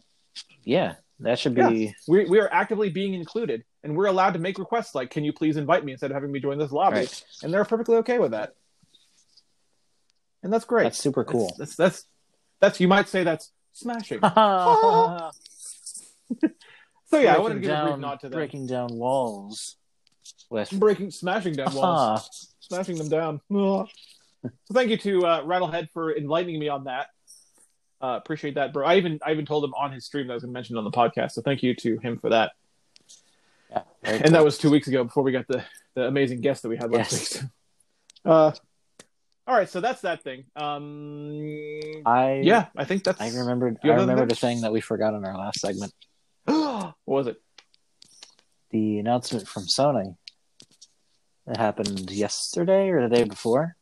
yeah, 0.64 0.96
that 1.20 1.40
should 1.40 1.56
be 1.56 1.96
we 2.08 2.26
we 2.26 2.40
are 2.40 2.52
actively 2.52 2.90
being 2.90 3.14
included, 3.14 3.64
and 3.84 3.96
we're 3.96 4.08
allowed 4.08 4.34
to 4.34 4.40
make 4.40 4.58
requests 4.60 4.94
like, 4.94 5.12
"Can 5.12 5.24
you 5.24 5.32
please 5.32 5.58
invite 5.58 5.86
me?" 5.86 5.94
instead 5.94 6.12
of 6.12 6.16
having 6.16 6.32
me 6.32 6.40
join 6.40 6.58
this 6.58 6.72
lobby, 6.72 6.98
right. 6.98 7.24
and 7.42 7.54
they're 7.54 7.64
perfectly 7.64 7.98
okay 7.98 8.20
with 8.20 8.32
that, 8.32 8.54
and 10.44 10.52
that's 10.52 10.66
great. 10.66 10.84
That's 10.84 10.98
super 10.98 11.24
cool. 11.24 11.56
That's, 11.58 11.76
that's 11.76 11.76
that's 11.76 12.06
that's 12.60 12.80
you 12.80 12.88
might 12.88 13.08
say 13.08 13.24
that's 13.24 13.52
smashing. 13.74 14.20
So 17.08 17.20
yeah, 17.20 17.36
I 17.36 17.38
wanted 17.38 17.56
to 17.56 17.60
give 17.62 17.72
a 17.72 17.82
brief 17.82 18.00
nod 18.00 18.20
to 18.22 18.30
them. 18.30 18.38
breaking 18.38 18.68
down 18.68 18.88
walls 18.94 19.78
with 20.50 20.72
breaking, 20.72 21.12
smashing 21.12 21.56
down 21.56 21.74
walls, 21.74 21.84
Ah, 21.84 22.26
smashing 22.60 22.98
them 22.98 23.10
down. 23.10 23.42
So 23.52 23.88
thank 24.74 24.90
you 24.90 24.98
to 24.98 25.26
uh, 25.26 25.44
Rattlehead 25.44 25.90
for 25.92 26.16
enlightening 26.16 26.60
me 26.60 26.70
on 26.70 26.86
that. 26.86 27.08
Uh, 28.02 28.18
appreciate 28.22 28.56
that, 28.56 28.74
bro. 28.74 28.86
I 28.86 28.98
even 28.98 29.20
I 29.26 29.32
even 29.32 29.46
told 29.46 29.64
him 29.64 29.74
on 29.76 29.92
his 29.92 30.06
stream 30.06 30.28
that 30.28 30.34
I 30.34 30.36
was 30.36 30.44
going 30.44 30.54
to 30.54 30.58
mention 30.58 30.78
on 30.78 30.84
the 30.84 30.92
podcast. 30.92 31.32
So 31.32 31.42
thank 31.42 31.64
you 31.64 31.76
to 31.76 31.98
him 32.00 32.20
for 32.20 32.30
that. 32.30 32.52
yeah, 33.72 33.84
And 34.04 34.36
that 34.36 34.44
was 34.44 34.58
two 34.58 34.70
weeks 34.70 34.88
ago 34.88 35.04
before 35.04 35.24
we 35.24 35.32
got 35.32 35.48
the, 35.48 35.64
the 35.96 36.04
amazing 36.06 36.42
guest 36.42 36.62
that 36.64 36.70
we 36.70 36.78
had 36.78 36.92
last 36.92 37.12
Yes. 37.12 37.42
week. 37.42 37.44
Uh, 38.26 38.52
All 39.46 39.56
right, 39.56 39.70
so 39.70 39.80
that's 39.82 40.02
that 40.02 40.24
thing. 40.24 40.46
Um, 40.56 42.02
I 42.08 42.40
yeah, 42.44 42.66
I 42.76 42.84
think 42.86 43.04
that's. 43.04 43.22
I 43.22 43.30
remembered. 43.30 43.78
I 43.84 43.90
remembered 43.90 44.32
a 44.32 44.36
thing 44.36 44.62
that 44.62 44.72
we 44.74 44.82
forgot 44.82 45.14
in 45.14 45.24
our 45.24 45.38
last 45.38 45.60
segment. 45.60 45.94
Was 47.16 47.28
it? 47.28 47.42
The 48.72 49.00
announcement 49.00 49.48
from 49.48 49.64
Sony. 49.64 50.16
That 51.48 51.58
happened 51.58 52.10
yesterday 52.10 52.90
or 52.90 53.08
the 53.08 53.16
day 53.16 53.24
before. 53.24 53.76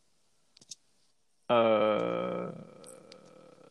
Uh, 1.50 2.52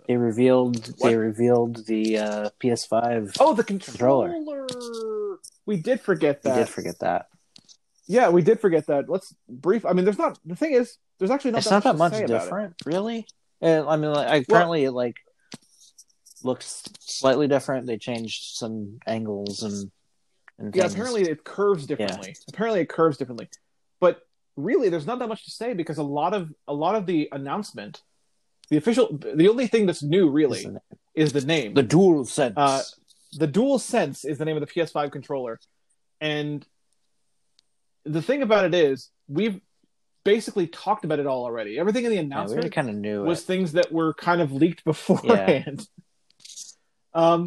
They 0.09 0.17
revealed. 0.17 0.87
What? 0.99 1.11
They 1.11 1.17
revealed 1.17 1.87
the 1.87 2.19
uh, 2.19 2.51
PS5. 2.63 3.37
oh, 3.41 3.55
the 3.55 3.65
Controller. 3.65 4.31
controller. 4.33 4.67
We 5.67 5.77
did 5.77 6.01
forget 6.01 6.43
that. 6.43 6.57
we 6.57 6.61
did 6.63 6.69
forget 6.69 6.99
that. 7.01 7.27
Yeah, 8.07 8.31
we 8.31 8.43
did 8.43 8.61
forget 8.61 8.87
that. 8.89 9.09
Let's 9.09 9.35
brief. 9.49 9.87
I 9.87 9.93
mean, 9.93 10.05
there's 10.05 10.19
not. 10.19 10.39
The 10.45 10.57
thing 10.57 10.73
is, 10.73 10.99
there's 11.19 11.31
actually 11.31 11.53
not 11.53 11.59
it's 11.59 11.69
that 11.69 11.85
not 11.85 11.85
that 11.85 11.97
much, 11.97 12.13
much 12.13 12.23
about 12.23 12.31
it. 12.31 12.41
different, 12.45 12.75
really. 12.85 13.27
And 13.61 13.87
I 13.89 13.97
mean, 13.97 14.13
like, 14.13 14.29
I, 14.51 14.77
it 14.81 14.91
like 14.91 15.17
looks 16.45 16.85
slightly 17.01 17.49
different. 17.49 17.87
They 17.87 17.99
changed 17.99 18.57
some 18.57 18.99
angles 19.07 19.63
and 19.63 19.91
and 20.59 20.75
Yeah, 20.75 20.83
things. 20.83 20.95
apparently 20.95 21.23
it 21.23 21.45
curves 21.45 21.87
differently. 21.87 22.37
Apparently 22.49 22.81
it 22.81 22.89
curves 22.89 23.17
differently. 23.17 23.49
But 24.01 24.21
really 24.57 24.89
there's 24.89 25.07
not 25.07 25.19
that 25.19 25.29
much 25.29 25.45
to 25.45 25.51
say 25.51 25.73
because 25.75 25.99
a 25.99 26.03
lot 26.03 26.35
of 26.35 26.53
a 26.69 26.75
lot 26.75 26.95
of 26.95 27.07
the 27.07 27.29
announcement 27.33 28.03
the 28.69 28.77
official 28.77 29.19
the 29.19 29.49
only 29.49 29.67
thing 29.67 29.87
that's 29.87 30.03
new 30.03 30.29
really 30.31 30.67
is 31.15 31.33
the 31.33 31.41
name. 31.43 31.75
the 31.75 31.83
dual 31.83 32.25
sense. 32.25 32.55
Uh, 32.57 32.83
the 33.35 33.47
Dual 33.47 33.79
Sense 33.79 34.25
is 34.25 34.39
the 34.39 34.45
name 34.45 34.57
of 34.57 34.61
the 34.61 34.67
PS5 34.67 35.11
controller. 35.11 35.59
And 36.21 36.67
the 38.05 38.23
thing 38.23 38.43
about 38.43 38.65
it 38.67 38.75
is 38.75 39.11
we've 39.29 39.61
basically 40.25 40.67
talked 40.67 41.05
about 41.05 41.19
it 41.19 41.27
all 41.27 41.45
already. 41.45 41.79
Everything 41.79 42.05
in 42.05 42.11
the 42.11 42.17
yeah, 42.17 42.23
announcement 42.23 42.61
already 42.61 42.71
kind 42.71 42.91
of 42.91 42.97
knew 42.97 43.23
was 43.25 43.41
it. 43.41 43.45
things 43.45 43.73
that 43.73 43.91
were 43.93 44.15
kind 44.15 44.41
of 44.41 44.53
leaked 44.53 44.85
beforehand. 44.93 45.87
Um, 47.15 47.47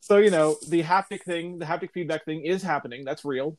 so 0.00 0.18
you 0.18 0.30
know 0.30 0.56
the 0.68 0.82
haptic 0.82 1.22
thing, 1.22 1.58
the 1.58 1.64
haptic 1.64 1.92
feedback 1.92 2.24
thing 2.24 2.44
is 2.44 2.62
happening. 2.62 3.04
That's 3.04 3.24
real, 3.24 3.56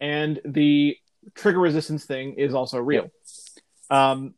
and 0.00 0.40
the 0.44 0.96
trigger 1.34 1.60
resistance 1.60 2.04
thing 2.04 2.34
is 2.34 2.54
also 2.54 2.78
real. 2.78 3.10
Um, 3.90 4.34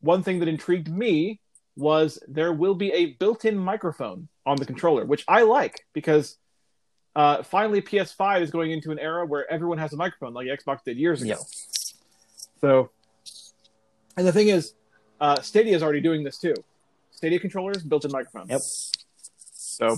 one 0.00 0.22
thing 0.22 0.38
that 0.40 0.48
intrigued 0.48 0.88
me 0.88 1.40
was 1.76 2.18
there 2.28 2.52
will 2.52 2.74
be 2.74 2.92
a 2.92 3.06
built-in 3.06 3.56
microphone 3.56 4.28
on 4.44 4.56
the 4.56 4.66
controller, 4.66 5.04
which 5.04 5.24
I 5.28 5.42
like 5.42 5.86
because 5.92 6.36
uh, 7.14 7.42
finally 7.42 7.80
PS5 7.80 8.42
is 8.42 8.50
going 8.50 8.72
into 8.72 8.90
an 8.90 8.98
era 8.98 9.24
where 9.24 9.50
everyone 9.50 9.78
has 9.78 9.92
a 9.92 9.96
microphone, 9.96 10.34
like 10.34 10.46
Xbox 10.46 10.84
did 10.84 10.96
years 10.96 11.22
ago. 11.22 11.36
So, 12.60 12.90
and 14.16 14.26
the 14.26 14.32
thing 14.32 14.48
is, 14.48 14.74
uh, 15.20 15.40
Stadia 15.40 15.74
is 15.74 15.82
already 15.82 16.00
doing 16.00 16.24
this 16.24 16.38
too. 16.38 16.54
Stadia 17.10 17.38
controllers, 17.38 17.82
built-in 17.82 18.12
microphones. 18.12 18.50
Yep. 18.50 18.60
So, 19.78 19.96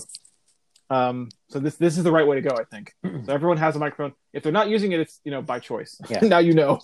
um, 0.90 1.28
so 1.48 1.58
this 1.58 1.76
this 1.76 1.96
is 1.96 2.04
the 2.04 2.12
right 2.12 2.26
way 2.26 2.40
to 2.40 2.42
go, 2.42 2.56
I 2.56 2.64
think. 2.64 2.94
so 3.26 3.32
everyone 3.32 3.56
has 3.56 3.76
a 3.76 3.78
microphone. 3.78 4.12
If 4.32 4.42
they're 4.42 4.52
not 4.52 4.68
using 4.68 4.92
it, 4.92 5.00
it's 5.00 5.20
you 5.24 5.30
know 5.30 5.42
by 5.42 5.58
choice. 5.58 6.00
Yeah. 6.08 6.20
now 6.22 6.38
you 6.38 6.54
know. 6.54 6.78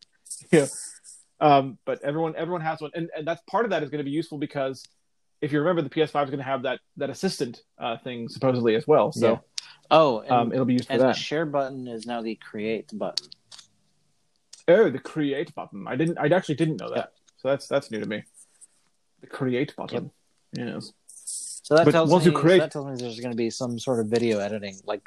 yeah. 0.52 0.66
Um, 1.40 1.78
but 1.84 2.02
everyone 2.02 2.34
everyone 2.36 2.62
has 2.62 2.80
one, 2.80 2.90
and, 2.94 3.10
and 3.16 3.26
that's 3.26 3.42
part 3.48 3.64
of 3.64 3.70
that 3.70 3.82
is 3.82 3.90
going 3.90 3.98
to 3.98 4.04
be 4.04 4.10
useful 4.10 4.38
because 4.38 4.84
if 5.40 5.52
you 5.52 5.60
remember, 5.60 5.82
the 5.82 5.90
PS5 5.90 6.24
is 6.24 6.30
going 6.30 6.38
to 6.38 6.42
have 6.42 6.62
that 6.62 6.80
that 6.96 7.10
assistant 7.10 7.62
uh, 7.78 7.96
thing 7.98 8.28
supposedly 8.28 8.74
as 8.74 8.86
well. 8.86 9.12
So 9.12 9.32
Yeah. 9.32 9.38
Oh, 9.90 10.20
and, 10.20 10.30
um, 10.30 10.52
it'll 10.52 10.64
be 10.64 10.74
used 10.74 10.86
for 10.86 10.94
and 10.94 11.02
the 11.02 11.06
that. 11.06 11.16
share 11.16 11.46
button 11.46 11.86
is 11.88 12.06
now 12.06 12.20
the 12.22 12.34
create 12.34 12.90
button. 12.92 13.28
Oh, 14.66 14.90
the 14.90 14.98
create 14.98 15.54
button. 15.54 15.86
I 15.88 15.96
didn't. 15.96 16.18
I 16.18 16.26
actually 16.28 16.56
didn't 16.56 16.80
know 16.80 16.90
that. 16.90 16.96
Yep. 16.96 17.12
So 17.38 17.48
that's 17.48 17.68
that's 17.68 17.90
new 17.90 18.00
to 18.00 18.06
me. 18.06 18.24
The 19.20 19.26
create 19.26 19.74
button. 19.76 20.10
Yes. 20.52 20.92
So 21.68 21.76
that 21.76 21.84
But 21.84 21.90
tells 21.92 22.10
once 22.10 22.24
me 22.24 22.32
you 22.32 22.38
create- 22.38 22.60
that 22.60 22.70
tells 22.72 22.86
me 22.86 22.96
there's 22.96 23.20
going 23.20 23.30
to 23.32 23.36
be 23.36 23.50
some 23.50 23.78
sort 23.78 24.00
of 24.00 24.06
video 24.06 24.38
editing 24.38 24.80
like 24.86 25.06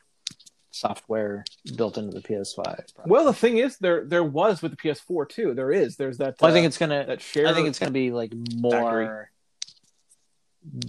software 0.69 1.43
built 1.75 1.97
into 1.97 2.11
the 2.13 2.21
PS5. 2.21 2.55
probably. 2.93 3.09
Well, 3.11 3.25
the 3.25 3.33
thing 3.33 3.57
is, 3.57 3.79
there 3.79 4.05
there 4.05 4.23
was 4.23 4.61
with 4.61 4.69
the 4.69 4.77
PS4 4.77 5.27
too. 5.27 5.55
There 5.55 5.71
is. 5.71 5.95
There's 5.95 6.19
that. 6.19 6.35
Well, 6.39 6.51
I 6.51 6.53
think 6.53 6.65
uh, 6.65 6.67
it's 6.67 6.77
gonna. 6.77 7.03
that 7.07 7.19
share. 7.19 7.47
I 7.47 7.53
think 7.55 7.67
it's 7.67 7.79
gonna 7.79 7.89
be 7.89 8.11
like 8.11 8.31
more, 8.55 9.31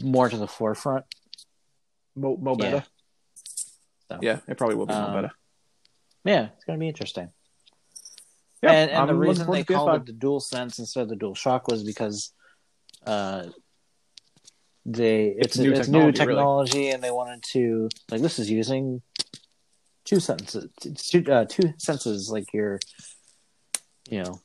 more 0.02 0.28
to 0.28 0.36
the 0.36 0.46
forefront. 0.46 1.06
mo, 2.16 2.36
mo 2.36 2.54
Yeah. 2.58 2.64
beta. 2.70 2.84
So. 4.10 4.18
Yeah, 4.20 4.40
it 4.46 4.58
probably 4.58 4.76
will 4.76 4.84
be 4.84 4.92
Um, 4.92 5.10
mo 5.12 5.22
beta. 5.22 5.32
Yeah, 6.26 6.48
it's 6.54 6.66
gonna 6.66 6.78
be 6.78 6.88
interesting. 6.88 7.30
Yeah, 8.62 8.72
and 8.72 8.90
and 8.90 9.08
the 9.08 9.14
reason 9.14 9.46
forward 9.46 9.60
they 9.60 9.64
to 9.64 9.72
called 9.72 9.88
PS5. 9.88 10.00
it 10.02 10.06
the 10.06 10.12
Dual 10.12 10.40
Sense 10.40 10.78
instead 10.78 11.04
of 11.04 11.08
the 11.08 11.16
Dual 11.16 11.34
Shock 11.34 11.66
was 11.68 11.82
because, 11.82 12.34
uh, 13.06 13.44
they 14.84 15.26
it's 15.28 15.56
It's 15.56 15.58
new 15.58 15.70
it's 15.72 15.80
technology, 15.80 16.18
new 16.18 16.26
really. 16.26 16.90
and 16.90 17.02
they 17.02 17.10
wanted 17.10 17.42
to 17.52 17.88
like 18.10 18.20
this 18.22 18.38
is 18.38 18.50
using 18.50 19.02
two 20.04 20.18
senses, 20.20 20.68
two 20.96 21.24
uh, 21.32 21.44
two 21.48 21.72
senses, 21.78 22.30
like 22.30 22.52
your, 22.52 22.80
you 24.08 24.22
know, 24.22 24.40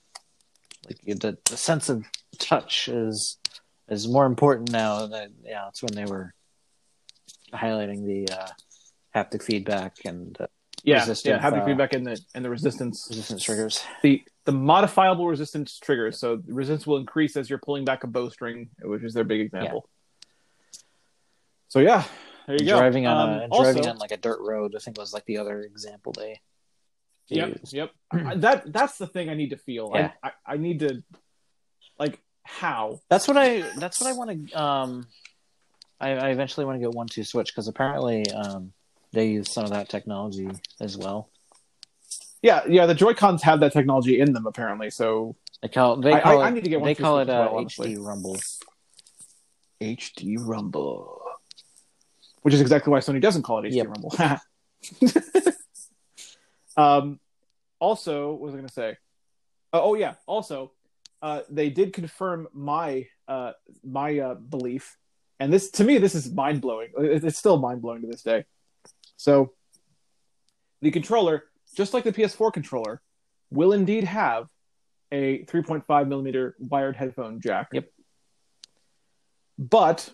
like 0.85 1.19
the 1.19 1.38
the 1.45 1.57
sense 1.57 1.89
of 1.89 2.05
touch 2.39 2.88
is 2.88 3.39
is 3.89 4.07
more 4.07 4.25
important 4.25 4.71
now. 4.71 5.07
That 5.07 5.29
yeah, 5.43 5.67
it's 5.69 5.81
when 5.81 5.93
they 5.93 6.05
were 6.05 6.33
highlighting 7.53 8.05
the 8.05 8.33
uh, 8.33 8.47
haptic 9.15 9.41
feedback 9.41 9.95
and 10.05 10.38
uh, 10.39 10.47
Yeah, 10.83 11.05
yeah. 11.23 11.39
Haptic 11.39 11.61
uh, 11.63 11.65
feedback 11.65 11.93
and 11.93 12.05
the 12.05 12.21
and 12.35 12.45
the 12.45 12.49
resistance. 12.49 13.07
resistance 13.09 13.41
triggers. 13.43 13.83
The 14.03 14.21
the 14.45 14.51
modifiable 14.51 15.27
resistance 15.27 15.79
triggers. 15.79 16.19
So 16.19 16.38
the 16.38 16.53
resistance 16.53 16.85
will 16.85 16.97
increase 16.97 17.35
as 17.35 17.49
you're 17.49 17.59
pulling 17.59 17.85
back 17.85 18.03
a 18.03 18.07
bowstring, 18.07 18.69
which 18.83 19.03
is 19.03 19.13
their 19.13 19.23
big 19.23 19.41
example. 19.41 19.89
So 21.70 21.80
yeah, 21.80 22.03
there 22.47 22.55
you 22.59 22.65
go. 22.65 22.78
driving 22.78 23.07
on 23.07 23.18
Um, 23.18 23.30
a, 23.39 23.43
and 23.43 23.51
also, 23.53 23.74
driving 23.74 23.89
on 23.89 23.97
like 23.97 24.11
a 24.11 24.18
dirt 24.18 24.39
road. 24.41 24.74
I 24.76 24.80
think 24.80 24.97
was 24.97 25.13
like 25.13 25.26
the 25.26 25.38
other 25.38 25.61
example 25.61 26.13
they. 26.13 26.39
they 27.30 27.38
Yep, 27.38 27.47
used. 27.59 27.74
yep. 27.74 27.91
I- 28.11 28.36
that 28.45 28.72
that's 28.72 28.97
the 28.97 29.07
thing 29.07 29.30
I 29.30 29.34
need 29.34 29.49
to 29.49 29.57
feel. 29.57 29.91
Yeah. 29.93 30.11
I, 30.24 30.28
I 30.30 30.53
I 30.53 30.57
need 30.57 30.80
to 30.80 31.03
like 31.99 32.20
how. 32.43 32.99
That's 33.09 33.28
what 33.28 33.38
I. 33.38 33.61
That's 33.78 33.99
what 33.99 34.09
I 34.09 34.13
want 34.13 34.49
to. 34.49 34.61
Um, 34.61 35.07
I, 35.99 36.11
I 36.11 36.30
eventually 36.30 36.65
want 36.65 36.76
to 36.80 36.80
get 36.86 36.93
one 36.95 37.07
two 37.07 37.24
switch 37.24 37.47
because 37.53 37.68
apparently 37.68 38.24
um, 38.32 38.72
they 39.13 39.28
use 39.30 39.49
some 39.51 39.63
of 39.65 39.72
that 39.72 39.89
technology 39.89 40.47
as 40.80 40.95
well. 40.97 41.30
Yeah, 42.43 42.61
yeah. 42.70 42.86
The 42.86 42.93
Joy 42.95 43.13
Cons 43.15 43.41
have 43.43 43.59
that 43.61 43.74
technology 43.74 44.20
in 44.22 44.32
them 44.32 44.45
apparently. 44.45 44.89
So 44.91 45.36
They 45.63 45.68
call 45.70 45.97
they 45.97 46.18
call 46.22 46.39
I- 46.39 46.45
it 46.45 46.47
I 46.47 46.49
need 46.51 46.63
to 46.63 46.70
get 46.70 46.80
one 46.80 46.88
they 46.88 46.95
call 46.95 47.18
it 47.20 47.24
as 47.24 47.28
well, 47.28 47.57
uh. 47.57 47.63
HD 47.63 47.97
Rumble. 47.99 48.38
HD 49.82 50.38
Rumble, 50.39 51.22
which 52.48 52.54
is 52.54 52.62
exactly 52.62 52.91
why 52.91 53.00
Sony 53.00 53.20
doesn't 53.20 53.43
call 53.43 53.60
it 53.60 53.74
HD 53.74 53.76
Yep. 53.76 53.88
Rumble. 53.89 55.54
um, 56.78 57.20
also, 57.78 58.32
what 58.32 58.39
was 58.39 58.54
I 58.54 58.58
going 58.60 58.68
to 58.70 58.74
say? 58.74 58.91
Uh, 59.74 59.84
oh 59.84 59.95
yeah, 59.95 60.14
also, 60.26 60.72
uh, 61.22 61.41
they 61.50 61.70
did 61.70 61.91
confirm 61.91 62.48
my 62.54 63.08
uh, 63.28 63.52
my 63.84 64.20
uh, 64.20 64.36
belief, 64.36 64.95
and 65.41 65.52
this 65.52 65.72
to 65.72 65.84
me 65.84 65.98
this 65.98 66.16
is 66.16 66.32
mind 66.32 66.62
blowing. 66.62 66.91
It's 66.98 67.38
still 67.38 67.58
mind 67.58 67.82
blowing 67.82 68.00
to 68.04 68.08
this 68.08 68.24
day. 68.24 68.45
So, 69.18 69.52
the 70.82 70.91
controller, 70.91 71.43
just 71.76 71.93
like 71.93 72.06
the 72.06 72.14
PS4 72.14 72.54
controller, 72.54 73.02
will 73.52 73.74
indeed 73.74 74.06
have 74.06 74.48
a 75.12 75.43
3.5 75.43 76.08
millimeter 76.08 76.56
wired 76.60 76.95
headphone 76.95 77.41
jack. 77.41 77.68
Yep. 77.74 77.89
But 79.58 80.10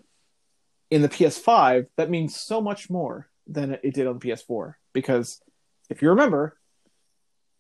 in 0.93 1.01
the 1.01 1.09
PS5, 1.09 1.87
that 1.97 2.11
means 2.11 2.39
so 2.39 2.61
much 2.61 2.87
more 2.87 3.27
than 3.47 3.79
it 3.81 3.95
did 3.95 4.05
on 4.05 4.19
the 4.19 4.29
PS4. 4.29 4.75
Because 4.93 5.41
if 5.89 6.03
you 6.03 6.09
remember, 6.09 6.55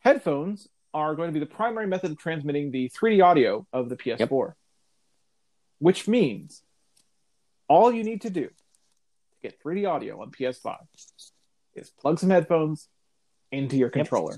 headphones 0.01 0.67
are 0.93 1.15
going 1.15 1.29
to 1.29 1.33
be 1.33 1.39
the 1.39 1.47
primary 1.47 1.87
method 1.87 2.11
of 2.11 2.19
transmitting 2.19 2.69
the 2.69 2.89
3D 2.89 3.25
audio 3.25 3.65
of 3.73 3.89
the 3.89 3.95
PS4. 3.95 4.53
Which 5.79 6.07
means 6.07 6.61
all 7.67 7.91
you 7.91 8.03
need 8.03 8.21
to 8.21 8.29
do 8.29 8.49
to 8.49 9.35
get 9.41 9.59
3D 9.63 9.89
audio 9.89 10.21
on 10.21 10.29
PS5 10.29 10.77
is 11.73 11.89
plug 11.89 12.19
some 12.19 12.29
headphones 12.29 12.87
into 13.51 13.77
your 13.77 13.89
controller. 13.89 14.37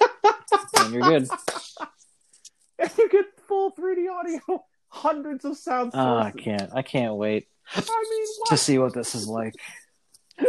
and 0.78 0.94
you're 0.94 1.02
good. 1.02 1.28
And 2.80 2.92
you 2.96 3.08
get 3.08 3.24
full 3.48 3.72
3D 3.72 4.08
audio, 4.08 4.64
hundreds 4.88 5.44
of 5.44 5.56
sound 5.56 5.90
Oh, 5.94 5.98
ah, 5.98 6.22
I 6.22 6.30
can't. 6.30 6.70
I 6.72 6.82
can't 6.82 7.16
wait 7.16 7.48
I 7.74 7.80
mean, 8.10 8.26
to 8.48 8.56
see 8.56 8.78
what 8.78 8.94
this 8.94 9.14
is 9.14 9.26
like. 9.28 9.54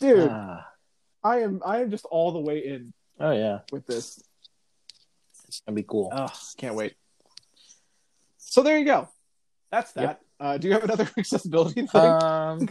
dude, 0.00 0.28
Ah. 0.30 0.66
I 1.24 1.40
am 1.40 1.60
I 1.64 1.80
am 1.82 1.90
just 1.90 2.04
all 2.06 2.32
the 2.32 2.40
way 2.40 2.58
in 2.66 2.92
oh 3.20 3.30
yeah, 3.32 3.60
with 3.70 3.86
this. 3.86 4.20
it's 5.46 5.60
gonna 5.60 5.76
be 5.76 5.82
cool. 5.84 6.10
Oh, 6.12 6.28
can't 6.56 6.74
wait. 6.74 6.94
So 8.38 8.62
there 8.62 8.78
you 8.78 8.84
go. 8.84 9.08
That's 9.70 9.92
that. 9.92 10.02
Yep. 10.02 10.20
Uh, 10.40 10.58
do 10.58 10.68
you 10.68 10.74
have 10.74 10.84
another 10.84 11.08
accessibility 11.18 11.86
thing? 11.86 12.00
Um, 12.00 12.68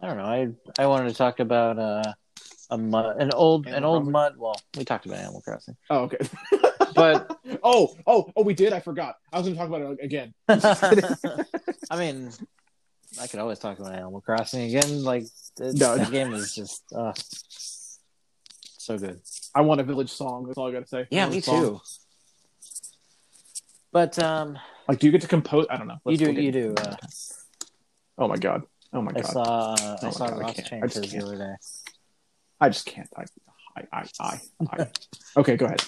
I 0.00 0.06
don't 0.06 0.16
know. 0.16 0.24
I 0.24 0.48
I 0.78 0.86
wanted 0.86 1.08
to 1.10 1.14
talk 1.14 1.40
about 1.40 1.78
uh, 1.78 2.12
a 2.70 2.78
mud, 2.78 3.20
an 3.20 3.30
old 3.34 3.66
an 3.66 3.74
Animal 3.74 3.90
old 3.94 4.02
Crossing? 4.04 4.12
mud. 4.12 4.34
Well, 4.38 4.60
we 4.76 4.84
talked 4.84 5.04
about 5.06 5.18
Animal 5.18 5.42
Crossing. 5.42 5.76
oh, 5.90 6.04
okay. 6.04 6.18
But 6.98 7.38
oh, 7.62 7.94
oh, 8.06 8.30
oh, 8.36 8.42
we 8.42 8.54
did. 8.54 8.72
I 8.72 8.80
forgot. 8.80 9.16
I 9.32 9.38
was 9.38 9.46
going 9.46 9.54
to 9.56 9.58
talk 9.58 9.68
about 9.68 9.82
it 9.98 10.04
again. 10.04 10.34
I 11.90 11.96
mean, 11.98 12.30
I 13.20 13.26
could 13.26 13.40
always 13.40 13.58
talk 13.58 13.78
about 13.78 13.94
Animal 13.94 14.20
Crossing 14.20 14.62
again. 14.74 15.02
Like 15.04 15.24
No, 15.58 15.96
the 15.96 16.04
no. 16.04 16.10
game 16.10 16.34
is 16.34 16.54
just 16.54 16.82
uh, 16.94 17.12
so 18.78 18.98
good. 18.98 19.20
I 19.54 19.62
want 19.62 19.80
a 19.80 19.84
village 19.84 20.10
song. 20.10 20.46
That's 20.46 20.58
all 20.58 20.68
I 20.68 20.72
got 20.72 20.82
to 20.82 20.88
say. 20.88 21.06
Yeah, 21.10 21.24
Village 21.26 21.36
me 21.36 21.40
song. 21.40 21.62
too. 21.62 21.80
But 23.92 24.18
um, 24.18 24.58
Like, 24.86 24.98
do 24.98 25.06
you 25.06 25.12
get 25.12 25.22
to 25.22 25.28
compose? 25.28 25.66
I 25.70 25.76
don't 25.78 25.86
know. 25.88 25.94
you 26.04 26.12
Let's- 26.16 26.18
do, 26.20 26.32
you 26.32 26.48
into 26.48 26.74
do. 26.74 26.82
Uh, 26.82 26.96
Oh 28.20 28.26
my 28.26 28.36
god. 28.36 28.62
Oh 28.92 29.00
my 29.00 29.12
I 29.14 29.20
god. 29.20 29.26
saw, 29.30 29.42
uh, 29.42 29.76
Oh 29.78 29.96
I 30.02 30.04
my 30.06 30.10
saw 30.10 30.26
God, 30.28 30.34
I 30.38 30.40
Ross 30.40 30.54
can't. 30.56 30.66
I 30.66 30.70
change 30.70 30.92
just 30.94 31.10
the 31.12 31.22
other 31.24 31.36
day. 31.38 31.54
I 32.60 32.68
just 32.68 32.84
can't. 32.84 33.08
I, 33.16 33.24
I, 33.76 33.82
I, 33.92 34.04
I. 34.20 34.40
I. 34.82 34.86
okay, 35.36 35.56
go 35.56 35.66
ahead. 35.66 35.82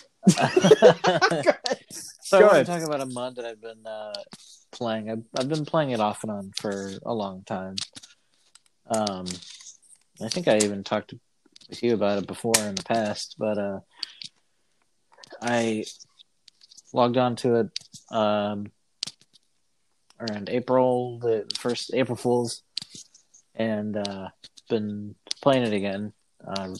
So 2.21 2.39
Go 2.39 2.49
I 2.49 2.53
want 2.53 2.67
to 2.67 2.73
talk 2.73 2.83
about 2.83 3.01
a 3.01 3.07
mod 3.07 3.37
that 3.37 3.45
I've 3.45 3.61
been 3.61 3.87
uh, 3.87 4.13
playing. 4.71 5.11
I've, 5.11 5.25
I've 5.39 5.49
been 5.49 5.65
playing 5.65 5.91
it 5.91 6.01
off 6.01 6.23
and 6.23 6.31
on 6.31 6.53
for 6.57 6.93
a 7.05 7.15
long 7.15 7.43
time. 7.45 7.77
Um, 8.87 9.27
I 10.23 10.29
think 10.29 10.49
I 10.49 10.59
even 10.59 10.85
talked 10.85 11.15
with 11.69 11.83
you 11.83 11.95
about 11.95 12.19
it 12.19 12.27
before 12.27 12.53
in 12.59 12.75
the 12.75 12.83
past, 12.83 13.37
but 13.39 13.57
uh, 13.57 13.81
I 15.41 15.85
logged 16.93 17.17
on 17.17 17.37
to 17.37 17.55
it 17.57 17.71
um, 18.15 18.71
around 20.21 20.51
April, 20.51 21.19
the 21.21 21.51
first 21.59 21.95
April 21.95 22.17
Fools, 22.17 22.63
and 23.55 23.97
uh, 23.97 24.29
been 24.69 25.15
playing 25.41 25.63
it 25.63 25.73
again. 25.73 26.13
Uh, 26.47 26.75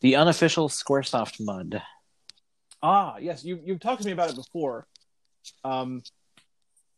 the 0.00 0.16
unofficial 0.16 0.68
SquareSoft 0.68 1.40
mud. 1.40 1.82
Ah, 2.82 3.16
yes, 3.18 3.44
you 3.44 3.60
you've 3.64 3.80
talked 3.80 4.02
to 4.02 4.06
me 4.06 4.12
about 4.12 4.30
it 4.30 4.36
before. 4.36 4.86
Um, 5.64 6.02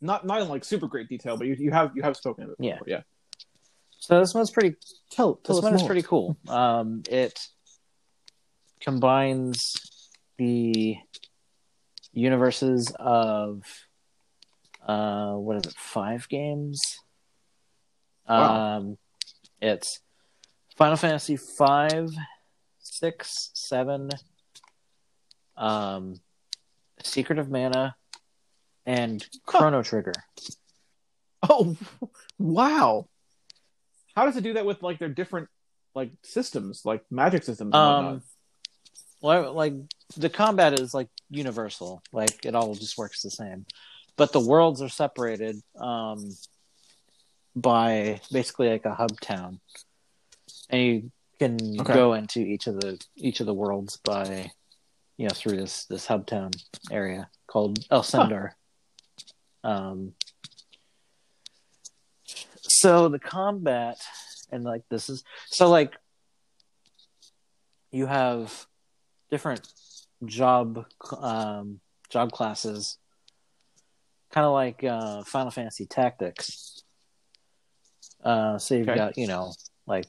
not 0.00 0.26
not 0.26 0.40
in 0.42 0.48
like 0.48 0.64
super 0.64 0.86
great 0.86 1.08
detail, 1.08 1.36
but 1.36 1.46
you, 1.46 1.54
you 1.58 1.70
have 1.70 1.92
you 1.94 2.02
have 2.02 2.16
spoken 2.16 2.44
of 2.44 2.50
it 2.50 2.56
Yeah. 2.58 2.72
before. 2.74 2.88
Yeah. 2.88 3.02
So 3.98 4.18
this 4.20 4.34
one's 4.34 4.50
pretty 4.50 4.76
Tell 5.10 5.34
tell 5.36 5.56
this 5.56 5.64
us 5.64 5.70
one 5.70 5.74
is 5.80 5.86
pretty 5.86 6.02
cool. 6.02 6.36
Um, 6.48 7.02
it 7.10 7.38
combines 8.80 9.60
the 10.38 10.96
universes 12.12 12.92
of 12.98 13.62
uh, 14.86 15.32
what 15.34 15.56
is 15.58 15.66
it? 15.66 15.74
Five 15.76 16.28
games. 16.28 16.80
Wow. 18.28 18.76
Um, 18.78 18.98
it's 19.60 20.00
Final 20.76 20.96
Fantasy 20.96 21.36
five, 21.58 22.08
six, 22.78 23.50
seven, 23.54 24.08
um, 25.60 26.20
Secret 27.04 27.38
of 27.38 27.50
Mana, 27.50 27.94
and 28.86 29.24
Chrono 29.46 29.82
Trigger. 29.82 30.14
Oh, 31.48 31.76
wow! 32.38 33.06
How 34.16 34.26
does 34.26 34.36
it 34.36 34.42
do 34.42 34.54
that 34.54 34.66
with 34.66 34.82
like 34.82 34.98
their 34.98 35.08
different 35.08 35.48
like 35.94 36.10
systems, 36.22 36.84
like 36.84 37.04
magic 37.10 37.44
systems? 37.44 37.74
Um, 37.74 38.22
well, 39.20 39.52
like 39.52 39.74
the 40.16 40.30
combat 40.30 40.78
is 40.78 40.94
like 40.94 41.08
universal, 41.30 42.02
like 42.12 42.44
it 42.44 42.54
all 42.54 42.74
just 42.74 42.98
works 42.98 43.22
the 43.22 43.30
same, 43.30 43.66
but 44.16 44.32
the 44.32 44.40
worlds 44.40 44.82
are 44.82 44.88
separated 44.88 45.56
um, 45.78 46.36
by 47.54 48.20
basically 48.32 48.70
like 48.70 48.84
a 48.86 48.94
hub 48.94 49.20
town, 49.20 49.60
and 50.68 50.82
you 50.82 51.12
can 51.38 51.56
Okay. 51.80 51.92
go 51.94 52.14
into 52.14 52.40
each 52.40 52.66
of 52.66 52.80
the 52.80 52.98
each 53.16 53.40
of 53.40 53.46
the 53.46 53.54
worlds 53.54 53.98
by 54.04 54.50
you 55.20 55.26
know 55.26 55.34
through 55.34 55.58
this 55.58 55.84
this 55.84 56.06
hub 56.06 56.26
town 56.26 56.50
area 56.90 57.28
called 57.46 57.78
Elsendar. 57.90 58.52
Um, 59.62 60.14
so 62.62 63.10
the 63.10 63.18
combat 63.18 63.98
and 64.50 64.64
like 64.64 64.82
this 64.88 65.10
is 65.10 65.22
so 65.44 65.68
like 65.68 65.92
you 67.90 68.06
have 68.06 68.66
different 69.30 69.70
job 70.24 70.86
um, 71.18 71.80
job 72.08 72.32
classes, 72.32 72.96
kind 74.32 74.46
of 74.46 74.54
like 74.54 74.82
uh, 74.82 75.22
Final 75.24 75.50
Fantasy 75.50 75.84
Tactics. 75.84 76.82
Uh, 78.24 78.56
so 78.56 78.74
you've 78.74 78.88
Okay. 78.88 78.96
got 78.96 79.18
you 79.18 79.26
know 79.26 79.52
like 79.86 80.06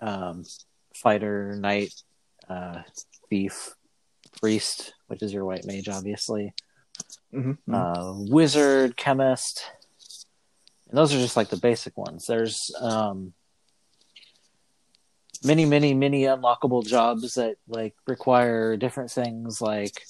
um, 0.00 0.42
fighter, 0.96 1.54
knight, 1.60 1.94
uh, 2.48 2.82
thief, 3.28 3.74
priest, 4.40 4.94
which 5.06 5.22
is 5.22 5.32
your 5.32 5.44
white 5.44 5.64
mage, 5.64 5.88
obviously 5.88 6.52
Mhm, 7.32 7.58
mhm. 7.68 7.74
uh, 7.74 8.12
wizard, 8.32 8.96
chemist, 8.96 9.62
and 10.88 10.96
those 10.96 11.12
are 11.14 11.18
just 11.18 11.36
like 11.36 11.48
the 11.48 11.56
basic 11.56 11.96
ones. 11.96 12.26
There's 12.26 12.70
um, 12.80 13.32
many, 15.44 15.64
many, 15.64 15.94
many 15.94 16.22
unlockable 16.22 16.86
jobs 16.86 17.34
that 17.34 17.56
like 17.68 17.94
require 18.06 18.76
different 18.76 19.10
things, 19.10 19.60
like 19.60 20.02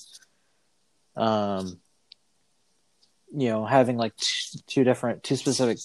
um, 1.16 1.80
you 3.34 3.48
know, 3.48 3.64
having 3.64 3.96
like 3.96 4.14
t- 4.16 4.60
two 4.66 4.84
different, 4.84 5.22
two 5.22 5.36
specific 5.36 5.78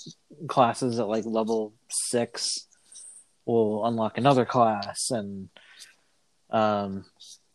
classes 0.47 0.99
at 0.99 1.07
like 1.07 1.25
level 1.25 1.73
six 1.89 2.67
will 3.45 3.85
unlock 3.85 4.17
another 4.17 4.45
class, 4.45 5.09
and 5.09 5.49
um, 6.51 7.05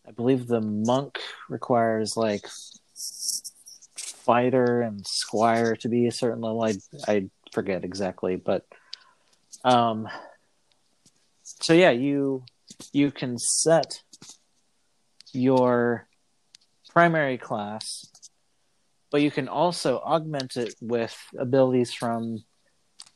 I 0.07 0.13
believe 0.13 0.47
the 0.47 0.61
monk 0.61 1.19
requires 1.49 2.17
like 2.17 2.47
fighter 3.97 4.83
and 4.83 5.07
squire 5.07 5.77
to 5.77 5.89
be 5.89 6.07
a 6.07 6.13
certain 6.13 6.41
level. 6.41 6.63
I 6.63 6.75
I 7.07 7.31
forget 7.53 7.85
exactly, 7.85 8.37
but 8.37 8.65
um, 9.65 10.09
so 11.43 11.73
yeah, 11.73 11.91
you 11.91 12.45
you 12.93 13.11
can 13.11 13.39
set 13.39 14.03
your 15.33 16.09
primary 16.91 17.39
class, 17.39 18.07
but 19.11 19.21
you 19.23 19.31
can 19.31 19.49
also 19.49 19.99
augment 19.99 20.57
it 20.57 20.75
with 20.81 21.17
abilities 21.39 21.93
from 21.93 22.45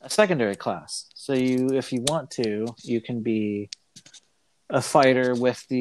a 0.01 0.11
secondary 0.11 0.57
class. 0.57 1.07
So 1.15 1.33
you, 1.33 1.69
if 1.73 1.93
you 1.93 2.05
want 2.09 2.31
to, 2.33 2.67
you 2.83 3.01
can 3.01 3.23
be 3.23 3.71
a 4.71 4.81
fighter 4.81 5.35
with 5.35 5.67
the, 5.69 5.79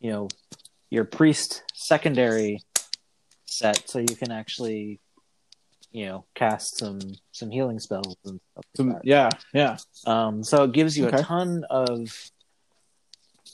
you 0.00 0.10
know, 0.10 0.28
your 0.90 1.04
priest 1.04 1.62
secondary 1.74 2.60
set, 3.46 3.88
so 3.88 3.98
you 3.98 4.14
can 4.16 4.30
actually, 4.30 5.00
you 5.92 6.06
know, 6.06 6.24
cast 6.34 6.78
some 6.78 7.00
some 7.32 7.50
healing 7.50 7.78
spells 7.80 8.16
and 8.24 8.40
stuff. 8.52 8.56
like 8.56 8.76
Some- 8.76 8.88
that. 8.90 9.04
yeah, 9.04 9.30
yeah. 9.54 9.76
Um, 10.06 10.42
so 10.44 10.64
it 10.64 10.72
gives 10.72 10.96
you 10.96 11.06
Okay. 11.06 11.18
a 11.18 11.22
ton 11.22 11.64
of 11.70 12.30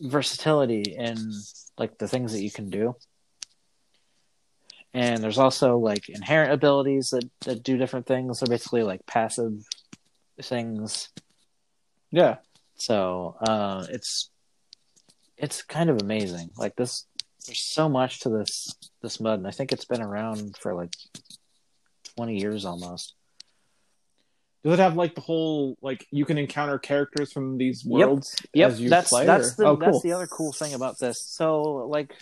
versatility 0.01 0.83
in 0.97 1.17
like 1.79 1.99
the 1.99 2.09
things 2.09 2.33
that 2.33 2.43
you 2.43 2.51
can 2.51 2.69
do. 2.71 2.97
And 4.93 5.23
there's 5.23 5.39
also 5.39 5.77
like 5.79 6.09
inherent 6.09 6.53
abilities 6.53 7.11
that, 7.11 7.29
that 7.41 7.63
do 7.63 7.77
different 7.77 8.07
things. 8.07 8.39
So 8.39 8.47
basically 8.47 8.83
like 8.83 9.05
passive 9.07 9.53
things. 10.43 11.11
Yeah. 12.11 12.37
So 12.77 13.37
uh, 13.41 13.87
it's 13.91 14.31
it's 15.37 15.63
kind 15.63 15.91
of 15.91 16.01
amazing. 16.01 16.51
Like 16.57 16.77
this 16.77 17.07
there's 17.47 17.61
so 17.61 17.89
much 17.89 18.21
to 18.21 18.29
this 18.29 18.75
this 19.03 19.21
mud 19.21 19.39
and 19.39 19.47
I 19.47 19.51
think 19.51 19.73
it's 19.73 19.85
been 19.85 20.03
around 20.03 20.57
for 20.59 20.75
like 20.75 20.93
twenty 22.17 22.39
years 22.39 22.65
almost. 22.65 23.15
Does 24.65 24.75
it 24.75 24.83
have 24.83 24.97
like 24.97 25.15
the 25.15 25.21
whole 25.21 25.77
like 25.81 26.07
you 26.11 26.25
can 26.25 26.39
encounter 26.39 26.79
characters 26.79 27.33
from 27.33 27.57
these 27.57 27.85
worlds 27.85 28.35
Yep, 28.53 28.71
as 28.71 28.81
you 28.81 28.91
that's 28.91 29.11
play? 29.11 29.25
that's 29.25 29.53
or- 29.53 29.65
the 29.65 29.69
oh, 29.71 29.77
that's 29.77 30.03
the 30.03 30.13
other 30.13 30.27
cool 30.27 30.53
thing 30.53 30.75
about 30.75 30.99
this. 30.99 31.21
So 31.21 31.87
like, 31.89 32.13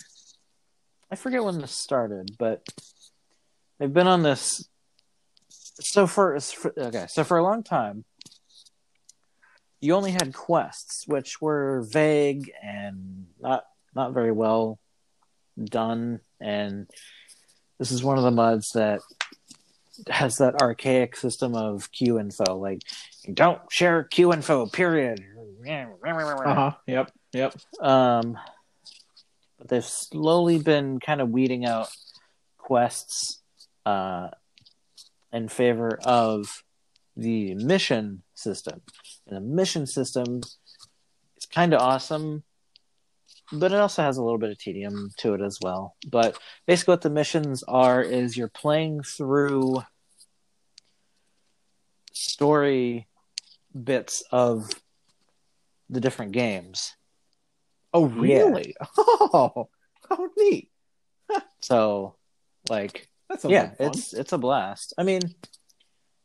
I 1.10 1.16
forget 1.16 1.42
when 1.42 1.58
this 1.58 1.72
started, 1.72 2.36
but 2.38 2.62
they've 3.78 3.92
been 3.92 4.06
on 4.06 4.22
this. 4.22 4.68
So 5.48 6.06
for 6.06 6.38
okay, 6.78 7.06
so 7.08 7.24
for 7.24 7.38
a 7.38 7.42
long 7.42 7.62
time, 7.62 8.04
you 9.84 9.94
only 9.94 10.12
had 10.12 10.32
quests, 10.32 11.06
which 11.06 11.40
were 11.40 11.86
vague 11.90 12.50
and 12.62 13.26
not 13.40 13.64
not 13.94 14.14
very 14.14 14.32
well 14.32 14.78
done. 15.62 16.20
And 16.40 16.88
this 17.78 17.90
is 17.90 18.02
one 18.02 18.16
of 18.16 18.24
the 18.24 18.30
mods 18.30 18.70
that 18.74 19.00
has 20.08 20.38
that 20.38 20.60
archaic 20.60 21.16
system 21.16 21.54
of 21.54 21.92
Q 21.92 22.18
info, 22.18 22.56
like 22.56 22.80
don't 23.32 23.60
share 23.70 24.04
Q 24.04 24.32
info. 24.32 24.66
Period. 24.66 25.22
Uh 26.48 26.54
huh. 26.54 26.76
Yep. 26.86 27.12
Yep. 27.34 27.54
Um, 27.80 28.38
but 29.58 29.68
they've 29.68 29.84
slowly 29.84 30.58
been 30.58 30.98
kind 30.98 31.20
of 31.20 31.28
weeding 31.28 31.66
out 31.66 31.88
quests 32.56 33.42
uh, 33.84 34.28
in 35.32 35.48
favor 35.48 35.98
of 36.04 36.64
the 37.16 37.54
mission 37.54 38.22
system. 38.44 38.80
And 39.26 39.36
the 39.36 39.40
mission 39.40 39.86
system 39.86 40.42
is 41.36 41.46
kind 41.46 41.74
of 41.74 41.80
awesome, 41.80 42.44
but 43.50 43.72
it 43.72 43.78
also 43.78 44.02
has 44.02 44.16
a 44.16 44.22
little 44.22 44.38
bit 44.38 44.50
of 44.50 44.58
tedium 44.58 45.10
to 45.18 45.34
it 45.34 45.40
as 45.40 45.58
well. 45.60 45.96
But 46.08 46.38
basically, 46.66 46.92
what 46.92 47.02
the 47.02 47.10
missions 47.10 47.64
are 47.64 48.00
is 48.02 48.36
you're 48.36 48.48
playing 48.48 49.02
through 49.02 49.82
story 52.12 53.08
bits 53.74 54.22
of 54.30 54.70
the 55.90 56.00
different 56.00 56.32
games. 56.32 56.94
Oh, 57.92 58.06
really? 58.06 58.74
Oh, 58.98 59.68
how 60.08 60.28
neat. 60.36 60.70
So, 61.60 62.16
like, 62.68 63.08
yeah, 63.44 63.70
it's 63.80 64.12
it's 64.12 64.32
a 64.34 64.38
blast. 64.38 64.92
I 64.98 65.02
mean, 65.02 65.22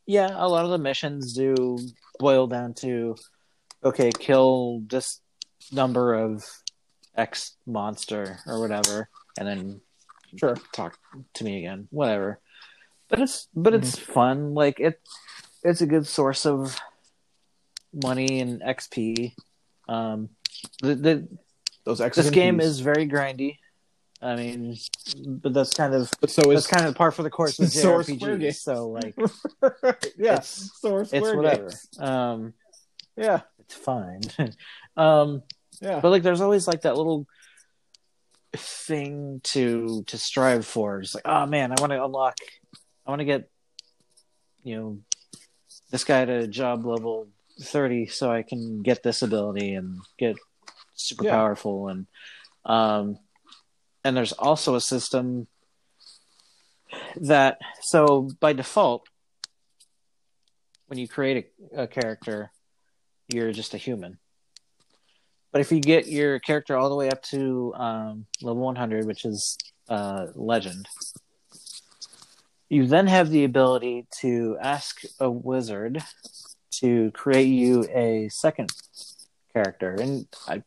yeah, 0.06 0.30
a 0.34 0.46
lot 0.46 0.66
of 0.66 0.70
the 0.70 0.78
missions 0.78 1.32
do 1.32 1.78
boil 2.20 2.46
down 2.46 2.74
to 2.74 3.16
okay, 3.82 4.10
kill 4.16 4.82
this 4.86 5.20
number 5.72 6.14
of 6.14 6.44
X 7.16 7.56
monster 7.66 8.38
or 8.46 8.60
whatever, 8.60 9.08
and 9.38 9.48
then 9.48 9.80
sure. 10.36 10.56
talk 10.72 10.98
to 11.34 11.44
me 11.44 11.58
again, 11.58 11.88
whatever. 11.90 12.38
But 13.08 13.20
it's 13.20 13.48
but 13.54 13.74
it's 13.74 13.98
fun. 13.98 14.54
Like 14.54 14.78
it, 14.78 15.00
it's 15.64 15.80
a 15.80 15.86
good 15.86 16.06
source 16.06 16.46
of 16.46 16.78
money 17.92 18.40
and 18.40 18.60
XP. 18.60 19.34
Um, 19.88 20.28
the, 20.80 20.94
the 20.94 21.28
Those 21.84 22.00
X's 22.00 22.26
this 22.26 22.34
game 22.34 22.58
P's. 22.58 22.66
is 22.66 22.80
very 22.80 23.08
grindy. 23.08 23.58
I 24.22 24.36
mean, 24.36 24.76
but 25.24 25.54
that's 25.54 25.72
kind 25.72 25.94
of 25.94 26.10
But 26.20 26.28
so 26.30 26.42
that's 26.42 26.60
is 26.62 26.66
kind 26.66 26.86
of 26.86 26.94
par 26.94 27.10
for 27.10 27.22
the 27.22 27.30
course 27.30 27.58
with 27.58 27.72
So 27.72 27.98
JRPGs. 28.00 28.54
So 28.56 28.88
like, 28.88 29.14
yeah. 30.18 30.34
it's- 30.34 30.70
it's 30.84 31.12
whatever. 31.34 31.70
Um, 31.98 32.52
Yeah. 33.16 33.40
it's 33.60 33.74
fine. 33.74 34.20
um, 34.96 35.42
Yeah. 35.80 36.00
but 36.00 36.10
like, 36.10 36.22
there's 36.22 36.42
always 36.42 36.68
like 36.68 36.82
that 36.82 36.96
little 36.96 37.26
thing 38.54 39.40
to 39.44 40.02
to 40.06 40.18
strive 40.18 40.66
for. 40.66 41.00
It's 41.00 41.14
like, 41.14 41.26
oh 41.26 41.46
man, 41.46 41.72
I 41.72 41.80
want 41.80 41.92
to 41.92 42.04
unlock. 42.04 42.36
I 43.06 43.10
want 43.10 43.20
to 43.20 43.24
get, 43.24 43.48
you 44.62 44.76
know, 44.76 44.98
this 45.90 46.04
guy 46.04 46.24
to 46.24 46.46
job 46.46 46.84
level 46.84 47.28
thirty, 47.62 48.06
so 48.06 48.30
I 48.30 48.42
can 48.42 48.82
get 48.82 49.02
this 49.02 49.22
ability 49.22 49.74
and 49.74 50.00
get 50.18 50.36
super 50.94 51.24
Yeah. 51.24 51.30
powerful. 51.36 51.88
And 51.88 52.06
um, 52.64 53.18
and 54.04 54.16
there's 54.16 54.32
also 54.32 54.74
a 54.74 54.80
system 54.80 55.46
that 57.16 57.58
so 57.80 58.28
by 58.40 58.52
default, 58.52 59.06
when 60.86 60.98
you 60.98 61.06
create 61.06 61.52
a, 61.72 61.82
a 61.82 61.86
character, 61.86 62.50
you're 63.28 63.52
just 63.52 63.74
a 63.74 63.78
human. 63.78 64.18
But 65.52 65.60
if 65.60 65.72
you 65.72 65.80
get 65.80 66.06
your 66.06 66.38
character 66.38 66.76
all 66.76 66.88
the 66.88 66.94
way 66.94 67.10
up 67.10 67.22
to 67.24 67.74
um, 67.74 68.26
level 68.40 68.62
100, 68.62 69.06
which 69.06 69.24
is 69.24 69.56
uh, 69.88 70.26
legend, 70.34 70.86
you 72.68 72.86
then 72.86 73.08
have 73.08 73.30
the 73.30 73.44
ability 73.44 74.06
to 74.20 74.56
ask 74.60 75.00
a 75.18 75.28
wizard 75.28 76.02
to 76.70 77.10
create 77.12 77.48
you 77.48 77.84
a 77.92 78.28
second 78.30 78.70
character, 79.52 79.94
and 79.94 80.26
I 80.46 80.62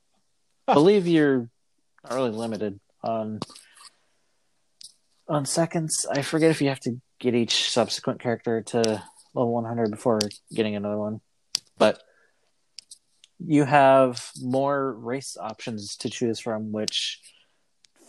believe 0.72 1.08
you're 1.08 1.50
not 2.04 2.14
really 2.14 2.32
limited 2.32 2.80
on 3.04 3.40
on 5.28 5.46
seconds. 5.46 6.06
I 6.10 6.22
forget 6.22 6.52
if 6.52 6.62
you 6.62 6.70
have 6.70 6.80
to 6.82 7.00
get 7.20 7.36
each 7.36 7.70
subsequent 7.72 8.20
character 8.20 8.62
to 8.62 9.04
level 9.34 9.54
100 9.54 9.92
before 9.92 10.20
getting 10.54 10.76
another 10.76 10.98
one, 10.98 11.22
but 11.78 12.02
you 13.46 13.64
have 13.66 14.32
more 14.42 14.94
race 14.94 15.38
options 15.40 15.96
to 15.98 16.10
choose 16.10 16.40
from, 16.40 16.72
which 16.72 17.20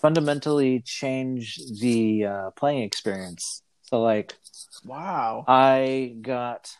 fundamentally 0.00 0.80
change 0.80 1.58
the 1.80 2.26
uh, 2.26 2.50
playing 2.50 2.82
experience. 2.82 3.62
So, 3.82 4.00
like, 4.00 4.34
Wow. 4.84 5.44
I 5.48 6.16
got 6.20 6.76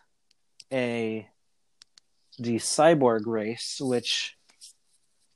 a 0.73 1.29
the 2.39 2.57
cyborg 2.57 3.27
race, 3.27 3.79
which 3.81 4.37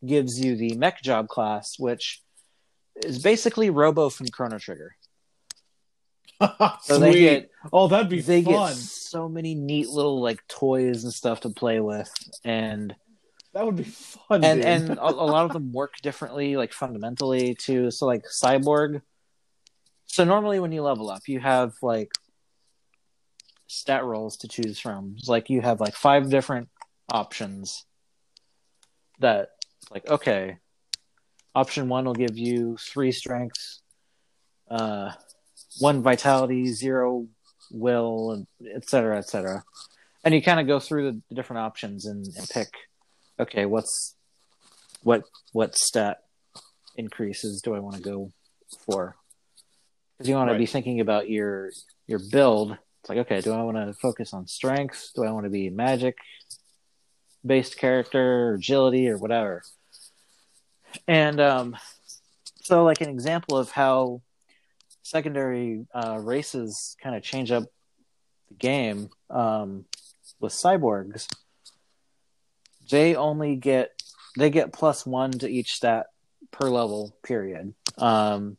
gives 0.04 0.38
you 0.40 0.56
the 0.56 0.74
mech 0.76 1.02
job 1.02 1.28
class, 1.28 1.78
which 1.78 2.22
is 3.04 3.22
basically 3.22 3.70
Robo 3.70 4.08
from 4.08 4.28
Chrono 4.28 4.58
Trigger. 4.58 4.94
So 6.82 6.98
they 7.00 7.18
get 7.18 7.50
oh, 7.72 7.88
that'd 7.88 8.08
be 8.08 8.20
they 8.20 8.42
fun. 8.44 8.68
get 8.68 8.76
so 8.76 9.28
many 9.28 9.56
neat 9.56 9.88
little 9.88 10.20
like 10.20 10.46
toys 10.46 11.02
and 11.02 11.12
stuff 11.12 11.40
to 11.40 11.50
play 11.50 11.80
with, 11.80 12.12
and 12.44 12.94
That 13.54 13.66
would 13.66 13.74
be 13.76 13.82
fun. 13.82 14.44
and 14.44 14.62
and 14.62 14.90
a, 14.98 15.02
a 15.08 15.26
lot 15.26 15.46
of 15.46 15.52
them 15.52 15.72
work 15.72 15.94
differently, 16.00 16.56
like 16.56 16.72
fundamentally 16.72 17.56
too. 17.56 17.90
So 17.90 18.06
like 18.06 18.22
cyborg. 18.32 19.02
So 20.06 20.22
normally 20.22 20.60
when 20.60 20.70
you 20.70 20.82
level 20.82 21.10
up, 21.10 21.22
you 21.26 21.40
have 21.40 21.74
like 21.82 22.12
stat 23.66 24.04
rolls 24.04 24.36
to 24.38 24.48
choose 24.48 24.78
from. 24.78 25.16
It's 25.18 25.28
like 25.28 25.50
you 25.50 25.60
have 25.60 25.80
like 25.80 25.94
five 25.94 26.30
different 26.30 26.68
options. 27.10 27.84
That 29.18 29.48
like 29.90 30.06
okay, 30.08 30.58
option 31.60 31.88
one 31.88 32.04
will 32.04 32.14
give 32.14 32.36
you 32.38 32.76
three 32.90 33.12
strengths, 33.12 33.80
uh, 34.70 35.10
one 35.80 36.02
vitality, 36.02 36.62
zero 36.72 37.26
will, 37.70 38.32
and 38.32 38.46
et 38.76 38.88
cetera, 38.88 39.18
et 39.18 39.28
cetera. 39.28 39.62
And 40.24 40.34
you 40.34 40.42
kind 40.42 40.60
of 40.60 40.66
go 40.66 40.78
through 40.80 41.04
the, 41.10 41.34
different 41.34 41.60
options 41.60 42.06
and, 42.06 42.26
and 42.36 42.48
pick 42.48 42.68
okay, 43.38 43.66
what's 43.66 44.14
what 45.02 45.22
what 45.52 45.76
stat 45.76 46.18
increases 46.96 47.62
do 47.62 47.74
I 47.74 47.78
want 47.78 47.96
to 47.96 48.02
go 48.02 48.32
for? 48.84 49.16
Because 50.16 50.28
you 50.28 50.34
want 50.34 50.50
to 50.50 50.58
be 50.58 50.66
thinking 50.66 51.00
about 51.00 51.30
your 51.30 51.70
your 52.06 52.20
build. 52.30 52.76
It's 53.00 53.08
like, 53.08 53.18
okay, 53.18 53.40
do 53.40 53.52
I 53.52 53.62
want 53.62 53.76
to 53.76 53.94
focus 53.94 54.34
on 54.34 54.46
strength? 54.48 55.10
Do 55.14 55.24
I 55.24 55.30
want 55.30 55.44
to 55.44 55.50
be 55.50 55.70
magic 55.70 56.16
based 57.46 57.78
character, 57.78 58.50
or 58.50 58.54
agility, 58.54 59.08
or 59.08 59.16
whatever? 59.16 59.62
And 61.06 61.40
um, 61.40 61.76
so, 62.62 62.84
like 62.84 63.00
an 63.00 63.08
example 63.08 63.56
of 63.56 63.70
how 63.70 64.22
secondary 65.02 65.86
uh, 65.94 66.18
races 66.20 66.96
kind 67.02 67.16
of 67.16 67.22
change 67.22 67.50
up 67.50 67.64
the 68.48 68.54
game 68.54 69.08
um, 69.30 69.84
with 70.40 70.52
cyborgs 70.52 71.26
they 72.90 73.14
only 73.14 73.56
get 73.56 73.90
they 74.36 74.50
get 74.50 74.72
plus 74.72 75.04
one 75.06 75.30
to 75.32 75.48
each 75.48 75.74
stat 75.74 76.06
per 76.50 76.68
level 76.70 77.16
period. 77.22 77.74
Um 77.96 78.56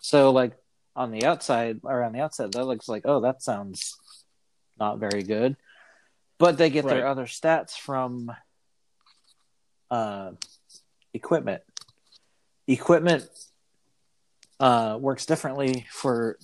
so 0.00 0.30
like 0.30 0.52
on 0.94 1.10
the 1.10 1.24
outside 1.24 1.80
or 1.82 2.02
on 2.02 2.12
the 2.12 2.20
outset 2.20 2.52
that 2.52 2.64
looks 2.64 2.88
like 2.88 3.02
oh 3.04 3.20
that 3.20 3.42
sounds 3.42 3.96
not 4.78 4.98
very 4.98 5.22
good. 5.22 5.56
But 6.38 6.58
they 6.58 6.70
get 6.70 6.86
their 6.86 7.06
other 7.06 7.26
stats 7.26 7.72
from 7.72 8.30
uh 9.90 10.32
equipment 11.16 11.62
equipment 12.66 13.28
uh 14.60 14.96
works 15.00 15.26
differently 15.26 15.86
for 15.90 16.38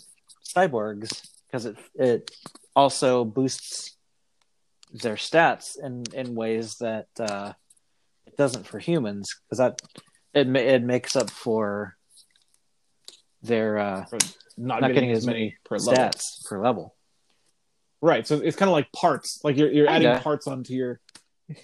cyborgs 0.45 1.23
because 1.47 1.67
it 1.67 1.77
it 1.95 2.31
also 2.75 3.25
boosts 3.25 3.97
their 4.93 5.17
stats 5.17 5.79
in 5.83 6.05
in 6.13 6.35
ways 6.35 6.77
that 6.79 7.09
uh, 7.19 7.53
it 8.27 8.37
doesn't 8.37 8.67
for 8.67 8.79
humans 8.79 9.41
because 9.45 9.59
that 9.59 9.81
it 10.35 10.55
it 10.57 10.83
makes 10.83 11.17
up 11.17 11.31
for 11.31 11.97
their 13.43 13.79
uh, 13.79 14.05
not, 14.57 14.81
not 14.81 14.89
getting, 14.89 14.95
getting 14.95 15.11
as 15.13 15.19
as 15.19 15.27
many 15.27 15.39
many 15.39 15.57
per 15.65 15.77
level. 15.79 15.95
stats 15.95 16.45
per 16.45 16.63
level. 16.63 16.95
Right. 18.01 18.27
So 18.27 18.37
it's 18.37 18.57
kind 18.57 18.69
of 18.69 18.73
like 18.73 18.91
parts. 18.93 19.41
Like 19.45 19.57
you're 19.57 19.71
you're 19.71 19.87
Kinda. 19.87 20.09
adding 20.09 20.23
parts 20.23 20.47
onto 20.47 20.75
your. 20.75 21.01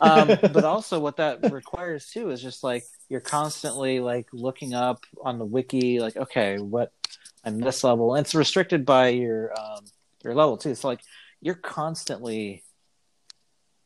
Um, 0.00 0.28
but 0.52 0.64
also, 0.64 0.98
what 1.00 1.16
that 1.16 1.52
requires 1.52 2.06
too 2.06 2.30
is 2.30 2.42
just 2.42 2.62
like 2.64 2.84
you're 3.08 3.20
constantly 3.20 4.00
like 4.00 4.26
looking 4.32 4.74
up 4.74 5.04
on 5.22 5.38
the 5.38 5.44
wiki, 5.44 6.00
like 6.00 6.16
okay, 6.16 6.58
what 6.58 6.92
I'm 7.44 7.58
this 7.58 7.84
level. 7.84 8.14
And 8.14 8.24
it's 8.24 8.34
restricted 8.34 8.84
by 8.84 9.08
your 9.08 9.52
um, 9.58 9.84
your 10.24 10.34
level 10.34 10.56
too. 10.56 10.74
So 10.74 10.88
like 10.88 11.00
you're 11.40 11.54
constantly 11.54 12.64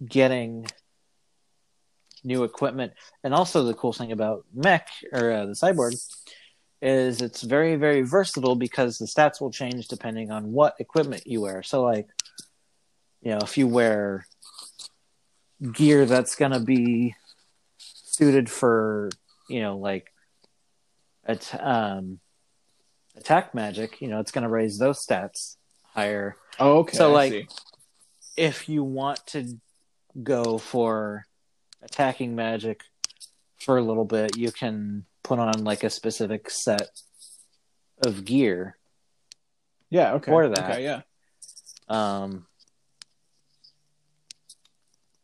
getting 0.05 0.66
new 2.24 2.45
equipment, 2.45 2.93
and 3.24 3.35
also 3.35 3.65
the 3.65 3.74
cool 3.74 3.93
thing 3.93 4.12
about 4.12 4.45
mech 4.55 4.89
or 5.12 5.33
uh, 5.33 5.47
the 5.47 5.53
cyborg 5.53 5.95
is 6.81 7.23
it's 7.23 7.43
very 7.43 7.77
very 7.77 8.03
versatile 8.03 8.57
because 8.57 8.99
the 8.99 9.07
stats 9.07 9.41
will 9.41 9.53
change 9.53 9.87
depending 9.87 10.33
on 10.33 10.53
what 10.53 10.74
equipment 10.79 11.23
you 11.27 11.41
wear. 11.41 11.62
So 11.62 11.83
like 11.83 12.09
you 13.20 13.31
know 13.31 13.39
if 13.43 13.57
you 13.57 13.66
wear 13.66 14.27
gear 15.72 16.06
that's 16.06 16.34
going 16.34 16.52
to 16.52 16.60
be 16.60 17.14
suited 17.78 18.51
for 18.51 19.10
you 19.48 19.60
know 19.60 19.76
like 19.76 20.12
at 21.24 21.55
um 21.62 22.18
attack 23.16 23.55
magic 23.55 24.01
you 24.01 24.09
know 24.09 24.18
it's 24.18 24.32
going 24.32 24.43
to 24.43 24.51
raise 24.51 24.78
those 24.78 25.05
stats 25.05 25.56
higher 25.94 26.36
Oh, 26.59 26.78
okay. 26.78 26.97
So, 26.97 27.10
I 27.10 27.12
like, 27.12 27.32
see. 27.32 27.48
if 28.36 28.68
you 28.68 28.84
want 28.84 29.26
to 29.28 29.59
go 30.22 30.59
for 30.59 31.24
attacking 31.82 32.34
magic 32.34 32.82
for 33.59 33.78
a 33.78 33.82
little 33.82 34.05
bit, 34.05 34.36
you 34.36 34.52
can 34.52 35.06
put 35.22 35.39
on 35.39 35.64
like 35.64 35.84
a 35.84 35.90
specific 35.90 36.51
set 36.51 36.89
of 38.05 38.24
gear. 38.24 38.76
Yeah. 39.90 40.14
Okay. 40.14 40.30
For 40.30 40.48
that. 40.48 40.70
Okay. 40.70 40.84
Yeah. 40.84 41.02
Um, 41.89 42.47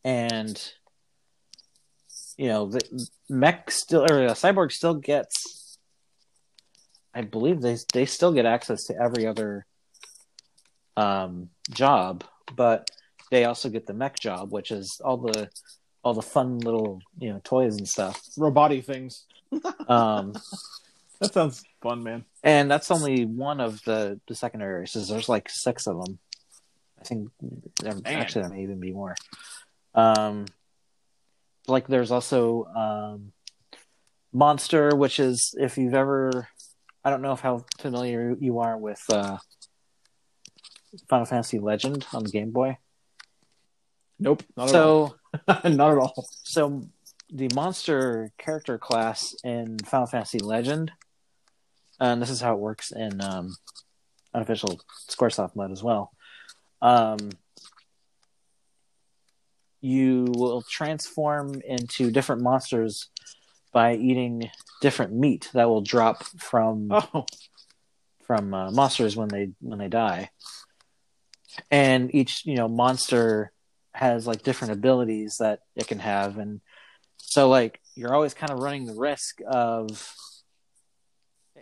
and 0.08 0.72
you 2.38 2.48
know, 2.48 2.66
the 2.66 2.80
mech 3.28 3.70
still 3.70 4.02
or 4.10 4.28
uh, 4.28 4.32
cyborg 4.32 4.72
still 4.72 4.94
gets. 4.94 5.78
I 7.14 7.22
believe 7.22 7.60
they 7.60 7.76
they 7.92 8.06
still 8.06 8.32
get 8.32 8.46
access 8.46 8.84
to 8.84 8.94
every 9.00 9.26
other 9.26 9.66
um, 10.96 11.50
job, 11.70 12.24
but 12.56 12.88
they 13.30 13.44
also 13.44 13.68
get 13.68 13.86
the 13.86 13.92
mech 13.92 14.18
job, 14.18 14.50
which 14.50 14.70
is 14.70 14.98
all 15.04 15.18
the 15.18 15.50
all 16.02 16.14
the 16.14 16.22
fun 16.22 16.60
little 16.60 17.00
you 17.18 17.30
know 17.30 17.40
toys 17.44 17.76
and 17.76 17.86
stuff. 17.86 18.22
Roboty 18.38 18.84
things. 18.84 19.26
Um, 19.88 20.34
That 21.20 21.32
sounds 21.32 21.64
fun, 21.82 22.04
man. 22.04 22.24
and 22.44 22.70
that's 22.70 22.90
only 22.90 23.24
one 23.24 23.60
of 23.60 23.82
the 23.84 24.20
the 24.28 24.34
secondary 24.34 24.80
races. 24.80 25.08
There's 25.08 25.28
like 25.28 25.48
six 25.50 25.86
of 25.86 26.04
them. 26.04 26.18
I 27.00 27.04
think 27.04 27.30
there, 27.80 27.94
actually 28.04 28.42
there 28.42 28.50
may 28.50 28.62
even 28.62 28.80
be 28.80 28.92
more. 28.92 29.16
Um, 29.94 30.46
like 31.66 31.86
there's 31.86 32.10
also 32.10 32.64
um, 32.64 33.32
Monster, 34.32 34.94
which 34.94 35.18
is 35.18 35.54
if 35.58 35.78
you've 35.78 35.94
ever, 35.94 36.48
I 37.04 37.10
don't 37.10 37.22
know 37.22 37.32
if 37.32 37.40
how 37.40 37.64
familiar 37.78 38.36
you 38.38 38.58
are 38.58 38.76
with 38.76 39.02
uh, 39.10 39.38
Final 41.08 41.26
Fantasy 41.26 41.58
Legend 41.58 42.06
on 42.12 42.24
the 42.24 42.30
Game 42.30 42.50
Boy. 42.50 42.78
Nope. 44.18 44.42
Not 44.56 44.70
so 44.70 45.14
at 45.46 45.64
all. 45.64 45.70
not 45.76 45.92
at 45.92 45.98
all. 45.98 46.28
so 46.44 46.82
the 47.30 47.48
monster 47.54 48.32
character 48.38 48.78
class 48.78 49.34
in 49.44 49.78
Final 49.78 50.06
Fantasy 50.06 50.38
Legend, 50.38 50.92
and 52.00 52.20
this 52.20 52.30
is 52.30 52.40
how 52.40 52.54
it 52.54 52.60
works 52.60 52.90
in 52.90 53.20
um, 53.20 53.54
unofficial 54.34 54.80
SquareSoft 55.08 55.56
mud 55.56 55.70
as 55.70 55.82
well. 55.82 56.10
Um, 56.80 57.30
you 59.80 60.26
will 60.36 60.62
transform 60.62 61.60
into 61.66 62.10
different 62.10 62.42
monsters 62.42 63.08
by 63.72 63.94
eating 63.94 64.50
different 64.80 65.12
meat 65.12 65.50
that 65.52 65.68
will 65.68 65.80
drop 65.82 66.24
from 66.24 66.88
Oh. 66.90 67.26
from 68.26 68.52
uh, 68.52 68.70
monsters 68.70 69.16
when 69.16 69.28
they 69.28 69.50
when 69.60 69.78
they 69.78 69.88
die, 69.88 70.30
and 71.70 72.14
each 72.14 72.44
you 72.44 72.56
know 72.56 72.68
monster 72.68 73.52
has 73.92 74.26
like 74.26 74.42
different 74.42 74.72
abilities 74.72 75.38
that 75.38 75.60
it 75.76 75.86
can 75.86 75.98
have, 75.98 76.38
and 76.38 76.60
so 77.16 77.48
like 77.48 77.80
you're 77.94 78.14
always 78.14 78.34
kind 78.34 78.52
of 78.52 78.58
running 78.58 78.86
the 78.86 78.94
risk 78.94 79.40
of 79.46 80.14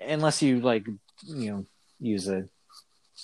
unless 0.01 0.43
you 0.43 0.61
like 0.61 0.87
you 1.27 1.51
know 1.51 1.67
use 2.01 2.29
a 2.29 2.45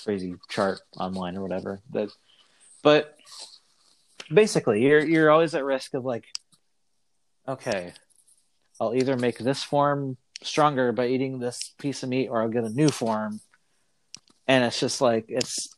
crazy 0.05 0.35
chart 0.48 0.81
online 0.98 1.36
or 1.36 1.43
whatever 1.43 1.82
that 1.90 2.09
but 2.82 3.16
basically 4.32 4.82
you're 4.82 5.04
you're 5.04 5.30
always 5.30 5.54
at 5.54 5.64
risk 5.64 5.94
of 5.94 6.04
like 6.04 6.24
okay 7.46 7.92
I'll 8.80 8.94
either 8.94 9.16
make 9.16 9.38
this 9.38 9.62
form 9.62 10.16
stronger 10.42 10.92
by 10.92 11.06
eating 11.06 11.38
this 11.38 11.72
piece 11.78 12.02
of 12.02 12.08
meat 12.08 12.28
or 12.28 12.42
I'll 12.42 12.48
get 12.48 12.64
a 12.64 12.68
new 12.70 12.88
form 12.88 13.40
and 14.48 14.64
it's 14.64 14.80
just 14.80 15.00
like 15.00 15.26
it's 15.28 15.68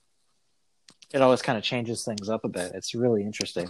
it 1.12 1.20
always 1.22 1.42
kind 1.42 1.58
of 1.58 1.64
changes 1.64 2.04
things 2.04 2.28
up 2.28 2.44
a 2.44 2.48
bit 2.48 2.72
it's 2.74 2.94
really 2.94 3.22
interesting 3.22 3.68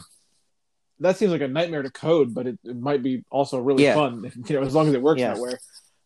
That 1.00 1.16
seems 1.16 1.32
like 1.32 1.40
a 1.42 1.48
nightmare 1.48 1.82
to 1.82 1.90
code, 1.90 2.32
but 2.32 2.46
it, 2.46 2.58
it 2.64 2.76
might 2.78 3.02
be 3.02 3.24
also 3.28 3.58
really 3.58 3.82
Yeah. 3.84 3.94
fun. 3.94 4.30
You 4.48 4.54
know, 4.56 4.62
as 4.62 4.74
long 4.74 4.86
as 4.88 4.94
it 4.94 5.02
works 5.02 5.20
Yeah. 5.20 5.34
that 5.34 5.40
way. 5.42 5.54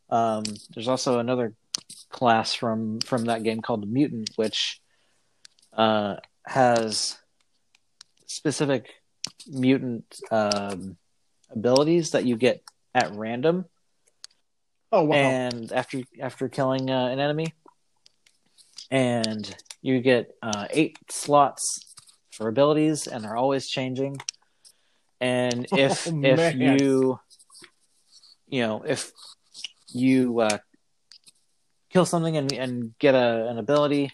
Um, 0.09 0.45
there's 0.75 0.89
also 0.89 1.19
another 1.19 1.53
class 2.09 2.55
from 2.55 3.01
from 3.01 3.27
that 3.27 3.43
game 3.43 3.61
called 3.61 3.87
Mutant, 3.87 4.31
which 4.37 4.81
uh, 5.77 6.17
has 6.47 7.19
specific 8.29 8.87
mutant 9.49 10.21
um, 10.31 10.97
abilities 11.51 12.13
that 12.13 12.25
you 12.25 12.37
get 12.37 12.63
at 12.95 13.13
random, 13.15 13.65
Oh 14.93 15.03
wow. 15.03 15.17
and 15.17 15.73
after 15.73 16.03
after 16.21 16.49
killing 16.49 16.89
uh, 16.91 17.07
an 17.07 17.19
enemy, 17.19 17.53
and 18.91 19.57
you 19.83 20.01
get 20.01 20.31
uh, 20.43 20.67
eight 20.71 20.97
slots 21.11 21.95
for 22.31 22.49
abilities, 22.49 23.07
and 23.07 23.25
they're 23.25 23.37
always 23.37 23.69
changing. 23.69 24.19
And 25.21 25.67
if 25.73 26.07
Oh, 26.07 26.23
if 26.23 26.55
you 26.55 27.19
you 28.49 28.63
know 28.63 28.83
if 28.87 29.13
you 29.93 30.41
uh, 30.41 30.59
kill 31.91 32.05
something 32.05 32.37
and, 32.37 32.53
and 32.53 32.99
get 32.99 33.15
a, 33.15 33.49
an 33.49 33.59
ability 33.59 34.13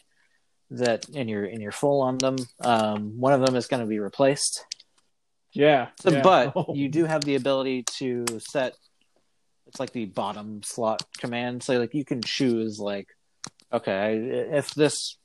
that 0.70 1.08
and 1.14 1.28
you're 1.28 1.44
and 1.44 1.60
you're 1.60 1.72
full 1.72 2.00
on 2.02 2.18
them, 2.18 2.36
um, 2.60 3.18
one 3.20 3.32
of 3.32 3.44
them 3.44 3.54
is 3.56 3.66
going 3.66 3.80
to 3.82 3.86
be 3.88 3.98
replaced. 3.98 4.64
yeah. 5.52 5.88
So, 6.00 6.10
yeah. 6.10 6.22
But 6.22 6.52
Oh. 6.56 6.74
you 6.74 6.88
do 6.88 7.04
have 7.04 7.22
the 7.24 7.34
ability 7.36 7.84
to 7.98 8.24
set. 8.38 8.74
It's 9.66 9.78
like 9.80 9.92
the 9.92 10.04
bottom 10.06 10.62
slot 10.62 11.02
command. 11.18 11.62
So 11.62 11.78
like 11.78 11.94
you 11.94 12.04
can 12.04 12.22
choose 12.22 12.78
like, 12.78 13.08
okay, 13.72 14.16
if 14.52 14.74
this 14.74 15.16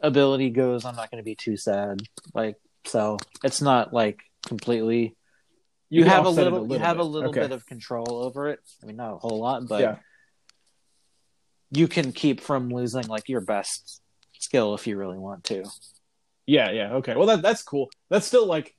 ability 0.00 0.50
goes, 0.50 0.84
I'm 0.84 0.96
not 0.96 1.10
going 1.10 1.22
to 1.22 1.24
be 1.24 1.36
too 1.36 1.56
sad. 1.56 2.02
Like 2.34 2.56
so, 2.86 3.18
it's 3.44 3.60
not 3.60 3.92
like 3.92 4.20
completely. 4.46 5.16
You, 5.90 6.02
can 6.04 6.10
have 6.12 6.24
a 6.24 6.28
offset 6.28 6.46
it 6.46 6.50
little, 6.52 6.72
you 6.72 6.78
have 6.78 6.96
bit. 6.98 7.06
a 7.06 7.08
little 7.08 7.30
Okay. 7.30 7.40
bit 7.40 7.52
of 7.52 7.66
control 7.66 8.22
over 8.22 8.48
it. 8.48 8.60
I 8.82 8.86
mean, 8.86 8.96
not 8.96 9.12
a 9.14 9.18
whole 9.18 9.38
lot, 9.40 9.66
but 9.68 9.80
Yeah. 9.80 9.96
you 11.70 11.88
can 11.88 12.12
keep 12.12 12.40
from 12.40 12.68
losing 12.68 13.06
like 13.06 13.28
your 13.28 13.40
best 13.40 14.00
skill 14.42 14.74
if 14.74 14.86
you 14.86 14.96
really 14.96 15.18
want 15.18 15.44
to. 15.44 15.64
Yeah, 16.46 16.70
yeah, 16.70 16.94
okay. 16.94 17.14
Well, 17.16 17.26
that 17.26 17.42
that's 17.42 17.62
cool. 17.62 17.90
That's 18.08 18.26
still 18.26 18.46
like 18.46 18.74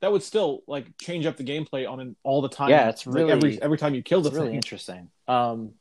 that 0.00 0.12
would 0.12 0.22
still 0.22 0.62
like 0.68 0.96
change 0.98 1.26
up 1.26 1.36
the 1.36 1.44
gameplay 1.44 1.88
on 1.90 1.98
an 2.00 2.16
all 2.22 2.40
the 2.42 2.48
time. 2.48 2.70
Yeah, 2.70 2.88
it's 2.88 3.06
Like, 3.06 3.16
really- 3.16 3.32
every 3.32 3.62
every 3.62 3.78
time 3.78 3.94
you 3.94 4.02
kill 4.02 4.20
the 4.20 4.28
It's 4.28 4.36
really 4.36 4.48
thing. 4.48 4.56
interesting. 4.56 5.10
Um, 5.26 5.74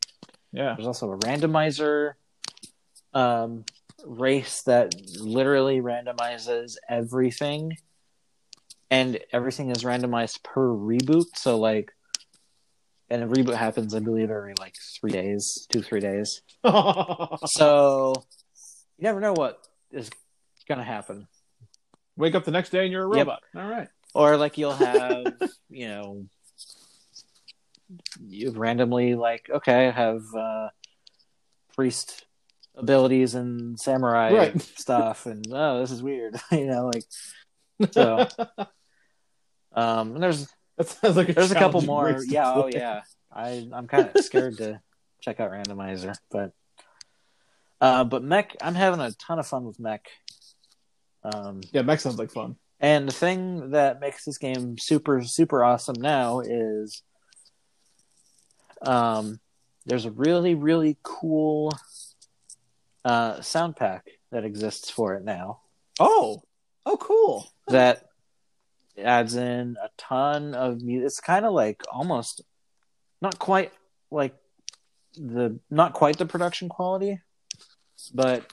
Yeah. 0.52 0.74
There's 0.76 0.88
also 0.88 1.12
a 1.12 1.18
randomizer 1.20 2.14
um, 3.14 3.66
race 4.06 4.62
that 4.64 4.96
literally 5.20 5.80
randomizes 5.82 6.78
everything, 6.90 7.78
and 8.90 9.20
everything 9.32 9.70
is 9.70 9.84
randomized 9.84 10.42
per 10.44 10.68
reboot. 10.68 11.26
So 11.36 11.58
like, 11.60 11.94
and 13.10 13.24
a 13.24 13.28
reboot 13.28 13.56
happens, 13.56 13.94
I 13.94 14.00
believe, 14.00 14.30
every 14.32 14.54
like 14.60 14.76
three 15.00 15.12
days, 15.12 15.68
two 15.72 15.82
three 15.82 16.00
days. 16.00 16.42
So 17.46 18.14
you 18.98 19.04
never 19.04 19.20
know 19.20 19.34
what 19.34 19.68
is 19.92 20.10
gonna 20.68 20.84
happen, 20.84 21.28
Wake 22.16 22.34
up 22.36 22.46
the 22.46 22.52
next 22.52 22.72
day 22.72 22.84
and 22.84 22.92
you're 22.92 23.04
a 23.06 23.16
Yep. 23.16 23.28
robot. 23.28 23.44
All 23.56 23.68
right. 23.70 23.88
or 24.14 24.38
like 24.38 24.58
you'll 24.58 24.74
have, 24.90 25.34
you 25.70 25.88
know. 25.88 26.26
You 28.28 28.52
randomly 28.52 29.16
like 29.16 29.50
okay, 29.50 29.88
I 29.88 29.92
have 29.92 30.22
uh, 30.36 30.70
priest 31.76 32.26
abilities 32.76 33.34
and 33.36 33.80
samurai 33.80 34.34
Right. 34.34 34.62
stuff, 34.78 35.26
and 35.26 35.46
oh, 35.52 35.80
this 35.80 35.92
is 35.92 36.04
weird, 36.04 36.40
you 36.52 36.66
know, 36.68 36.92
like 36.94 37.06
so. 37.92 38.28
Um, 39.74 40.16
and 40.16 40.24
there's 40.24 40.48
That 40.78 40.88
sounds 40.90 41.16
like 41.16 41.30
a 41.30 41.34
there's 41.34 41.52
a 41.52 41.56
couple 41.56 41.82
more. 41.82 42.12
to 42.20 42.26
Yeah, 42.28 42.52
oh 42.56 42.68
yeah. 42.68 43.04
I 43.32 43.68
I'm 43.72 43.88
kind 43.88 44.10
of 44.14 44.24
scared 44.24 44.58
to 44.58 44.82
check 45.22 45.40
out 45.40 45.52
randomizer, 45.52 46.16
but 46.30 46.52
uh, 47.82 48.04
but 48.04 48.24
mech, 48.24 48.56
I'm 48.62 48.76
having 48.76 49.00
a 49.00 49.12
ton 49.14 49.40
of 49.40 49.48
fun 49.48 49.66
with 49.66 49.80
mech. 49.80 50.08
Um, 51.24 51.62
Yeah, 51.72 51.82
mech 51.82 52.00
sounds 52.00 52.18
like 52.18 52.32
fun. 52.32 52.56
and 52.80 53.08
the 53.08 53.14
thing 53.14 53.72
that 53.72 54.00
makes 54.00 54.24
this 54.26 54.38
game 54.38 54.78
super 54.78 55.24
super 55.24 55.64
awesome 55.64 56.00
now 56.00 56.40
is 56.42 57.02
um 58.84 59.40
there's 59.86 60.06
a 60.06 60.12
really 60.12 60.54
really 60.56 60.98
cool 61.04 61.72
uh 63.06 63.42
sound 63.42 63.76
pack 63.76 64.06
that 64.32 64.46
exists 64.46 64.90
for 64.90 65.16
it 65.16 65.24
now 65.24 65.62
Oh. 66.00 66.44
Oh 66.86 66.98
cool. 66.98 67.52
that 67.70 68.04
adds 68.98 69.36
in 69.36 69.76
a 69.84 69.90
ton 69.98 70.54
of 70.54 70.82
music 70.82 71.08
it's 71.08 71.20
kind 71.20 71.46
of 71.46 71.54
like 71.54 71.82
almost 71.92 72.42
not 73.22 73.40
quite 73.40 73.72
like 74.12 74.36
the 75.16 75.60
not 75.72 75.94
quite 75.94 76.18
the 76.18 76.26
production 76.28 76.70
quality 76.70 77.20
but 78.14 78.52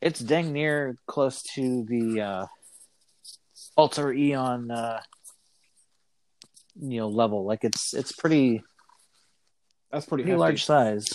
it's 0.00 0.20
dang 0.20 0.52
near 0.52 0.96
close 1.06 1.42
to 1.54 1.84
the 1.88 2.20
uh 2.20 2.46
Alter 3.76 4.12
Aeon 4.12 4.70
uh 4.70 5.00
you 6.80 6.98
know 6.98 7.08
level 7.08 7.44
like 7.44 7.64
it's 7.64 7.94
it's 7.94 8.12
pretty 8.12 8.62
That's 9.90 10.06
pretty, 10.06 10.24
pretty 10.24 10.36
large 10.38 10.64
size 10.64 11.08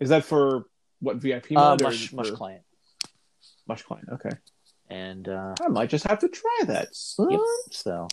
Is 0.00 0.10
that 0.10 0.24
for 0.24 0.64
what 1.00 1.16
VIP 1.16 1.52
uh 1.52 1.70
mode 1.70 1.82
or 1.82 1.84
mush, 1.84 2.12
mush 2.12 2.30
client 2.30 2.62
Mush 3.66 3.82
client. 3.82 4.08
Okay. 4.12 4.36
and 4.90 5.28
uh 5.28 5.54
I 5.64 5.68
might 5.68 5.88
just 5.88 6.06
have 6.06 6.18
to 6.20 6.28
try 6.28 6.60
that. 6.66 6.88
Yep. 7.18 7.40
so 7.70 8.08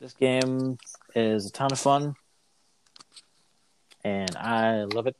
This 0.00 0.14
game 0.14 0.78
is 1.14 1.46
a 1.46 1.52
ton 1.52 1.72
of 1.72 1.78
fun, 1.78 2.14
and 4.02 4.34
I 4.36 4.84
love 4.84 5.06
it. 5.06 5.16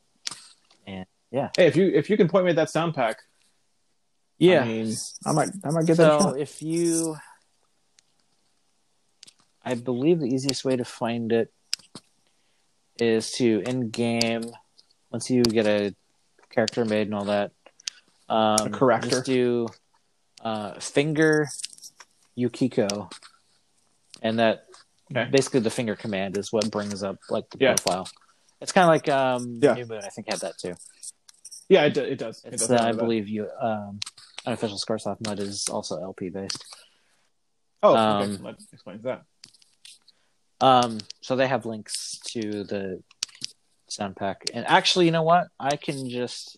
Yeah, 1.31 1.49
Hey, 1.55 1.67
if 1.67 1.75
you 1.77 1.87
if 1.93 2.09
you 2.09 2.17
can 2.17 2.27
point 2.27 2.43
me 2.45 2.49
at 2.51 2.57
that 2.57 2.69
sound 2.69 2.93
pack, 2.93 3.19
yeah. 4.37 4.61
I 4.63 4.65
mean, 4.65 4.93
I 5.25 5.31
might 5.31 5.49
I 5.63 5.69
might 5.71 5.85
get 5.85 5.95
that. 5.97 6.19
so 6.19 6.35
if 6.35 6.61
you, 6.61 7.15
I 9.63 9.75
believe 9.75 10.19
the 10.19 10.25
easiest 10.25 10.65
way 10.65 10.75
to 10.75 10.83
find 10.83 11.31
it 11.31 11.53
is 12.99 13.31
to 13.33 13.61
in 13.65 13.89
game. 13.89 14.43
Once 15.11 15.29
you 15.29 15.43
get 15.43 15.65
a 15.67 15.95
character 16.49 16.83
made 16.85 17.07
and 17.07 17.15
all 17.15 17.25
that, 17.25 17.51
um, 18.29 18.73
A 18.73 18.77
character. 18.77 19.09
Just 19.09 19.25
do 19.25 19.67
uh, 20.43 20.79
finger 20.79 21.47
Yukiko, 22.35 23.09
and 24.21 24.39
that 24.39 24.65
Okay. 25.13 25.29
basically 25.29 25.59
the 25.59 25.69
finger 25.69 25.95
command 25.95 26.37
is 26.37 26.53
what 26.53 26.71
brings 26.71 27.03
up 27.03 27.17
like 27.29 27.49
the 27.49 27.57
Yeah. 27.59 27.75
profile. 27.75 28.07
It's 28.61 28.71
kind 28.71 28.83
of 28.85 28.89
like 28.89 29.09
um, 29.09 29.59
Yeah. 29.61 29.73
New 29.73 29.85
Moon. 29.85 30.01
I 30.03 30.09
think 30.09 30.29
had 30.29 30.39
that 30.39 30.57
too. 30.57 30.73
Yeah, 31.71 31.85
it, 31.85 31.93
do- 31.93 32.03
it 32.03 32.17
does. 32.17 32.43
It 32.43 32.55
It's 32.55 32.67
does 32.67 32.81
uh, 32.81 32.83
I 32.83 32.91
believe 32.91 33.29
you 33.29 33.47
um, 33.61 34.01
unofficial 34.45 34.77
SquareSoft 34.77 35.25
mud 35.25 35.39
is 35.39 35.69
also 35.69 36.01
LP 36.01 36.27
based. 36.27 36.65
Oh, 37.81 37.95
um, 37.95 38.21
okay. 38.23 38.43
That 38.43 38.55
explains 38.73 39.03
that. 39.03 39.23
Um, 40.59 40.97
so 41.21 41.37
they 41.37 41.47
have 41.47 41.65
links 41.65 42.19
to 42.31 42.65
the 42.65 43.01
sound 43.87 44.17
pack, 44.17 44.41
and 44.53 44.67
actually, 44.67 45.05
you 45.05 45.11
know 45.11 45.23
what? 45.23 45.47
I 45.57 45.77
can 45.77 46.09
just 46.09 46.57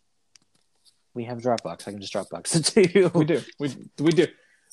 we 1.13 1.25
have 1.25 1.37
Dropbox. 1.37 1.87
I 1.87 1.91
can 1.91 2.01
just 2.01 2.11
Dropbox 2.11 2.55
it 2.55 2.65
to 2.73 2.99
you. 2.99 3.11
We 3.13 3.25
do. 3.25 3.41
We 3.59 3.69
we 3.99 4.11
do. 4.13 4.25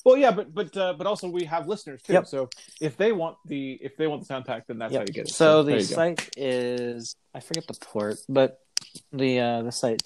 Well, 0.03 0.17
yeah, 0.17 0.31
but 0.31 0.51
but 0.55 0.75
uh, 0.75 0.95
but 0.97 1.05
also 1.05 1.29
we 1.29 1.43
have 1.45 1.67
listeners 1.67 2.01
too. 2.01 2.13
Yep. 2.13 2.25
So 2.25 2.49
if 2.81 2.97
they 2.97 3.11
want 3.11 3.37
the 3.45 3.73
if 3.79 3.95
they 3.95 4.07
want 4.07 4.21
the 4.21 4.25
sound 4.25 4.45
pack, 4.45 4.65
then 4.65 4.79
that's 4.79 4.91
how 4.91 5.01
you 5.01 5.05
get 5.05 5.27
it. 5.27 5.29
So 5.29 5.61
there 5.61 5.75
the 5.75 5.83
you 5.83 5.87
go. 5.87 5.95
site 5.95 6.29
is 6.35 7.15
I 7.35 7.41
forget 7.41 7.67
the 7.67 7.77
port, 7.79 8.17
but 8.27 8.57
the 9.11 9.39
uh, 9.39 9.61
the 9.61 9.71
site 9.71 10.01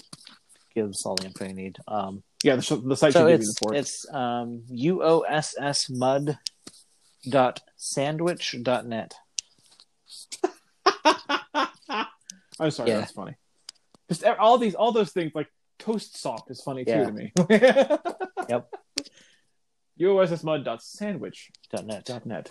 gives 0.75 1.03
all 1.05 1.15
the 1.15 1.25
info 1.25 1.45
you 1.45 1.53
need. 1.53 1.77
Um, 1.87 2.21
yeah, 2.43 2.55
the, 2.57 2.81
the 2.85 2.95
site 2.95 3.13
so 3.13 3.21
should 3.21 3.29
give 3.29 3.41
you 3.41 3.49
it's 3.49 3.59
the 3.59 3.71
it's 3.71 4.05
um, 4.13 4.61
uoss 4.71 5.89
mud 5.89 6.37
dot 7.27 7.61
sandwich 7.77 8.55
dot 8.61 8.85
net. 8.85 9.15
I'm 12.59 12.69
sorry, 12.71 12.91
Yeah. 12.91 12.99
that's 12.99 13.11
funny. 13.11 13.35
Just 14.09 14.23
all 14.23 14.57
these, 14.59 14.75
all 14.75 14.91
those 14.91 15.11
things 15.11 15.31
like 15.33 15.47
toast 15.79 16.15
soft 16.17 16.51
is 16.51 16.61
funny 16.61 16.85
too 16.85 17.05
to 17.05 17.11
me. 17.11 17.33
Yep. 18.47 18.69
uossmud.sandwich.net. 19.99 22.05
dot. 22.05 22.23
Yep. 22.27 22.47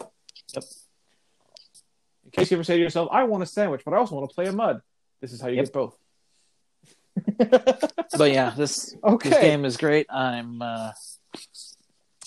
In 2.24 2.30
case 2.32 2.50
you 2.50 2.56
ever 2.56 2.64
say 2.64 2.76
to 2.76 2.82
yourself, 2.82 3.08
"I 3.12 3.22
want 3.24 3.42
a 3.44 3.46
sandwich, 3.46 3.82
but 3.84 3.94
I 3.94 3.98
also 3.98 4.16
want 4.16 4.28
to 4.28 4.34
play 4.34 4.46
a 4.46 4.52
mud," 4.52 4.80
this 5.20 5.32
is 5.32 5.40
how 5.40 5.46
you 5.48 5.54
Yep. 5.56 5.64
get 5.66 5.72
both. 5.72 5.96
But 8.16 8.32
yeah, 8.32 8.50
this 8.56 8.94
okay. 9.02 9.30
This 9.30 9.38
game 9.40 9.64
is 9.64 9.76
great. 9.76 10.06
I'm 10.10 10.62
uh 10.62 10.92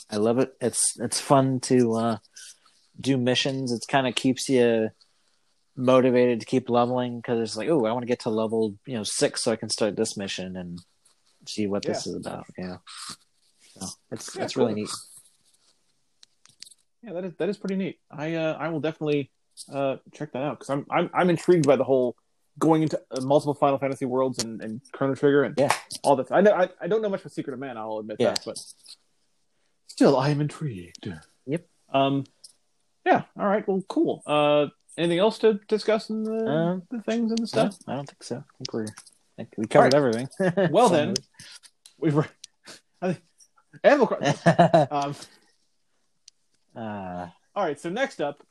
I 0.10 0.18
love 0.18 0.40
it. 0.40 0.54
It's 0.62 1.00
it's 1.00 1.20
fun 1.20 1.60
to 1.62 1.94
uh 1.94 2.18
do 3.00 3.18
missions. 3.18 3.72
It 3.72 3.86
kind 3.88 4.08
of 4.08 4.16
keeps 4.16 4.50
you 4.50 4.90
motivated 5.76 6.40
to 6.40 6.46
keep 6.46 6.70
leveling 6.70 7.18
because 7.20 7.40
it's 7.40 7.56
like, 7.56 7.70
oh, 7.70 7.86
I 7.86 7.92
want 7.92 8.02
to 8.02 8.08
get 8.08 8.22
to 8.22 8.30
level, 8.30 8.76
you 8.88 8.96
know, 8.96 9.04
6 9.04 9.44
so 9.44 9.52
I 9.52 9.56
can 9.56 9.70
start 9.70 9.96
this 9.96 10.18
mission 10.18 10.58
and 10.58 10.80
see 11.46 11.68
what 11.68 11.84
this 11.84 12.08
is 12.08 12.16
about, 12.16 12.48
Yeah. 12.58 12.78
So, 13.80 13.88
it's 14.12 14.36
Yeah, 14.36 14.44
it's 14.44 14.58
really 14.58 14.74
cool. 14.74 14.82
neat. 14.82 14.90
Yeah, 17.04 17.14
that 17.14 17.26
is 17.26 17.34
that 17.38 17.50
is 17.50 17.58
pretty 17.58 17.76
neat. 17.76 18.00
I 18.10 18.34
uh, 18.36 18.54
I 18.60 18.70
will 18.70 18.80
definitely 18.80 19.32
uh, 19.72 19.98
check 20.14 20.34
that 20.34 20.42
out 20.42 20.60
because 20.60 20.70
I'm 20.72 20.86
I'm 20.90 21.10
I'm 21.14 21.30
intrigued 21.30 21.68
by 21.68 21.76
the 21.76 21.84
whole 21.84 22.16
going 22.60 22.84
into 22.84 23.00
uh, 23.12 23.22
multiple 23.22 23.54
Final 23.54 23.78
Fantasy 23.78 24.06
worlds 24.06 24.44
and, 24.44 24.62
and 24.62 24.82
Chrono 24.92 25.16
Trigger 25.16 25.44
and 25.44 25.56
Yeah. 25.58 25.72
all 26.04 26.16
that. 26.16 26.32
I 26.32 26.42
know 26.42 26.52
I, 26.54 26.70
I 26.82 26.88
don't 26.88 27.02
know 27.02 27.10
much 27.10 27.22
about 27.22 27.32
Secret 27.34 27.54
of 27.54 27.60
Mana. 27.60 27.80
I'll 27.80 28.00
admit 28.00 28.18
Yeah. 28.20 28.30
that, 28.30 28.42
but 28.46 28.58
still 29.88 30.18
I 30.18 30.30
am 30.30 30.42
intrigued. 30.42 31.12
Yep. 31.46 31.66
Um. 31.94 32.26
Yeah. 33.06 33.24
All 33.40 33.46
right. 33.48 33.68
Well, 33.68 33.82
cool. 33.88 34.24
Uh. 34.26 34.68
Anything 34.98 35.20
else 35.20 35.38
to 35.40 35.60
discuss 35.68 36.10
in 36.10 36.24
the, 36.24 36.48
Um, 36.48 36.84
the 36.90 37.02
things 37.04 37.30
and 37.32 37.38
the 37.38 37.42
No, 37.44 37.46
stuff? 37.46 37.78
I 37.88 37.94
don't 37.96 38.08
think 38.10 38.24
so. 38.24 38.38
I 38.38 38.58
think 38.58 38.74
we're 38.74 38.86
I 38.86 39.44
think 39.44 39.54
we 39.56 39.66
covered 39.68 39.94
everything. 39.94 40.28
Well 40.72 40.90
then, 40.90 41.14
we've. 42.00 42.16
re- 42.16 42.26
I 43.04 43.14
think 43.14 43.24
Animal 43.84 44.08
Crossing. 44.08 44.88
Um. 44.92 45.16
uh, 46.76 47.28
All 47.56 47.64
right, 47.64 47.80
so 47.80 47.90
next 47.90 48.22
up, 48.22 48.44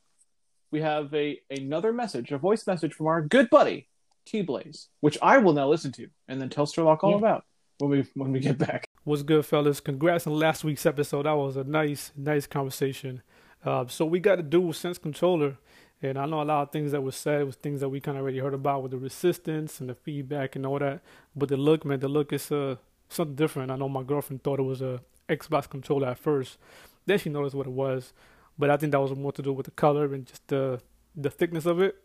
we 0.70 0.80
have 0.82 1.12
a 1.14 1.40
another 1.50 1.92
message, 1.92 2.30
a 2.32 2.38
voice 2.38 2.66
message 2.66 2.94
from 2.94 3.06
our 3.06 3.22
good 3.22 3.50
buddy 3.50 3.88
T 4.26 4.42
Blaze, 4.42 4.88
which 5.00 5.16
I 5.22 5.38
will 5.38 5.52
now 5.54 5.68
listen 5.68 5.92
to 5.92 6.08
and 6.28 6.40
then 6.40 6.48
tell 6.50 6.66
Sherlock 6.66 7.02
all 7.04 7.12
Yeah. 7.12 7.16
about 7.18 7.44
when 7.78 7.90
we 7.90 8.04
when 8.14 8.32
we 8.32 8.40
get 8.40 8.58
back. 8.58 8.88
What's 9.04 9.22
good, 9.22 9.46
fellas? 9.46 9.80
Congrats 9.80 10.26
on 10.26 10.34
last 10.38 10.64
week's 10.64 10.84
episode. 10.84 11.24
That 11.26 11.32
was 11.32 11.56
a 11.56 11.64
nice, 11.64 12.12
nice 12.16 12.46
conversation. 12.46 13.22
Uh, 13.64 13.86
so 13.86 14.04
we 14.04 14.18
got 14.20 14.38
a 14.38 14.42
dual 14.42 14.72
sense 14.72 14.98
controller, 14.98 15.56
and 16.02 16.18
I 16.18 16.26
know 16.26 16.42
a 16.42 16.44
lot 16.44 16.62
of 16.62 16.72
things 16.72 16.92
that 16.92 17.02
were 17.02 17.12
said 17.12 17.44
was 17.46 17.56
things 17.56 17.80
that 17.80 17.88
we 17.88 18.00
kind 18.00 18.16
of 18.18 18.22
already 18.22 18.38
heard 18.38 18.54
about 18.54 18.82
with 18.82 18.90
the 18.92 18.98
resistance 18.98 19.80
and 19.80 19.88
the 19.88 19.94
feedback 19.94 20.56
and 20.56 20.66
all 20.66 20.78
that. 20.80 21.02
But 21.34 21.48
the 21.48 21.56
look, 21.56 21.84
man, 21.84 22.00
the 22.00 22.08
look 22.08 22.32
is 22.32 22.50
uh, 22.52 22.76
something 23.08 23.34
different. 23.36 23.70
I 23.70 23.76
know 23.76 23.88
my 23.88 24.02
girlfriend 24.02 24.42
thought 24.42 24.58
it 24.58 24.62
was 24.64 24.82
a 24.82 25.00
Xbox 25.28 25.68
controller 25.68 26.08
at 26.08 26.18
first. 26.18 26.58
Then 27.06 27.18
she 27.18 27.28
noticed 27.30 27.54
what 27.54 27.66
it 27.66 27.72
was, 27.72 28.12
but 28.58 28.70
I 28.70 28.76
think 28.76 28.92
that 28.92 29.00
was 29.00 29.14
more 29.16 29.32
to 29.32 29.42
do 29.42 29.52
with 29.52 29.66
the 29.66 29.72
color 29.72 30.12
and 30.14 30.26
just 30.26 30.46
the 30.48 30.80
the 31.14 31.30
thickness 31.30 31.66
of 31.66 31.80
it. 31.80 31.96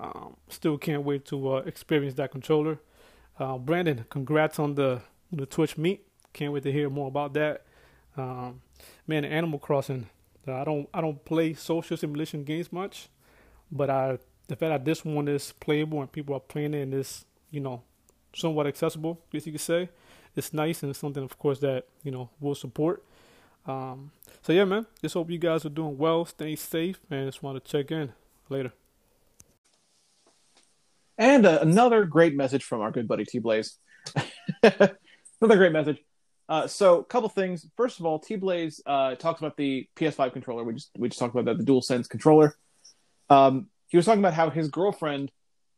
Um, 0.00 0.36
still 0.48 0.78
can't 0.78 1.02
wait 1.02 1.24
to 1.26 1.54
uh, 1.54 1.56
experience 1.66 2.14
that 2.14 2.30
controller. 2.30 2.78
Uh, 3.38 3.58
Brandon, 3.58 4.04
congrats 4.10 4.58
on 4.58 4.74
the 4.74 5.02
the 5.32 5.46
Twitch 5.46 5.76
meet. 5.76 6.06
Can't 6.32 6.52
wait 6.52 6.62
to 6.62 6.72
hear 6.72 6.88
more 6.88 7.08
about 7.08 7.34
that. 7.34 7.64
Um, 8.16 8.60
man, 9.06 9.24
Animal 9.24 9.58
Crossing. 9.58 10.08
uh, 10.46 10.54
I 10.54 10.64
don't 10.64 10.88
I 10.94 11.00
don't 11.00 11.24
play 11.24 11.54
social 11.54 11.96
simulation 11.96 12.44
games 12.44 12.72
much, 12.72 13.08
but 13.70 13.90
I 13.90 14.18
the 14.46 14.56
fact 14.56 14.70
that 14.70 14.84
this 14.84 15.04
one 15.04 15.28
is 15.28 15.52
playable 15.60 16.00
and 16.00 16.10
people 16.10 16.34
are 16.34 16.40
playing 16.40 16.74
it 16.74 16.82
and 16.82 16.94
is 16.94 17.24
you 17.50 17.60
know 17.60 17.82
somewhat 18.34 18.66
accessible, 18.66 19.20
I 19.22 19.36
guess 19.36 19.46
you 19.46 19.52
could 19.52 19.60
say, 19.60 19.88
it's 20.36 20.52
nice 20.52 20.82
and 20.82 20.90
it's 20.90 20.98
something 20.98 21.22
of 21.22 21.38
course 21.38 21.58
that 21.60 21.86
you 22.04 22.10
know 22.12 22.30
we'll 22.40 22.54
support. 22.54 23.04
Um, 23.66 24.12
so 24.42 24.52
yeah, 24.52 24.64
man. 24.64 24.86
Just 25.02 25.14
hope 25.14 25.30
you 25.30 25.38
guys 25.38 25.64
are 25.64 25.70
doing 25.70 25.98
well, 25.98 26.24
staying 26.24 26.56
safe, 26.56 27.00
and 27.10 27.26
just 27.28 27.42
want 27.42 27.62
to 27.62 27.70
check 27.70 27.90
in 27.90 28.12
later. 28.48 28.72
And 31.18 31.44
uh, 31.44 31.58
another 31.60 32.04
great 32.04 32.36
message 32.36 32.62
from 32.64 32.80
our 32.80 32.92
good 32.92 33.08
buddy 33.08 33.24
T 33.24 33.40
Blaze. 33.40 33.76
another 34.62 34.96
great 35.40 35.72
message. 35.72 35.98
Uh, 36.48 36.66
so, 36.66 37.00
a 37.00 37.04
couple 37.04 37.28
things. 37.28 37.66
First 37.76 37.98
of 37.98 38.06
all, 38.06 38.20
T 38.20 38.36
Blaze 38.36 38.80
uh, 38.86 39.16
talks 39.16 39.40
about 39.40 39.56
the 39.56 39.88
PS5 39.96 40.32
controller. 40.32 40.64
We 40.64 40.74
just 40.74 40.90
we 40.96 41.08
just 41.08 41.18
talked 41.18 41.34
about 41.34 41.44
that, 41.46 41.64
the 41.64 41.70
DualSense 41.70 42.08
controller. 42.08 42.56
Um, 43.28 43.66
he 43.88 43.96
was 43.96 44.06
talking 44.06 44.20
about 44.20 44.34
how 44.34 44.48
his 44.48 44.68
girlfriend, 44.68 45.30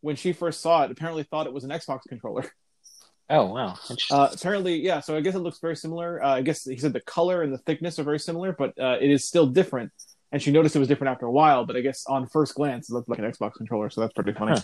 when 0.03 0.15
she 0.15 0.33
first 0.33 0.61
saw 0.61 0.85
it, 0.85 0.91
apparently 0.91 1.23
thought 1.23 1.47
it 1.47 1.53
was 1.53 1.65
an 1.65 1.71
Xbox 1.71 2.01
controller. 2.09 2.45
oh 3.31 3.47
wow. 3.47 3.77
Uh, 4.11 4.29
apparently, 4.33 4.77
yeah. 4.77 5.01
So 5.01 5.17
I 5.17 5.23
guess 5.23 5.35
it 5.35 5.41
looks 5.41 5.59
very 5.59 5.77
similar. 5.77 6.23
Uh, 6.23 6.35
I 6.35 6.43
guess 6.43 6.65
he 6.65 6.77
said 6.77 6.93
the 6.93 7.01
color 7.01 7.43
and 7.43 7.53
the 7.53 7.59
thickness 7.59 7.99
are 7.99 8.05
very 8.05 8.21
similar, 8.21 8.53
but 8.53 8.79
uh, 8.79 8.99
it 9.01 9.11
is 9.11 9.27
still 9.27 9.47
different. 9.47 9.91
And 10.33 10.41
she 10.41 10.53
noticed 10.53 10.77
it 10.77 10.79
was 10.79 10.87
different 10.87 11.11
after 11.11 11.27
a 11.27 11.33
while. 11.33 11.65
But 11.65 11.77
I 11.77 11.81
guess 11.81 12.05
on 12.07 12.29
first 12.29 12.55
glance, 12.55 12.89
it 12.91 12.93
looked 12.93 13.09
like 13.09 13.19
an 13.19 13.25
Xbox 13.25 13.55
controller. 13.55 13.91
So 13.91 14.01
that's 14.01 14.13
pretty 14.13 14.33
funny. 14.33 14.53
Huh. 14.53 14.61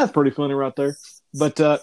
That's 0.00 0.12
pretty 0.12 0.30
funny 0.30 0.54
right 0.54 0.74
there. 0.76 0.96
But 1.34 1.60
uh, 1.60 1.78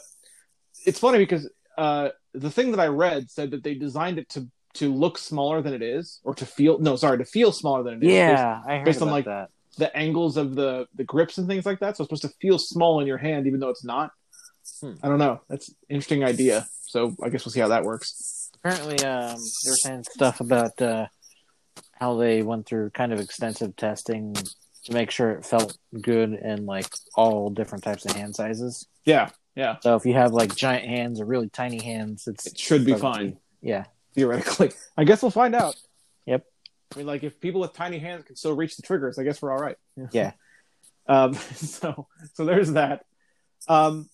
it's 0.86 1.00
funny 1.00 1.18
because 1.20 1.50
uh, 1.78 2.10
the 2.34 2.50
thing 2.52 2.72
that 2.72 2.80
I 2.80 2.88
read 2.88 3.30
said 3.30 3.52
that 3.52 3.64
they 3.64 3.76
designed 3.76 4.20
it 4.20 4.30
to 4.30 4.48
to 4.76 4.92
look 4.94 5.18
smaller 5.20 5.62
than 5.62 5.74
it 5.74 5.84
is, 5.84 6.20
or 6.24 6.34
to 6.36 6.46
feel 6.46 6.80
no, 6.80 6.96
sorry, 6.96 7.18
to 7.20 7.26
feel 7.26 7.52
smaller 7.52 7.84
than 7.84 7.96
it 7.96 7.98
is. 7.98 8.10
based- 8.10 8.10
yeah, 8.10 8.62
I 8.66 8.78
heard 8.78 8.86
based 8.86 9.02
on, 9.04 9.12
like, 9.12 9.26
that. 9.26 9.50
the 9.78 9.96
angles 9.96 10.36
of 10.38 10.56
the 10.56 10.88
the 10.96 11.04
grips 11.04 11.38
and 11.38 11.48
things 11.48 11.66
like 11.66 11.80
that. 11.80 11.96
So 11.98 12.04
it's 12.04 12.10
supposed 12.10 12.24
to 12.24 12.40
feel 12.42 12.58
small 12.58 13.00
in 13.00 13.08
your 13.08 13.18
hand, 13.20 13.46
even 13.48 13.60
though 13.60 13.70
it's 13.70 13.84
not. 13.86 14.12
Hmm. 14.82 14.94
I 15.04 15.10
don't 15.10 15.20
know. 15.20 15.42
That's 15.50 15.70
an 15.70 15.76
interesting 15.90 16.24
idea. 16.24 16.66
So 16.88 17.16
I 17.24 17.30
guess 17.30 17.46
we'll 17.46 17.52
see 17.52 17.60
how 17.60 17.68
that 17.70 17.84
works. 17.84 18.50
apparently 18.56 18.98
um 19.06 19.36
they 19.64 19.70
were 19.72 19.76
saying 19.76 20.04
stuff 20.10 20.40
about 20.42 20.82
uh 20.82 21.08
how 22.00 22.16
they 22.18 22.42
went 22.44 22.66
through 22.66 22.90
kind 22.92 23.12
of 23.14 23.20
extensive 23.20 23.76
testing 23.76 24.36
to 24.86 24.94
make 24.94 25.12
sure 25.12 25.32
it 25.32 25.46
felt 25.46 25.78
good 26.02 26.34
in 26.34 26.66
like 26.66 26.88
all 27.16 27.50
different 27.50 27.84
types 27.84 28.06
of 28.06 28.12
hand 28.16 28.36
sizes 28.36 28.88
Yeah, 29.06 29.30
yeah. 29.56 29.78
so 29.82 29.96
if 29.96 30.06
you 30.06 30.14
have 30.14 30.32
like 30.34 30.56
giant 30.56 30.86
hands 30.86 31.20
or 31.22 31.26
really 31.26 31.50
tiny 31.50 31.82
hands 31.82 32.28
it's 32.28 32.48
It 32.48 32.58
should 32.60 32.86
be 32.86 32.94
fine 32.96 33.38
yeah 33.62 33.86
theoretically. 34.16 34.72
I 34.98 35.06
guess 35.06 35.22
we'll 35.24 35.32
find 35.32 35.56
out. 35.56 35.76
Yep. 36.28 36.46
I 36.94 36.98
mean, 36.98 37.08
like 37.08 37.24
if 37.24 37.40
people 37.40 37.62
with 37.62 37.74
tiny 37.74 37.98
hands 37.98 38.26
can 38.26 38.36
still 38.36 38.54
reach 38.56 38.76
the 38.76 38.84
triggers, 38.84 39.18
I 39.18 39.24
guess 39.24 39.42
we're 39.42 39.52
all 39.52 39.58
right. 39.60 39.78
Yeah. 40.12 40.34
Um. 41.08 41.34
So 41.56 42.08
so 42.34 42.46
there's 42.46 42.74
that. 42.74 43.06
Um. 43.68 44.08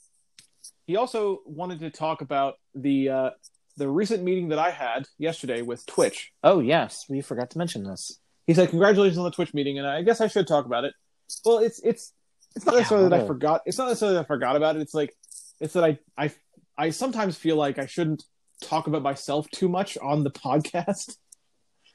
He 0.88 0.96
also 0.96 1.42
wanted 1.46 1.82
to 1.82 1.90
talk 1.92 2.22
about 2.22 2.56
the 2.74 3.10
uh, 3.10 3.30
the 3.78 3.88
recent 3.90 4.24
meeting 4.24 4.50
that 4.50 4.60
I 4.60 4.72
had 4.72 5.06
yesterday 5.18 5.62
with 5.62 5.86
Twitch. 5.86 6.32
oh 6.44 6.60
yes 6.62 7.06
we 7.10 7.22
forgot 7.22 7.50
to 7.52 7.58
mention 7.58 7.84
this 7.84 8.18
he 8.50 8.56
said, 8.56 8.70
"Congratulations 8.70 9.20
on 9.20 9.26
the 9.26 9.32
Twitch 9.32 9.54
meeting," 9.54 9.78
and 9.78 9.86
I 9.86 10.02
guess 10.02 10.22
I 10.22 10.28
should 10.28 10.48
talk 10.48 10.66
about 10.66 10.84
it. 10.86 10.94
Well, 11.46 11.60
it's 11.60 11.78
it's 11.84 12.14
it's 12.56 12.66
not 12.66 12.74
Yeah, 12.74 12.80
necessarily 12.80 13.10
that 13.10 13.22
I 13.24 13.28
forgot. 13.28 13.62
It's 13.68 13.78
not 13.78 13.88
necessarily 13.90 14.16
that 14.18 14.24
I 14.26 14.28
forgot 14.28 14.56
about 14.56 14.76
it. 14.76 14.82
It's 14.82 14.96
like 14.96 15.16
it's 15.60 15.74
that 15.74 15.84
I 15.84 16.00
I 16.18 16.32
I 16.76 16.90
sometimes 16.90 17.38
feel 17.38 17.58
like 17.58 17.78
I 17.78 17.86
shouldn't 17.86 18.24
talk 18.64 18.88
about 18.88 19.04
myself 19.04 19.48
too 19.52 19.70
much 19.70 19.98
on 20.00 20.24
the 20.24 20.32
podcast. 20.32 21.16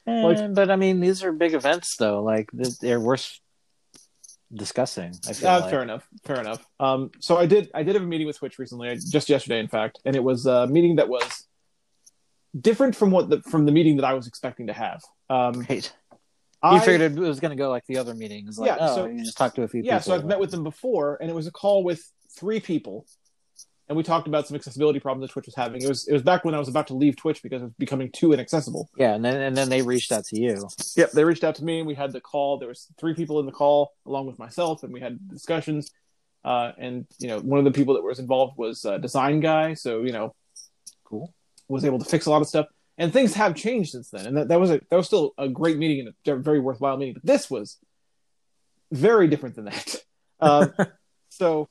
Like- 0.07 0.37
Eh, 0.37 0.47
but 0.47 0.69
I 0.71 0.75
mean, 0.77 0.99
these 0.99 1.23
are 1.23 1.31
big 1.33 1.53
events, 1.55 1.97
though. 1.97 2.21
Like 2.23 2.49
they're 2.53 2.99
worth 2.99 3.39
discussing. 4.53 5.11
I 5.27 5.33
feel 5.33 5.49
Uh, 5.49 5.59
like. 5.61 5.69
Fair 5.71 5.81
enough. 5.81 6.07
Fair 6.23 6.39
enough. 6.39 6.65
Um, 6.79 7.11
so 7.19 7.37
I 7.37 7.45
did 7.47 7.69
I 7.73 7.83
did 7.83 7.95
have 7.95 8.03
a 8.03 8.07
meeting 8.07 8.27
with 8.27 8.37
Twitch 8.37 8.59
recently, 8.59 8.95
just 9.11 9.27
yesterday, 9.29 9.59
in 9.59 9.67
fact, 9.67 9.99
and 10.05 10.15
it 10.15 10.23
was 10.23 10.45
a 10.45 10.67
meeting 10.67 10.97
that 10.97 11.09
was 11.09 11.47
different 12.59 12.95
from 12.95 13.11
what 13.11 13.29
the 13.29 13.41
from 13.41 13.65
the 13.65 13.71
meeting 13.71 13.97
that 13.97 14.05
I 14.05 14.13
was 14.13 14.27
expecting 14.27 14.67
to 14.67 14.73
have. 14.73 15.01
Um, 15.29 15.65
Right. 15.69 15.91
I, 16.65 16.75
You 16.75 16.81
figured 16.81 17.11
it 17.11 17.19
was 17.19 17.39
going 17.39 17.51
to 17.51 17.55
go 17.55 17.69
like 17.69 17.85
the 17.87 17.97
other 17.97 18.13
meetings. 18.13 18.57
Like, 18.57 18.67
Yeah, 18.67 18.77
oh, 18.79 18.95
so- 18.95 19.05
you 19.05 19.23
just 19.23 19.37
talk 19.37 19.55
to 19.55 19.63
a 19.63 19.67
few 19.67 19.81
yeah. 19.83 19.99
people. 19.99 20.03
So 20.11 20.15
I've 20.15 20.25
met 20.25 20.39
with 20.39 20.51
them 20.51 20.63
before, 20.63 21.17
and 21.21 21.29
it 21.29 21.33
was 21.33 21.47
a 21.47 21.51
call 21.51 21.83
with 21.83 22.01
three 22.37 22.59
people, 22.59 23.05
and 23.87 23.95
we 23.95 24.01
talked 24.03 24.27
about 24.27 24.47
some 24.47 24.55
accessibility 24.55 24.99
problems 24.99 25.27
that 25.29 25.33
Twitch 25.33 25.45
was 25.45 25.55
having. 25.55 25.81
It 25.81 25.87
was 25.87 26.07
it 26.07 26.13
was 26.13 26.23
back 26.23 26.43
when 26.43 26.55
I 26.55 26.59
was 26.59 26.67
about 26.67 26.87
to 26.87 26.95
leave 26.95 27.15
Twitch 27.17 27.43
because 27.43 27.61
it 27.61 27.65
was 27.65 27.73
becoming 27.77 28.09
too 28.11 28.33
inaccessible. 28.33 28.89
Yeah, 28.97 29.13
and 29.13 29.23
then 29.23 29.39
and 29.39 29.55
then 29.55 29.69
they 29.69 29.83
reached 29.83 30.11
out 30.11 30.25
to 30.25 30.39
you. 30.39 30.67
Yep, 30.95 31.11
they 31.11 31.23
reached 31.23 31.43
out 31.43 31.53
to 31.55 31.63
me 31.63 31.77
and 31.79 31.87
we 31.87 31.93
had 31.93 32.11
the 32.11 32.19
call. 32.19 32.57
There 32.57 32.67
was 32.67 32.87
three 32.99 33.13
people 33.13 33.39
in 33.39 33.45
the 33.45 33.51
call 33.51 33.91
along 34.07 34.25
with 34.25 34.39
myself, 34.39 34.81
and 34.83 34.91
we 34.91 35.01
had 35.01 35.19
discussions. 35.29 35.91
Uh, 36.43 36.71
and 36.79 37.05
you 37.19 37.27
know, 37.27 37.39
one 37.39 37.59
of 37.59 37.65
the 37.65 37.71
people 37.71 37.93
that 37.93 38.03
was 38.03 38.17
involved 38.19 38.57
was 38.57 38.85
a 38.85 38.97
design 38.99 39.39
guy, 39.39 39.75
so 39.75 40.01
you 40.03 40.11
know, 40.11 40.33
Cool. 41.03 41.31
was 41.67 41.85
able 41.85 41.99
to 41.99 42.05
fix 42.05 42.25
a 42.25 42.31
lot 42.31 42.41
of 42.41 42.47
stuff. 42.47 42.65
And 42.97 43.11
things 43.11 43.33
have 43.33 43.55
changed 43.55 43.91
since 43.91 44.09
then, 44.09 44.25
and 44.25 44.37
that, 44.37 44.47
that 44.47 44.59
was 44.59 44.71
a 44.71 44.79
that 44.89 44.95
was 44.95 45.07
still 45.07 45.33
a 45.37 45.49
great 45.49 45.77
meeting 45.77 45.99
and 46.07 46.13
a 46.27 46.41
very 46.41 46.61
worthwhile 46.61 46.95
meeting. 46.95 47.15
But 47.15 47.25
this 47.25 47.49
was 47.49 47.77
very 48.91 49.27
different 49.27 49.55
than 49.55 49.65
that. 49.65 49.95
Um, 50.41 50.73
so 51.29 51.69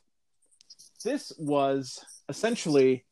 this 1.05 1.31
was 1.39 2.03
essentially 2.31 3.05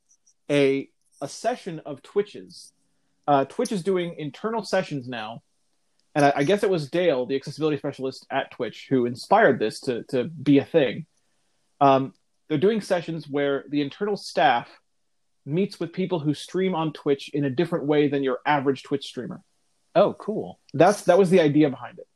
a 0.50 0.88
a 1.20 1.28
session 1.28 1.82
of 1.84 2.02
Twitches. 2.02 2.72
Uh, 3.28 3.44
Twitch 3.44 3.70
is 3.70 3.82
doing 3.82 4.14
internal 4.16 4.64
sessions 4.64 5.06
now, 5.06 5.42
and 6.14 6.24
I, 6.24 6.32
I 6.36 6.44
guess 6.44 6.62
it 6.62 6.70
was 6.70 6.88
Dale, 6.88 7.26
the 7.26 7.36
accessibility 7.36 7.76
specialist 7.76 8.26
at 8.30 8.50
Twitch, 8.50 8.86
who 8.88 9.04
inspired 9.04 9.58
this 9.58 9.78
to 9.80 10.04
to 10.04 10.24
be 10.24 10.58
a 10.58 10.64
thing. 10.64 11.04
Um, 11.82 12.14
they're 12.48 12.56
doing 12.56 12.80
sessions 12.80 13.28
where 13.28 13.64
the 13.68 13.82
internal 13.82 14.16
staff 14.16 14.68
meets 15.44 15.80
with 15.80 15.92
people 15.92 16.18
who 16.20 16.34
stream 16.34 16.74
on 16.74 16.92
Twitch 16.92 17.30
in 17.30 17.44
a 17.44 17.50
different 17.50 17.86
way 17.86 18.08
than 18.08 18.22
your 18.22 18.38
average 18.46 18.82
Twitch 18.82 19.06
streamer. 19.06 19.42
Oh, 19.94 20.14
cool. 20.14 20.58
That's 20.72 21.02
that 21.04 21.18
was 21.18 21.30
the 21.30 21.40
idea 21.40 21.68
behind 21.68 21.98
it. 21.98 22.06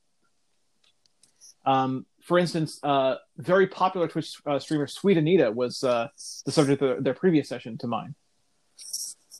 Um, 1.64 2.06
for 2.22 2.38
instance, 2.38 2.80
uh, 2.82 3.16
very 3.36 3.66
popular 3.66 4.08
Twitch 4.08 4.36
uh, 4.46 4.58
streamer 4.58 4.86
Sweet 4.86 5.16
Anita 5.16 5.50
was 5.50 5.82
uh, 5.84 6.08
the 6.44 6.52
subject 6.52 6.82
of 6.82 7.04
their 7.04 7.14
previous 7.14 7.48
session 7.48 7.76
to 7.78 7.86
mine. 7.86 8.14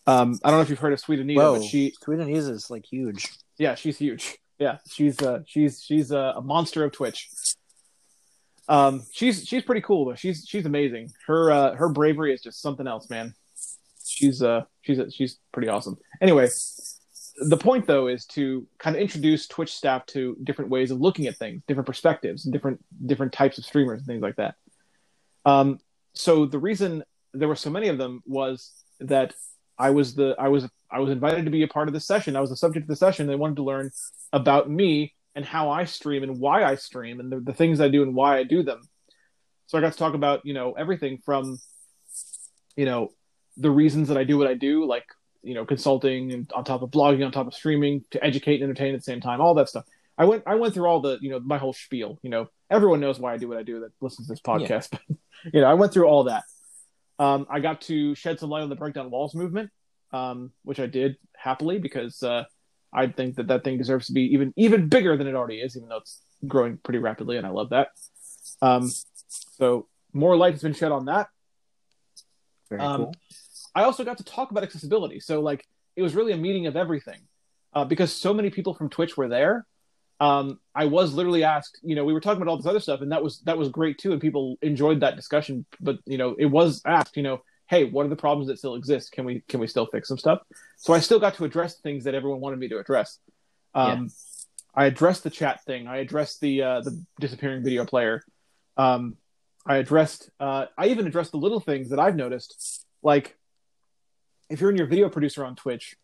Um, 0.07 0.39
I 0.45 0.51
don't 0.51 0.59
know 0.59 0.63
if 0.63 0.71
you've 0.71 0.79
heard 0.79 0.93
of 0.93 1.01
Sweet 1.01 1.19
Anita, 1.19 1.41
Whoa, 1.41 1.55
but 1.57 1.65
she, 1.65 1.95
Sweden 2.01 2.29
is 2.29 2.71
like 2.71 2.87
huge. 2.87 3.29
yeah, 3.59 3.75
she's 3.75 3.99
huge. 3.99 4.39
Yeah, 4.59 4.79
she's 4.89 5.21
uh, 5.21 5.41
she's 5.47 5.83
she's 5.83 6.13
uh, 6.13 6.35
a 6.37 6.41
monster 6.41 6.85
of 6.85 6.93
Twitch. 6.93 7.29
Um, 8.69 9.03
she's 9.13 9.47
she's 9.47 9.63
pretty 9.63 9.81
cool 9.83 10.07
though. 10.07 10.15
She's 10.15 10.45
she's 10.49 10.65
amazing. 10.67 11.13
Her 11.27 11.51
uh, 11.51 11.75
her 11.75 11.89
bravery 11.89 12.33
is 12.33 12.43
just 12.43 12.61
something 12.61 12.87
else, 12.87 13.11
man. 13.11 13.35
She's 14.17 14.43
uh 14.43 14.63
she's 14.81 14.99
she's 15.15 15.39
pretty 15.53 15.69
awesome. 15.69 15.99
Anyway, 16.23 16.49
the 17.37 17.57
point 17.57 17.87
though 17.87 18.07
is 18.07 18.25
to 18.27 18.67
kind 18.79 18.97
of 18.97 19.03
introduce 19.03 19.47
Twitch 19.47 19.75
staff 19.75 20.07
to 20.07 20.39
different 20.43 20.71
ways 20.71 20.91
of 20.91 21.01
looking 21.01 21.27
at 21.27 21.37
things, 21.37 21.63
different 21.69 21.87
perspectives, 21.87 22.43
different 22.45 22.83
different 23.05 23.35
types 23.35 23.59
of 23.59 23.67
streamers 23.67 24.01
and 24.01 24.07
things 24.07 24.23
like 24.23 24.37
that. 24.37 24.55
Um, 25.45 25.81
so 26.15 26.47
the 26.47 26.59
reason 26.59 27.05
there 27.35 27.47
were 27.47 27.57
so 27.57 27.69
many 27.69 27.89
of 27.89 27.99
them 27.99 28.23
was 28.25 28.73
that 29.01 29.35
I 29.79 29.91
was 29.91 30.15
the 30.15 30.35
I 30.39 30.49
was 30.49 30.67
I 30.91 31.01
was 31.01 31.11
invited 31.11 31.45
to 31.45 31.51
be 31.51 31.63
a 31.63 31.69
part 31.69 31.89
of 31.89 31.93
this 31.93 32.07
session. 32.07 32.37
I 32.37 32.41
was 32.41 32.49
the 32.49 32.57
subject 32.57 32.85
of 32.85 32.89
the 32.89 32.97
session. 32.97 33.27
They 33.27 33.37
wanted 33.37 33.57
to 33.57 33.65
learn 33.65 33.91
about 34.33 34.71
me 34.71 35.13
and 35.35 35.45
how 35.45 35.69
I 35.69 35.85
stream 35.85 36.23
and 36.23 36.41
why 36.41 36.65
I 36.65 36.77
stream 36.77 37.21
and 37.21 37.31
the, 37.31 37.41
the 37.41 37.53
things 37.53 37.83
I 37.83 37.89
do 37.89 38.03
and 38.03 38.15
why 38.15 38.39
I 38.39 38.45
do 38.45 38.63
them. 38.63 38.81
So 39.67 39.77
I 39.77 39.83
got 39.83 39.93
to 39.93 39.99
talk 39.99 40.15
about 40.15 40.47
you 40.47 40.55
know 40.55 40.73
everything 40.73 41.19
from 41.23 41.59
you 42.77 42.87
know 42.87 43.11
the 43.57 43.71
reasons 43.71 44.09
that 44.09 44.17
I 44.17 44.25
do 44.25 44.39
what 44.39 44.47
I 44.47 44.55
do, 44.55 44.85
like 44.87 45.07
you 45.43 45.55
know 45.55 45.65
consulting 45.65 46.33
and 46.33 46.51
on 46.53 46.65
top 46.65 46.83
of 46.83 46.91
blogging, 46.91 47.25
on 47.25 47.33
top 47.33 47.47
of 47.47 47.55
streaming, 47.55 48.05
to 48.11 48.23
educate 48.25 48.61
and 48.61 48.65
entertain 48.65 48.95
at 48.95 49.01
the 49.01 49.05
same 49.05 49.21
time, 49.21 49.41
all 49.41 49.55
that 49.55 49.69
stuff. 49.69 49.85
I 50.19 50.25
went 50.25 50.45
I 50.47 50.55
went 50.55 50.75
through 50.75 50.87
all 50.87 51.01
the 51.01 51.19
you 51.21 51.31
know 51.31 51.41
my 51.41 51.59
whole 51.59 51.73
spiel. 51.73 52.19
You 52.23 52.31
know 52.31 52.49
everyone 52.71 53.01
knows 53.01 53.19
why 53.19 53.33
I 53.33 53.37
do 53.37 53.49
what 53.49 53.59
I 53.59 53.63
do 53.63 53.81
that 53.81 53.93
listens 54.01 54.29
to 54.29 54.33
this 54.33 54.41
podcast, 54.41 54.91
but 54.91 55.01
you 55.53 55.61
know 55.61 55.67
I 55.67 55.75
went 55.75 55.93
through 55.93 56.07
all 56.07 56.25
that. 56.25 56.45
Um, 57.19 57.47
I 57.49 57.61
got 57.61 57.81
to 57.83 58.15
shed 58.15 58.39
some 58.39 58.51
light 58.51 58.63
on 58.63 58.69
the 58.69 58.77
Break 58.77 58.95
Down 58.95 59.11
Walls 59.11 59.35
movement, 59.35 59.71
um, 60.13 60.53
which 60.65 60.81
I 60.81 60.87
did 60.87 61.17
happily 61.35 61.79
because 61.79 62.23
uh, 62.23 62.45
I 62.93 63.07
think 63.09 63.37
that 63.37 63.49
that 63.49 63.65
thing 63.65 63.79
deserves 63.79 64.07
to 64.09 64.13
be 64.13 64.23
even 64.35 64.53
even 64.57 64.89
bigger 64.89 65.17
than 65.17 65.27
it 65.27 65.35
already 65.35 65.61
is, 65.61 65.77
even 65.77 65.89
though 65.89 65.99
it's 65.99 66.21
growing 66.47 66.79
pretty 66.79 66.99
rapidly, 66.99 67.37
and 67.37 67.47
I 67.47 67.51
love 67.51 67.71
that. 67.71 67.89
Um, 68.61 68.91
so 69.29 69.87
more 70.13 70.37
light 70.37 70.55
has 70.55 70.63
been 70.63 70.75
shed 70.75 70.93
on 70.93 71.07
that. 71.07 71.29
Very 72.69 72.81
Um, 72.81 72.97
cool. 73.05 73.15
I 73.77 73.85
also 73.85 74.05
got 74.05 74.17
to 74.19 74.25
talk 74.25 74.51
about 74.51 74.63
accessibility. 74.63 75.21
So 75.21 75.41
like 75.41 75.65
it 75.97 76.03
was 76.03 76.15
really 76.15 76.33
a 76.33 76.37
meeting 76.37 76.67
of 76.67 76.77
everything 76.77 77.21
uh, 77.75 77.85
because 77.85 78.13
so 78.13 78.33
many 78.33 78.49
people 78.49 78.75
from 78.75 78.89
Twitch 78.89 79.17
were 79.17 79.29
there. 79.29 79.67
Um, 80.19 80.59
I 80.75 80.87
was 80.87 81.13
literally 81.13 81.45
asked, 81.45 81.79
you 81.83 81.95
know, 81.95 82.07
we 82.07 82.15
were 82.15 82.23
talking 82.23 82.41
about 82.41 82.51
all 82.51 82.57
this 82.57 82.67
other 82.67 82.81
stuff, 82.81 83.03
and 83.03 83.13
that 83.13 83.23
was 83.23 83.41
that 83.41 83.59
was 83.59 83.69
great 83.69 83.99
too, 83.99 84.13
and 84.13 84.21
people 84.21 84.57
enjoyed 84.63 85.01
that 85.01 85.15
discussion. 85.15 85.67
But 85.79 85.99
you 86.07 86.17
know, 86.17 86.35
it 86.39 86.47
was 86.47 86.81
asked, 86.87 87.19
you 87.19 87.23
know, 87.23 87.43
hey, 87.69 87.85
what 87.85 88.07
are 88.07 88.09
the 88.09 88.17
problems 88.17 88.49
that 88.49 88.57
still 88.57 88.77
exist? 88.77 89.13
Can 89.13 89.27
we 89.27 89.43
can 89.47 89.61
we 89.61 89.67
still 89.67 89.85
fix 89.85 90.09
some 90.09 90.17
stuff? 90.17 90.41
So 90.79 90.95
I 90.95 91.01
still 91.01 91.21
got 91.21 91.35
to 91.35 91.45
address 91.45 91.79
things 91.81 92.05
that 92.05 92.15
everyone 92.15 92.41
wanted 92.41 92.59
me 92.59 92.69
to 92.69 92.79
address. 92.79 93.19
Um, 93.75 94.09
I 94.75 94.87
addressed 94.87 95.23
the 95.23 95.31
chat 95.31 95.63
thing. 95.65 95.87
I 95.87 95.99
addressed 95.99 96.41
the 96.41 96.63
uh, 96.63 96.81
the 96.81 97.05
disappearing 97.21 97.63
video 97.63 97.85
player. 97.85 98.23
Um, 98.79 99.19
I 99.67 99.77
addressed. 99.77 100.31
Uh, 100.41 100.67
I 100.79 100.87
even 100.87 101.07
addressed 101.07 101.33
the 101.33 101.39
little 101.39 101.61
things 101.61 101.91
that 101.91 101.99
I've 101.99 102.17
noticed, 102.17 102.87
like 103.03 103.37
if 104.49 104.61
you're 104.61 104.71
in 104.71 104.77
your 104.77 104.87
video 104.87 105.09
producer 105.09 105.45
on 105.45 105.57
Twitch, 105.57 105.97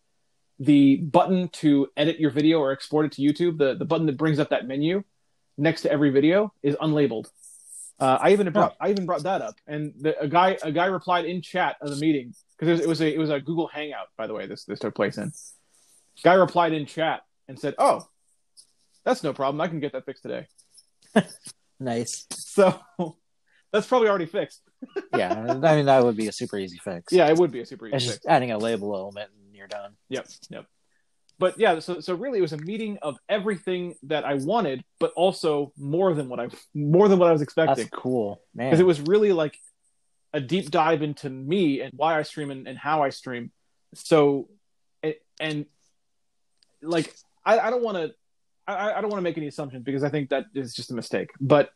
the 0.59 0.97
button 0.97 1.49
to 1.49 1.87
edit 1.97 2.19
your 2.19 2.31
video 2.31 2.59
or 2.59 2.71
export 2.71 3.05
it 3.05 3.11
to 3.13 3.21
YouTube, 3.21 3.57
the, 3.57 3.75
the 3.75 3.85
button 3.85 4.05
that 4.05 4.17
brings 4.17 4.39
up 4.39 4.49
that 4.49 4.67
menu 4.67 5.03
next 5.57 5.81
to 5.81 5.91
every 5.91 6.09
video 6.09 6.53
is 6.61 6.75
unlabeled. 6.75 7.27
Uh, 7.99 8.17
I 8.19 8.31
even 8.31 8.51
brought 8.51 8.75
I 8.81 8.89
even 8.89 9.05
brought 9.05 9.23
that 9.23 9.41
up, 9.41 9.55
and 9.67 9.93
the, 9.99 10.19
a 10.19 10.27
guy 10.27 10.57
a 10.63 10.71
guy 10.71 10.87
replied 10.87 11.25
in 11.25 11.41
chat 11.41 11.77
of 11.79 11.89
the 11.89 11.95
meeting 11.97 12.33
because 12.57 12.79
it 12.79 12.87
was, 12.87 12.99
it 12.99 13.01
was 13.01 13.01
a 13.01 13.13
it 13.13 13.17
was 13.19 13.29
a 13.29 13.39
Google 13.39 13.67
Hangout 13.67 14.07
by 14.17 14.25
the 14.25 14.33
way 14.33 14.47
this 14.47 14.65
this 14.65 14.79
took 14.79 14.95
place 14.95 15.17
in. 15.17 15.31
Guy 16.23 16.33
replied 16.33 16.73
in 16.73 16.87
chat 16.87 17.21
and 17.47 17.57
said, 17.57 17.75
"Oh, 17.77 18.07
that's 19.05 19.23
no 19.23 19.31
problem. 19.31 19.61
I 19.61 19.67
can 19.67 19.79
get 19.79 19.93
that 19.93 20.05
fixed 20.05 20.23
today." 20.23 20.47
Nice. 21.83 22.25
So 22.31 22.79
that's 23.71 23.87
probably 23.87 24.07
already 24.07 24.25
fixed. 24.25 24.61
Yeah, 25.15 25.59
I 25.63 25.75
mean 25.75 25.85
that 25.85 26.03
would 26.03 26.17
be 26.17 26.27
a 26.27 26.31
super 26.31 26.57
easy 26.57 26.77
fix. 26.77 27.13
Yeah, 27.13 27.27
it 27.27 27.37
would 27.37 27.51
be 27.51 27.59
a 27.61 27.65
super 27.65 27.87
easy 27.87 27.95
it's 27.95 28.05
fix. 28.05 28.15
just 28.17 28.25
adding 28.27 28.51
a 28.51 28.57
label 28.57 28.95
element 28.95 29.29
and 29.35 29.55
you're 29.55 29.67
done. 29.67 29.93
Yep, 30.09 30.27
yep. 30.49 30.65
But 31.39 31.59
yeah, 31.59 31.79
so 31.79 31.99
so 31.99 32.13
really, 32.15 32.39
it 32.39 32.41
was 32.41 32.53
a 32.53 32.57
meeting 32.57 32.97
of 33.01 33.17
everything 33.27 33.95
that 34.03 34.23
I 34.23 34.35
wanted, 34.35 34.83
but 34.99 35.11
also 35.13 35.73
more 35.77 36.13
than 36.13 36.29
what 36.29 36.39
I 36.39 36.47
more 36.73 37.07
than 37.07 37.19
what 37.19 37.27
I 37.27 37.31
was 37.31 37.41
That's 37.41 37.49
expecting, 37.49 37.87
cool, 37.89 38.41
man. 38.53 38.69
because 38.69 38.79
it 38.79 38.85
was 38.85 39.01
really 39.01 39.33
like 39.33 39.57
a 40.33 40.39
deep 40.39 40.71
dive 40.71 41.01
into 41.01 41.29
me 41.29 41.81
and 41.81 41.91
why 41.95 42.17
I 42.17 42.23
stream 42.23 42.49
and, 42.49 42.67
and 42.67 42.77
how 42.77 43.03
I 43.03 43.09
stream. 43.09 43.51
So, 43.93 44.49
and, 45.03 45.15
and 45.39 45.65
like 46.81 47.13
I, 47.45 47.59
I 47.59 47.69
don't 47.69 47.83
want 47.83 47.97
to. 47.97 48.13
I, 48.65 48.93
I 48.93 49.01
don't 49.01 49.09
want 49.09 49.19
to 49.19 49.23
make 49.23 49.37
any 49.37 49.47
assumptions 49.47 49.83
because 49.83 50.03
I 50.03 50.09
think 50.09 50.29
that 50.29 50.45
is 50.55 50.73
just 50.73 50.91
a 50.91 50.93
mistake. 50.93 51.31
But 51.41 51.71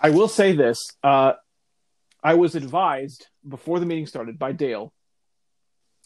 I 0.00 0.10
will 0.10 0.28
say 0.28 0.52
this: 0.52 0.90
uh, 1.02 1.32
I 2.22 2.34
was 2.34 2.54
advised 2.54 3.26
before 3.46 3.80
the 3.80 3.86
meeting 3.86 4.06
started 4.06 4.38
by 4.38 4.52
Dale. 4.52 4.92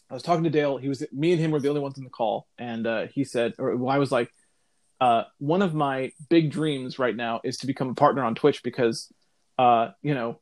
I 0.09 0.13
was 0.13 0.23
talking 0.23 0.43
to 0.43 0.49
Dale. 0.49 0.77
He 0.77 0.89
was 0.89 1.05
me 1.11 1.31
and 1.31 1.39
him 1.39 1.51
were 1.51 1.59
the 1.59 1.69
only 1.69 1.81
ones 1.81 1.97
in 1.97 2.03
the 2.03 2.09
call, 2.09 2.47
and 2.57 2.85
uh, 2.87 3.07
he 3.07 3.23
said, 3.23 3.53
or 3.59 3.75
well, 3.75 3.93
I 3.93 3.99
was 3.99 4.11
like, 4.11 4.31
uh, 4.99 5.23
one 5.37 5.61
of 5.61 5.73
my 5.73 6.11
big 6.29 6.51
dreams 6.51 6.99
right 6.99 7.15
now 7.15 7.41
is 7.43 7.57
to 7.57 7.67
become 7.67 7.89
a 7.89 7.93
partner 7.93 8.23
on 8.23 8.35
Twitch 8.35 8.63
because, 8.63 9.11
uh, 9.57 9.89
you 10.01 10.13
know, 10.13 10.39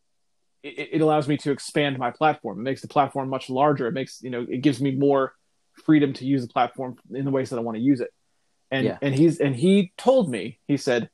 it, 0.64 0.90
it 0.94 1.02
allows 1.02 1.28
me 1.28 1.38
to 1.38 1.52
expand 1.52 2.00
my 2.00 2.12
platform. 2.12 2.60
It 2.60 2.64
makes 2.64 2.82
the 2.82 2.88
platform 2.88 3.30
much 3.30 3.50
larger. 3.50 3.88
It 3.88 3.94
makes 3.94 4.22
you 4.22 4.30
know, 4.30 4.46
it 4.50 4.62
gives 4.62 4.82
me 4.82 4.92
more 4.92 5.34
freedom 5.86 6.14
to 6.14 6.26
use 6.26 6.42
the 6.42 6.52
platform 6.52 6.96
in 7.14 7.26
the 7.26 7.32
ways 7.32 7.50
that 7.50 7.58
I 7.58 7.62
want 7.62 7.78
to 7.78 7.84
use 7.84 8.02
it. 8.02 8.12
And 8.72 8.86
Yeah. 8.86 8.98
and 9.02 9.14
he's 9.14 9.40
and 9.40 9.56
he 9.56 9.92
told 9.98 10.30
me, 10.30 10.60
he 10.68 10.78
said, 10.78 11.10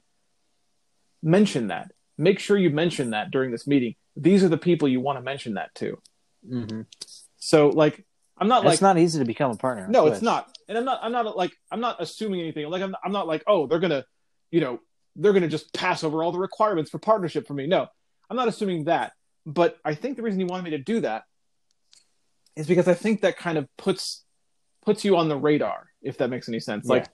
mention 1.22 1.68
that. 1.68 1.92
Make 2.18 2.40
sure 2.40 2.58
you 2.58 2.70
mention 2.70 3.12
that 3.12 3.32
during 3.32 3.52
this 3.52 3.66
meeting. 3.66 3.96
These 4.16 4.44
are 4.44 4.50
the 4.50 4.58
people 4.58 4.88
you 4.88 5.02
want 5.02 5.18
to 5.18 5.22
mention 5.24 5.56
that 5.56 5.74
to. 5.76 5.98
hmm 6.48 6.82
So 7.38 7.70
like 7.70 8.06
I'm 8.38 8.48
not 8.48 8.60
it's 8.60 8.66
like 8.66 8.74
it's 8.74 8.82
not 8.82 8.98
easy 8.98 9.20
to 9.20 9.26
become 9.26 9.52
a 9.52 9.56
partner. 9.56 9.88
no, 9.88 10.08
it's 10.08 10.22
not. 10.22 10.50
And 10.68 10.78
I'm 10.78 10.86
not. 10.86 11.00
I'm 11.04 11.12
not 11.12 11.38
like. 11.38 11.52
I'm 11.72 11.80
not 11.80 11.98
assuming 12.02 12.40
anything. 12.42 12.68
Like 12.70 12.82
I'm. 12.82 12.96
I'm 13.04 13.12
not 13.12 13.28
like. 13.28 13.44
Oh, 13.48 13.68
they're 13.68 13.80
gonna. 13.80 14.06
You 14.52 14.62
know, 14.62 14.80
they're 15.16 15.34
gonna 15.34 15.48
just 15.48 15.74
pass 15.74 16.04
over 16.04 16.24
all 16.24 16.32
the 16.32 16.40
requirements 16.40 16.90
for 16.90 17.00
partnership 17.00 17.48
for 17.48 17.54
me. 17.54 17.68
No, 17.68 17.88
I'm 18.30 18.38
not 18.38 18.48
assuming 18.48 18.86
that. 18.86 19.14
But 19.46 19.78
I 19.84 19.94
think 19.94 20.16
the 20.18 20.24
reason 20.24 20.40
he 20.40 20.46
wanted 20.46 20.64
me 20.64 20.72
to 20.72 20.78
do 20.78 21.02
that 21.02 21.24
is 22.56 22.66
because 22.68 22.88
I 22.88 22.94
think 22.94 23.22
that 23.22 23.38
kind 23.38 23.58
of 23.58 23.68
puts 23.78 24.24
puts 24.86 25.04
you 25.04 25.18
on 25.18 25.28
the 25.28 25.38
radar. 25.38 25.88
If 26.02 26.18
that 26.18 26.30
makes 26.30 26.48
any 26.50 26.60
sense. 26.60 26.88
Like 26.88 27.08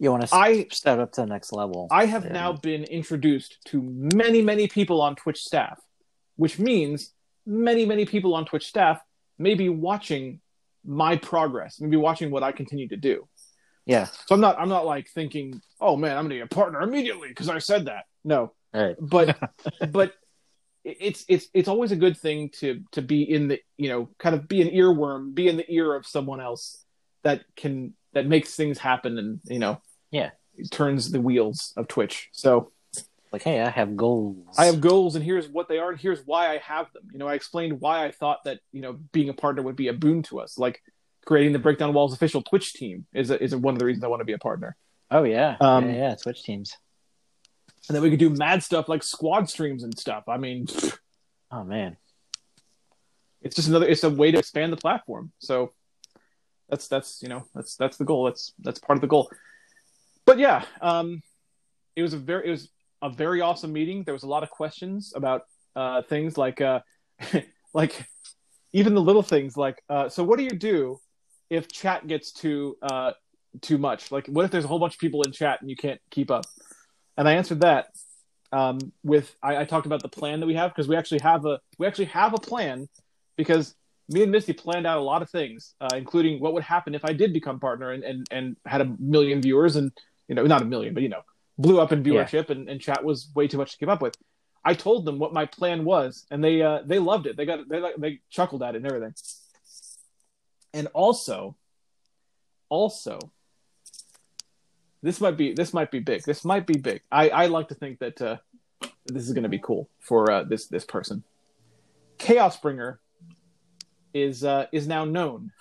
You 0.00 0.10
want 0.10 0.26
to 0.26 0.34
I- 0.34 0.66
step 0.72 0.98
up 0.98 1.12
to 1.12 1.20
the 1.20 1.26
next 1.26 1.52
level. 1.52 1.86
I 1.90 2.06
have 2.06 2.24
Yeah. 2.24 2.32
now 2.32 2.52
been 2.54 2.84
introduced 2.84 3.58
to 3.66 3.80
many, 3.82 4.40
many 4.42 4.66
people 4.66 5.00
on 5.02 5.14
Twitch 5.14 5.42
staff, 5.44 5.78
which 6.36 6.58
means 6.58 7.12
many, 7.46 7.84
many 7.86 8.06
people 8.06 8.34
on 8.34 8.46
Twitch 8.46 8.66
staff 8.66 9.00
may 9.38 9.54
be 9.54 9.68
watching 9.68 10.40
my 10.84 11.16
progress, 11.16 11.80
maybe 11.80 11.98
watching 11.98 12.30
what 12.30 12.42
I 12.42 12.50
continue 12.52 12.88
to 12.88 12.96
do. 12.96 13.28
yeah. 13.86 14.06
So 14.26 14.34
I'm 14.34 14.40
not, 14.40 14.58
I'm 14.58 14.68
not 14.70 14.86
like 14.86 15.08
thinking, 15.10 15.60
oh 15.80 15.96
man, 15.96 16.16
I'm 16.16 16.24
gonna 16.24 16.34
be 16.36 16.40
a 16.40 16.46
partner 16.46 16.80
immediately 16.80 17.28
because 17.28 17.48
I 17.50 17.58
said 17.58 17.84
that. 17.86 18.04
No, 18.24 18.52
right. 18.72 18.96
but, 19.16 19.36
but 19.90 20.14
it's 20.84 21.26
it's 21.28 21.46
it's 21.52 21.68
always 21.68 21.92
a 21.92 21.96
good 21.96 22.16
thing 22.16 22.48
to 22.60 22.82
to 22.92 23.02
be 23.02 23.22
in 23.22 23.48
the 23.48 23.60
you 23.76 23.90
know 23.90 24.08
kind 24.18 24.34
of 24.34 24.48
be 24.48 24.62
an 24.62 24.68
earworm, 24.70 25.34
be 25.34 25.46
in 25.48 25.58
the 25.58 25.70
ear 25.70 25.94
of 25.94 26.06
someone 26.06 26.40
else 26.40 26.82
that 27.22 27.42
can 27.56 27.92
that 28.14 28.26
makes 28.26 28.54
things 28.54 28.78
happen 28.78 29.18
and 29.18 29.40
you 29.44 29.58
know 29.58 29.80
Yeah. 30.10 30.30
turns 30.70 31.10
the 31.10 31.20
wheels 31.20 31.72
of 31.76 31.88
Twitch. 31.88 32.28
So 32.32 32.72
Like, 33.32 33.42
hey, 33.42 33.60
I 33.60 33.70
have 33.70 33.96
goals. 33.96 34.56
I 34.58 34.64
have 34.66 34.80
goals, 34.80 35.14
and 35.14 35.24
here's 35.24 35.48
what 35.48 35.68
they 35.68 35.78
are, 35.78 35.90
and 35.90 36.00
here's 36.00 36.20
why 36.26 36.50
I 36.50 36.58
have 36.58 36.92
them. 36.92 37.04
You 37.12 37.18
know, 37.18 37.28
I 37.28 37.34
explained 37.34 37.80
why 37.80 38.04
I 38.04 38.10
thought 38.10 38.42
that 38.44 38.58
you 38.72 38.80
know 38.80 38.94
being 39.12 39.28
a 39.28 39.34
partner 39.34 39.62
would 39.62 39.76
be 39.76 39.86
a 39.88 39.92
boon 39.92 40.22
to 40.24 40.40
us, 40.40 40.58
like 40.58 40.82
creating 41.24 41.52
the 41.52 41.58
Break 41.60 41.78
Down 41.78 41.92
Walls 41.94 42.12
official 42.12 42.42
Twitch 42.42 42.72
team 42.72 43.06
is 43.14 43.30
a, 43.30 43.40
is 43.40 43.52
a, 43.52 43.58
one 43.58 43.74
of 43.74 43.78
the 43.78 43.84
reasons 43.84 44.02
I 44.02 44.08
want 44.08 44.20
to 44.20 44.24
be 44.24 44.32
a 44.32 44.38
partner, 44.38 44.74
Oh 45.12 45.22
yeah. 45.22 45.56
Um, 45.60 45.88
yeah, 45.88 45.94
yeah. 45.96 46.14
Twitch 46.16 46.42
teams. 46.42 46.76
and 47.88 47.94
then 47.94 48.02
we 48.02 48.10
could 48.10 48.18
do 48.18 48.30
mad 48.30 48.62
stuff 48.64 48.88
like 48.88 49.02
squad 49.04 49.48
streams 49.48 49.84
and 49.84 49.96
stuff. 49.96 50.24
I 50.28 50.36
mean, 50.38 50.66
Oh 51.52 51.62
man. 51.64 51.96
it's 53.42 53.54
just 53.56 53.68
another 53.68 53.86
it's 53.86 54.02
a 54.04 54.10
way 54.10 54.30
to 54.32 54.38
expand 54.38 54.72
the 54.72 54.76
platform. 54.76 55.30
So 55.38 55.72
that's 56.68 56.88
that's 56.88 57.22
you 57.22 57.28
know 57.28 57.44
that's 57.54 57.76
that's 57.76 57.96
the 57.96 58.04
goal. 58.04 58.24
That's 58.24 58.52
that's 58.58 58.80
part 58.80 58.96
of 58.96 59.00
the 59.02 59.06
goal. 59.08 59.30
But 60.30 60.38
yeah, 60.38 60.64
um, 60.80 61.24
it 61.96 62.02
was 62.02 62.14
a 62.14 62.16
very 62.16 62.46
it 62.46 62.50
was 62.52 62.68
a 63.02 63.10
very 63.10 63.40
awesome 63.40 63.72
meeting. 63.72 64.04
There 64.04 64.14
was 64.14 64.22
a 64.22 64.28
lot 64.28 64.44
of 64.44 64.50
questions 64.50 65.12
about 65.16 65.42
uh, 65.74 66.02
things 66.02 66.38
like 66.38 66.60
uh, 66.60 66.82
like 67.74 68.06
even 68.72 68.94
the 68.94 69.00
little 69.00 69.24
things 69.24 69.56
like 69.56 69.82
uh, 69.88 70.08
so 70.08 70.22
what 70.22 70.38
do 70.38 70.44
you 70.44 70.52
do 70.52 71.00
if 71.50 71.66
chat 71.66 72.06
gets 72.06 72.30
too 72.30 72.76
uh, 72.80 73.10
too 73.60 73.76
much? 73.76 74.12
Like 74.12 74.28
what 74.28 74.44
if 74.44 74.52
there's 74.52 74.64
a 74.64 74.68
whole 74.68 74.78
bunch 74.78 74.94
of 74.94 75.00
people 75.00 75.22
in 75.22 75.32
chat 75.32 75.62
and 75.62 75.68
you 75.68 75.74
can't 75.74 76.00
keep 76.12 76.30
up? 76.30 76.44
And 77.16 77.28
I 77.28 77.32
answered 77.32 77.62
that 77.62 77.88
um, 78.52 78.78
with 79.02 79.34
I, 79.42 79.56
I 79.56 79.64
talked 79.64 79.86
about 79.86 80.00
the 80.00 80.08
plan 80.08 80.38
that 80.38 80.46
we 80.46 80.54
have 80.54 80.70
because 80.70 80.86
we 80.86 80.94
actually 80.94 81.22
have 81.22 81.44
a 81.44 81.58
we 81.76 81.88
actually 81.88 82.04
have 82.04 82.34
a 82.34 82.38
plan 82.38 82.88
because 83.36 83.74
me 84.08 84.22
and 84.22 84.30
Misty 84.30 84.52
planned 84.52 84.86
out 84.86 84.98
a 84.98 85.02
lot 85.02 85.22
of 85.22 85.30
things, 85.30 85.74
uh, 85.80 85.96
including 85.96 86.40
what 86.40 86.52
would 86.52 86.62
happen 86.62 86.94
if 86.94 87.04
I 87.04 87.12
did 87.12 87.32
become 87.32 87.60
partner 87.60 87.92
and, 87.92 88.02
and, 88.02 88.26
and 88.30 88.56
had 88.66 88.80
a 88.80 88.96
million 88.98 89.40
viewers 89.40 89.76
and 89.76 89.92
you 90.30 90.34
know 90.34 90.44
not 90.44 90.62
a 90.62 90.64
million 90.64 90.94
but 90.94 91.02
you 91.02 91.10
know 91.10 91.22
blew 91.58 91.78
up 91.78 91.92
in 91.92 92.02
viewership 92.02 92.48
and, 92.48 92.68
and 92.68 92.80
chat 92.80 93.04
was 93.04 93.28
way 93.34 93.46
too 93.46 93.58
much 93.58 93.72
to 93.72 93.78
keep 93.78 93.88
up 93.88 94.00
with. 94.00 94.16
I 94.64 94.74
told 94.74 95.04
them 95.04 95.18
what 95.18 95.34
my 95.34 95.44
plan 95.44 95.84
was 95.84 96.24
and 96.30 96.42
they 96.42 96.62
uh, 96.62 96.80
they 96.86 96.98
loved 96.98 97.26
it. 97.26 97.36
They 97.36 97.44
got 97.44 97.68
they 97.68 97.80
like 97.80 97.96
they 97.96 98.20
chuckled 98.30 98.62
at 98.62 98.74
it 98.74 98.78
and 98.78 98.86
everything. 98.86 99.14
And 100.72 100.86
also, 100.94 101.56
also, 102.68 103.18
this 105.02 105.20
might 105.20 105.36
be 105.36 105.52
this 105.52 105.74
might 105.74 105.90
be 105.90 105.98
big. 105.98 106.22
This 106.24 106.44
might 106.44 106.66
be 106.66 106.78
big. 106.78 107.02
I, 107.10 107.28
I 107.28 107.46
like 107.46 107.68
to 107.68 107.74
think 107.74 107.98
that 107.98 108.22
uh, 108.22 108.36
this 109.06 109.24
is 109.26 109.32
going 109.32 109.42
to 109.42 109.48
be 109.48 109.58
cool 109.58 109.88
for 109.98 110.30
uh, 110.30 110.44
this 110.44 110.66
this 110.66 110.84
person. 110.84 111.24
Chaos 112.18 112.58
Bringer 112.58 113.00
is 114.14 114.44
uh, 114.44 114.66
is 114.72 114.86
now 114.86 115.04
known 115.04 115.52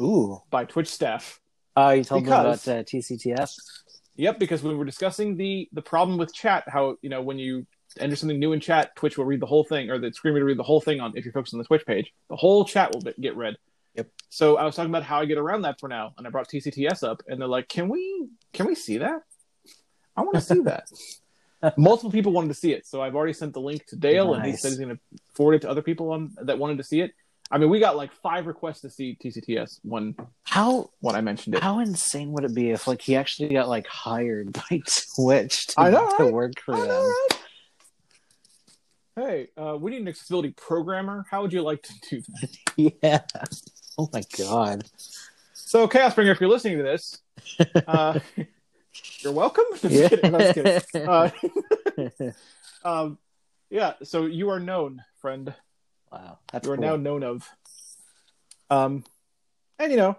Ooh. 0.00 0.42
by 0.50 0.64
Twitch 0.64 0.88
staff. 0.88 1.40
Uh, 1.76 1.94
you 1.98 2.04
told 2.04 2.24
Because- 2.24 2.66
me 2.66 2.72
about 2.72 2.80
uh, 2.80 2.82
TCTS. 2.84 3.82
Yep, 4.18 4.38
because 4.38 4.62
we 4.62 4.74
were 4.74 4.86
discussing 4.86 5.36
the 5.36 5.68
the 5.72 5.82
problem 5.82 6.16
with 6.16 6.32
chat, 6.32 6.64
how 6.68 6.96
you 7.02 7.10
know 7.10 7.20
when 7.20 7.38
you 7.38 7.66
enter 8.00 8.16
something 8.16 8.38
new 8.38 8.52
in 8.52 8.60
chat, 8.60 8.96
Twitch 8.96 9.18
will 9.18 9.26
read 9.26 9.40
the 9.40 9.46
whole 9.46 9.64
thing, 9.64 9.90
or 9.90 9.98
the 9.98 10.12
screen 10.12 10.32
will 10.34 10.40
read 10.40 10.58
the 10.58 10.62
whole 10.62 10.80
thing 10.80 11.00
on 11.00 11.12
if 11.16 11.24
you're 11.24 11.32
focused 11.32 11.54
on 11.54 11.58
the 11.58 11.64
Twitch 11.64 11.84
page. 11.86 12.12
The 12.30 12.36
whole 12.36 12.64
chat 12.64 12.94
will 12.94 13.02
get 13.20 13.36
read. 13.36 13.56
Yep. 13.94 14.08
So 14.30 14.56
I 14.56 14.64
was 14.64 14.74
talking 14.74 14.90
about 14.90 15.02
how 15.02 15.20
I 15.20 15.26
get 15.26 15.36
around 15.38 15.62
that 15.62 15.78
for 15.78 15.88
now, 15.88 16.14
and 16.16 16.26
I 16.26 16.30
brought 16.30 16.48
TCTS 16.48 17.02
up, 17.02 17.22
and 17.28 17.38
they're 17.40 17.48
like, 17.48 17.68
"Can 17.68 17.88
we 17.88 18.28
can 18.54 18.66
we 18.66 18.74
see 18.74 18.98
that? 18.98 19.20
I 20.16 20.22
want 20.22 20.34
to 20.36 20.40
see 20.40 20.60
that." 20.60 20.88
Multiple 21.76 22.10
people 22.10 22.32
wanted 22.32 22.48
to 22.48 22.54
see 22.54 22.72
it, 22.72 22.86
so 22.86 23.02
I've 23.02 23.14
already 23.14 23.32
sent 23.32 23.52
the 23.52 23.60
link 23.60 23.84
to 23.86 23.96
Dale, 23.96 24.34
and 24.34 24.44
he 24.44 24.56
said 24.56 24.68
he's 24.68 24.78
going 24.78 24.96
to 24.96 25.00
forward 25.34 25.54
it 25.54 25.62
to 25.62 25.70
other 25.70 25.82
people 25.82 26.10
on, 26.12 26.34
that 26.42 26.58
wanted 26.58 26.78
to 26.78 26.84
see 26.84 27.00
it. 27.00 27.12
I 27.50 27.58
mean, 27.58 27.70
we 27.70 27.78
got 27.78 27.96
like 27.96 28.12
five 28.12 28.46
requests 28.46 28.80
to 28.80 28.90
see 28.90 29.16
TCTS 29.22 29.78
when 29.82 30.16
How 30.44 30.90
when 31.00 31.14
I 31.14 31.20
mentioned 31.20 31.54
it. 31.54 31.62
how 31.62 31.78
insane 31.78 32.32
would 32.32 32.44
it 32.44 32.54
be 32.54 32.70
if 32.70 32.86
like 32.88 33.00
he 33.00 33.14
actually 33.16 33.50
got 33.50 33.68
like 33.68 33.86
hired 33.86 34.52
by 34.52 34.80
Twitch 35.16 35.66
to, 35.68 35.90
know, 35.90 36.12
to 36.16 36.24
right? 36.24 36.32
work 36.32 36.60
for 36.60 36.76
them? 36.76 36.88
right? 36.88 37.28
Hey, 39.16 39.48
uh, 39.56 39.76
we 39.80 39.92
need 39.92 40.02
an 40.02 40.08
accessibility 40.08 40.50
programmer. 40.50 41.24
How 41.30 41.40
would 41.42 41.52
you 41.52 41.62
like 41.62 41.82
to 41.82 41.92
do 42.10 42.22
that? 42.28 42.50
Yeah. 43.02 43.20
Oh 43.96 44.10
my 44.12 44.22
god. 44.36 44.84
So, 45.54 45.88
Chaos 45.88 46.14
Bringer, 46.14 46.32
if 46.32 46.40
you're 46.40 46.50
listening 46.50 46.76
to 46.76 46.82
this, 46.82 47.18
uh, 47.86 48.18
you're 49.20 49.32
welcome. 49.32 49.64
Just 49.80 49.94
Yeah. 49.94 50.08
kidding. 50.10 50.32
No, 50.32 50.52
just 50.52 50.92
kidding. 50.92 51.08
Uh, 51.08 51.30
um, 52.84 53.18
yeah, 53.70 53.94
so 54.02 54.26
you 54.26 54.50
are 54.50 54.60
known, 54.60 55.02
friend. 55.22 55.54
Wow. 56.12 56.38
That's 56.52 56.66
You 56.66 56.72
are 56.72 56.76
cool. 56.76 56.84
now 56.84 56.96
known 56.96 57.22
of. 57.22 57.48
Um, 58.70 59.04
and 59.78 59.90
you 59.92 59.98
know, 59.98 60.16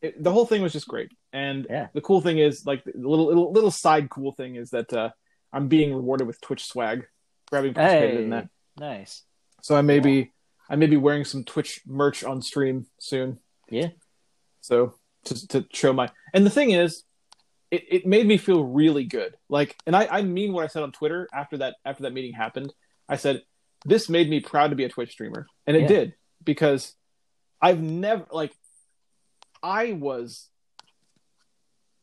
it, 0.00 0.22
the 0.22 0.30
whole 0.32 0.46
thing 0.46 0.62
was 0.62 0.72
just 0.72 0.88
great. 0.88 1.10
And 1.32 1.66
Yeah. 1.68 1.88
the 1.92 2.00
cool 2.00 2.20
thing 2.20 2.38
is, 2.38 2.64
like, 2.64 2.84
the 2.84 2.92
little 2.96 3.26
little 3.26 3.52
little 3.52 3.70
side 3.70 4.08
cool 4.10 4.32
thing 4.32 4.56
is 4.56 4.70
that 4.70 4.92
uh, 4.92 5.10
I'm 5.52 5.68
being 5.68 5.94
rewarded 5.94 6.26
with 6.26 6.40
Twitch 6.40 6.64
swag 6.64 7.06
for 7.48 7.56
having 7.56 7.74
participated 7.74 8.16
Hey. 8.18 8.24
in 8.24 8.30
that. 8.30 8.48
Nice. 8.78 9.24
So 9.62 9.74
I 9.76 9.82
may 9.82 9.98
be 10.00 10.32
I 10.70 10.76
may 10.76 10.86
be 10.86 10.96
wearing 10.96 11.24
some 11.24 11.44
Twitch 11.44 11.80
merch 11.86 12.22
on 12.24 12.42
stream 12.42 12.86
soon. 12.98 13.40
Yeah. 13.70 13.88
So 14.60 14.94
to 15.24 15.48
to 15.48 15.66
show 15.72 15.92
my 15.92 16.10
and 16.32 16.46
the 16.46 16.50
thing 16.50 16.70
is, 16.70 17.02
it, 17.70 17.84
it 17.90 18.06
made 18.06 18.26
me 18.26 18.38
feel 18.38 18.64
really 18.64 19.04
good. 19.04 19.36
Like 19.48 19.76
and 19.86 19.96
I, 19.96 20.06
I 20.10 20.22
mean 20.22 20.52
what 20.52 20.64
I 20.64 20.68
said 20.68 20.82
on 20.84 20.92
Twitter 20.92 21.28
after 21.34 21.58
that 21.58 21.76
after 21.84 22.04
that 22.04 22.12
meeting 22.12 22.32
happened. 22.34 22.72
I 23.08 23.16
said, 23.16 23.42
This 23.84 24.08
made 24.08 24.28
me 24.28 24.40
proud 24.40 24.68
to 24.70 24.76
be 24.76 24.84
a 24.84 24.88
Twitch 24.88 25.12
streamer. 25.12 25.46
And 25.66 25.76
it 25.76 25.82
Yeah. 25.82 25.88
did, 25.88 26.14
because 26.44 26.94
I've 27.60 27.80
never 27.80 28.26
like 28.30 28.52
I 29.62 29.92
was 29.92 30.48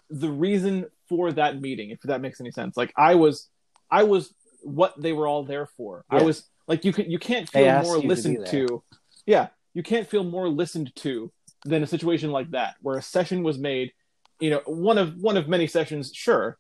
the 0.09 0.29
reason 0.29 0.85
for 1.07 1.31
that 1.31 1.61
meeting, 1.61 1.89
if 1.91 2.01
that 2.01 2.21
makes 2.21 2.39
any 2.39 2.51
sense. 2.51 2.75
Like 2.77 2.93
I 2.97 3.15
was 3.15 3.49
I 3.89 4.03
was 4.03 4.33
what 4.61 4.99
they 5.01 5.13
were 5.13 5.27
all 5.27 5.43
there 5.43 5.65
for. 5.65 6.03
I 6.09 6.23
was 6.23 6.49
like 6.67 6.85
you 6.85 6.91
can 6.93 7.09
you 7.09 7.19
can't 7.19 7.49
feel 7.49 7.71
more 7.83 7.95
you 7.97 8.01
to 8.03 8.07
listened 8.07 8.45
to. 8.47 8.83
Yeah, 9.25 9.47
you 9.73 9.83
can't 9.83 10.07
feel 10.07 10.23
more 10.23 10.49
listened 10.49 10.93
to 10.97 11.31
than 11.63 11.83
a 11.83 11.87
situation 11.87 12.31
like 12.31 12.51
that 12.51 12.75
where 12.81 12.97
a 12.97 13.01
session 13.01 13.43
was 13.43 13.57
made. 13.57 13.91
You 14.39 14.49
know, 14.49 14.61
one 14.65 14.97
of 14.97 15.15
one 15.17 15.37
of 15.37 15.47
many 15.47 15.67
sessions. 15.67 16.11
Sure, 16.13 16.57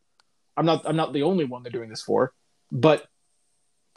I'm 0.55 0.65
not 0.65 0.83
I'm 0.85 0.95
not 0.95 1.13
the 1.13 1.23
only 1.23 1.45
one 1.45 1.63
they're 1.63 1.71
doing 1.71 1.89
this 1.89 2.01
for, 2.01 2.33
but 2.71 3.05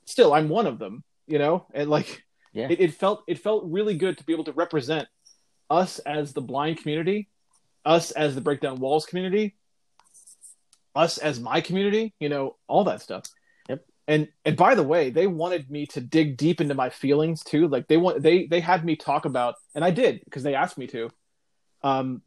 still, 0.09 0.33
I'm 0.33 0.49
one 0.49 0.67
of 0.67 0.79
them. 0.79 1.05
You 1.27 1.39
know, 1.39 1.67
and 1.75 1.91
like 1.91 2.25
Yeah. 2.55 2.69
it, 2.71 2.81
it 2.81 2.95
felt 2.95 3.23
it 3.29 3.39
felt 3.39 3.65
really 3.67 3.95
good 3.95 4.17
to 4.19 4.25
be 4.25 4.33
able 4.33 4.45
to 4.45 4.53
represent 4.53 5.07
us 5.69 5.99
as 6.01 6.33
the 6.33 6.41
blind 6.41 6.79
community, 6.79 7.29
us 7.85 8.11
as 8.13 8.35
the 8.35 8.41
Break 8.41 8.61
Down 8.61 8.81
Walls 8.81 9.05
community, 9.05 9.57
us 10.95 11.19
as 11.19 11.39
my 11.39 11.61
community, 11.61 12.15
you 12.19 12.29
know, 12.31 12.57
all 12.67 12.85
that 12.85 13.03
stuff. 13.03 13.25
Yep. 13.69 13.85
And 14.07 14.29
and 14.47 14.57
by 14.57 14.75
the 14.75 14.83
way, 14.83 15.11
they 15.11 15.27
wanted 15.27 15.71
me 15.71 15.85
to 15.89 16.01
dig 16.01 16.39
deep 16.39 16.61
into 16.63 16.75
my 16.75 16.89
feelings 16.89 17.45
too. 17.45 17.69
Like 17.69 17.87
they 17.89 17.99
want 17.99 18.23
they 18.23 18.47
they 18.47 18.61
had 18.61 18.85
me 18.85 18.97
talk 18.97 19.27
about 19.27 19.57
and 19.75 19.85
I 19.85 19.91
did 19.91 20.23
because 20.25 20.43
they 20.43 20.55
asked 20.55 20.79
me 20.79 20.87
to. 20.89 21.11
Um 21.83 22.23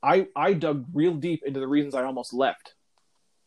I 0.00 0.28
I 0.36 0.52
dug 0.52 0.86
real 0.94 1.14
deep 1.14 1.42
into 1.44 1.58
the 1.60 1.68
reasons 1.68 1.94
I 1.96 2.04
almost 2.04 2.32
left. 2.32 2.74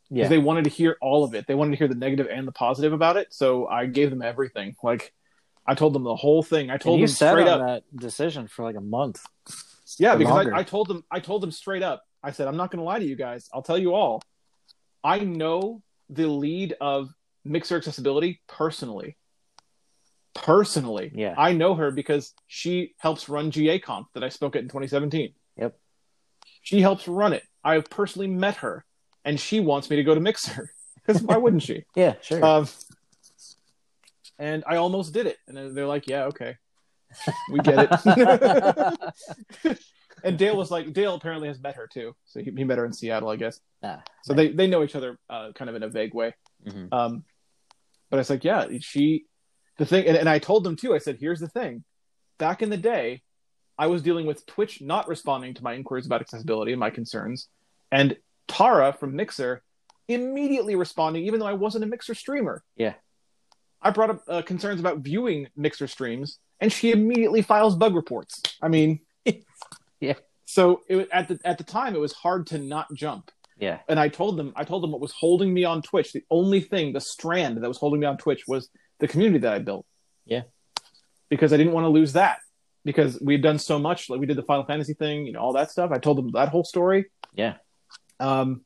Yeah. 0.09 0.23
Because 0.23 0.29
they 0.29 0.37
wanted 0.37 0.65
to 0.65 0.69
hear 0.69 0.97
all 1.01 1.23
of 1.23 1.33
it. 1.33 1.47
They 1.47 1.55
wanted 1.55 1.71
to 1.71 1.77
hear 1.77 1.87
the 1.87 1.95
negative 1.95 2.27
and 2.29 2.47
the 2.47 2.51
positive 2.51 2.93
about 2.93 3.17
it. 3.17 3.33
So 3.33 3.67
I 3.67 3.87
gave 3.87 4.09
them 4.09 4.21
everything. 4.21 4.75
Like 4.83 5.13
I 5.65 5.73
told 5.73 5.93
them 5.93 6.03
the 6.03 6.15
whole 6.15 6.43
thing. 6.43 6.69
I 6.69 6.77
told 6.77 6.99
you 6.99 7.07
them 7.07 7.15
straight 7.15 7.47
up. 7.47 7.61
that 7.61 7.83
decision 7.95 8.47
for 8.47 8.63
like 8.63 8.75
a 8.75 8.81
month. 8.81 9.23
Yeah, 9.97 10.15
because. 10.15 10.47
I, 10.47 10.59
I 10.59 10.63
told 10.63 10.87
them 10.87 11.03
I 11.09 11.19
told 11.19 11.41
them 11.41 11.51
straight 11.51 11.83
up. 11.83 12.03
I 12.23 12.31
said, 12.31 12.47
I'm 12.47 12.57
not 12.57 12.71
gonna 12.71 12.83
lie 12.83 12.99
to 12.99 13.05
you 13.05 13.15
guys. 13.15 13.49
I'll 13.53 13.61
tell 13.63 13.77
you 13.77 13.93
all. 13.93 14.21
I 15.03 15.19
know 15.19 15.81
the 16.09 16.27
lead 16.27 16.75
of 16.81 17.09
Mixer 17.43 17.77
accessibility 17.77 18.41
personally. 18.47 19.17
personally. 20.33 21.11
Yeah. 21.13 21.35
I 21.37 21.53
know 21.53 21.75
her 21.75 21.91
because 21.91 22.33
she 22.47 22.93
helps 22.97 23.29
run 23.29 23.51
GA 23.51 23.79
Conf 23.79 24.07
that 24.13 24.23
I 24.23 24.29
spoke 24.29 24.55
at 24.55 24.63
in 24.63 24.67
2017. 24.67 25.33
Yep. 25.57 25.77
She 26.61 26.81
helps 26.81 27.07
run 27.07 27.33
it. 27.33 27.43
I 27.63 27.75
have 27.75 27.89
personally 27.89 28.27
met 28.27 28.57
her, 28.57 28.85
and 29.25 29.37
she 29.39 29.59
wants 29.59 29.89
me 29.89 29.95
to 29.97 30.03
go 30.03 30.13
to 30.15 30.21
Mixer. 30.21 30.71
Because 31.05 31.21
why 31.21 31.37
wouldn't 31.37 31.61
she? 31.61 31.83
Yeah, 31.95 32.15
sure. 32.21 32.43
Um, 32.43 32.67
and 34.39 34.63
I 34.65 34.77
almost 34.77 35.13
did 35.13 35.27
it, 35.27 35.37
and 35.47 35.75
they're 35.77 35.85
like, 35.85 36.07
"Yeah, 36.07 36.25
okay, 36.25 36.57
we 37.51 37.59
get 37.59 37.87
it." 37.91 38.99
and 40.23 40.37
Dale 40.37 40.57
was 40.57 40.71
like, 40.71 40.91
Dale 40.93 41.13
apparently 41.13 41.47
has 41.47 41.59
met 41.61 41.75
her 41.75 41.87
too, 41.87 42.15
so 42.25 42.39
he, 42.41 42.51
he 42.57 42.63
met 42.63 42.77
her 42.79 42.85
in 42.85 42.93
Seattle, 42.93 43.29
I 43.29 43.35
guess. 43.35 43.59
Ah, 43.83 44.01
So 44.23 44.33
they 44.33 44.49
they 44.51 44.65
know 44.67 44.83
each 44.83 44.95
other, 44.95 45.17
uh, 45.29 45.51
kind 45.53 45.69
of 45.69 45.75
in 45.75 45.83
a 45.83 45.89
vague 45.89 46.13
way. 46.15 46.33
mhm. 46.65 46.91
Um, 46.91 47.23
but 48.09 48.19
it's 48.19 48.29
like, 48.29 48.43
yeah, 48.43 48.65
she, 48.79 49.25
the 49.77 49.85
thing, 49.85 50.05
and, 50.07 50.15
and 50.17 50.29
I 50.29 50.39
told 50.39 50.63
them 50.63 50.75
too. 50.75 50.93
I 50.93 50.99
said, 50.99 51.17
here's 51.19 51.39
the 51.39 51.47
thing. 51.49 51.83
Back 52.37 52.61
in 52.61 52.69
the 52.69 52.77
day, 52.77 53.21
I 53.77 53.87
was 53.87 54.01
dealing 54.01 54.25
with 54.25 54.45
Twitch 54.45 54.81
not 54.81 55.07
responding 55.07 55.53
to 55.55 55.63
my 55.63 55.73
inquiries 55.73 56.05
about 56.05 56.21
accessibility 56.21 56.71
and 56.71 56.79
my 56.79 56.89
concerns, 56.89 57.47
and 57.91 58.17
Tara 58.47 58.93
from 58.93 59.15
Mixer 59.15 59.63
immediately 60.07 60.75
responding, 60.75 61.25
even 61.25 61.39
though 61.39 61.47
I 61.47 61.53
wasn't 61.53 61.83
a 61.83 61.87
Mixer 61.87 62.13
streamer. 62.13 62.63
Yeah. 62.75 62.93
I 63.81 63.91
brought 63.91 64.09
up 64.09 64.23
uh, 64.27 64.41
concerns 64.41 64.79
about 64.79 64.99
viewing 64.99 65.47
Mixer 65.55 65.87
streams, 65.87 66.39
and 66.59 66.71
she 66.71 66.91
immediately 66.91 67.41
files 67.41 67.75
bug 67.75 67.95
reports. 67.95 68.41
I 68.61 68.67
mean, 68.67 68.99
Yeah. 69.99 70.15
So 70.45 70.81
it, 70.87 71.09
at 71.11 71.27
the 71.27 71.39
at 71.43 71.57
the 71.57 71.63
time, 71.63 71.95
it 71.95 71.99
was 71.99 72.13
hard 72.13 72.47
to 72.47 72.57
not 72.59 72.93
jump 72.93 73.31
yeah, 73.57 73.79
and 73.87 73.99
I 73.99 74.09
told 74.09 74.37
them, 74.37 74.51
I 74.55 74.65
told 74.65 74.83
them 74.83 74.91
what 74.91 74.99
was 74.99 75.13
holding 75.13 75.53
me 75.53 75.63
on 75.63 75.81
Twitch. 75.81 76.11
The 76.11 76.23
only 76.29 76.59
thing, 76.59 76.91
the 76.91 76.99
strand 76.99 77.57
that 77.57 77.67
was 77.67 77.77
holding 77.77 78.01
me 78.01 78.05
on 78.05 78.17
Twitch 78.17 78.43
was 78.47 78.69
the 78.99 79.07
community 79.07 79.39
that 79.39 79.53
I 79.53 79.59
built. 79.59 79.85
Yeah. 80.25 80.41
Because 81.29 81.53
I 81.53 81.57
didn't 81.57 81.73
want 81.73 81.85
to 81.85 81.89
lose 81.89 82.13
that. 82.13 82.39
Because 82.83 83.19
we 83.21 83.33
had 83.33 83.41
done 83.41 83.57
so 83.57 83.79
much, 83.79 84.09
like 84.09 84.19
we 84.19 84.25
did 84.25 84.37
the 84.37 84.43
Final 84.43 84.65
Fantasy 84.65 84.93
thing, 84.93 85.25
you 85.25 85.31
know, 85.31 85.39
all 85.39 85.53
that 85.53 85.71
stuff. 85.71 85.91
I 85.91 85.97
told 85.97 86.17
them 86.17 86.31
that 86.33 86.49
whole 86.49 86.63
story. 86.65 87.05
yeah, 87.33 87.55
Um, 88.19 88.61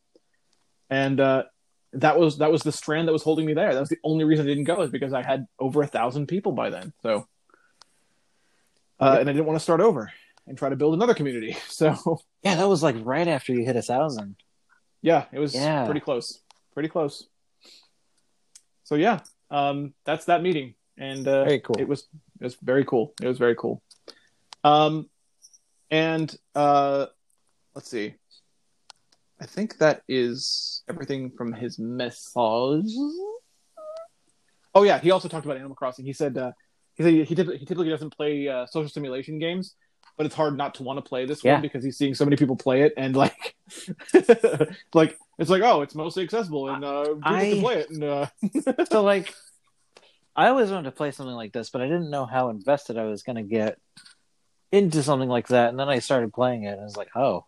and 0.89 1.19
uh, 1.19 1.43
that 1.93 2.19
was 2.19 2.37
that 2.39 2.51
was 2.51 2.61
the 2.63 2.71
strand 2.71 3.07
that 3.07 3.13
was 3.13 3.23
holding 3.23 3.45
me 3.45 3.53
there. 3.53 3.73
That 3.73 3.79
was 3.79 3.89
the 3.89 3.97
only 4.03 4.23
reason 4.25 4.45
I 4.45 4.49
didn't 4.49 4.63
go 4.65 4.81
is 4.81 4.91
because 4.91 5.13
I 5.13 5.21
had 5.23 5.47
over 5.59 5.81
a 5.81 5.87
thousand 5.87 6.27
people 6.27 6.51
by 6.51 6.69
then. 6.69 6.93
So, 7.03 7.27
uh, 8.99 9.17
and 9.19 9.29
I 9.29 9.33
didn't 9.33 9.45
want 9.45 9.57
to 9.57 9.63
start 9.63 9.81
over 9.81 10.11
and 10.47 10.57
try 10.57 10.69
to 10.69 10.75
build 10.75 10.93
another 10.93 11.13
community. 11.13 11.55
So, 11.69 12.19
yeah. 12.43 12.55
That 12.55 12.67
was 12.67 12.83
like 12.83 12.95
right 13.03 13.27
after 13.27 13.53
you 13.53 13.63
hit 13.65 13.75
a 13.75 13.81
thousand. 13.81 14.35
yeah, 15.01 15.25
it 15.31 15.39
was 15.39 15.53
Yeah. 15.55 15.85
pretty 15.85 15.99
close. 16.01 16.39
Pretty 16.73 16.89
close. 16.89 17.27
So 18.83 18.95
yeah, 18.95 19.19
um, 19.51 19.93
that's 20.05 20.25
that 20.25 20.41
meeting, 20.41 20.73
and 20.97 21.27
uh, 21.27 21.45
Very 21.45 21.59
cool. 21.59 21.75
It 21.79 21.87
was 21.87 22.07
it 22.39 22.43
was 22.43 22.55
very 22.55 22.83
cool. 22.85 23.13
It 23.21 23.27
was 23.27 23.37
very 23.37 23.55
cool. 23.55 23.81
Um, 24.63 25.09
and 25.91 26.35
uh, 26.55 27.05
let's 27.75 27.89
see. 27.89 28.15
I 29.41 29.45
think 29.45 29.77
that 29.77 30.01
is 30.07 30.83
everything 30.89 31.31
from 31.31 31.53
his 31.53 31.79
message. 31.79 32.91
Oh 34.75 34.83
yeah, 34.83 34.99
he 34.99 35.11
also 35.11 35.27
talked 35.27 35.45
about 35.45 35.57
Animal 35.57 35.75
Crossing. 35.75 36.05
He 36.05 36.13
said 36.13 36.37
uh, 36.37 36.51
he 36.95 37.03
said 37.03 37.13
he, 37.13 37.25
typically, 37.25 37.57
he 37.57 37.65
typically 37.65 37.89
doesn't 37.89 38.15
play 38.15 38.47
uh, 38.47 38.65
social 38.67 38.89
simulation 38.89 39.39
games, 39.39 39.75
but 40.17 40.25
it's 40.25 40.35
hard 40.35 40.57
not 40.57 40.75
to 40.75 40.83
want 40.83 40.97
to 40.97 41.01
play 41.07 41.25
this 41.25 41.43
Yeah. 41.43 41.53
one 41.53 41.61
because 41.61 41.83
he's 41.83 41.97
seeing 41.97 42.13
so 42.13 42.25
many 42.25 42.35
people 42.35 42.55
play 42.55 42.81
it 42.81 42.93
and 42.97 43.15
like, 43.15 43.55
like 44.93 45.17
it's 45.37 45.49
like 45.49 45.61
oh, 45.63 45.81
it's 45.81 45.95
mostly 45.95 46.23
accessible 46.23 46.69
and 46.69 46.83
uh, 46.83 47.03
people 47.15 47.23
I- 47.23 47.49
can 47.49 47.59
play 47.61 47.75
it. 47.79 47.89
And 47.89 48.03
uh, 48.03 48.25
so 48.91 49.03
like 49.03 49.33
i 50.35 50.47
always 50.47 50.69
wanted 50.69 50.83
to 50.83 50.95
play 50.95 51.09
something 51.09 51.33
like 51.35 51.51
this 51.51 51.71
but 51.71 51.81
i 51.81 51.85
didn't 51.85 52.11
know 52.11 52.23
how 52.25 52.49
invested 52.49 52.97
i 52.97 53.03
was 53.03 53.23
going 53.23 53.35
to 53.35 53.41
get 53.41 53.77
into 54.71 55.01
something 55.01 55.27
like 55.27 55.47
that 55.47 55.69
and 55.69 55.79
then 55.79 55.89
i 55.89 55.97
started 55.97 56.31
playing 56.31 56.63
it 56.63 56.73
and 56.73 56.81
i 56.81 56.83
was 56.83 56.95
like 56.95 57.09
oh 57.15 57.45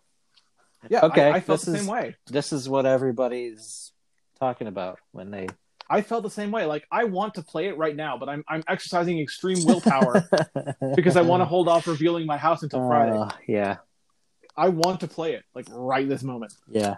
yeah, 0.89 1.01
Okay, 1.05 1.27
I, 1.29 1.35
I 1.35 1.39
felt 1.39 1.59
this 1.59 1.65
the 1.65 1.73
is- 1.73 1.79
same 1.81 1.87
way. 1.91 2.15
this 2.27 2.51
is 2.53 2.67
what 2.69 2.85
everybody's 2.85 3.91
talking 4.39 4.67
about 4.67 4.99
when 5.11 5.31
they 5.31 5.47
I 5.89 6.01
felt 6.01 6.23
the 6.23 6.29
same 6.29 6.51
way. 6.51 6.65
Like 6.65 6.85
I 6.91 7.03
want 7.03 7.33
to 7.35 7.41
play 7.41 7.67
it 7.67 7.77
right 7.77 7.95
now, 7.95 8.17
but 8.17 8.29
I'm 8.29 8.43
I'm 8.47 8.63
exercising 8.67 9.19
extreme 9.19 9.65
willpower 9.65 10.27
because 10.95 11.17
I 11.17 11.21
want 11.21 11.41
to 11.41 11.45
hold 11.45 11.67
off 11.67 11.85
revealing 11.87 12.25
my 12.25 12.37
house 12.37 12.63
until 12.63 12.87
Friday. 12.87 13.17
Uh, 13.17 13.29
yeah 13.47 13.77
I 14.55 14.69
want 14.69 15.01
to 15.01 15.07
play 15.07 15.33
it 15.33 15.43
like 15.53 15.67
right 15.71 16.07
this 16.07 16.23
moment. 16.23 16.53
yeah 16.69 16.95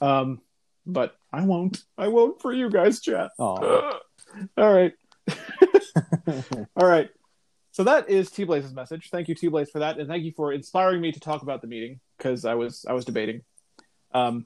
Um, 0.00 0.40
but 0.86 1.14
I 1.32 1.44
won't. 1.44 1.84
I 1.96 2.08
won't 2.08 2.40
for 2.42 2.52
you 2.52 2.68
guys, 2.70 3.00
chat. 3.00 3.30
All 3.38 3.60
right. 4.56 4.92
All 6.76 6.86
right. 6.86 7.10
So 7.72 7.84
that 7.84 8.10
is 8.10 8.30
T 8.30 8.44
Blaze's 8.44 8.74
message. 8.74 9.08
Thank 9.10 9.28
you, 9.28 9.34
T 9.34 9.48
Blaze, 9.48 9.70
for 9.70 9.78
that, 9.78 9.98
and 9.98 10.06
thank 10.06 10.24
you 10.24 10.32
for 10.32 10.52
inspiring 10.52 11.00
me 11.00 11.10
to 11.10 11.18
talk 11.18 11.42
about 11.42 11.62
the 11.62 11.66
meeting 11.66 12.00
because 12.18 12.44
I 12.44 12.54
was 12.54 12.84
I 12.86 12.92
was 12.92 13.06
debating. 13.06 13.42
Um, 14.12 14.44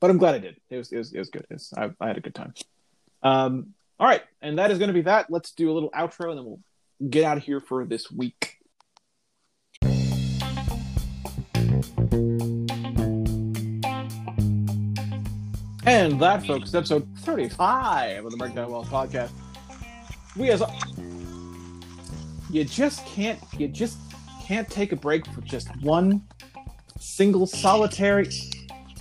but 0.00 0.10
I'm 0.10 0.18
glad 0.18 0.34
I 0.34 0.38
did. 0.38 0.56
It 0.70 0.76
was 0.76 0.90
it 0.90 0.98
was 0.98 1.12
it 1.12 1.18
was 1.20 1.30
good. 1.30 1.46
It 1.48 1.54
was, 1.54 1.72
I, 1.76 1.90
I 2.00 2.08
had 2.08 2.18
a 2.18 2.20
good 2.20 2.34
time. 2.34 2.52
Um, 3.22 3.74
all 4.00 4.08
right, 4.08 4.22
and 4.42 4.58
that 4.58 4.72
is 4.72 4.78
going 4.78 4.88
to 4.88 4.94
be 4.94 5.02
that. 5.02 5.30
Let's 5.30 5.52
do 5.52 5.70
a 5.70 5.72
little 5.72 5.90
outro, 5.90 6.30
and 6.30 6.38
then 6.38 6.44
we'll 6.44 6.60
get 7.08 7.24
out 7.24 7.36
of 7.36 7.44
here 7.44 7.60
for 7.60 7.84
this 7.84 8.10
week. 8.10 8.56
And 15.86 16.20
that, 16.20 16.44
folks, 16.44 16.68
is 16.68 16.74
episode 16.74 17.08
35 17.20 18.24
of 18.24 18.30
the 18.32 18.36
Break 18.36 18.54
Down 18.54 18.70
Walls 18.70 18.88
podcast. 18.88 19.30
We 20.36 20.50
as 20.50 20.60
you 22.50 22.64
just 22.64 23.04
can't 23.06 23.38
you 23.56 23.68
just 23.68 23.98
can't 24.42 24.68
take 24.68 24.92
a 24.92 24.96
break 24.96 25.26
for 25.26 25.40
just 25.42 25.68
one 25.82 26.22
single 26.98 27.46
solitary 27.46 28.30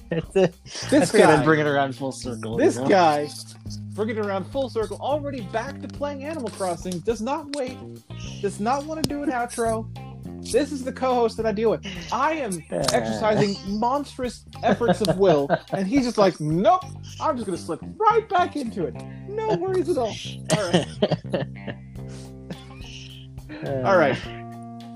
this 0.10 1.11
guy. 1.11 1.44
Bring 1.44 1.60
it 1.60 1.68
around 1.68 1.95
full 1.95 2.11
circle. 2.11 2.57
this 2.57 2.76
you 2.76 2.84
know? 2.84 2.88
guy 2.88 3.30
bringing 3.90 4.18
it 4.18 4.26
around 4.26 4.45
full 4.45 4.69
circle 4.69 4.98
already 5.02 5.41
back 5.41 5.82
to 5.82 5.88
playing 5.88 6.24
animal 6.24 6.49
crossing 6.52 6.99
does 6.99 7.22
not 7.22 7.56
wait 7.56 7.78
does 8.41 8.60
not 8.60 8.86
want 8.86 9.02
to 9.02 9.10
do 9.10 9.24
an 9.24 9.32
outro. 9.32 9.88
This 10.52 10.72
is 10.72 10.84
the 10.84 10.94
co-host 10.94 11.36
that 11.38 11.45
i 11.45 11.52
deal 11.52 11.72
with. 11.72 11.86
I 12.11 12.34
am 12.34 12.64
exercising 12.69 13.57
monstrous 13.80 14.45
efforts 14.64 15.02
of 15.02 15.18
will 15.18 15.49
and 15.74 15.88
he's 15.88 16.06
just 16.06 16.18
like 16.18 16.40
nope 16.40 16.84
i'm 17.19 17.36
just 17.36 17.45
gonna 17.45 17.57
slip 17.57 17.82
right 17.98 18.28
back 18.30 18.56
into 18.56 18.86
it. 18.86 18.95
No 19.28 19.56
worries 19.56 19.90
at 19.90 19.98
all. 19.98 20.15
All 20.56 20.72
right 20.72 21.76
all 23.65 23.97
right. 23.97 24.17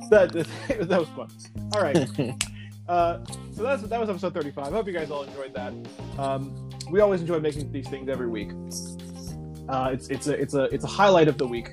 That, 0.09 0.31
that 0.87 0.99
was 0.99 1.09
fun. 1.09 1.29
All 1.73 1.81
right. 1.81 2.07
Uh, 2.89 3.23
so 3.55 3.63
that's 3.63 3.83
that 3.83 3.99
was 4.01 4.09
episode 4.09 4.33
35 4.33 4.67
i 4.67 4.69
hope 4.69 4.85
you 4.85 4.91
guys 4.91 5.09
all 5.11 5.23
enjoyed 5.23 5.53
that. 5.53 5.71
Um, 6.19 6.69
we 6.89 6.99
always 6.99 7.21
enjoy 7.21 7.39
making 7.39 7.71
these 7.71 7.87
things 7.87 8.09
every 8.09 8.27
week. 8.27 8.49
Uh, 9.69 9.91
it's 9.93 10.09
it's 10.09 10.27
a 10.27 10.33
it's 10.33 10.55
a 10.55 10.63
it's 10.73 10.83
a 10.83 10.87
highlight 10.87 11.29
of 11.29 11.37
the 11.37 11.47
week. 11.47 11.69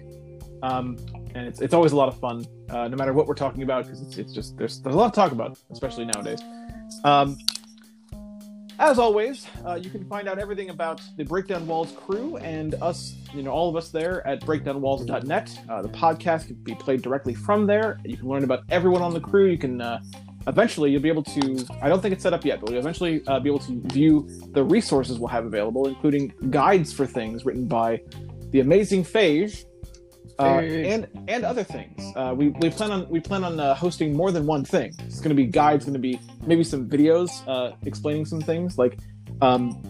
Um, 0.63 0.97
and 1.35 1.49
it's, 1.49 1.61
it's 1.61 1.75
always 1.75 1.91
a 1.91 1.97
lot 1.97 2.09
of 2.09 2.21
fun 2.21 2.47
uh, 2.71 2.87
no 2.87 2.97
matter 2.97 3.13
what 3.13 3.27
we're 3.27 3.35
talking 3.35 3.63
about 3.63 3.85
because 3.87 4.01
it's, 4.01 4.17
it's 4.19 4.33
just 4.33 4.57
there's 4.59 4.81
there's 4.81 4.95
a 4.95 4.99
lot 4.99 5.13
to 5.13 5.21
talk 5.21 5.33
about 5.33 5.59
especially 5.73 6.05
nowadays. 6.05 6.41
Um, 7.03 7.37
as 8.79 8.99
always, 8.99 9.47
uh, 9.67 9.75
you 9.75 9.91
can 9.91 10.05
find 10.05 10.29
out 10.29 10.39
everything 10.39 10.71
about 10.71 11.01
the 11.17 11.25
Break 11.25 11.49
Down 11.49 11.67
Walls 11.67 11.93
crew 11.93 12.37
and 12.39 12.75
us, 12.77 13.17
you 13.35 13.43
know, 13.43 13.51
all 13.51 13.69
of 13.69 13.77
us 13.77 13.91
there 13.91 14.27
at 14.27 14.41
breakdownwalls.net. 14.43 15.59
Uh, 15.69 15.83
the 15.83 15.89
podcast 15.89 16.47
can 16.47 16.57
be 16.57 16.75
played 16.75 17.03
directly 17.03 17.35
from 17.35 17.67
there. 17.67 17.99
You 18.05 18.17
can 18.17 18.29
learn 18.29 18.45
about 18.45 18.65
everyone 18.71 19.03
on 19.03 19.13
the 19.13 19.21
crew. 19.21 19.47
You 19.47 19.59
can 19.59 19.81
uh, 19.81 20.01
eventually 20.47 20.91
you'll 20.91 21.03
be 21.03 21.09
able 21.09 21.25
to. 21.25 21.67
I 21.83 21.89
don't 21.89 22.01
think 22.01 22.13
it's 22.13 22.23
set 22.23 22.33
up 22.33 22.45
yet, 22.45 22.61
but 22.61 22.71
you'll 22.71 22.81
eventually 22.81 23.23
uh, 23.27 23.41
be 23.41 23.49
able 23.49 23.61
to 23.61 23.81
view 23.87 24.29
the 24.53 24.63
resources 24.63 25.19
we'll 25.19 25.29
have 25.29 25.45
available, 25.45 25.89
including 25.89 26.33
guides 26.51 26.93
for 26.93 27.07
things 27.07 27.45
written 27.45 27.67
by 27.67 28.01
the 28.51 28.61
amazing 28.61 29.05
Phage. 29.05 29.65
Uh, 30.41 30.61
and 30.61 31.09
and 31.27 31.45
other 31.45 31.65
things. 31.65 32.13
Uh, 32.15 32.33
we, 32.37 32.51
we 32.51 32.71
plan 32.71 32.93
on 32.93 33.09
we 33.09 33.19
plan 33.19 33.43
on 33.43 33.59
uh, 33.59 33.75
hosting 33.75 34.15
more 34.15 34.31
than 34.31 34.47
one 34.47 34.65
thing. 34.65 34.95
It's 35.01 35.19
going 35.19 35.31
to 35.31 35.35
be 35.35 35.47
guides, 35.47 35.85
going 35.85 35.95
to 35.95 35.99
be 35.99 36.21
maybe 36.47 36.63
some 36.63 36.89
videos 36.89 37.43
uh, 37.49 37.75
explaining 37.85 38.25
some 38.25 38.41
things. 38.41 38.79
Like, 38.79 38.99
um, 39.41 39.83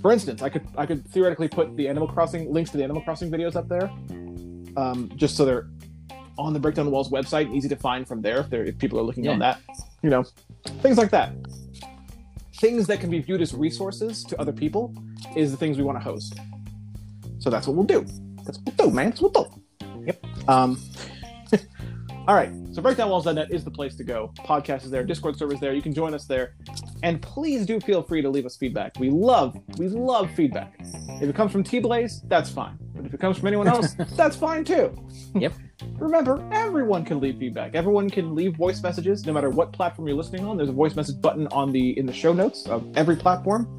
for 0.00 0.12
instance, 0.12 0.42
I 0.42 0.48
could 0.48 0.64
I 0.76 0.86
could 0.86 1.04
theoretically 1.08 1.48
put 1.48 1.76
the 1.76 1.88
Animal 1.88 2.06
Crossing 2.06 2.52
links 2.52 2.70
to 2.70 2.76
the 2.76 2.84
Animal 2.84 3.02
Crossing 3.02 3.32
videos 3.32 3.56
up 3.56 3.68
there, 3.68 3.90
um, 4.76 5.10
just 5.16 5.36
so 5.36 5.44
they're 5.44 5.68
on 6.38 6.52
the 6.52 6.60
Breakdown 6.60 6.84
the 6.84 6.90
Walls 6.92 7.10
website, 7.10 7.52
easy 7.52 7.68
to 7.68 7.76
find 7.76 8.06
from 8.06 8.22
there 8.22 8.40
if 8.40 8.52
if 8.52 8.78
people 8.78 9.00
are 9.00 9.02
looking 9.02 9.26
on 9.26 9.40
that. 9.40 9.60
You 10.02 10.10
know, 10.10 10.24
things 10.82 10.98
like 10.98 11.10
that. 11.10 11.32
Things 12.58 12.86
that 12.86 13.00
can 13.00 13.10
be 13.10 13.18
viewed 13.18 13.42
as 13.42 13.52
resources 13.54 14.22
to 14.24 14.40
other 14.40 14.52
people 14.52 14.94
is 15.34 15.50
the 15.50 15.56
things 15.56 15.76
we 15.76 15.82
want 15.82 15.98
to 15.98 16.04
host. 16.04 16.38
So 17.38 17.50
that's 17.50 17.66
what 17.66 17.76
we'll 17.76 17.86
do. 17.86 18.06
That's 18.44 18.58
what 18.58 18.78
we'll 18.78 18.88
do, 18.88 18.94
man. 18.94 19.10
That's 19.10 19.20
what 19.20 19.34
we'll 19.34 19.44
do. 19.44 19.62
Yep. 20.06 20.48
Um, 20.48 20.80
all 22.28 22.34
right. 22.34 22.50
So 22.72 22.82
breakdownwalls.net 22.82 23.50
is 23.50 23.64
the 23.64 23.70
place 23.70 23.94
to 23.96 24.04
go. 24.04 24.32
Podcast 24.38 24.84
is 24.84 24.90
there. 24.90 25.04
Discord 25.04 25.36
server 25.38 25.54
is 25.54 25.60
there. 25.60 25.74
You 25.74 25.82
can 25.82 25.94
join 25.94 26.14
us 26.14 26.26
there. 26.26 26.54
And 27.02 27.20
please 27.20 27.66
do 27.66 27.80
feel 27.80 28.02
free 28.02 28.22
to 28.22 28.28
leave 28.28 28.46
us 28.46 28.56
feedback. 28.56 28.98
We 28.98 29.10
love, 29.10 29.56
we 29.78 29.88
love 29.88 30.30
feedback. 30.32 30.74
If 30.80 31.22
it 31.22 31.34
comes 31.34 31.52
from 31.52 31.62
T 31.62 31.78
Blaze, 31.78 32.22
that's 32.28 32.50
fine. 32.50 32.78
But 32.94 33.06
if 33.06 33.14
it 33.14 33.20
comes 33.20 33.38
from 33.38 33.48
anyone 33.48 33.68
else, 33.68 33.94
that's 34.16 34.36
fine 34.36 34.64
too. 34.64 34.94
Yep. 35.34 35.52
Remember, 35.98 36.46
everyone 36.52 37.04
can 37.04 37.20
leave 37.20 37.38
feedback. 37.38 37.74
Everyone 37.74 38.08
can 38.08 38.34
leave 38.34 38.56
voice 38.56 38.82
messages, 38.82 39.26
no 39.26 39.32
matter 39.32 39.50
what 39.50 39.72
platform 39.72 40.08
you're 40.08 40.16
listening 40.16 40.46
on. 40.46 40.56
There's 40.56 40.68
a 40.68 40.72
voice 40.72 40.94
message 40.96 41.20
button 41.20 41.46
on 41.48 41.72
the 41.72 41.98
in 41.98 42.06
the 42.06 42.12
show 42.12 42.32
notes 42.32 42.66
of 42.66 42.84
every 42.96 43.16
platform. 43.16 43.78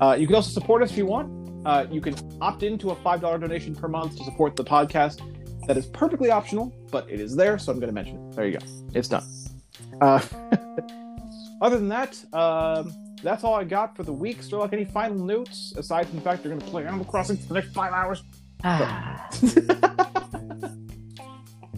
Uh, 0.00 0.16
you 0.18 0.26
can 0.26 0.36
also 0.36 0.50
support 0.50 0.82
us 0.82 0.90
if 0.90 0.96
you 0.96 1.06
want. 1.06 1.42
Uh, 1.64 1.86
you 1.90 2.00
can 2.00 2.16
opt 2.40 2.62
into 2.62 2.90
a 2.90 2.94
five 2.96 3.20
dollar 3.20 3.38
donation 3.38 3.74
per 3.74 3.86
month 3.88 4.16
to 4.16 4.24
support 4.24 4.56
the 4.56 4.64
podcast. 4.64 5.20
That 5.66 5.76
is 5.76 5.86
perfectly 5.86 6.30
optional, 6.30 6.74
but 6.90 7.08
it 7.10 7.20
is 7.20 7.36
there, 7.36 7.58
so 7.58 7.72
I'm 7.72 7.78
going 7.78 7.88
to 7.88 7.94
mention 7.94 8.16
it. 8.16 8.36
There 8.36 8.46
you 8.46 8.58
go. 8.58 8.66
It's 8.94 9.08
done. 9.08 9.24
Uh, 10.00 10.20
other 11.60 11.78
than 11.78 11.88
that, 11.88 12.22
um, 12.34 12.92
that's 13.22 13.44
all 13.44 13.54
I 13.54 13.64
got 13.64 13.96
for 13.96 14.02
the 14.02 14.12
week. 14.12 14.42
Still, 14.42 14.58
like 14.58 14.72
any 14.72 14.84
final 14.84 15.16
notes 15.16 15.72
aside 15.76 16.08
from 16.08 16.16
the 16.16 16.22
fact 16.22 16.44
you're 16.44 16.52
going 16.52 16.64
to 16.64 16.70
play 16.70 16.84
Animal 16.84 17.04
Crossing 17.04 17.36
for 17.36 17.46
the 17.46 17.54
next 17.54 17.72
five 17.72 17.92
hours? 17.92 18.24
Ah. 18.64 19.28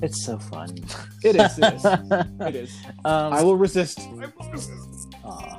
it's 0.03 0.25
so 0.25 0.39
fun. 0.39 0.75
It 1.23 1.37
is. 1.37 1.59
It 1.59 1.75
is. 1.75 1.85
it 2.41 2.57
is. 2.57 2.75
Um, 3.05 3.33
I 3.35 3.43
will 3.43 3.57
resist. 3.57 4.01
I 4.01 4.13
will 4.13 4.51
resist. 4.51 5.15
aw. 5.25 5.59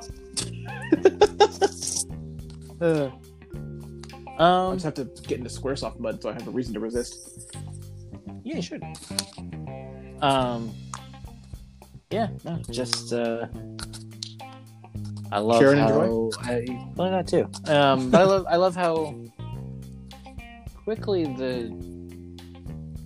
Uh, 2.80 3.10
I 4.38 4.68
um, 4.68 4.74
just 4.74 4.84
have 4.84 4.94
to 4.94 5.04
get 5.26 5.38
into 5.38 5.48
SquareSoft 5.48 5.98
mud 5.98 6.22
so 6.22 6.28
I 6.28 6.34
have 6.34 6.46
a 6.46 6.50
reason 6.50 6.74
to 6.74 6.80
resist. 6.80 7.54
Yeah, 8.44 8.56
you 8.56 8.62
should. 8.62 8.82
Um, 10.22 10.74
yeah, 12.10 12.28
no, 12.44 12.60
just 12.70 13.12
uh, 13.12 13.46
I 15.32 15.38
love 15.38 15.60
Share 15.60 15.72
and 15.72 15.80
how 15.80 16.30
I, 16.40 16.64
well 16.94 17.10
that 17.10 17.26
too. 17.26 17.48
Um, 17.70 18.10
but 18.10 18.20
I 18.20 18.24
love 18.24 18.46
I 18.48 18.56
love 18.56 18.76
how 18.76 19.14
quickly 20.84 21.24
the 21.24 21.70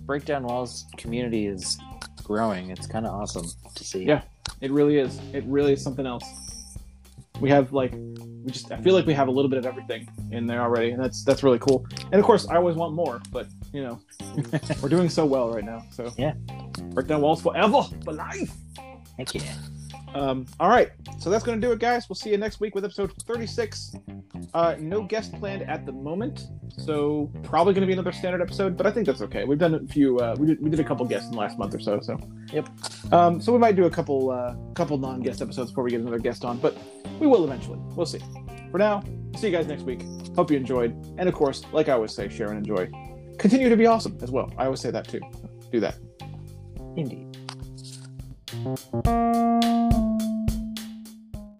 Break 0.05 0.25
Down 0.25 0.43
Walls 0.43 0.85
community 0.97 1.47
is 1.47 1.77
growing. 2.23 2.69
It's 2.69 2.87
kind 2.87 3.05
of 3.05 3.13
awesome 3.13 3.47
to 3.75 3.83
see. 3.83 4.03
Yeah. 4.03 4.21
It 4.61 4.71
really 4.71 4.97
is. 4.97 5.19
It 5.33 5.43
really 5.45 5.73
is 5.73 5.83
something 5.83 6.05
else. 6.05 6.23
We 7.39 7.49
have 7.49 7.73
like 7.73 7.91
we 7.93 8.51
just 8.51 8.71
I 8.71 8.77
feel 8.77 8.93
like 8.93 9.07
we 9.07 9.13
have 9.13 9.27
a 9.27 9.31
little 9.31 9.49
bit 9.49 9.57
of 9.57 9.65
everything 9.65 10.07
in 10.31 10.45
there 10.45 10.61
already, 10.61 10.91
and 10.91 11.03
that's 11.03 11.23
that's 11.23 11.41
really 11.41 11.59
cool. 11.59 11.85
And 12.11 12.15
of 12.15 12.23
course, 12.23 12.47
I 12.47 12.55
always 12.57 12.75
want 12.75 12.93
more, 12.93 13.19
but 13.31 13.47
you 13.73 13.83
know, 13.83 13.99
we're 14.81 14.89
doing 14.89 15.09
so 15.09 15.25
well 15.25 15.49
right 15.51 15.63
now. 15.63 15.83
So 15.91 16.11
Yeah. 16.17 16.33
break 16.93 17.07
down 17.07 17.21
walls 17.21 17.41
forever 17.41 17.83
for 18.03 18.13
life. 18.13 18.51
Heck 19.17 19.33
yeah. 19.35 19.53
Um, 20.13 20.45
all 20.59 20.67
right, 20.67 20.89
so 21.19 21.29
that's 21.29 21.41
going 21.41 21.59
to 21.61 21.65
do 21.65 21.71
it, 21.71 21.79
guys. 21.79 22.09
We'll 22.09 22.17
see 22.17 22.31
you 22.31 22.37
next 22.37 22.59
week 22.59 22.75
with 22.75 22.83
episode 22.83 23.13
36. 23.25 23.95
Uh, 24.53 24.75
no 24.77 25.03
guest 25.03 25.31
planned 25.39 25.61
at 25.63 25.85
the 25.85 25.93
moment, 25.93 26.47
so 26.69 27.31
probably 27.43 27.73
going 27.73 27.81
to 27.81 27.87
be 27.87 27.93
another 27.93 28.11
standard 28.11 28.41
episode, 28.41 28.75
but 28.75 28.85
I 28.85 28.91
think 28.91 29.05
that's 29.07 29.21
okay. 29.21 29.45
We've 29.45 29.57
done 29.57 29.75
a 29.75 29.79
few. 29.87 30.19
Uh, 30.19 30.35
we 30.37 30.47
did 30.47 30.61
we 30.61 30.69
did 30.69 30.81
a 30.81 30.83
couple 30.83 31.05
guests 31.05 31.27
in 31.27 31.31
the 31.33 31.39
last 31.39 31.57
month 31.57 31.73
or 31.75 31.79
so. 31.79 32.01
So 32.01 32.19
Yep. 32.51 32.67
Um, 33.13 33.39
so 33.41 33.53
we 33.53 33.59
might 33.59 33.77
do 33.77 33.85
a 33.85 33.89
couple 33.89 34.31
uh, 34.31 34.53
couple 34.73 34.97
non-guest 34.97 35.41
episodes 35.41 35.71
before 35.71 35.85
we 35.85 35.91
get 35.91 36.01
another 36.01 36.19
guest 36.19 36.43
on, 36.43 36.57
but 36.57 36.75
we 37.21 37.27
will 37.27 37.45
eventually. 37.45 37.79
We'll 37.95 38.05
see. 38.05 38.19
For 38.71 38.79
now, 38.79 39.03
see 39.37 39.47
you 39.47 39.53
guys 39.55 39.65
next 39.67 39.83
week. 39.83 40.03
Hope 40.35 40.51
you 40.51 40.57
enjoyed, 40.57 40.91
and 41.19 41.29
of 41.29 41.35
course, 41.35 41.63
like 41.71 41.87
I 41.87 41.93
always 41.93 42.13
say, 42.13 42.27
share 42.27 42.49
and 42.49 42.57
enjoy. 42.57 42.89
Continue 43.37 43.69
to 43.69 43.77
be 43.77 43.85
awesome 43.85 44.17
as 44.21 44.31
well. 44.31 44.51
I 44.57 44.65
always 44.65 44.79
say 44.81 44.91
that 44.91 45.07
too. 45.07 45.21
Do 45.71 45.79
that. 45.79 45.95
Indeed. 46.95 47.37